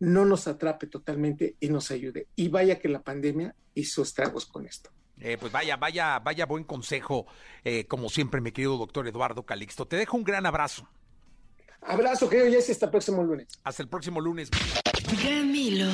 no 0.00 0.24
nos 0.24 0.48
atrape 0.48 0.86
totalmente 0.86 1.56
y 1.60 1.68
nos 1.68 1.90
ayude. 1.90 2.28
Y 2.36 2.48
vaya 2.48 2.78
que 2.78 2.88
la 2.88 3.02
pandemia 3.02 3.54
hizo 3.74 4.02
estragos 4.02 4.46
con 4.46 4.66
esto. 4.66 4.90
Eh, 5.18 5.38
pues 5.38 5.50
vaya, 5.50 5.76
vaya, 5.76 6.18
vaya 6.18 6.46
buen 6.46 6.64
consejo, 6.64 7.26
eh, 7.64 7.86
como 7.86 8.10
siempre, 8.10 8.40
mi 8.40 8.52
querido 8.52 8.76
doctor 8.76 9.08
Eduardo 9.08 9.46
Calixto. 9.46 9.86
Te 9.86 9.96
dejo 9.96 10.16
un 10.16 10.24
gran 10.24 10.44
abrazo. 10.44 10.88
Abrazo, 11.86 12.28
querido 12.28 12.50
Jesse, 12.50 12.70
hasta 12.70 12.86
el 12.86 12.90
próximo 12.90 13.22
lunes. 13.22 13.46
Hasta 13.64 13.82
el 13.82 13.88
próximo 13.88 14.20
lunes. 14.20 14.50
Camilo. 15.22 15.86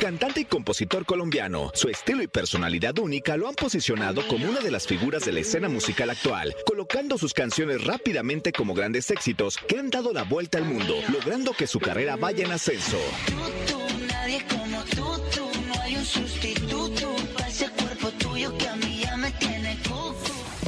Cantante 0.00 0.40
y 0.40 0.44
compositor 0.46 1.04
colombiano, 1.04 1.70
su 1.74 1.88
estilo 1.88 2.22
y 2.22 2.26
personalidad 2.26 2.98
única 2.98 3.36
lo 3.36 3.48
han 3.48 3.54
posicionado 3.54 4.26
como 4.28 4.48
una 4.48 4.60
de 4.60 4.70
las 4.70 4.86
figuras 4.86 5.24
de 5.26 5.32
la 5.32 5.40
escena 5.40 5.68
musical 5.68 6.08
actual, 6.08 6.54
colocando 6.66 7.18
sus 7.18 7.34
canciones 7.34 7.84
rápidamente 7.84 8.52
como 8.52 8.72
grandes 8.72 9.10
éxitos 9.10 9.58
que 9.58 9.78
han 9.78 9.90
dado 9.90 10.12
la 10.12 10.22
vuelta 10.22 10.56
al 10.56 10.64
mundo, 10.64 10.94
logrando 11.12 11.52
que 11.52 11.66
su 11.66 11.80
carrera 11.80 12.16
vaya 12.16 12.46
en 12.46 12.52
ascenso. 12.52 12.98
Nadie 14.08 14.42
como 14.48 14.82
tú, 14.84 15.04
tú. 15.34 15.50
No 15.66 15.82
hay 15.82 15.96
un 15.96 16.04
sustituto 16.04 17.15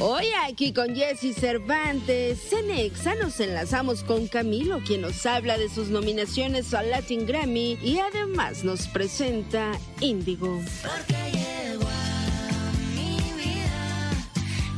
Hoy 0.01 0.27
aquí 0.47 0.71
con 0.71 0.95
Jesse 0.95 1.35
Cervantes, 1.35 2.53
en 2.53 2.71
Exa 2.71 3.15
nos 3.15 3.37
enlazamos 3.41 4.01
con 4.03 4.29
Camilo, 4.29 4.79
quien 4.79 5.01
nos 5.01 5.25
habla 5.25 5.57
de 5.57 5.67
sus 5.67 5.89
nominaciones 5.89 6.73
al 6.73 6.89
Latin 6.89 7.25
Grammy 7.25 7.77
y 7.83 7.99
además 7.99 8.63
nos 8.63 8.87
presenta 8.87 9.73
Índigo. 9.99 10.61
Porque 10.81 11.15
llegó 11.33 11.85
a 11.85 12.71
mi 12.95 13.17
vida 13.35 14.11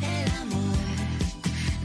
el 0.02 0.32
amor 0.42 0.78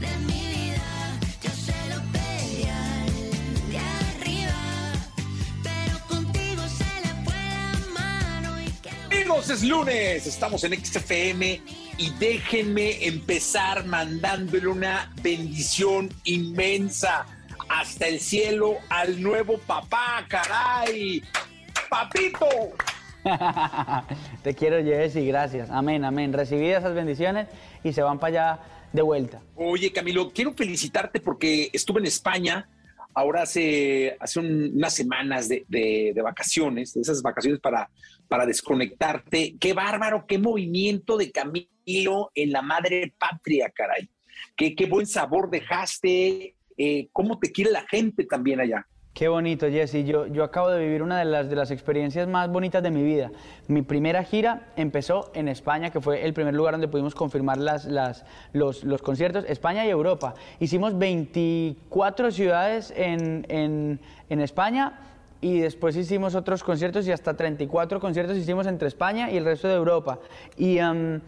de 0.01 0.17
mi 0.25 0.41
vida. 0.65 1.19
Yo 1.43 1.51
se 1.51 1.77
lo 1.89 2.01
pedí 2.11 2.63
al 2.63 3.69
de 3.69 3.77
arriba, 3.77 4.57
pero 5.61 6.07
contigo 6.07 6.63
se 6.75 7.01
le 7.05 7.23
fue 7.23 7.35
la 7.35 7.93
mano 7.93 8.59
y 8.63 8.71
quedó. 8.81 9.15
Amigos, 9.15 9.51
es 9.51 9.61
lunes, 9.61 10.25
estamos 10.25 10.63
en 10.63 10.83
XFM 10.83 11.86
y 11.97 12.11
déjenme 12.19 13.05
empezar 13.05 13.85
mandándole 13.85 14.67
una 14.67 15.11
bendición 15.21 16.09
inmensa 16.25 17.25
hasta 17.69 18.07
el 18.07 18.19
cielo 18.19 18.75
al 18.89 19.21
nuevo 19.21 19.57
papá, 19.59 20.25
caray. 20.27 21.21
Papito. 21.89 22.47
Te 24.43 24.53
quiero, 24.55 24.83
Jessy, 24.83 25.25
gracias. 25.27 25.69
Amén, 25.69 26.05
amén. 26.05 26.33
Recibí 26.33 26.67
esas 26.67 26.93
bendiciones 26.93 27.47
y 27.83 27.93
se 27.93 28.01
van 28.01 28.19
para 28.19 28.29
allá 28.53 28.59
de 28.93 29.01
vuelta. 29.01 29.41
Oye, 29.55 29.91
Camilo, 29.91 30.31
quiero 30.31 30.53
felicitarte 30.53 31.19
porque 31.19 31.69
estuve 31.73 31.99
en 31.99 32.05
España 32.05 32.69
ahora 33.13 33.41
hace, 33.43 34.15
hace 34.19 34.39
un- 34.39 34.71
unas 34.75 34.93
semanas 34.93 35.49
de, 35.49 35.65
de- 35.67 36.11
de 36.13 36.21
vacaciones, 36.21 36.93
de 36.93 37.01
esas 37.01 37.21
vacaciones 37.21 37.59
para, 37.59 37.89
para 38.27 38.45
desconectarte. 38.45 39.55
Qué 39.59 39.73
bárbaro, 39.73 40.25
qué 40.27 40.37
movimiento 40.37 41.17
de 41.17 41.31
Camilo 41.87 42.31
en 42.35 42.51
la 42.51 42.61
madre 42.61 43.13
patria, 43.17 43.71
caray. 43.73 44.09
Qué, 44.55 44.75
qué 44.75 44.85
buen 44.87 45.05
sabor 45.05 45.49
dejaste, 45.49 46.55
eh, 46.77 47.07
cómo 47.13 47.39
te 47.39 47.51
quiere 47.51 47.71
la 47.71 47.81
gente 47.87 48.25
también 48.25 48.59
allá. 48.59 48.85
Qué 49.13 49.29
bonito, 49.29 49.67
Jessy. 49.67 50.03
Yo, 50.03 50.27
yo 50.27 50.43
acabo 50.43 50.69
de 50.69 50.79
vivir 50.79 51.01
una 51.01 51.17
de 51.17 51.25
las, 51.25 51.49
de 51.49 51.55
las 51.55 51.71
experiencias 51.71 52.27
más 52.27 52.49
bonitas 52.49 52.83
de 52.83 52.91
mi 52.91 53.03
vida. 53.03 53.31
Mi 53.67 53.81
primera 53.81 54.23
gira 54.23 54.67
empezó 54.75 55.31
en 55.33 55.47
España, 55.47 55.89
que 55.89 56.01
fue 56.01 56.23
el 56.23 56.33
primer 56.33 56.53
lugar 56.53 56.73
donde 56.75 56.87
pudimos 56.87 57.15
confirmar 57.15 57.57
las, 57.57 57.85
las, 57.85 58.25
los, 58.53 58.83
los 58.83 59.01
conciertos, 59.01 59.45
España 59.47 59.87
y 59.87 59.89
Europa. 59.89 60.35
Hicimos 60.59 60.95
24 60.99 62.31
ciudades 62.31 62.93
en, 62.95 63.45
en, 63.49 63.99
en 64.29 64.41
España 64.41 64.99
y 65.41 65.59
después 65.59 65.95
hicimos 65.95 66.35
otros 66.35 66.63
conciertos 66.63 67.07
y 67.07 67.11
hasta 67.11 67.35
34 67.35 67.99
conciertos 67.99 68.37
hicimos 68.37 68.67
entre 68.67 68.87
España 68.87 69.31
y 69.31 69.37
el 69.37 69.45
resto 69.45 69.67
de 69.67 69.75
Europa. 69.75 70.19
Y... 70.57 70.77
am, 70.77 71.21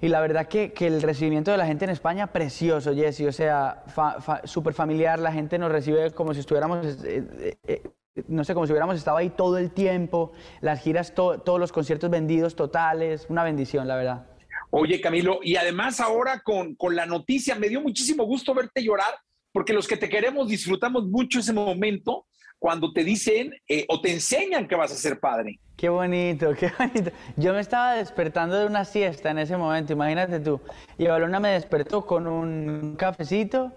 y 0.00 0.08
la 0.08 0.20
verdad 0.20 0.46
que, 0.48 0.72
el 0.80 1.02
recibimiento 1.02 1.50
de 1.50 1.56
la 1.58 1.66
gente 1.66 1.84
en 1.84 1.90
España, 1.90 2.28
precioso, 2.28 2.94
Jesse. 2.94 3.22
O 3.22 3.32
sea, 3.32 3.82
fa- 3.88 4.20
fa- 4.20 4.40
súper 4.44 4.74
familiar. 4.74 5.18
La 5.18 5.32
gente 5.32 5.58
nos 5.58 5.70
recibe 5.70 6.10
como 6.12 6.32
si 6.34 6.40
estuviéramos, 6.40 6.86
eh, 7.04 7.24
eh, 7.38 7.56
eh, 7.66 7.82
no 8.28 8.42
sé, 8.44 8.54
como 8.54 8.66
si 8.66 8.72
hubiéramos 8.72 8.96
estado 8.96 9.16
ahí 9.18 9.30
todo 9.30 9.58
el 9.58 9.70
tiempo. 9.72 10.32
Las 10.60 10.80
giras, 10.80 11.14
to- 11.14 11.40
todos 11.40 11.60
los 11.60 11.72
conciertos 11.72 12.08
vendidos 12.10 12.56
totales. 12.56 13.26
Una 13.28 13.44
bendición, 13.44 13.86
la 13.86 13.96
verdad. 13.96 14.26
Oye, 14.70 15.00
Camilo, 15.00 15.40
y 15.42 15.56
además 15.56 16.00
ahora 16.00 16.40
con, 16.40 16.76
con 16.76 16.94
la 16.94 17.04
noticia, 17.04 17.54
me 17.56 17.68
dio 17.68 17.80
muchísimo 17.80 18.24
gusto 18.24 18.54
verte 18.54 18.82
llorar, 18.82 19.14
porque 19.52 19.72
los 19.72 19.88
que 19.88 19.96
te 19.96 20.08
queremos 20.08 20.48
disfrutamos 20.48 21.06
mucho 21.08 21.40
ese 21.40 21.52
momento 21.52 22.26
cuando 22.60 22.92
te 22.92 23.02
dicen 23.02 23.54
eh, 23.66 23.86
o 23.88 24.00
te 24.00 24.12
enseñan 24.12 24.68
que 24.68 24.76
vas 24.76 24.92
a 24.92 24.94
ser 24.94 25.18
padre. 25.18 25.58
Qué 25.76 25.88
bonito, 25.88 26.54
qué 26.54 26.70
bonito. 26.78 27.10
Yo 27.36 27.54
me 27.54 27.60
estaba 27.60 27.94
despertando 27.94 28.56
de 28.56 28.66
una 28.66 28.84
siesta 28.84 29.30
en 29.30 29.38
ese 29.38 29.56
momento, 29.56 29.94
imagínate 29.94 30.38
tú. 30.38 30.60
Y 30.98 31.06
Balona 31.06 31.40
me 31.40 31.48
despertó 31.48 32.06
con 32.06 32.26
un 32.26 32.96
cafecito 32.96 33.72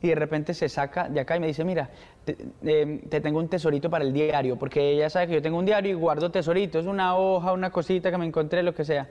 y 0.00 0.08
de 0.08 0.14
repente 0.14 0.54
se 0.54 0.68
saca 0.68 1.08
de 1.08 1.18
acá 1.18 1.36
y 1.36 1.40
me 1.40 1.48
dice, 1.48 1.64
mira, 1.64 1.90
te, 2.24 2.36
eh, 2.62 3.02
te 3.10 3.20
tengo 3.20 3.40
un 3.40 3.48
tesorito 3.48 3.90
para 3.90 4.04
el 4.04 4.12
diario, 4.12 4.56
porque 4.56 4.92
ella 4.92 5.10
sabe 5.10 5.26
que 5.26 5.34
yo 5.34 5.42
tengo 5.42 5.58
un 5.58 5.66
diario 5.66 5.90
y 5.90 5.94
guardo 5.94 6.30
tesoritos, 6.30 6.86
una 6.86 7.16
hoja, 7.16 7.52
una 7.52 7.70
cosita 7.70 8.12
que 8.12 8.18
me 8.18 8.26
encontré, 8.26 8.62
lo 8.62 8.72
que 8.72 8.84
sea. 8.84 9.08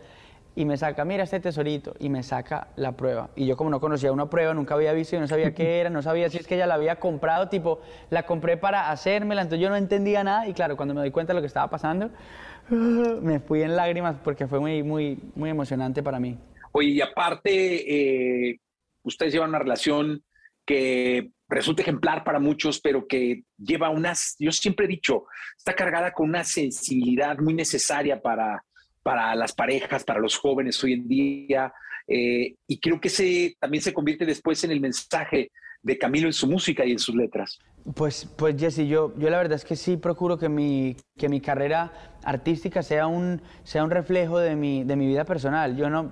Y 0.57 0.65
me 0.65 0.75
saca, 0.75 1.05
mira 1.05 1.23
este 1.23 1.39
tesorito, 1.39 1.93
y 1.99 2.09
me 2.09 2.23
saca 2.23 2.69
la 2.77 2.93
prueba. 2.93 3.29
Y 3.35 3.45
yo 3.45 3.55
como 3.55 3.69
no 3.69 3.79
conocía 3.79 4.11
una 4.11 4.27
prueba, 4.27 4.55
nunca 4.55 4.73
había 4.73 4.91
visto 4.91 5.15
y 5.15 5.19
no 5.19 5.27
sabía 5.27 5.53
qué 5.53 5.81
era, 5.81 5.91
no 5.91 6.01
sabía 6.01 6.31
si 6.31 6.39
es 6.39 6.47
que 6.47 6.55
ella 6.55 6.65
la 6.65 6.73
había 6.73 6.99
comprado, 6.99 7.47
tipo, 7.47 7.79
la 8.09 8.23
compré 8.25 8.57
para 8.57 8.89
hacérmela, 8.89 9.43
entonces 9.43 9.61
yo 9.61 9.69
no 9.69 9.75
entendía 9.75 10.23
nada. 10.23 10.47
Y 10.47 10.53
claro, 10.55 10.75
cuando 10.75 10.95
me 10.95 11.01
doy 11.01 11.11
cuenta 11.11 11.33
de 11.33 11.35
lo 11.35 11.41
que 11.41 11.47
estaba 11.47 11.69
pasando, 11.69 12.09
me 12.71 13.39
fui 13.39 13.61
en 13.61 13.75
lágrimas 13.75 14.15
porque 14.23 14.47
fue 14.47 14.59
muy, 14.59 14.81
muy, 14.81 15.19
muy 15.35 15.51
emocionante 15.51 16.01
para 16.01 16.19
mí. 16.19 16.35
Oye, 16.71 16.89
y 16.89 17.01
aparte, 17.01 18.49
eh, 18.49 18.59
ustedes 19.03 19.33
llevan 19.33 19.49
una 19.49 19.59
relación 19.59 20.23
que 20.65 21.29
resulta 21.47 21.83
ejemplar 21.83 22.23
para 22.23 22.39
muchos, 22.39 22.81
pero 22.81 23.05
que 23.05 23.43
lleva 23.59 23.91
unas, 23.91 24.35
yo 24.39 24.51
siempre 24.51 24.87
he 24.87 24.89
dicho, 24.89 25.25
está 25.55 25.75
cargada 25.75 26.13
con 26.13 26.29
una 26.29 26.43
sensibilidad 26.43 27.37
muy 27.37 27.53
necesaria 27.53 28.19
para, 28.19 28.63
para 29.07 29.33
las 29.35 29.53
parejas, 29.53 30.03
para 30.03 30.19
los 30.19 30.37
jóvenes 30.37 30.83
hoy 30.83 30.91
en 30.91 31.07
día. 31.07 31.73
eh, 32.09 32.55
y 32.67 32.77
creo 32.77 32.99
que 32.99 33.07
ese 33.07 33.55
también 33.57 33.81
se 33.81 33.93
convierte 33.93 34.25
después 34.25 34.61
en 34.65 34.71
el 34.71 34.81
mensaje 34.81 35.49
de 35.81 35.97
Camilo 35.97 36.27
en 36.27 36.33
su 36.33 36.45
música 36.45 36.83
y 36.85 36.91
en 36.91 36.99
sus 36.99 37.15
letras. 37.15 37.57
Pues, 37.95 38.25
pues 38.25 38.57
Jesse, 38.59 38.85
yo, 38.85 39.13
yo 39.17 39.29
la 39.29 39.37
verdad 39.37 39.53
es 39.53 39.63
que 39.63 39.77
sí 39.77 39.95
procuro 39.95 40.37
que 40.37 40.49
mi, 40.49 40.97
que 41.17 41.29
mi 41.29 41.39
carrera 41.39 42.17
artística 42.21 42.83
sea 42.83 43.07
un, 43.07 43.41
sea 43.63 43.81
un 43.85 43.91
reflejo 43.91 44.39
de 44.39 44.57
mi, 44.57 44.83
de 44.83 44.97
mi 44.97 45.07
vida 45.07 45.23
personal. 45.23 45.77
Yo 45.77 45.89
no, 45.89 46.11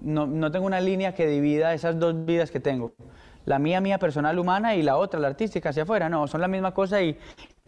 no, 0.00 0.28
no 0.28 0.52
tengo 0.52 0.66
una 0.66 0.80
línea 0.80 1.12
que 1.12 1.26
divida 1.26 1.74
esas 1.74 1.98
dos 1.98 2.24
vidas 2.24 2.52
que 2.52 2.60
tengo. 2.60 2.94
La 3.46 3.58
mía, 3.58 3.80
mía 3.80 3.98
personal 3.98 4.38
humana 4.38 4.76
y 4.76 4.82
la 4.82 4.96
otra, 4.96 5.18
la 5.18 5.26
artística 5.26 5.70
hacia 5.70 5.82
afuera. 5.82 6.08
No, 6.08 6.28
son 6.28 6.40
la 6.40 6.46
misma 6.46 6.72
cosa 6.72 7.02
y, 7.02 7.18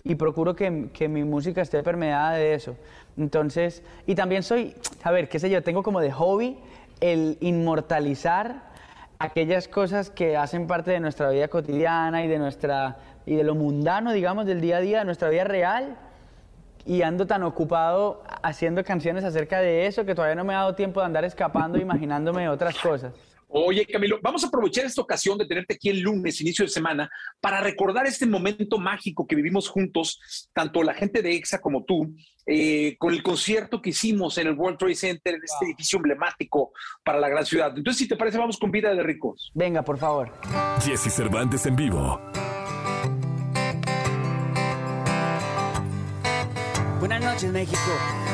y 0.09 0.15
procuro 0.15 0.57
que, 0.57 0.89
que 0.93 1.07
mi 1.07 1.23
música 1.23 1.61
esté 1.61 1.83
permeada 1.83 2.33
de 2.33 2.55
eso. 2.55 2.77
Entonces, 3.19 3.83
y 4.07 4.15
también 4.15 4.43
soy, 4.43 4.75
a 5.05 5.13
ver, 5.13 5.29
qué 5.29 5.39
sé 5.39 5.51
yo, 5.51 5.63
tengo 5.63 5.83
como 5.83 6.01
de 6.01 6.11
hobby 6.11 6.59
el 7.01 7.37
inmortalizar 7.41 8.63
aquellas 9.19 9.69
cosas 9.69 10.09
que 10.09 10.35
hacen 10.37 10.67
parte 10.67 10.93
de 10.93 11.01
nuestra 11.01 11.29
vida 11.29 11.49
cotidiana 11.49 12.25
y 12.25 12.29
de 12.29 12.39
nuestra 12.39 12.97
y 13.27 13.37
de 13.37 13.45
lo 13.45 13.55
mundano, 13.55 14.13
digamos, 14.13 14.47
del 14.47 14.63
día 14.63 14.79
a 14.79 14.81
día, 14.81 14.99
de 15.01 15.05
nuestra 15.05 15.29
vida 15.29 15.45
real. 15.45 15.99
Y 16.87 17.03
ando 17.03 17.27
tan 17.27 17.43
ocupado 17.43 18.23
haciendo 18.43 18.83
canciones 18.83 19.25
acerca 19.25 19.61
de 19.61 19.87
eso 19.87 20.07
que 20.07 20.15
todavía 20.15 20.37
no 20.37 20.45
me 20.45 20.55
ha 20.55 20.59
dado 20.59 20.75
tiempo 20.75 21.01
de 21.01 21.07
andar 21.07 21.27
escapando, 21.27 21.77
imaginándome 21.77 22.49
otras 22.49 22.79
cosas. 22.79 23.13
Oye, 23.51 23.87
Camilo, 23.87 24.19
vamos 24.23 24.45
a 24.45 24.49
aprovechar 24.49 24.85
esta 24.85 25.01
ocasión 25.01 25.39
de 25.39 25.47
tenerte 25.47 25.75
aquí 25.75 25.89
el 25.89 26.01
lunes, 26.01 26.41
inicio 26.43 26.67
de 26.67 26.71
semana, 26.71 27.11
para 27.41 27.61
recordar 27.61 28.07
este 28.07 28.27
momento 28.27 28.79
mágico 28.79 29.27
que 29.27 29.35
vivimos 29.35 29.69
juntos, 29.69 30.21
tanto 30.53 30.83
la 30.83 30.93
gente 30.93 31.23
de 31.23 31.35
EXA 31.35 31.61
como 31.61 31.85
tú, 31.85 32.15
eh, 32.45 32.97
con 32.99 33.15
el 33.15 33.23
concierto 33.23 33.81
que 33.81 33.91
hicimos 33.91 34.37
en 34.37 34.49
el 34.49 34.55
World 34.55 34.79
Trade 34.79 34.95
Center, 34.95 35.35
en 35.35 35.41
este 35.43 35.65
edificio 35.65 35.97
emblemático 35.97 36.73
para 37.03 37.19
la 37.19 37.29
gran 37.31 37.47
ciudad. 37.47 37.73
Entonces, 37.75 37.99
si 37.99 38.09
te 38.09 38.17
parece, 38.17 38.37
vamos 38.37 38.59
con 38.59 38.71
Vida 38.71 38.95
de 38.95 39.03
Ricos. 39.03 39.51
Venga, 39.55 39.83
por 39.83 39.99
favor. 39.99 40.31
Jesse 40.85 41.11
Cervantes 41.11 41.65
en 41.65 41.77
vivo. 41.77 42.21
Buenas 47.01 47.23
noches, 47.23 47.51
México. 47.53 48.28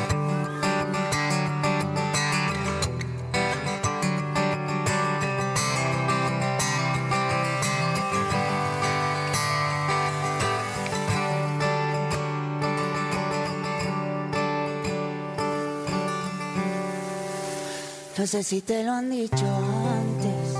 No 18.25 18.29
sé 18.29 18.43
si 18.43 18.63
te 18.63 18.83
lo 18.85 18.93
han 18.93 19.11
dicho 19.11 19.45
antes, 19.45 20.57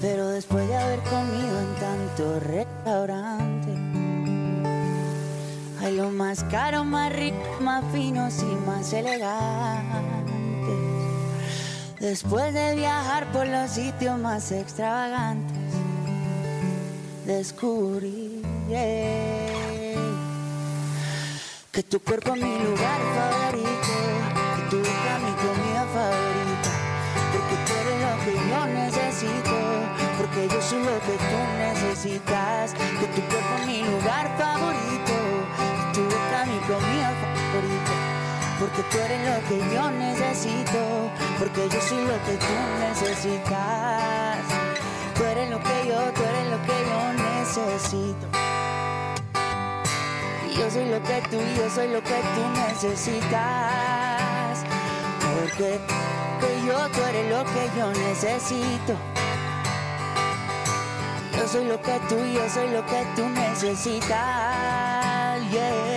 pero 0.00 0.28
después 0.28 0.68
de 0.68 0.76
haber 0.76 1.00
comido 1.00 1.58
en 1.58 1.74
tantos 1.74 2.40
restaurantes, 2.40 3.78
hay 5.80 5.96
lo 5.96 6.10
más 6.10 6.44
caro, 6.44 6.84
más 6.84 7.12
rico, 7.12 7.36
más 7.62 7.82
finos 7.92 8.34
y 8.42 8.54
más 8.64 8.92
elegantes. 8.92 9.32
Después 11.98 12.54
de 12.54 12.76
viajar 12.76 13.32
por 13.32 13.48
los 13.48 13.68
sitios 13.68 14.16
más 14.20 14.52
extravagantes, 14.52 15.74
descubrí 17.26 18.40
eh, 18.70 19.96
que 21.72 21.82
tu 21.82 21.98
cuerpo 21.98 22.36
es 22.36 22.40
mi 22.40 22.58
lugar 22.60 23.00
favorito, 23.16 23.68
que 24.54 24.62
tu 24.70 24.78
boca 24.78 25.18
mi 25.18 25.32
comida 25.32 25.71
porque 30.32 30.48
yo 30.54 30.62
soy 30.62 30.78
lo 30.78 30.98
que 31.00 31.12
tú 31.12 31.38
necesitas, 31.58 32.72
que 32.72 33.06
tu 33.08 33.20
cuerpo 33.28 33.54
es 33.60 33.66
mi 33.66 33.82
lugar 33.82 34.30
favorito, 34.38 35.12
que 35.56 35.92
tu 35.92 36.04
boca 36.04 36.46
mi 36.46 36.58
comida 36.60 37.12
favorita. 37.20 37.92
Porque 38.58 38.82
tú 38.90 38.98
eres 38.98 39.20
lo 39.28 39.36
que 39.48 39.58
yo 39.74 39.90
necesito, 39.90 41.10
porque 41.38 41.68
yo 41.68 41.80
soy 41.82 41.98
lo 42.06 42.16
que 42.24 42.36
tú 42.38 42.54
necesitas. 42.80 44.38
Tú 45.14 45.24
eres 45.24 45.50
lo 45.50 45.58
que 45.60 45.88
yo, 45.88 46.00
tú 46.14 46.22
eres 46.22 46.48
lo 46.48 46.62
que 46.62 46.76
yo 46.88 47.12
necesito. 47.28 48.26
Y 50.48 50.54
yo 50.56 50.70
soy 50.70 50.88
lo 50.88 51.02
que 51.02 51.22
tú, 51.30 51.36
y 51.36 51.58
yo 51.58 51.68
soy 51.68 51.88
lo 51.88 52.02
que 52.02 52.22
tú 52.34 52.42
necesitas. 52.68 54.64
Porque 55.20 55.78
que 56.40 56.66
yo, 56.66 56.88
tú 56.88 57.00
eres 57.02 57.30
lo 57.30 57.44
que 57.44 57.70
yo 57.76 57.92
necesito. 57.92 59.11
Soy 61.52 61.66
lo 61.66 61.78
que 61.82 62.00
tú, 62.08 62.16
y 62.24 62.32
yo 62.32 62.48
soy 62.48 62.70
lo 62.70 62.80
que 62.86 63.04
tú 63.14 63.28
necesitas. 63.28 64.08
Yeah. 65.50 65.91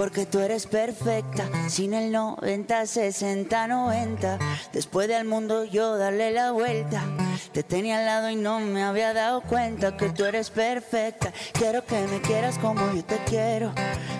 Porque 0.00 0.24
tú 0.24 0.38
eres 0.38 0.66
perfecta, 0.66 1.46
sin 1.68 1.92
el 1.92 2.10
90, 2.10 2.86
60, 2.86 3.66
90. 3.68 4.38
Después 4.72 5.08
del 5.08 5.26
mundo 5.26 5.64
yo 5.64 5.98
darle 5.98 6.30
la 6.30 6.52
vuelta. 6.52 7.04
Te 7.52 7.62
tenía 7.62 7.98
al 7.98 8.06
lado 8.06 8.30
y 8.30 8.36
no 8.36 8.60
me 8.60 8.82
había 8.82 9.12
dado 9.12 9.40
cuenta 9.42 9.96
que 9.96 10.10
tú 10.10 10.24
eres 10.24 10.50
perfecta. 10.50 11.32
Quiero 11.52 11.84
que 11.84 11.98
me 12.06 12.20
quieras 12.20 12.58
como 12.58 12.92
yo 12.92 13.04
te 13.04 13.18
quiero. 13.26 13.72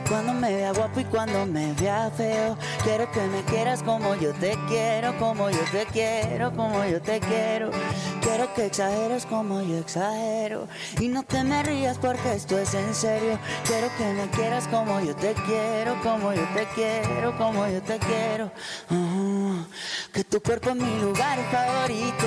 Cuando 0.09 0.33
me 0.33 0.53
vea 0.53 0.73
guapo 0.73 1.01
y 1.01 1.05
cuando 1.05 1.47
me 1.47 1.73
vea 1.75 2.11
feo. 2.17 2.59
Quiero 2.83 3.11
que 3.13 3.21
me 3.21 3.43
quieras 3.45 3.83
como 3.83 4.15
yo 4.17 4.33
te 4.35 4.59
quiero, 4.69 5.17
como 5.19 5.51
yo 5.51 5.61
te 5.71 5.87
quiero, 5.87 6.53
como 6.57 6.85
yo 6.85 7.01
te 7.01 7.21
quiero. 7.21 7.71
Quiero 8.21 8.53
que 8.55 8.67
exageres 8.67 9.25
como 9.27 9.63
yo 9.63 9.79
exagero. 9.79 10.67
Y 10.99 11.09
no 11.09 11.23
te 11.23 11.45
me 11.45 11.63
rías 11.63 11.99
porque 11.99 12.35
esto 12.35 12.59
es 12.59 12.75
en 12.75 12.95
serio. 12.95 13.39
Quiero 13.65 13.89
que 13.97 14.05
me 14.05 14.29
quieras 14.31 14.67
como 14.69 15.01
yo 15.01 15.15
te 15.15 15.35
quiero, 15.47 16.01
como 16.03 16.33
yo 16.33 16.47
te 16.55 16.67
quiero, 16.75 17.37
como 17.39 17.67
yo 17.69 17.81
te 17.83 17.99
quiero. 17.99 18.51
Que 20.13 20.25
tu 20.25 20.41
cuerpo 20.41 20.71
es 20.71 20.77
mi 20.77 21.01
lugar 21.01 21.39
favorito 21.53 22.27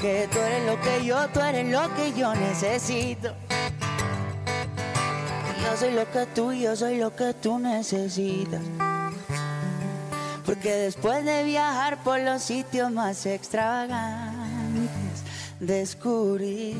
Porque 0.00 0.28
tú 0.30 0.38
eres 0.38 0.64
lo 0.64 0.80
que 0.80 1.04
yo, 1.04 1.28
tú 1.30 1.40
eres 1.40 1.68
lo 1.68 1.92
que 1.96 2.12
yo 2.12 2.32
necesito. 2.32 3.34
Yo 5.60 5.76
soy 5.76 5.90
lo 5.90 6.08
que 6.12 6.24
tú, 6.26 6.52
yo 6.52 6.76
soy 6.76 6.98
lo 6.98 7.16
que 7.16 7.34
tú 7.34 7.58
necesitas. 7.58 8.60
Porque 10.46 10.72
después 10.72 11.24
de 11.24 11.42
viajar 11.42 12.00
por 12.04 12.20
los 12.20 12.44
sitios 12.44 12.92
más 12.92 13.26
extravagantes, 13.26 14.88
descubrí, 15.58 16.76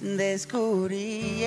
descubrí 0.00 1.44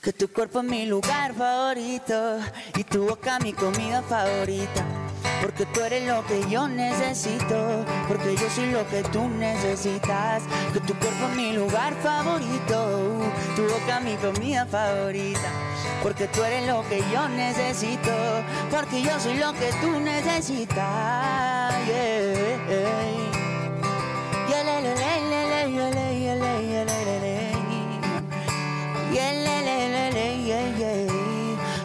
que 0.00 0.12
tu 0.14 0.28
cuerpo 0.28 0.60
es 0.60 0.64
mi 0.64 0.86
lugar 0.86 1.34
favorito 1.34 2.38
y 2.74 2.84
tu 2.84 3.06
boca 3.06 3.38
mi 3.38 3.52
comida 3.52 4.00
favorita. 4.00 4.97
Porque 5.40 5.66
tú 5.66 5.80
eres 5.80 6.06
lo 6.06 6.24
que 6.26 6.48
yo 6.50 6.68
necesito, 6.68 7.84
porque 8.08 8.34
yo 8.34 8.50
soy 8.50 8.70
lo 8.70 8.86
que 8.88 9.02
tú 9.04 9.28
necesitas. 9.28 10.42
Que 10.72 10.80
tu 10.80 10.94
cuerpo 10.94 11.26
es 11.30 11.36
mi 11.36 11.52
lugar 11.52 11.94
favorito, 12.02 13.20
tu 13.54 13.62
boca 13.62 14.00
mi 14.00 14.14
comida 14.16 14.66
favorita. 14.66 15.50
Porque 16.02 16.26
tú 16.28 16.42
eres 16.42 16.66
lo 16.66 16.86
que 16.88 17.02
yo 17.12 17.28
necesito, 17.28 18.10
porque 18.70 19.02
yo 19.02 19.18
soy 19.20 19.38
lo 19.38 19.52
que 19.52 19.70
tú 19.80 20.00
necesitas. 20.00 21.58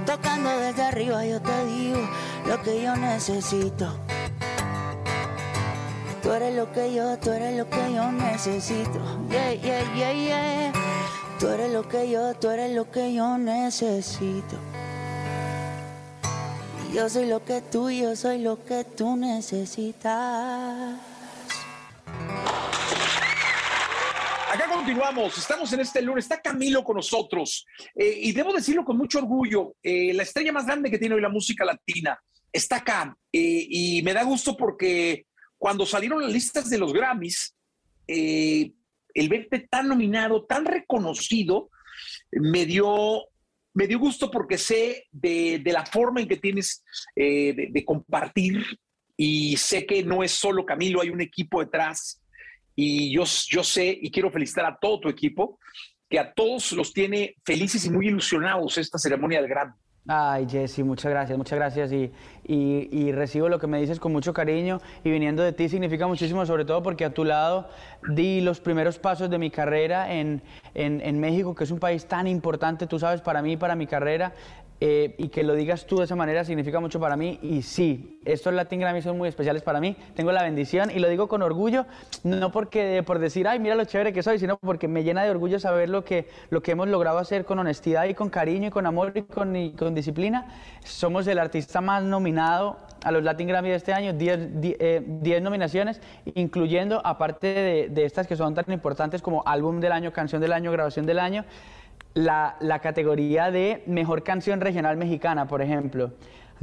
Tocando 0.06 0.60
desde 0.60 0.84
arriba 0.84 1.26
yo 1.26 1.42
te 1.42 1.66
digo 1.66 2.00
lo 2.54 2.62
que 2.62 2.84
yo 2.84 2.96
necesito. 2.96 3.98
Tú 6.22 6.32
eres 6.34 6.56
lo 6.56 6.72
que 6.72 6.94
yo, 6.94 7.18
tú 7.18 7.32
eres 7.32 7.58
lo 7.58 7.68
que 7.68 7.94
yo 7.96 8.12
necesito. 8.12 9.00
Yeah, 9.32 9.56
yeah, 9.56 9.96
yeah, 9.96 10.14
yeah. 10.14 10.74
Tú 11.40 11.48
eres 11.48 11.72
lo 11.72 11.90
que 11.90 12.12
yo, 12.12 12.36
tú 12.36 12.52
eres 12.52 12.72
lo 12.76 12.92
que 12.92 13.12
yo 13.12 13.40
necesito. 13.40 14.56
Yo 16.94 17.10
soy 17.10 17.26
lo 17.26 17.44
que 17.44 17.62
tú, 17.62 17.90
yo 17.90 18.16
soy 18.16 18.38
lo 18.38 18.64
que 18.64 18.84
tú 18.84 19.16
necesitas. 19.16 20.14
Acá 24.54 24.68
continuamos, 24.72 25.36
estamos 25.40 25.74
en 25.74 25.80
este 25.80 26.04
lunes, 26.04 26.26
está 26.26 26.40
Camilo 26.40 26.84
con 26.84 26.98
nosotros 26.98 27.66
eh, 27.96 28.20
y 28.22 28.32
debo 28.32 28.54
decirlo 28.54 28.86
con 28.86 28.96
mucho 28.96 29.18
orgullo, 29.18 29.74
eh, 29.82 30.14
la 30.14 30.22
estrella 30.22 30.52
más 30.52 30.68
grande 30.68 30.92
que 30.92 31.00
tiene 31.00 31.16
hoy 31.16 31.22
la 31.22 31.30
música 31.30 31.66
latina 31.66 32.20
está 32.54 32.78
acá 32.78 33.18
eh, 33.34 33.66
y 33.70 34.02
me 34.04 34.14
da 34.14 34.24
gusto 34.24 34.56
porque 34.56 35.26
cuando 35.58 35.86
salieron 35.86 36.22
las 36.22 36.32
listas 36.32 36.70
de 36.70 36.78
los 36.78 36.94
Grammys, 36.94 37.56
eh, 38.08 38.72
el 39.14 39.30
verte 39.30 39.68
tan 39.70 39.88
nominado, 39.88 40.46
tan 40.46 40.66
reconocido, 40.66 41.70
me 42.32 42.66
dio, 42.66 43.24
me 43.74 43.88
dio 43.88 44.00
gusto 44.00 44.30
porque 44.30 44.58
sé 44.58 45.08
de, 45.12 45.60
de 45.60 45.72
la 45.72 45.86
forma 45.86 46.22
en 46.22 46.28
que 46.28 46.38
tienes 46.38 46.84
eh, 47.16 47.70
de, 47.72 47.86
compartir 47.86 48.64
y 49.18 49.58
sé 49.58 49.86
que 49.86 50.04
no 50.04 50.24
es 50.24 50.32
solo 50.32 50.66
Camilo, 50.66 51.02
hay 51.02 51.10
un 51.10 51.22
equipo 51.22 51.60
detrás 51.60 52.22
y 52.76 53.14
yo, 53.14 53.24
yo 53.50 53.64
sé 53.64 53.98
y 54.02 54.12
quiero 54.12 54.32
felicitar 54.32 54.66
a 54.66 54.78
todo 54.80 55.00
tu 55.02 55.10
equipo, 55.10 55.60
que 56.10 56.20
a 56.20 56.34
todos 56.34 56.72
los 56.74 56.94
tiene 56.94 57.36
felices 57.46 57.86
y 57.86 57.90
muy 57.90 58.08
ilusionados 58.08 58.78
esta 58.78 58.98
ceremonia 58.98 59.40
del 59.40 59.50
Grammy. 59.50 59.74
Ay, 60.06 60.46
Jesse, 60.50 60.80
muchas 60.84 61.10
gracias, 61.12 61.38
muchas 61.38 61.58
gracias. 61.58 61.92
Y, 61.94 62.12
y- 62.46 63.12
recibo 63.14 63.48
lo 63.48 63.58
que 63.58 63.68
me 63.68 63.80
dices 63.80 64.02
con 64.02 64.12
mucho 64.12 64.34
cariño. 64.34 64.82
Y 65.06 65.10
viniendo 65.12 65.42
de 65.44 65.54
ti 65.54 65.70
significa 65.70 66.08
muchísimo, 66.08 66.46
sobre 66.46 66.66
todo 66.66 66.84
porque 66.84 67.06
a 67.06 67.14
tu 67.14 67.24
lado 67.24 67.70
di 68.02 68.42
los 68.42 68.60
primeros 68.60 69.00
pasos 69.00 69.30
de 69.30 69.38
mi 69.38 69.50
carrera 69.50 70.14
en, 70.14 70.42
en- 70.74 71.00
en 71.00 71.20
México, 71.22 71.56
que 71.56 71.64
es 71.64 71.72
un 71.72 71.80
país 71.80 72.06
tan 72.06 72.28
importante, 72.28 72.86
tú 72.86 73.00
sabes, 73.00 73.22
para 73.22 73.42
mí 73.42 73.56
para 73.56 73.76
mi 73.76 73.88
carrera. 73.88 74.34
Eh, 74.86 75.16
y 75.18 75.30
que 75.30 75.44
lo 75.44 75.54
digas 75.56 75.86
tú 75.86 76.00
de 76.00 76.04
esa 76.04 76.18
manera 76.18 76.44
significa 76.44 76.82
mucho 76.82 77.00
para 77.00 77.16
mí. 77.16 77.40
Y 77.42 77.62
sí, 77.62 78.20
estos 78.26 78.54
Latin 78.54 78.82
Grammy 78.82 79.02
son 79.02 79.18
muy 79.18 79.30
especiales 79.30 79.62
para 79.62 79.80
mí. 79.80 79.96
Tengo 80.14 80.34
la 80.34 80.44
bendición 80.44 80.92
y 80.92 81.00
lo 81.00 81.08
digo 81.08 81.30
con 81.30 81.42
orgullo, 81.42 81.86
no 82.26 82.52
porque 82.52 83.02
por 83.06 83.20
decir, 83.20 83.48
ay, 83.48 83.60
mira 83.60 83.76
lo 83.76 83.86
chévere 83.86 84.12
que 84.12 84.22
soy, 84.22 84.40
sino 84.40 84.58
porque 84.58 84.90
me 84.90 85.06
llena 85.06 85.24
de 85.24 85.30
orgullo 85.32 85.58
saber 85.58 85.90
lo 85.90 86.04
que, 86.04 86.28
lo 86.50 86.62
que 86.62 86.72
hemos 86.72 86.90
logrado 86.90 87.18
hacer 87.20 87.46
con 87.46 87.60
honestidad 87.60 88.04
y 88.08 88.14
con 88.14 88.30
cariño 88.30 88.68
y 88.68 88.72
con 88.72 88.86
amor 88.86 89.14
y 89.16 89.22
con, 89.22 89.56
y 89.56 89.72
con 89.72 89.96
disciplina. 89.96 90.48
Somos 90.84 91.28
el 91.28 91.40
artista 91.40 91.80
más 91.80 92.04
nominado 92.04 92.76
a 93.06 93.12
los 93.14 93.24
Latin 93.24 93.48
Grammy 93.48 93.70
de 93.70 93.76
este 93.76 93.94
año, 93.94 94.12
10 94.12 94.60
die- 94.60 94.76
eh, 94.82 95.02
10 95.06 95.42
nominaciones, 95.42 96.02
incluyendo, 96.36 97.02
aparte 97.06 97.48
de, 97.48 97.88
de 97.90 98.04
estas 98.04 98.28
que 98.28 98.36
son 98.36 98.54
tan 98.54 98.66
importantes 98.74 99.22
como 99.22 99.44
álbum 99.46 99.80
del 99.80 99.94
año, 99.94 100.12
canción 100.12 100.42
del 100.42 100.52
año, 100.52 100.74
grabación 100.74 101.06
del 101.06 101.20
año, 101.20 101.46
la, 102.14 102.56
la 102.60 102.80
categoría 102.80 103.52
de 103.52 103.84
mejor 103.88 104.24
canción 104.24 104.62
regional 104.62 104.98
mexicana, 104.98 105.48
por 105.48 105.62
ejemplo, 105.62 106.12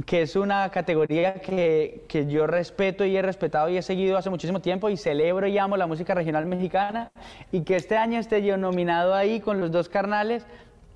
que 0.05 0.21
es 0.21 0.35
una 0.35 0.69
categoría 0.71 1.35
que, 1.35 2.05
que 2.07 2.25
yo 2.25 2.47
respeto 2.47 3.05
y 3.05 3.15
he 3.15 3.21
respetado 3.21 3.69
y 3.69 3.77
he 3.77 3.81
seguido 3.81 4.17
hace 4.17 4.29
muchísimo 4.29 4.61
tiempo 4.61 4.89
y 4.89 4.97
celebro 4.97 5.47
y 5.47 5.57
amo 5.57 5.77
la 5.77 5.87
música 5.87 6.15
regional 6.15 6.45
mexicana 6.45 7.11
y 7.51 7.61
que 7.61 7.75
este 7.75 7.97
año 7.97 8.19
esté 8.19 8.43
yo 8.43 8.57
nominado 8.57 9.13
ahí 9.13 9.41
con 9.41 9.59
los 9.59 9.71
dos 9.71 9.89
carnales 9.89 10.45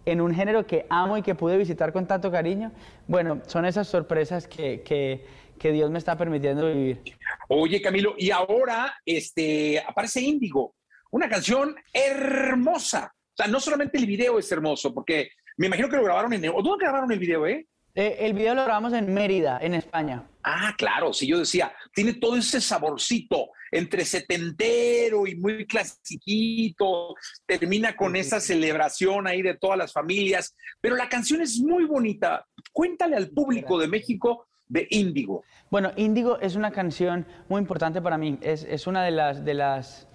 en 0.06 0.22
un 0.22 0.34
género 0.34 0.66
que 0.66 0.86
amo 0.90 1.18
y 1.18 1.22
que 1.22 1.36
pude 1.36 1.58
visitar 1.58 1.92
con 1.92 2.08
tanto 2.08 2.32
cariño. 2.32 2.72
Bueno, 3.08 3.42
son 3.48 3.66
esas 3.66 3.88
sorpresas 3.88 4.48
que, 4.48 4.82
que, 4.82 5.26
que 5.60 5.72
Dios 5.72 5.90
me 5.92 5.98
está 5.98 6.18
permitiendo 6.18 6.68
vivir. 6.68 7.02
Oye, 7.50 7.82
Camilo, 7.82 8.14
y 8.18 8.32
ahora 8.32 8.94
este, 9.06 9.80
aparece 9.80 10.22
Índigo, 10.22 10.76
una 11.12 11.28
canción 11.28 11.76
hermosa. 11.92 13.15
O 13.36 13.44
sea, 13.44 13.48
no 13.48 13.60
solamente 13.60 13.98
el 13.98 14.06
video 14.06 14.40
es 14.40 14.50
hermoso, 14.50 14.94
porque 14.94 15.32
me 15.58 15.68
imagino 15.68 15.90
que 15.90 15.98
lo 15.98 16.06
grabaron 16.06 16.32
en... 16.32 16.48
¿o 16.48 16.62
¿Dónde 16.62 16.86
grabaron 16.86 17.12
el 17.12 17.20
video, 17.20 17.46
eh? 17.46 17.68
Eh, 17.94 18.18
el 18.20 18.34
video 18.34 18.56
lo 18.56 18.64
grabamos 18.64 18.94
en 18.94 19.14
Mérida, 19.14 19.60
en 19.62 19.74
España. 19.74 20.26
Ah, 20.44 20.74
claro, 20.78 21.12
sí, 21.12 21.28
yo 21.28 21.40
decía, 21.40 21.74
tiene 21.94 22.14
todo 22.14 22.38
ese 22.38 22.62
saborcito 22.62 23.50
entre 23.72 24.06
setentero 24.06 25.28
y 25.28 25.36
muy 25.36 25.66
clasiquito, 25.66 27.16
termina 27.46 27.96
con 27.96 28.16
esa 28.16 28.40
celebración 28.40 29.28
ahí 29.28 29.42
de 29.42 29.56
todas 29.56 29.78
las 29.78 29.92
familias, 29.92 30.56
pero 30.80 30.96
la 30.96 31.10
canción 31.10 31.42
es 31.42 31.60
muy 31.60 31.84
bonita. 31.84 32.46
Cuéntale 32.72 33.18
al 33.18 33.32
público 33.32 33.78
de 33.78 33.88
México 33.90 34.48
de 34.68 34.88
Índigo. 34.92 35.44
Bueno, 35.70 35.92
Índigo 35.98 36.40
es 36.40 36.56
una 36.56 36.72
canción 36.72 37.26
muy 37.50 37.60
importante 37.60 38.02
para 38.02 38.18
mí. 38.18 38.38
Es, 38.42 38.64
es 38.64 38.88
una 38.88 39.04
de 39.04 39.12
las, 39.12 39.44
de 39.44 39.54
las... 39.54 40.08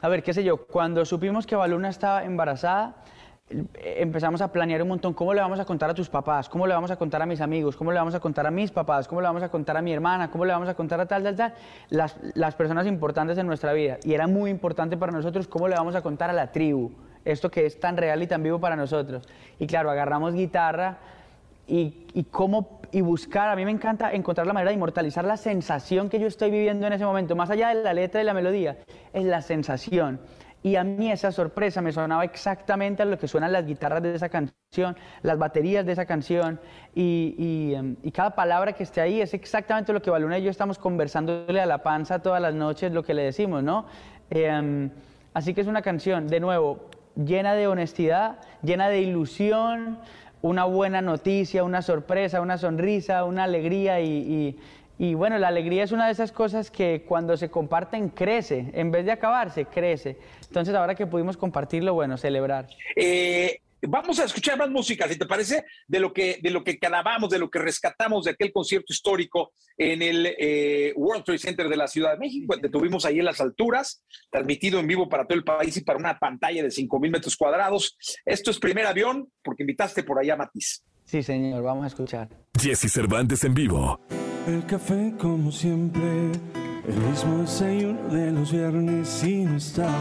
A 0.00 0.08
ver, 0.08 0.22
qué 0.22 0.32
sé 0.32 0.44
yo, 0.44 0.66
cuando 0.66 1.04
supimos 1.04 1.44
que 1.46 1.56
Baluna 1.56 1.88
estaba 1.88 2.22
embarazada, 2.22 2.94
empezamos 3.74 4.40
a 4.40 4.52
planear 4.52 4.82
un 4.82 4.88
montón. 4.88 5.12
Cómo 5.12 5.34
le 5.34 5.40
vamos 5.40 5.58
a 5.58 5.64
contar 5.64 5.90
a 5.90 5.94
tus 5.94 6.08
papás, 6.08 6.48
cómo 6.48 6.68
le 6.68 6.74
vamos 6.74 6.92
a 6.92 6.96
contar 6.96 7.20
a 7.20 7.26
mis 7.26 7.40
amigos, 7.40 7.76
cómo 7.76 7.90
le 7.90 7.98
vamos 7.98 8.14
a 8.14 8.20
contar 8.20 8.46
a 8.46 8.50
mis 8.52 8.70
papás, 8.70 9.08
cómo 9.08 9.20
le 9.20 9.26
vamos 9.26 9.42
a 9.42 9.48
contar 9.48 9.76
a 9.76 9.82
mi 9.82 9.92
hermana, 9.92 10.30
cómo 10.30 10.44
le 10.44 10.52
vamos 10.52 10.68
a 10.68 10.74
contar 10.74 11.00
a 11.00 11.06
tal, 11.06 11.24
tal, 11.24 11.34
tal, 11.34 11.54
las, 11.90 12.16
las 12.34 12.54
personas 12.54 12.86
importantes 12.86 13.38
en 13.38 13.46
nuestra 13.48 13.72
vida. 13.72 13.98
Y 14.04 14.14
era 14.14 14.28
muy 14.28 14.50
importante 14.50 14.96
para 14.96 15.10
nosotros 15.10 15.48
cómo 15.48 15.66
le 15.66 15.74
vamos 15.74 15.96
a 15.96 16.02
contar 16.02 16.30
a 16.30 16.32
la 16.32 16.52
tribu, 16.52 16.92
esto 17.24 17.50
que 17.50 17.66
es 17.66 17.80
tan 17.80 17.96
real 17.96 18.22
y 18.22 18.28
tan 18.28 18.42
vivo 18.42 18.60
para 18.60 18.76
nosotros. 18.76 19.28
Y 19.58 19.66
claro, 19.66 19.90
agarramos 19.90 20.34
guitarra 20.34 20.98
y, 21.68 23.02
buscar, 23.02 23.50
a 23.50 23.56
mí 23.56 23.64
me 23.64 23.70
encanta 23.70 24.12
encontrar 24.12 24.46
la 24.46 24.52
manera 24.52 24.70
de 24.70 24.74
inmortalizar 24.74 25.24
la 25.24 25.36
sensación 25.36 26.08
que 26.08 26.18
yo 26.18 26.26
estoy 26.26 26.50
viviendo 26.50 26.86
en 26.86 26.94
ese 26.94 27.04
momento, 27.04 27.36
más 27.36 27.50
allá 27.50 27.68
de 27.68 27.82
la 27.82 27.92
letra 27.92 28.22
y 28.22 28.24
la 28.24 28.34
melodía, 28.34 28.78
es 29.12 29.24
la 29.24 29.42
sensación. 29.42 30.20
Y 30.62 30.74
a 30.76 30.82
mí 30.82 31.12
esa 31.12 31.30
sorpresa 31.30 31.80
me 31.82 31.92
sonaba 31.92 32.24
exactamente 32.24 33.02
a 33.02 33.06
lo 33.06 33.18
que 33.18 33.28
suenan 33.28 33.52
las 33.52 33.64
guitarras 33.64 34.02
de 34.02 34.14
esa 34.14 34.28
canción, 34.28 34.96
las 35.22 35.38
baterías 35.38 35.86
de 35.86 35.92
esa 35.92 36.04
canción, 36.06 36.58
y, 36.94 37.74
em, 37.74 37.96
cada 38.12 38.34
palabra 38.34 38.72
que 38.72 38.82
esté 38.82 39.00
ahí 39.00 39.20
es 39.20 39.34
exactamente 39.34 39.92
lo 39.92 40.02
que 40.02 40.10
Baluna 40.10 40.38
y 40.38 40.42
yo 40.42 40.50
estamos 40.50 40.78
conversándole 40.78 41.60
a 41.60 41.66
la 41.66 41.82
panza 41.82 42.20
todas 42.20 42.42
las 42.42 42.54
noches, 42.54 42.90
lo 42.90 43.04
que 43.04 43.14
le 43.14 43.22
decimos, 43.22 43.62
¿no? 43.62 43.86
Em, 44.30 44.90
así 45.32 45.54
que 45.54 45.60
es 45.60 45.68
una 45.68 45.82
canción, 45.82 46.26
de 46.26 46.40
nuevo, 46.40 46.88
llena 47.14 47.54
de 47.54 47.66
honestidad, 47.66 48.38
llena 48.62 48.88
de 48.88 49.00
ilusión, 49.00 49.98
una 50.42 50.64
buena 50.64 51.00
noticia, 51.00 51.64
una 51.64 51.82
sorpresa, 51.82 52.40
una 52.40 52.58
sonrisa, 52.58 53.24
una 53.24 53.44
alegría 53.44 54.00
y, 54.00 54.56
y- 54.98 55.14
bueno, 55.14 55.38
la 55.38 55.48
alegría 55.48 55.84
es 55.84 55.92
una 55.92 56.06
de 56.06 56.12
esas 56.12 56.32
cosas 56.32 56.70
que 56.70 57.04
cuando 57.06 57.36
se 57.36 57.50
comparten 57.50 58.08
crece, 58.08 58.70
en 58.74 58.90
vez 58.90 59.04
de 59.04 59.12
acabarse, 59.12 59.64
crece. 59.66 60.16
Entonces 60.46 60.74
ahora 60.74 60.94
que 60.96 61.06
pudimos 61.06 61.36
compartirlo, 61.36 61.94
bueno, 61.94 62.16
celebrar. 62.16 62.66
Eh, 62.96 63.60
vamos 63.82 64.18
a 64.18 64.24
escuchar 64.24 64.58
más 64.58 64.70
música, 64.70 65.08
si 65.08 65.16
te 65.16 65.26
parece, 65.26 65.64
de 65.86 66.00
lo 66.00 66.12
que, 66.12 66.38
de 66.42 66.50
lo 66.50 66.64
que 66.64 66.78
grabamos, 66.80 67.30
de 67.30 67.38
lo 67.38 67.50
que 67.50 67.58
rescatamos 67.58 68.24
de 68.24 68.32
aquel 68.32 68.52
concierto 68.52 68.92
histórico 68.92 69.52
en 69.76 70.02
el 70.02 70.34
eh, 70.38 70.92
World 70.96 71.24
Trade 71.24 71.38
Center 71.38 71.68
de 71.68 71.76
la 71.76 71.86
Ciudad 71.86 72.12
de 72.12 72.18
México. 72.18 72.58
Te 72.60 72.68
tuvimos 72.68 73.04
ahí 73.04 73.18
en 73.18 73.24
las 73.24 73.40
alturas, 73.40 74.02
transmitido 74.30 74.80
en 74.80 74.86
vivo 74.86 75.08
para 75.08 75.26
todo 75.26 75.38
el 75.38 75.44
país 75.44 75.76
y 75.76 75.82
para 75.82 75.98
una 75.98 76.18
pantalla 76.18 76.62
de 76.62 76.70
5 76.70 76.98
mil 76.98 77.10
metros 77.10 77.36
cuadrados. 77.36 77.96
Esto 78.24 78.50
es 78.50 78.58
primer 78.58 78.86
avión, 78.86 79.30
porque 79.42 79.62
invitaste 79.62 80.02
por 80.02 80.18
allá 80.18 80.34
a 80.34 80.38
Matiz. 80.38 80.82
Sí, 81.04 81.22
señor, 81.22 81.62
vamos 81.62 81.84
a 81.84 81.86
escuchar. 81.86 82.28
Jesse 82.60 82.92
Cervantes 82.92 83.42
en 83.44 83.54
vivo. 83.54 84.00
El 84.46 84.64
café 84.66 85.14
como 85.18 85.52
siempre, 85.52 86.32
el 86.86 86.96
mismo 87.08 87.38
desayuno 87.38 88.08
de 88.08 88.32
los 88.32 88.52
viernes 88.52 89.24
y 89.24 89.44
no 89.44 89.56
estabas. 89.56 89.94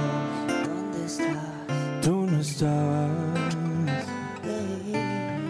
¿Dónde 0.65 1.05
estás? 1.05 2.01
Tú 2.01 2.25
no 2.25 2.39
estabas. 2.39 3.36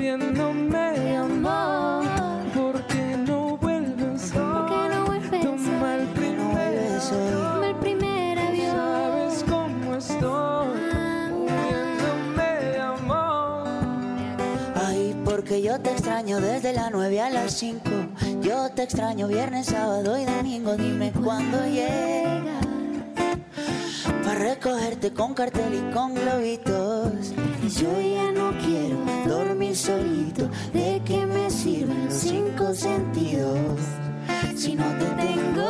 muriéndome 0.00 0.98
de 0.98 1.16
amor. 1.16 2.04
¿Por 2.54 2.86
qué 2.86 3.16
no 3.18 3.58
vuelves 3.58 4.30
¿Por 4.32 4.66
qué 4.66 4.88
no 4.94 5.04
vuelves 5.04 5.42
Toma 5.42 5.96
el 5.96 6.06
primer 6.08 7.00
Toma 7.10 7.66
el 7.68 7.76
primer 7.76 8.38
avión. 8.38 8.76
Sabes 8.76 9.44
cómo 9.46 9.96
estoy 9.96 10.80
de 12.72 12.78
amor. 12.78 13.68
Ay, 14.74 15.14
porque 15.22 15.60
yo 15.60 15.78
te 15.80 15.90
extraño 15.92 16.40
desde 16.40 16.72
las 16.72 16.90
9 16.90 17.20
a 17.20 17.28
las 17.28 17.52
5. 17.52 17.82
Yo 18.40 18.70
te 18.70 18.84
extraño 18.84 19.28
viernes, 19.28 19.66
sábado 19.66 20.18
y 20.18 20.24
domingo. 20.24 20.76
Dime 20.76 21.12
cuándo 21.12 21.58
llegas. 21.66 22.64
Para 24.24 24.38
recogerte 24.38 25.12
con 25.12 25.34
cartel 25.34 25.74
y 25.74 25.92
con 25.92 26.14
globitos. 26.14 27.34
Y 27.62 27.68
yo 27.68 28.00
ya 28.00 28.32
no 28.32 28.52
quiero 28.64 29.19
solito. 29.74 30.48
¿De 30.72 31.00
qué 31.04 31.26
me 31.26 31.50
sirven 31.50 32.06
los 32.06 32.14
cinco 32.14 32.74
sentidos? 32.74 33.80
Si 34.56 34.74
no 34.74 34.84
te 34.98 35.06
tengo 35.06 35.69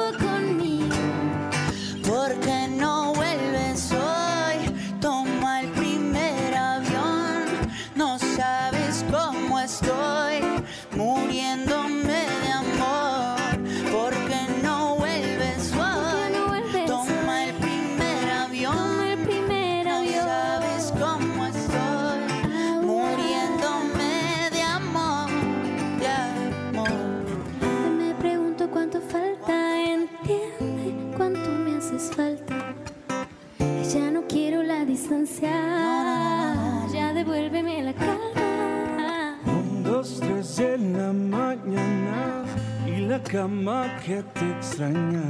cama 43.31 43.87
que 44.05 44.25
te 44.35 44.51
extraña. 44.51 45.23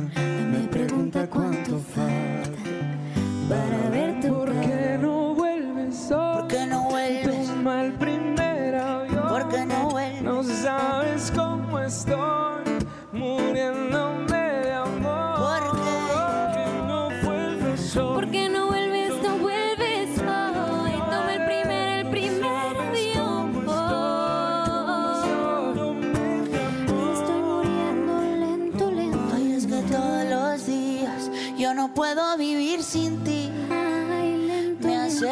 Me 0.50 0.66
pregunta 0.68 1.28
cuánto 1.28 1.78
falta 1.78 2.58
para 3.46 3.90
verte. 3.90 4.30
¿Por 4.30 4.39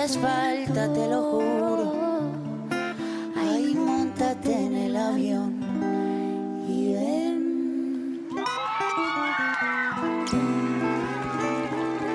haces 0.08 0.22
falta, 0.22 0.92
te 0.92 1.06
lo 1.08 1.22
juro. 1.22 2.32
Ay, 3.36 3.74
montate 3.74 4.52
en 4.52 4.74
el 4.74 4.96
avión 4.96 5.60
y 6.66 6.94
ven. 6.94 8.28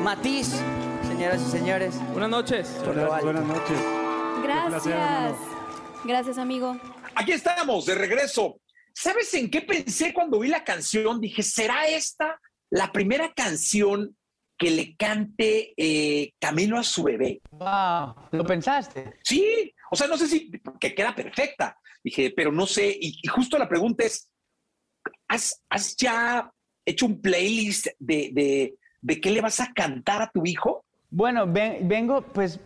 Matiz, 0.03 0.59
señoras 1.07 1.41
y 1.41 1.51
señores. 1.51 1.95
Buenas 2.11 2.29
noches. 2.29 2.81
Buenas 2.83 3.45
noches. 3.45 3.79
Gracias. 4.43 5.35
Gracias, 6.03 6.37
amigo. 6.37 6.77
Aquí 7.15 7.31
estamos, 7.31 7.85
de 7.85 7.95
regreso. 7.95 8.59
¿Sabes 8.95 9.33
en 9.33 9.49
qué 9.49 9.61
pensé 9.61 10.13
cuando 10.13 10.39
vi 10.39 10.49
la 10.49 10.63
canción? 10.63 11.19
Dije, 11.19 11.43
¿será 11.43 11.87
esta 11.87 12.39
la 12.69 12.91
primera 12.91 13.31
canción 13.33 14.15
que 14.57 14.69
le 14.71 14.95
cante 14.95 15.73
eh, 15.77 16.33
Camilo 16.39 16.77
a 16.77 16.83
su 16.83 17.03
bebé? 17.03 17.41
Wow, 17.51 18.15
¿lo 18.31 18.45
pensaste? 18.45 19.13
Sí, 19.23 19.73
o 19.91 19.95
sea, 19.95 20.07
no 20.07 20.17
sé 20.17 20.27
si 20.27 20.51
que 20.79 20.93
queda 20.95 21.13
perfecta. 21.15 21.77
Dije, 22.03 22.33
pero 22.35 22.51
no 22.51 22.65
sé. 22.65 22.89
Y, 22.99 23.19
y 23.21 23.27
justo 23.27 23.57
la 23.57 23.67
pregunta 23.69 24.03
es, 24.05 24.29
¿has, 25.27 25.61
has 25.69 25.95
ya 25.95 26.51
hecho 26.85 27.05
un 27.05 27.21
playlist 27.21 27.87
de, 27.99 28.29
de, 28.33 28.75
de 29.01 29.21
qué 29.21 29.31
le 29.31 29.41
vas 29.41 29.59
a 29.59 29.71
cantar 29.73 30.21
a 30.21 30.29
tu 30.31 30.45
hijo? 30.45 30.83
Bueno, 31.09 31.45
ven- 31.47 31.87
vengo, 31.87 32.21
pues, 32.21 32.59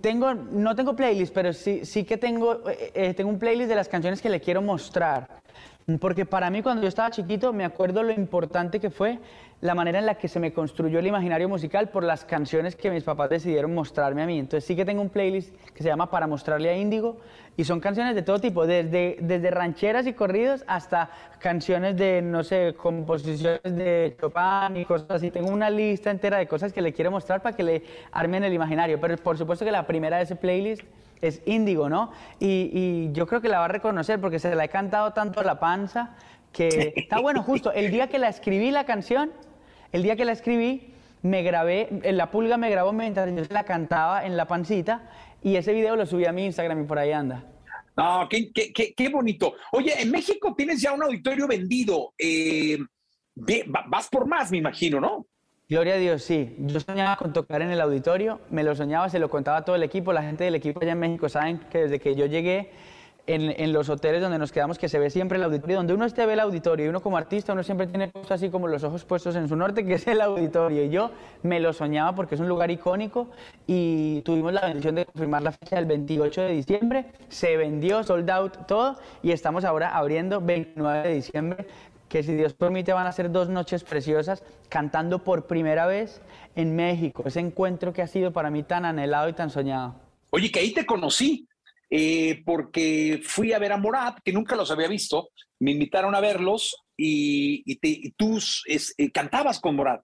tengo, 0.00 0.34
no 0.34 0.74
tengo 0.74 0.96
playlist, 0.96 1.32
pero 1.34 1.52
sí, 1.52 1.84
sí 1.84 2.04
que 2.04 2.16
tengo, 2.16 2.68
eh, 2.68 2.92
eh, 2.94 3.14
tengo 3.14 3.30
un 3.30 3.38
playlist 3.38 3.68
de 3.68 3.74
las 3.76 3.88
canciones 3.88 4.20
que 4.20 4.28
le 4.30 4.40
quiero 4.40 4.62
mostrar. 4.62 5.42
Porque 6.00 6.24
para 6.24 6.48
mí 6.48 6.62
cuando 6.62 6.82
yo 6.82 6.88
estaba 6.88 7.10
chiquito 7.10 7.52
me 7.52 7.64
acuerdo 7.64 8.02
lo 8.02 8.12
importante 8.12 8.80
que 8.80 8.88
fue 8.88 9.18
la 9.60 9.74
manera 9.74 9.98
en 9.98 10.06
la 10.06 10.14
que 10.14 10.28
se 10.28 10.40
me 10.40 10.52
construyó 10.52 10.98
el 10.98 11.06
imaginario 11.06 11.46
musical 11.48 11.90
por 11.90 12.04
las 12.04 12.24
canciones 12.24 12.74
que 12.74 12.90
mis 12.90 13.04
papás 13.04 13.28
decidieron 13.28 13.74
mostrarme 13.74 14.22
a 14.22 14.26
mí. 14.26 14.38
Entonces 14.38 14.64
sí 14.64 14.76
que 14.76 14.86
tengo 14.86 15.02
un 15.02 15.10
playlist 15.10 15.54
que 15.74 15.82
se 15.82 15.88
llama 15.90 16.10
Para 16.10 16.26
mostrarle 16.26 16.70
a 16.70 16.76
Índigo 16.76 17.18
y 17.56 17.64
son 17.64 17.80
canciones 17.80 18.14
de 18.14 18.22
todo 18.22 18.40
tipo, 18.40 18.66
desde, 18.66 19.18
desde 19.20 19.50
rancheras 19.50 20.06
y 20.06 20.14
corridos 20.14 20.64
hasta 20.66 21.10
canciones 21.38 21.96
de, 21.96 22.22
no 22.22 22.44
sé, 22.44 22.74
composiciones 22.76 23.60
de 23.62 24.16
Chopin 24.18 24.76
y 24.76 24.84
cosas 24.86 25.10
así. 25.10 25.30
Tengo 25.30 25.50
una 25.50 25.68
lista 25.68 26.10
entera 26.10 26.38
de 26.38 26.48
cosas 26.48 26.72
que 26.72 26.80
le 26.80 26.94
quiero 26.94 27.10
mostrar 27.10 27.42
para 27.42 27.54
que 27.54 27.62
le 27.62 27.82
armen 28.10 28.42
el 28.42 28.54
imaginario. 28.54 28.98
Pero 29.00 29.18
por 29.18 29.36
supuesto 29.36 29.66
que 29.66 29.70
la 29.70 29.86
primera 29.86 30.16
de 30.16 30.24
ese 30.24 30.36
playlist 30.36 30.82
es 31.26 31.42
Índigo, 31.46 31.88
¿no? 31.88 32.12
Y, 32.40 32.70
y 32.72 33.12
yo 33.12 33.26
creo 33.26 33.40
que 33.40 33.48
la 33.48 33.58
va 33.58 33.66
a 33.66 33.68
reconocer 33.68 34.20
porque 34.20 34.38
se 34.38 34.54
la 34.54 34.64
he 34.64 34.68
cantado 34.68 35.12
tanto 35.12 35.40
a 35.40 35.44
la 35.44 35.58
panza 35.58 36.16
que 36.52 36.92
está 36.96 37.20
bueno 37.20 37.42
justo. 37.42 37.72
El 37.72 37.90
día 37.90 38.08
que 38.08 38.18
la 38.18 38.28
escribí 38.28 38.70
la 38.70 38.84
canción, 38.84 39.32
el 39.92 40.02
día 40.02 40.16
que 40.16 40.24
la 40.24 40.32
escribí, 40.32 40.94
me 41.22 41.42
grabé, 41.42 41.88
la 42.02 42.30
pulga 42.30 42.56
me 42.56 42.70
grabó 42.70 42.92
mientras 42.92 43.34
yo 43.34 43.42
la 43.50 43.64
cantaba 43.64 44.26
en 44.26 44.36
la 44.36 44.46
pancita 44.46 45.10
y 45.42 45.56
ese 45.56 45.72
video 45.72 45.96
lo 45.96 46.06
subí 46.06 46.26
a 46.26 46.32
mi 46.32 46.44
Instagram 46.44 46.82
y 46.82 46.86
por 46.86 46.98
ahí 46.98 47.12
anda. 47.12 47.44
No, 47.96 48.26
qué, 48.28 48.52
qué, 48.52 48.72
qué, 48.72 48.92
qué 48.94 49.08
bonito. 49.08 49.54
Oye, 49.72 50.00
en 50.00 50.10
México 50.10 50.54
tienes 50.56 50.80
ya 50.80 50.92
un 50.92 51.02
auditorio 51.02 51.46
vendido. 51.46 52.12
Eh, 52.18 52.78
vas 53.34 54.08
por 54.08 54.26
más, 54.26 54.50
me 54.50 54.58
imagino, 54.58 55.00
¿no? 55.00 55.26
Gloria 55.74 55.94
a 55.94 55.96
Dios, 55.96 56.22
sí. 56.22 56.54
Yo 56.60 56.78
soñaba 56.78 57.16
con 57.16 57.32
tocar 57.32 57.60
en 57.60 57.68
el 57.72 57.80
auditorio, 57.80 58.38
me 58.48 58.62
lo 58.62 58.76
soñaba, 58.76 59.08
se 59.08 59.18
lo 59.18 59.28
contaba 59.28 59.56
a 59.56 59.64
todo 59.64 59.74
el 59.74 59.82
equipo. 59.82 60.12
La 60.12 60.22
gente 60.22 60.44
del 60.44 60.54
equipo 60.54 60.78
allá 60.80 60.92
en 60.92 61.00
México 61.00 61.28
saben 61.28 61.58
que 61.68 61.78
desde 61.78 61.98
que 61.98 62.14
yo 62.14 62.26
llegué 62.26 62.70
en, 63.26 63.52
en 63.60 63.72
los 63.72 63.88
hoteles 63.88 64.22
donde 64.22 64.38
nos 64.38 64.52
quedamos, 64.52 64.78
que 64.78 64.88
se 64.88 65.00
ve 65.00 65.10
siempre 65.10 65.36
el 65.36 65.42
auditorio, 65.42 65.78
donde 65.78 65.92
uno 65.92 66.04
esté 66.04 66.26
ve 66.26 66.34
el 66.34 66.38
auditorio 66.38 66.86
y 66.86 66.88
uno 66.90 67.02
como 67.02 67.16
artista, 67.16 67.54
uno 67.54 67.64
siempre 67.64 67.88
tiene 67.88 68.06
puesto 68.06 68.34
así 68.34 68.50
como 68.50 68.68
los 68.68 68.84
ojos 68.84 69.04
puestos 69.04 69.34
en 69.34 69.48
su 69.48 69.56
norte, 69.56 69.84
que 69.84 69.94
es 69.94 70.06
el 70.06 70.20
auditorio. 70.20 70.84
Y 70.84 70.90
yo 70.90 71.10
me 71.42 71.58
lo 71.58 71.72
soñaba 71.72 72.14
porque 72.14 72.36
es 72.36 72.40
un 72.40 72.46
lugar 72.46 72.70
icónico 72.70 73.30
y 73.66 74.22
tuvimos 74.22 74.52
la 74.52 74.66
bendición 74.66 74.94
de 74.94 75.06
confirmar 75.06 75.42
la 75.42 75.50
fecha 75.50 75.74
del 75.74 75.86
28 75.86 76.40
de 76.40 76.52
diciembre. 76.52 77.06
Se 77.30 77.56
vendió, 77.56 78.04
sold 78.04 78.30
out 78.30 78.66
todo 78.68 78.96
y 79.24 79.32
estamos 79.32 79.64
ahora 79.64 79.96
abriendo 79.96 80.40
29 80.40 81.08
de 81.08 81.14
diciembre 81.14 81.66
que 82.08 82.22
si 82.22 82.34
Dios 82.34 82.54
permite 82.54 82.92
van 82.92 83.06
a 83.06 83.12
ser 83.12 83.30
dos 83.30 83.48
noches 83.48 83.82
preciosas 83.84 84.44
cantando 84.68 85.24
por 85.24 85.46
primera 85.46 85.86
vez 85.86 86.20
en 86.54 86.76
México. 86.76 87.22
Ese 87.26 87.40
encuentro 87.40 87.92
que 87.92 88.02
ha 88.02 88.06
sido 88.06 88.32
para 88.32 88.50
mí 88.50 88.62
tan 88.62 88.84
anhelado 88.84 89.28
y 89.28 89.32
tan 89.32 89.50
soñado. 89.50 90.00
Oye, 90.30 90.50
que 90.50 90.60
ahí 90.60 90.72
te 90.72 90.86
conocí, 90.86 91.48
eh, 91.90 92.42
porque 92.44 93.20
fui 93.24 93.52
a 93.52 93.58
ver 93.58 93.72
a 93.72 93.76
Morat, 93.76 94.18
que 94.24 94.32
nunca 94.32 94.54
los 94.56 94.70
había 94.70 94.88
visto. 94.88 95.28
Me 95.60 95.70
invitaron 95.72 96.14
a 96.14 96.20
verlos 96.20 96.76
y, 96.96 97.62
y 97.66 97.76
te- 97.76 97.88
y 97.88 98.10
tú 98.12 98.36
es- 98.38 98.94
eh, 98.98 99.10
cantabas 99.10 99.60
con 99.60 99.76
Morat. 99.76 100.02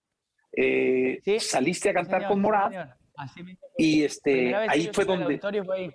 Eh, 0.57 1.21
saliste 1.39 1.91
a 1.91 1.95
cantar 1.95 2.21
señor, 2.21 2.33
con 2.33 2.41
Morat 2.41 2.73
y 3.79 4.03
este, 4.03 4.53
ahí 4.69 4.91
fue 4.93 5.05
donde... 5.05 5.39
fue 5.65 5.77
ahí. 5.79 5.91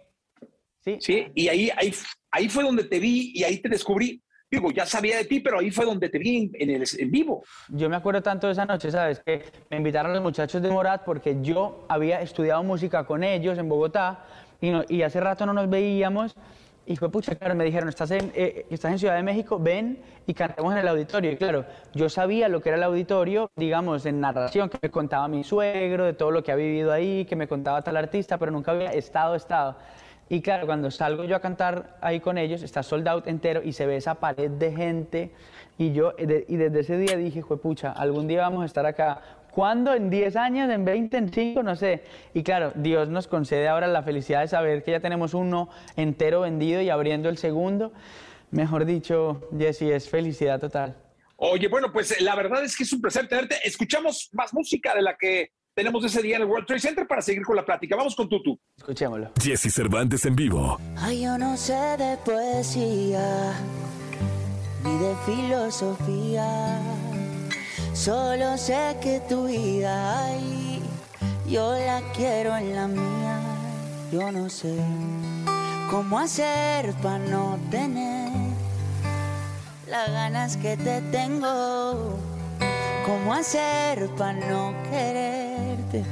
Sí. 0.79 0.97
Sí, 1.01 1.27
y 1.33 1.47
ahí, 1.47 1.69
ahí, 1.75 1.91
ahí 2.31 2.47
fue 2.47 2.63
donde 2.63 2.83
te 2.83 2.99
vi 2.99 3.31
y 3.33 3.43
ahí 3.43 3.57
te 3.57 3.67
descubrí. 3.69 4.21
Digo, 4.55 4.71
ya 4.71 4.85
sabía 4.85 5.17
de 5.17 5.25
ti, 5.25 5.41
pero 5.41 5.59
ahí 5.59 5.69
fue 5.69 5.85
donde 5.85 6.07
te 6.07 6.17
vi 6.17 6.49
en, 6.53 6.69
el 6.69 6.83
en 6.97 7.11
vivo. 7.11 7.43
Yo 7.67 7.89
me 7.89 7.97
acuerdo 7.97 8.21
tanto 8.23 8.47
de 8.47 8.53
esa 8.53 8.65
noche, 8.65 8.89
¿sabes? 8.89 9.19
Que 9.19 9.43
me 9.69 9.75
invitaron 9.77 10.13
los 10.13 10.21
muchachos 10.23 10.61
de 10.61 10.69
Morat 10.69 11.03
porque 11.03 11.37
yo 11.41 11.85
había 11.89 12.21
estudiado 12.21 12.63
música 12.63 13.03
con 13.05 13.23
ellos 13.23 13.57
en 13.57 13.67
Bogotá 13.67 14.23
y, 14.61 14.69
no- 14.69 14.83
y 14.87 15.01
hace 15.01 15.19
rato 15.19 15.45
no 15.45 15.51
nos 15.51 15.69
veíamos. 15.69 16.35
Y 16.87 16.95
fue, 16.95 17.09
pucha, 17.11 17.35
claro, 17.35 17.55
me 17.55 17.65
dijeron, 17.65 17.89
estás 17.89 18.11
en, 18.11 18.31
eh, 18.35 18.65
estás 18.69 18.91
en 18.91 18.99
Ciudad 18.99 19.15
de 19.15 19.23
México, 19.23 19.57
ven 19.59 19.99
y 20.27 20.33
cantemos 20.35 20.71
en 20.71 20.79
el 20.79 20.87
auditorio. 20.87 21.31
Y 21.31 21.35
claro, 21.35 21.65
yo 21.95 22.07
sabía 22.09 22.47
lo 22.47 22.61
que 22.61 22.69
era 22.69 22.77
el 22.77 22.83
auditorio, 22.83 23.49
digamos, 23.55 24.05
en 24.05 24.21
narración, 24.21 24.69
que 24.69 24.77
me 24.81 24.91
contaba 24.91 25.27
mi 25.27 25.43
suegro, 25.43 26.05
de 26.05 26.13
todo 26.13 26.29
lo 26.31 26.43
que 26.43 26.51
ha 26.51 26.55
vivido 26.55 26.93
ahí, 26.93 27.25
que 27.25 27.35
me 27.35 27.47
contaba 27.47 27.81
tal 27.81 27.97
artista, 27.97 28.37
pero 28.37 28.51
nunca 28.51 28.71
había 28.71 28.91
estado, 28.93 29.35
estado. 29.35 29.77
Y 30.27 30.41
claro, 30.41 30.65
cuando 30.65 30.89
salgo 30.89 31.23
yo 31.23 31.35
a 31.35 31.39
cantar 31.39 31.97
ahí 32.01 32.19
con 32.19 32.37
ellos, 32.37 32.63
está 32.63 32.81
sold 32.81 33.07
out 33.07 33.27
entero 33.27 33.61
y 33.63 33.73
se 33.73 33.85
ve 33.85 33.97
esa 33.97 34.15
pared 34.15 34.49
de 34.49 34.71
gente. 34.71 35.31
Y 35.77 35.91
yo, 35.91 36.13
y 36.17 36.55
desde 36.55 36.79
ese 36.79 36.97
día 36.97 37.15
dije, 37.15 37.43
pucha, 37.43 37.91
algún 37.91 38.27
día 38.27 38.41
vamos 38.41 38.63
a 38.63 38.65
estar 38.65 38.85
acá. 38.85 39.21
¿Cuándo? 39.51 39.93
¿En 39.93 40.09
10 40.09 40.35
años? 40.35 40.69
¿En 40.69 40.83
20? 40.83 41.17
¿En 41.17 41.31
5? 41.31 41.63
No 41.63 41.75
sé. 41.75 42.03
Y 42.33 42.43
claro, 42.43 42.73
Dios 42.75 43.07
nos 43.07 43.27
concede 43.27 43.67
ahora 43.67 43.87
la 43.87 44.03
felicidad 44.03 44.41
de 44.41 44.47
saber 44.47 44.83
que 44.83 44.91
ya 44.91 44.99
tenemos 44.99 45.33
uno 45.33 45.69
entero 45.95 46.41
vendido 46.41 46.81
y 46.81 46.89
abriendo 46.89 47.29
el 47.29 47.37
segundo. 47.37 47.93
Mejor 48.51 48.85
dicho, 48.85 49.47
Jesse, 49.57 49.83
es 49.83 50.09
felicidad 50.09 50.59
total. 50.59 50.95
Oye, 51.37 51.67
bueno, 51.67 51.91
pues 51.91 52.11
eh, 52.11 52.23
la 52.23 52.35
verdad 52.35 52.63
es 52.63 52.75
que 52.75 52.83
es 52.83 52.93
un 52.93 53.01
placer 53.01 53.27
tenerte. 53.27 53.55
Escuchamos 53.63 54.29
más 54.33 54.53
música 54.53 54.93
de 54.95 55.01
la 55.01 55.15
que 55.17 55.51
tenemos 55.75 56.05
ese 56.05 56.21
día 56.21 56.37
en 56.37 56.43
el 56.43 56.47
World 56.47 56.65
Trade 56.65 56.79
Center 56.79 57.07
para 57.07 57.21
seguir 57.21 57.43
con 57.43 57.55
la 57.55 57.65
plática. 57.65 57.97
Vamos 57.97 58.15
con 58.15 58.29
Tutu. 58.29 58.57
Escuchémoslo. 58.77 59.31
Jesse 59.41 59.71
Cervantes 59.73 60.25
en 60.25 60.35
vivo. 60.35 60.79
Ay, 60.97 61.23
yo 61.23 61.37
no 61.37 61.57
sé 61.57 61.73
de 61.97 62.17
poesía 62.23 63.53
ni 64.83 64.97
de 64.97 65.15
filosofía. 65.25 66.79
Solo 67.93 68.57
sé 68.57 68.95
que 69.01 69.21
tu 69.27 69.47
vida, 69.47 70.25
ay, 70.25 70.81
yo 71.49 71.77
la 71.77 72.01
quiero 72.15 72.55
en 72.55 72.75
la 72.75 72.87
mía. 72.87 73.39
Yo 74.11 74.31
no 74.31 74.49
sé 74.49 74.77
cómo 75.91 76.19
hacer 76.19 76.93
para 77.01 77.19
no 77.19 77.59
tener 77.69 78.31
las 79.89 80.09
ganas 80.09 80.55
que 80.55 80.77
te 80.77 81.01
tengo. 81.11 82.34
Cómo 83.05 83.35
hacer 83.35 84.09
para 84.17 84.33
no 84.33 84.73
quererte. 84.89 86.03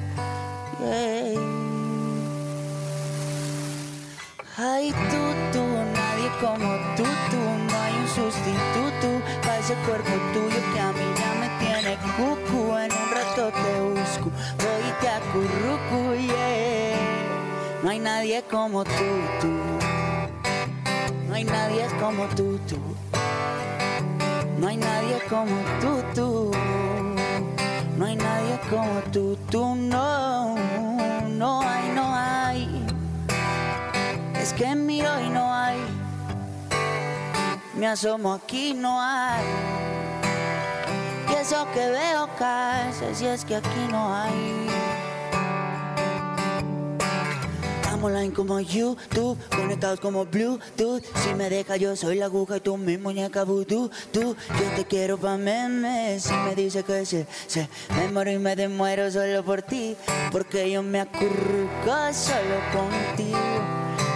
Yeah. 0.79 1.63
Ay, 4.55 4.91
tú, 4.91 5.21
tú, 5.51 5.63
nadie 5.95 6.29
como 6.39 6.75
tú, 6.95 7.03
tú, 7.31 7.37
no 7.37 7.81
hay 7.81 7.93
un 7.95 8.07
sustituto 8.07 9.07
para 9.41 9.57
ese 9.57 9.73
cuerpo 9.87 10.11
tuyo 10.33 10.61
que 10.71 10.79
a 10.79 10.91
mí 10.91 11.05
ya 11.17 11.33
me 11.41 11.49
tiene 11.59 11.97
cucu. 12.15 12.77
En 12.77 12.91
un 12.91 13.11
rato 13.11 13.51
te 13.51 13.81
busco, 13.81 14.29
voy 14.59 14.83
y 14.87 15.01
te 15.01 15.09
acurruco, 15.09 16.15
yeah. 16.15 17.81
No 17.81 17.89
hay 17.89 17.99
nadie 17.99 18.43
como 18.43 18.83
tú, 18.83 18.91
tú. 19.41 19.51
No 21.27 21.33
hay 21.33 21.43
nadie 21.43 21.87
como 21.99 22.25
tú, 22.35 22.59
tú. 22.69 22.77
No 24.63 24.69
hay 24.69 24.77
nadie 24.77 25.19
como 25.29 25.57
tú, 25.81 26.01
tú. 26.15 26.51
No 27.97 28.05
hay 28.05 28.15
nadie 28.15 28.57
como 28.69 29.01
tú, 29.11 29.37
tú, 29.51 29.75
no. 29.75 30.55
No 31.27 31.61
hay, 31.61 31.89
no 31.89 32.15
hay. 32.15 32.85
Es 34.39 34.53
que 34.53 34.73
miro 34.73 35.19
y 35.19 35.27
no 35.27 35.53
hay. 35.53 35.79
Me 37.75 37.87
asomo 37.87 38.35
aquí 38.35 38.73
no 38.73 39.01
hay. 39.01 39.43
Y 41.29 41.33
eso 41.33 41.67
que 41.73 41.89
veo 41.89 42.29
casi 42.39 43.15
si 43.15 43.25
es 43.25 43.43
que 43.43 43.57
aquí 43.57 43.87
no 43.91 44.15
hay. 44.15 44.82
Estamos 48.03 48.19
online 48.19 48.33
como 48.33 48.59
YouTube, 48.59 49.37
conectados 49.55 50.01
como 50.01 50.25
Bluetooth. 50.25 51.01
Si 51.23 51.33
me 51.35 51.49
deja, 51.49 51.77
yo 51.77 51.95
soy 51.95 52.17
la 52.17 52.25
aguja 52.25 52.57
y 52.57 52.59
tú 52.59 52.75
mi 52.75 52.97
muñeca 52.97 53.45
voodoo. 53.45 53.89
Tú, 54.11 54.35
yo 54.59 54.75
te 54.75 54.83
quiero 54.83 55.17
pa' 55.17 55.37
meme. 55.37 56.19
Si 56.19 56.33
me 56.33 56.53
dice 56.53 56.83
que 56.83 57.05
sí, 57.05 57.25
sí, 57.47 57.65
me 57.95 58.09
muero 58.09 58.31
y 58.31 58.39
me 58.39 58.57
demuero 58.57 59.09
solo 59.09 59.41
por 59.45 59.61
ti. 59.61 59.95
Porque 60.33 60.69
yo 60.69 60.83
me 60.83 60.99
acurruco 60.99 61.95
solo 62.11 62.59
contigo. 62.73 63.39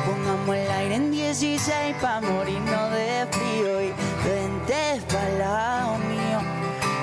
Pongamos 0.05 0.55
el 0.57 0.69
aire 0.69 0.95
en 0.95 1.11
16 1.11 1.95
pa' 2.01 2.19
morirnos 2.19 2.91
de 2.91 3.25
frío 3.31 3.81
y 3.83 3.93
vente 4.27 5.01
pa'l 5.07 5.39
lado 5.39 5.97
mío. 5.99 6.41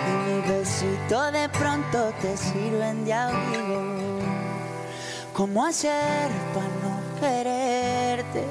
Y 0.06 0.30
mis 0.30 0.48
besitos 0.48 1.32
de 1.32 1.48
pronto 1.48 2.12
te 2.20 2.36
sirven 2.36 3.06
de 3.06 3.14
abrigo. 3.14 4.13
¿Cómo 5.34 5.64
hacer 5.64 6.30
para 6.54 6.68
no 6.80 7.18
quererte? 7.18 8.44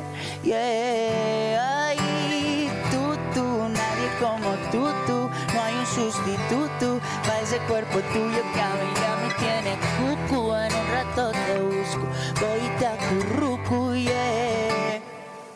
Yeah, 0.44 1.86
ay, 1.86 2.70
tú, 2.92 3.16
tú, 3.34 3.70
nadie 3.70 4.10
como 4.20 4.50
tú, 4.70 4.92
tú. 5.08 5.30
No 5.54 5.62
hay 5.64 5.76
un 5.76 5.86
sustituto 5.86 7.00
para 7.26 7.40
ese 7.40 7.58
cuerpo 7.70 8.00
tuyo 8.12 8.42
que 8.54 8.62
a 8.62 8.74
mí 8.74 8.94
ya 8.96 9.16
me 9.16 9.34
tiene 9.36 9.78
cucu. 9.96 10.54
En 10.56 10.74
un 10.76 10.88
rato 10.92 11.32
te 11.32 11.62
busco, 11.62 12.06
voy 12.42 12.60
y 12.60 12.70
te 12.78 12.86
acurruco, 12.86 13.96
yeah. 13.96 15.00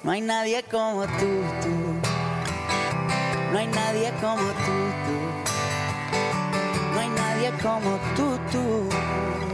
No 0.04 0.12
hay 0.12 0.22
nadie 0.22 0.64
como 0.64 1.02
tú, 1.08 1.44
tú. 1.62 1.76
No 3.52 3.60
hay 3.60 3.68
nadie 3.68 4.14
como 4.22 4.48
tú, 4.64 4.78
tú. 5.04 5.18
No 6.94 7.00
hay 7.02 7.10
nadie 7.10 7.52
como 7.62 8.00
tú, 8.16 8.40
tú. 8.50 9.47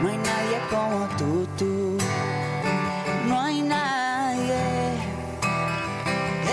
No 0.00 0.08
hay 0.08 0.16
nadie 0.16 0.58
como 0.70 1.06
tú, 1.18 1.46
tú. 1.58 1.98
No 3.28 3.38
hay 3.38 3.60
nadie. 3.60 4.54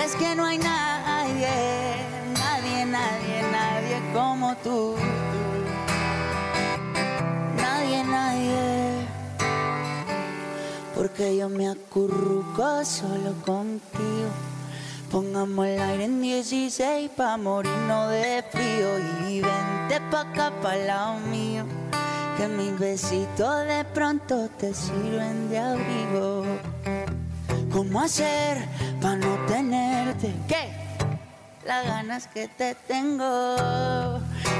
Es 0.03 0.15
que 0.15 0.35
no 0.35 0.43
hay 0.43 0.57
nadie. 0.57 1.47
Nadie, 2.33 2.85
nadie, 2.85 3.41
nadie 3.49 4.01
como 4.13 4.53
tú. 4.57 4.95
Nadie, 7.55 8.03
nadie. 8.03 9.07
Porque 10.93 11.37
yo 11.37 11.47
me 11.47 11.69
acurruco 11.69 12.83
solo 12.83 13.31
contigo. 13.45 14.29
Pongamos 15.09 15.67
el 15.67 15.81
aire 15.81 16.03
en 16.03 16.21
16 16.21 17.11
pa' 17.15 17.37
morirnos 17.37 18.11
de 18.11 18.43
frío 18.51 18.99
y 19.29 19.39
vente 19.39 20.01
pa' 20.11 20.21
acá 20.21 20.51
pa' 20.61 20.75
lado 20.75 21.19
mío. 21.31 21.63
Que 22.37 22.47
mis 22.47 22.77
besitos 22.77 23.65
de 23.65 23.83
pronto 23.93 24.47
te 24.59 24.73
sirven 24.73 25.49
de 25.49 25.57
abrigo. 25.57 26.45
¿Cómo 27.71 28.01
hacer 28.01 28.63
para 29.01 29.15
no 29.15 29.35
tenerte? 29.47 30.33
¿Qué? 30.47 30.69
Las 31.65 31.85
ganas 31.85 32.27
que 32.27 32.47
te 32.47 32.75
tengo. 32.87 33.55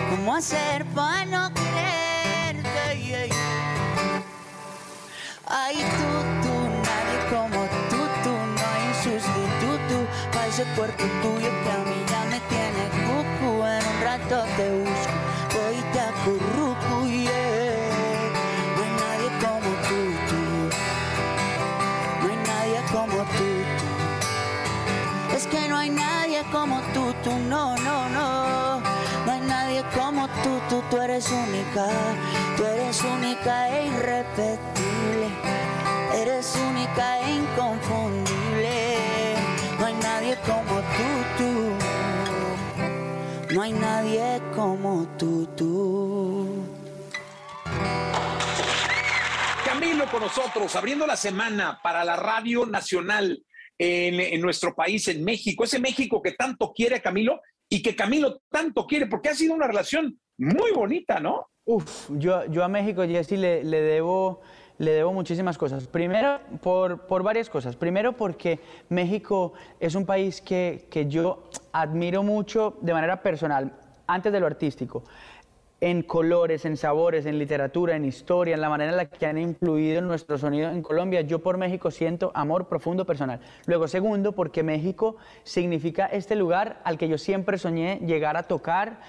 ¿Cómo 0.10 0.36
hacer 0.36 0.86
para 0.96 1.26
no 1.26 1.54
quererte? 1.54 3.06
Yeah, 3.06 3.26
yeah. 3.28 4.24
Ay, 5.46 5.76
tú, 5.78 6.10
tú, 6.44 6.54
nadie 6.88 7.18
como 7.30 7.62
tú, 7.90 8.32
no 8.56 8.62
hay 8.74 8.88
sustituto 9.04 9.96
para 10.34 10.48
ese 10.48 10.64
cuerpo 10.76 11.04
tuyo 11.22 11.50
que 11.64 11.72
a 11.72 11.82
mí 11.90 12.00
ya 12.10 12.22
me 12.26 12.40
tiene 12.52 12.84
cucu. 13.06 13.64
En 13.64 13.84
un 13.86 13.98
rato 14.04 14.38
te 14.58 14.66
busco, 14.80 15.16
voy 15.54 15.76
y 15.76 15.84
te 15.94 16.00
acurruco, 16.00 16.57
como 26.58 26.82
tú, 26.94 27.14
tú, 27.24 27.32
no, 27.54 27.76
no, 27.78 28.10
no. 28.10 28.80
No 29.26 29.32
hay 29.32 29.42
nadie 29.42 29.84
como 29.94 30.28
tú, 30.44 30.60
tú, 30.70 30.84
tú 30.90 30.98
eres 30.98 31.30
única. 31.30 31.86
Tú 32.56 32.66
eres 32.66 33.04
única 33.04 33.70
e 33.70 33.88
irrepetible. 33.88 35.28
Eres 36.16 36.56
única 36.70 37.20
e 37.20 37.36
inconfundible. 37.36 38.76
No 39.80 39.86
hay 39.86 39.94
nadie 39.96 40.38
como 40.50 40.76
tú, 40.98 41.10
tú. 41.38 41.52
No 43.54 43.62
hay 43.62 43.74
nadie 43.74 44.42
como 44.56 45.08
tú, 45.18 45.46
tú. 45.56 46.64
Camilo 49.64 50.06
con 50.10 50.22
nosotros, 50.22 50.76
abriendo 50.76 51.06
la 51.06 51.18
semana 51.18 51.80
para 51.84 52.04
la 52.04 52.16
Radio 52.16 52.66
Nacional 52.66 53.44
en, 53.78 54.20
en 54.20 54.42
nuestro 54.42 54.74
país, 54.74 55.08
en 55.08 55.24
México. 55.24 55.64
Ese 55.64 55.80
México 55.80 56.22
que 56.22 56.32
tanto 56.32 56.74
quiere 56.74 56.96
a 56.96 57.02
Camilo 57.02 57.42
y 57.70 57.82
que 57.82 57.96
Camilo 57.96 58.42
tanto 58.50 58.86
quiere, 58.86 59.08
porque 59.08 59.30
ha 59.30 59.36
sido 59.36 59.54
una 59.54 59.68
relación 59.68 60.20
muy 60.38 60.72
bonita, 60.72 61.20
¿no? 61.20 61.48
Uf, 61.66 62.10
yo, 62.12 62.46
yo 62.46 62.64
a 62.64 62.70
México, 62.70 63.04
Jessy, 63.06 63.36
le, 63.36 63.64
le 63.64 63.82
debo, 63.82 64.40
le 64.78 64.92
debo 64.92 65.12
muchísimas 65.12 65.58
cosas. 65.58 65.86
Primero, 65.88 66.40
por, 66.62 67.08
por 67.08 67.24
varias 67.24 67.50
cosas. 67.50 67.76
Primero, 67.76 68.14
porque 68.14 68.60
México 68.88 69.54
es 69.80 69.96
un 69.96 70.06
país 70.06 70.40
que, 70.40 70.88
que 70.90 71.08
yo 71.08 71.50
admiro 71.74 72.24
mucho 72.24 72.78
de 72.82 72.94
manera 72.94 73.22
personal, 73.22 73.74
antes 74.08 74.32
de 74.32 74.40
lo 74.40 74.46
artístico. 74.46 75.04
En 75.80 76.02
colores, 76.02 76.66
en 76.66 76.76
sabores, 76.76 77.28
en 77.28 77.38
literatura, 77.38 77.96
en 77.96 78.04
historia, 78.04 78.56
en 78.56 78.62
la 78.62 78.70
manera 78.70 78.92
en 78.92 78.98
la 78.98 79.06
que 79.06 79.28
han 79.28 79.38
influido 79.38 80.00
en 80.00 80.08
nuestro 80.08 80.40
sonido 80.40 80.72
en 80.72 80.82
Colombia. 80.82 81.22
Yo 81.22 81.40
por 81.40 81.58
México 81.58 81.92
siento 81.92 82.32
amor 82.34 82.68
profundo 82.68 83.06
personal. 83.06 83.42
Luego, 83.68 83.88
segundo, 83.88 84.32
porque 84.32 84.64
México 84.64 85.18
significa 85.44 86.08
este 86.08 86.36
lugar 86.36 86.82
al 86.84 86.98
que 86.98 87.08
yo 87.08 87.20
siempre 87.20 87.60
soñé 87.60 88.00
llegar 88.06 88.38
a 88.38 88.44
tocar, 88.44 89.02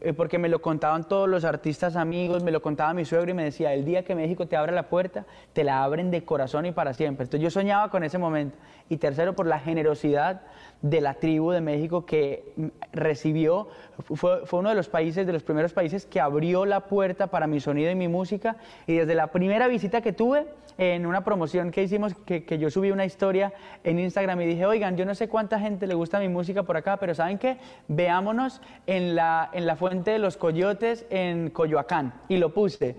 eh, 0.00 0.12
porque 0.14 0.38
me 0.38 0.48
lo 0.48 0.60
contaban 0.60 1.06
todos 1.06 1.28
los 1.28 1.44
artistas 1.44 1.94
amigos, 1.94 2.42
me 2.42 2.50
lo 2.50 2.60
contaba 2.60 2.92
mi 2.92 3.04
suegro 3.04 3.30
y 3.30 3.34
me 3.34 3.44
decía, 3.44 3.72
el 3.72 3.84
día 3.84 4.04
que 4.04 4.16
México 4.16 4.46
te 4.48 4.56
abra 4.56 4.72
la 4.72 4.88
puerta, 4.88 5.26
te 5.52 5.62
la 5.62 5.84
abren 5.84 6.10
de 6.10 6.24
corazón 6.24 6.66
y 6.66 6.72
para 6.72 6.92
siempre. 6.92 7.24
Entonces 7.24 7.42
yo 7.42 7.50
soñaba 7.50 7.88
con 7.88 8.02
ese 8.02 8.18
momento. 8.18 8.56
Y 8.88 8.98
tercero, 8.98 9.34
por 9.34 9.46
la 9.46 9.58
generosidad 9.58 10.42
de 10.82 11.00
la 11.00 11.14
tribu 11.14 11.50
de 11.50 11.60
México 11.60 12.06
que 12.06 12.52
recibió, 12.92 13.68
fue, 14.14 14.46
fue 14.46 14.60
uno 14.60 14.68
de 14.68 14.74
los 14.74 14.88
países, 14.88 15.26
de 15.26 15.32
los 15.32 15.42
primeros 15.42 15.72
países 15.72 16.06
que 16.06 16.20
abrió 16.20 16.66
la 16.66 16.86
puerta 16.86 17.28
para 17.28 17.46
mi 17.46 17.60
sonido 17.60 17.90
y 17.90 17.94
mi 17.94 18.08
música. 18.08 18.56
Y 18.86 18.96
desde 18.96 19.14
la 19.14 19.28
primera 19.28 19.68
visita 19.68 20.00
que 20.00 20.12
tuve, 20.12 20.46
en 20.78 21.06
una 21.06 21.24
promoción 21.24 21.70
que 21.70 21.82
hicimos, 21.82 22.14
que, 22.26 22.44
que 22.44 22.58
yo 22.58 22.70
subí 22.70 22.90
una 22.90 23.04
historia 23.04 23.52
en 23.82 23.98
Instagram 23.98 24.40
y 24.42 24.46
dije, 24.46 24.66
oigan, 24.66 24.96
yo 24.96 25.04
no 25.04 25.14
sé 25.14 25.28
cuánta 25.28 25.58
gente 25.58 25.86
le 25.86 25.94
gusta 25.94 26.18
mi 26.18 26.28
música 26.28 26.62
por 26.64 26.76
acá, 26.76 26.98
pero 26.98 27.14
¿saben 27.14 27.38
qué? 27.38 27.58
Veámonos 27.88 28.60
en 28.86 29.14
la, 29.14 29.50
en 29.52 29.66
la 29.66 29.76
Fuente 29.76 30.10
de 30.10 30.18
los 30.18 30.36
Coyotes 30.36 31.06
en 31.10 31.50
Coyoacán. 31.50 32.12
Y 32.28 32.36
lo 32.36 32.52
puse. 32.52 32.96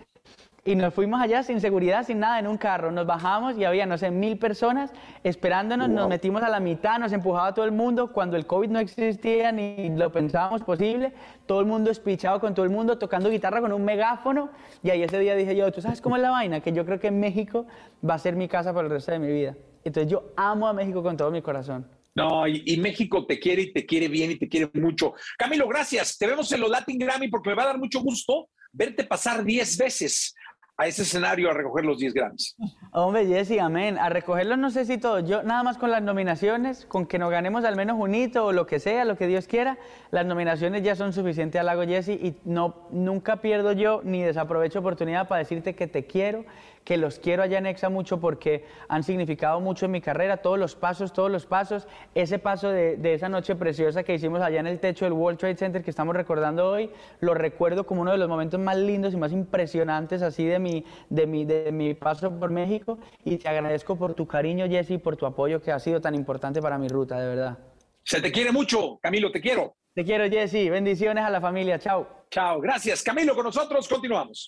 Y 0.68 0.76
nos 0.76 0.94
fuimos 0.94 1.22
allá 1.22 1.44
sin 1.44 1.62
seguridad, 1.62 2.06
sin 2.06 2.20
nada, 2.20 2.40
en 2.40 2.46
un 2.46 2.58
carro. 2.58 2.92
Nos 2.92 3.06
bajamos 3.06 3.58
y 3.58 3.64
había, 3.64 3.86
no 3.86 3.98
sé, 3.98 4.12
mil 4.12 4.38
personas 4.38 4.92
esperándonos. 5.24 5.88
Nos 5.88 6.10
metimos 6.10 6.44
a 6.44 6.50
la 6.50 6.60
mitad, 6.60 7.00
nos 7.00 7.14
empujaba 7.14 7.54
todo 7.54 7.64
el 7.64 7.72
mundo. 7.72 8.12
Cuando 8.12 8.36
el 8.36 8.46
COVID 8.46 8.68
no 8.68 8.80
existía 8.80 9.54
ni 9.54 9.96
lo 9.96 10.12
pensábamos 10.12 10.64
posible, 10.64 11.14
todo 11.46 11.62
el 11.62 11.68
mundo 11.68 11.90
espichado 11.90 12.42
con 12.42 12.54
todo 12.54 12.66
el 12.66 12.72
mundo, 12.72 12.98
tocando 12.98 13.30
guitarra 13.30 13.62
con 13.62 13.72
un 13.72 13.86
megáfono. 13.86 14.50
Y 14.84 14.90
ahí 14.90 15.04
ese 15.04 15.18
día 15.20 15.38
dije 15.38 15.56
yo, 15.56 15.72
¿tú 15.72 15.80
sabes 15.80 16.02
cómo 16.02 16.18
es 16.18 16.22
la 16.22 16.32
vaina? 16.32 16.60
Que 16.60 16.74
yo 16.74 16.86
creo 16.86 17.00
que 17.00 17.12
México 17.12 17.66
va 18.08 18.16
a 18.16 18.20
ser 18.20 18.36
mi 18.36 18.50
casa 18.50 18.74
por 18.74 18.84
el 18.84 18.92
resto 18.92 19.14
de 19.14 19.20
mi 19.20 19.32
vida. 19.32 19.56
Entonces 19.86 20.12
yo 20.12 20.34
amo 20.36 20.68
a 20.68 20.74
México 20.74 21.02
con 21.02 21.16
todo 21.16 21.32
mi 21.32 21.42
corazón. 21.42 21.88
No, 22.14 22.46
y, 22.46 22.64
y 22.66 22.76
México 22.76 23.26
te 23.26 23.40
quiere 23.40 23.62
y 23.62 23.72
te 23.72 23.86
quiere 23.86 24.10
bien 24.10 24.32
y 24.32 24.36
te 24.36 24.50
quiere 24.50 24.70
mucho. 24.74 25.14
Camilo, 25.38 25.66
gracias. 25.66 26.18
Te 26.18 26.28
vemos 26.28 26.52
en 26.52 26.60
los 26.60 26.70
Latin 26.70 27.00
Grammy 27.00 27.30
porque 27.30 27.52
me 27.52 27.56
va 27.56 27.64
a 27.64 27.68
dar 27.68 27.78
mucho 27.78 28.02
gusto 28.02 28.50
verte 28.78 29.04
pasar 29.04 29.44
10 29.44 29.78
veces 29.78 30.36
a 30.78 30.86
ese 30.86 31.02
escenario 31.02 31.50
a 31.50 31.54
recoger 31.54 31.86
los 31.86 31.98
10 31.98 32.14
Grammys. 32.14 32.56
Hombre, 32.92 33.26
Jessy, 33.26 33.58
amén. 33.58 33.98
A 33.98 34.10
recogerlos 34.10 34.60
no 34.60 34.70
sé 34.70 34.86
si 34.86 35.00
todo. 35.00 35.20
Yo 35.20 35.42
nada 35.42 35.64
más 35.64 35.80
con 35.80 35.90
las 35.90 36.04
nominaciones, 36.04 36.86
con 36.86 37.08
que 37.08 37.18
nos 37.18 37.32
ganemos 37.32 37.66
al 37.66 37.76
menos 37.76 37.98
un 38.00 38.14
hito 38.14 38.46
o 38.46 38.52
lo 38.52 38.68
que 38.68 38.80
sea, 38.80 39.04
lo 39.04 39.18
que 39.18 39.26
Dios 39.26 39.48
quiera, 39.48 39.80
las 40.12 40.28
nominaciones 40.28 40.84
ya 40.84 40.96
son 40.96 41.14
suficientes 41.14 41.60
al 41.60 41.66
lago 41.66 41.84
Jessy 41.84 42.14
y 42.14 42.36
no, 42.46 42.88
nunca 42.92 43.38
pierdo 43.38 43.72
yo 43.72 44.02
ni 44.04 44.22
desaprovecho 44.22 44.80
oportunidad 44.80 45.28
para 45.28 45.40
decirte 45.40 45.74
que 45.74 45.88
te 45.88 46.06
quiero, 46.06 46.46
que 46.88 46.96
los 46.96 47.20
quiero 47.20 47.44
allá 47.44 47.58
en 47.58 47.66
Exa 47.66 47.90
mucho 47.90 48.18
porque 48.22 48.64
han 48.88 49.04
significado 49.04 49.60
mucho 49.60 49.88
en 49.88 49.92
mi 49.92 50.00
carrera, 50.00 50.38
todos 50.38 50.58
los 50.58 50.74
pasos, 50.74 51.12
todos 51.12 51.30
los 51.30 51.46
pasos. 51.46 51.86
Ese 52.16 52.40
paso 52.40 52.70
de, 52.70 52.96
de 52.96 53.14
esa 53.14 53.28
noche 53.28 53.58
preciosa 53.58 54.04
que 54.04 54.14
hicimos 54.14 54.40
allá 54.40 54.62
en 54.62 54.68
el 54.68 54.80
techo 54.80 55.04
del 55.04 55.12
World 55.12 55.38
Trade 55.38 55.58
Center 55.58 55.84
que 55.84 55.90
estamos 55.90 56.16
recordando 56.16 56.66
hoy, 56.66 56.90
lo 57.20 57.34
recuerdo 57.34 57.86
como 57.86 58.04
uno 58.04 58.14
de 58.14 58.18
los 58.18 58.30
momentos 58.30 58.58
más 58.62 58.78
lindos 58.78 59.14
y 59.14 59.18
más 59.18 59.34
impresionantes 59.34 60.22
así 60.22 60.46
de 60.46 60.60
mi, 60.60 60.86
de 61.10 61.28
mi, 61.28 61.44
de 61.44 61.74
mi 61.74 61.94
paso 61.94 62.32
por 62.40 62.52
México 62.52 63.00
y 63.26 63.36
te 63.36 63.50
agradezco 63.50 63.98
por 63.98 64.14
tu 64.14 64.26
cariño, 64.26 64.66
Jessy, 64.70 64.94
y 64.94 64.98
por 64.98 65.18
tu 65.18 65.26
apoyo 65.26 65.62
que 65.62 65.74
ha 65.74 65.80
sido 65.80 66.00
tan 66.00 66.16
importante 66.16 66.62
para 66.62 66.78
mi 66.78 66.88
ruta, 66.88 67.20
de 67.20 67.28
verdad. 67.28 67.58
Se 68.06 68.22
te 68.22 68.32
quiere 68.32 68.54
mucho, 68.54 68.98
Camilo, 69.02 69.30
te 69.30 69.42
quiero. 69.42 69.76
Te 69.94 70.06
quiero, 70.06 70.30
Jesse. 70.30 70.70
Bendiciones 70.70 71.26
a 71.26 71.30
la 71.30 71.42
familia. 71.42 71.80
Chao. 71.80 72.08
Chao, 72.32 72.62
gracias. 72.62 73.04
Camilo, 73.04 73.36
con 73.36 73.44
nosotros 73.44 73.90
continuamos. 73.90 74.48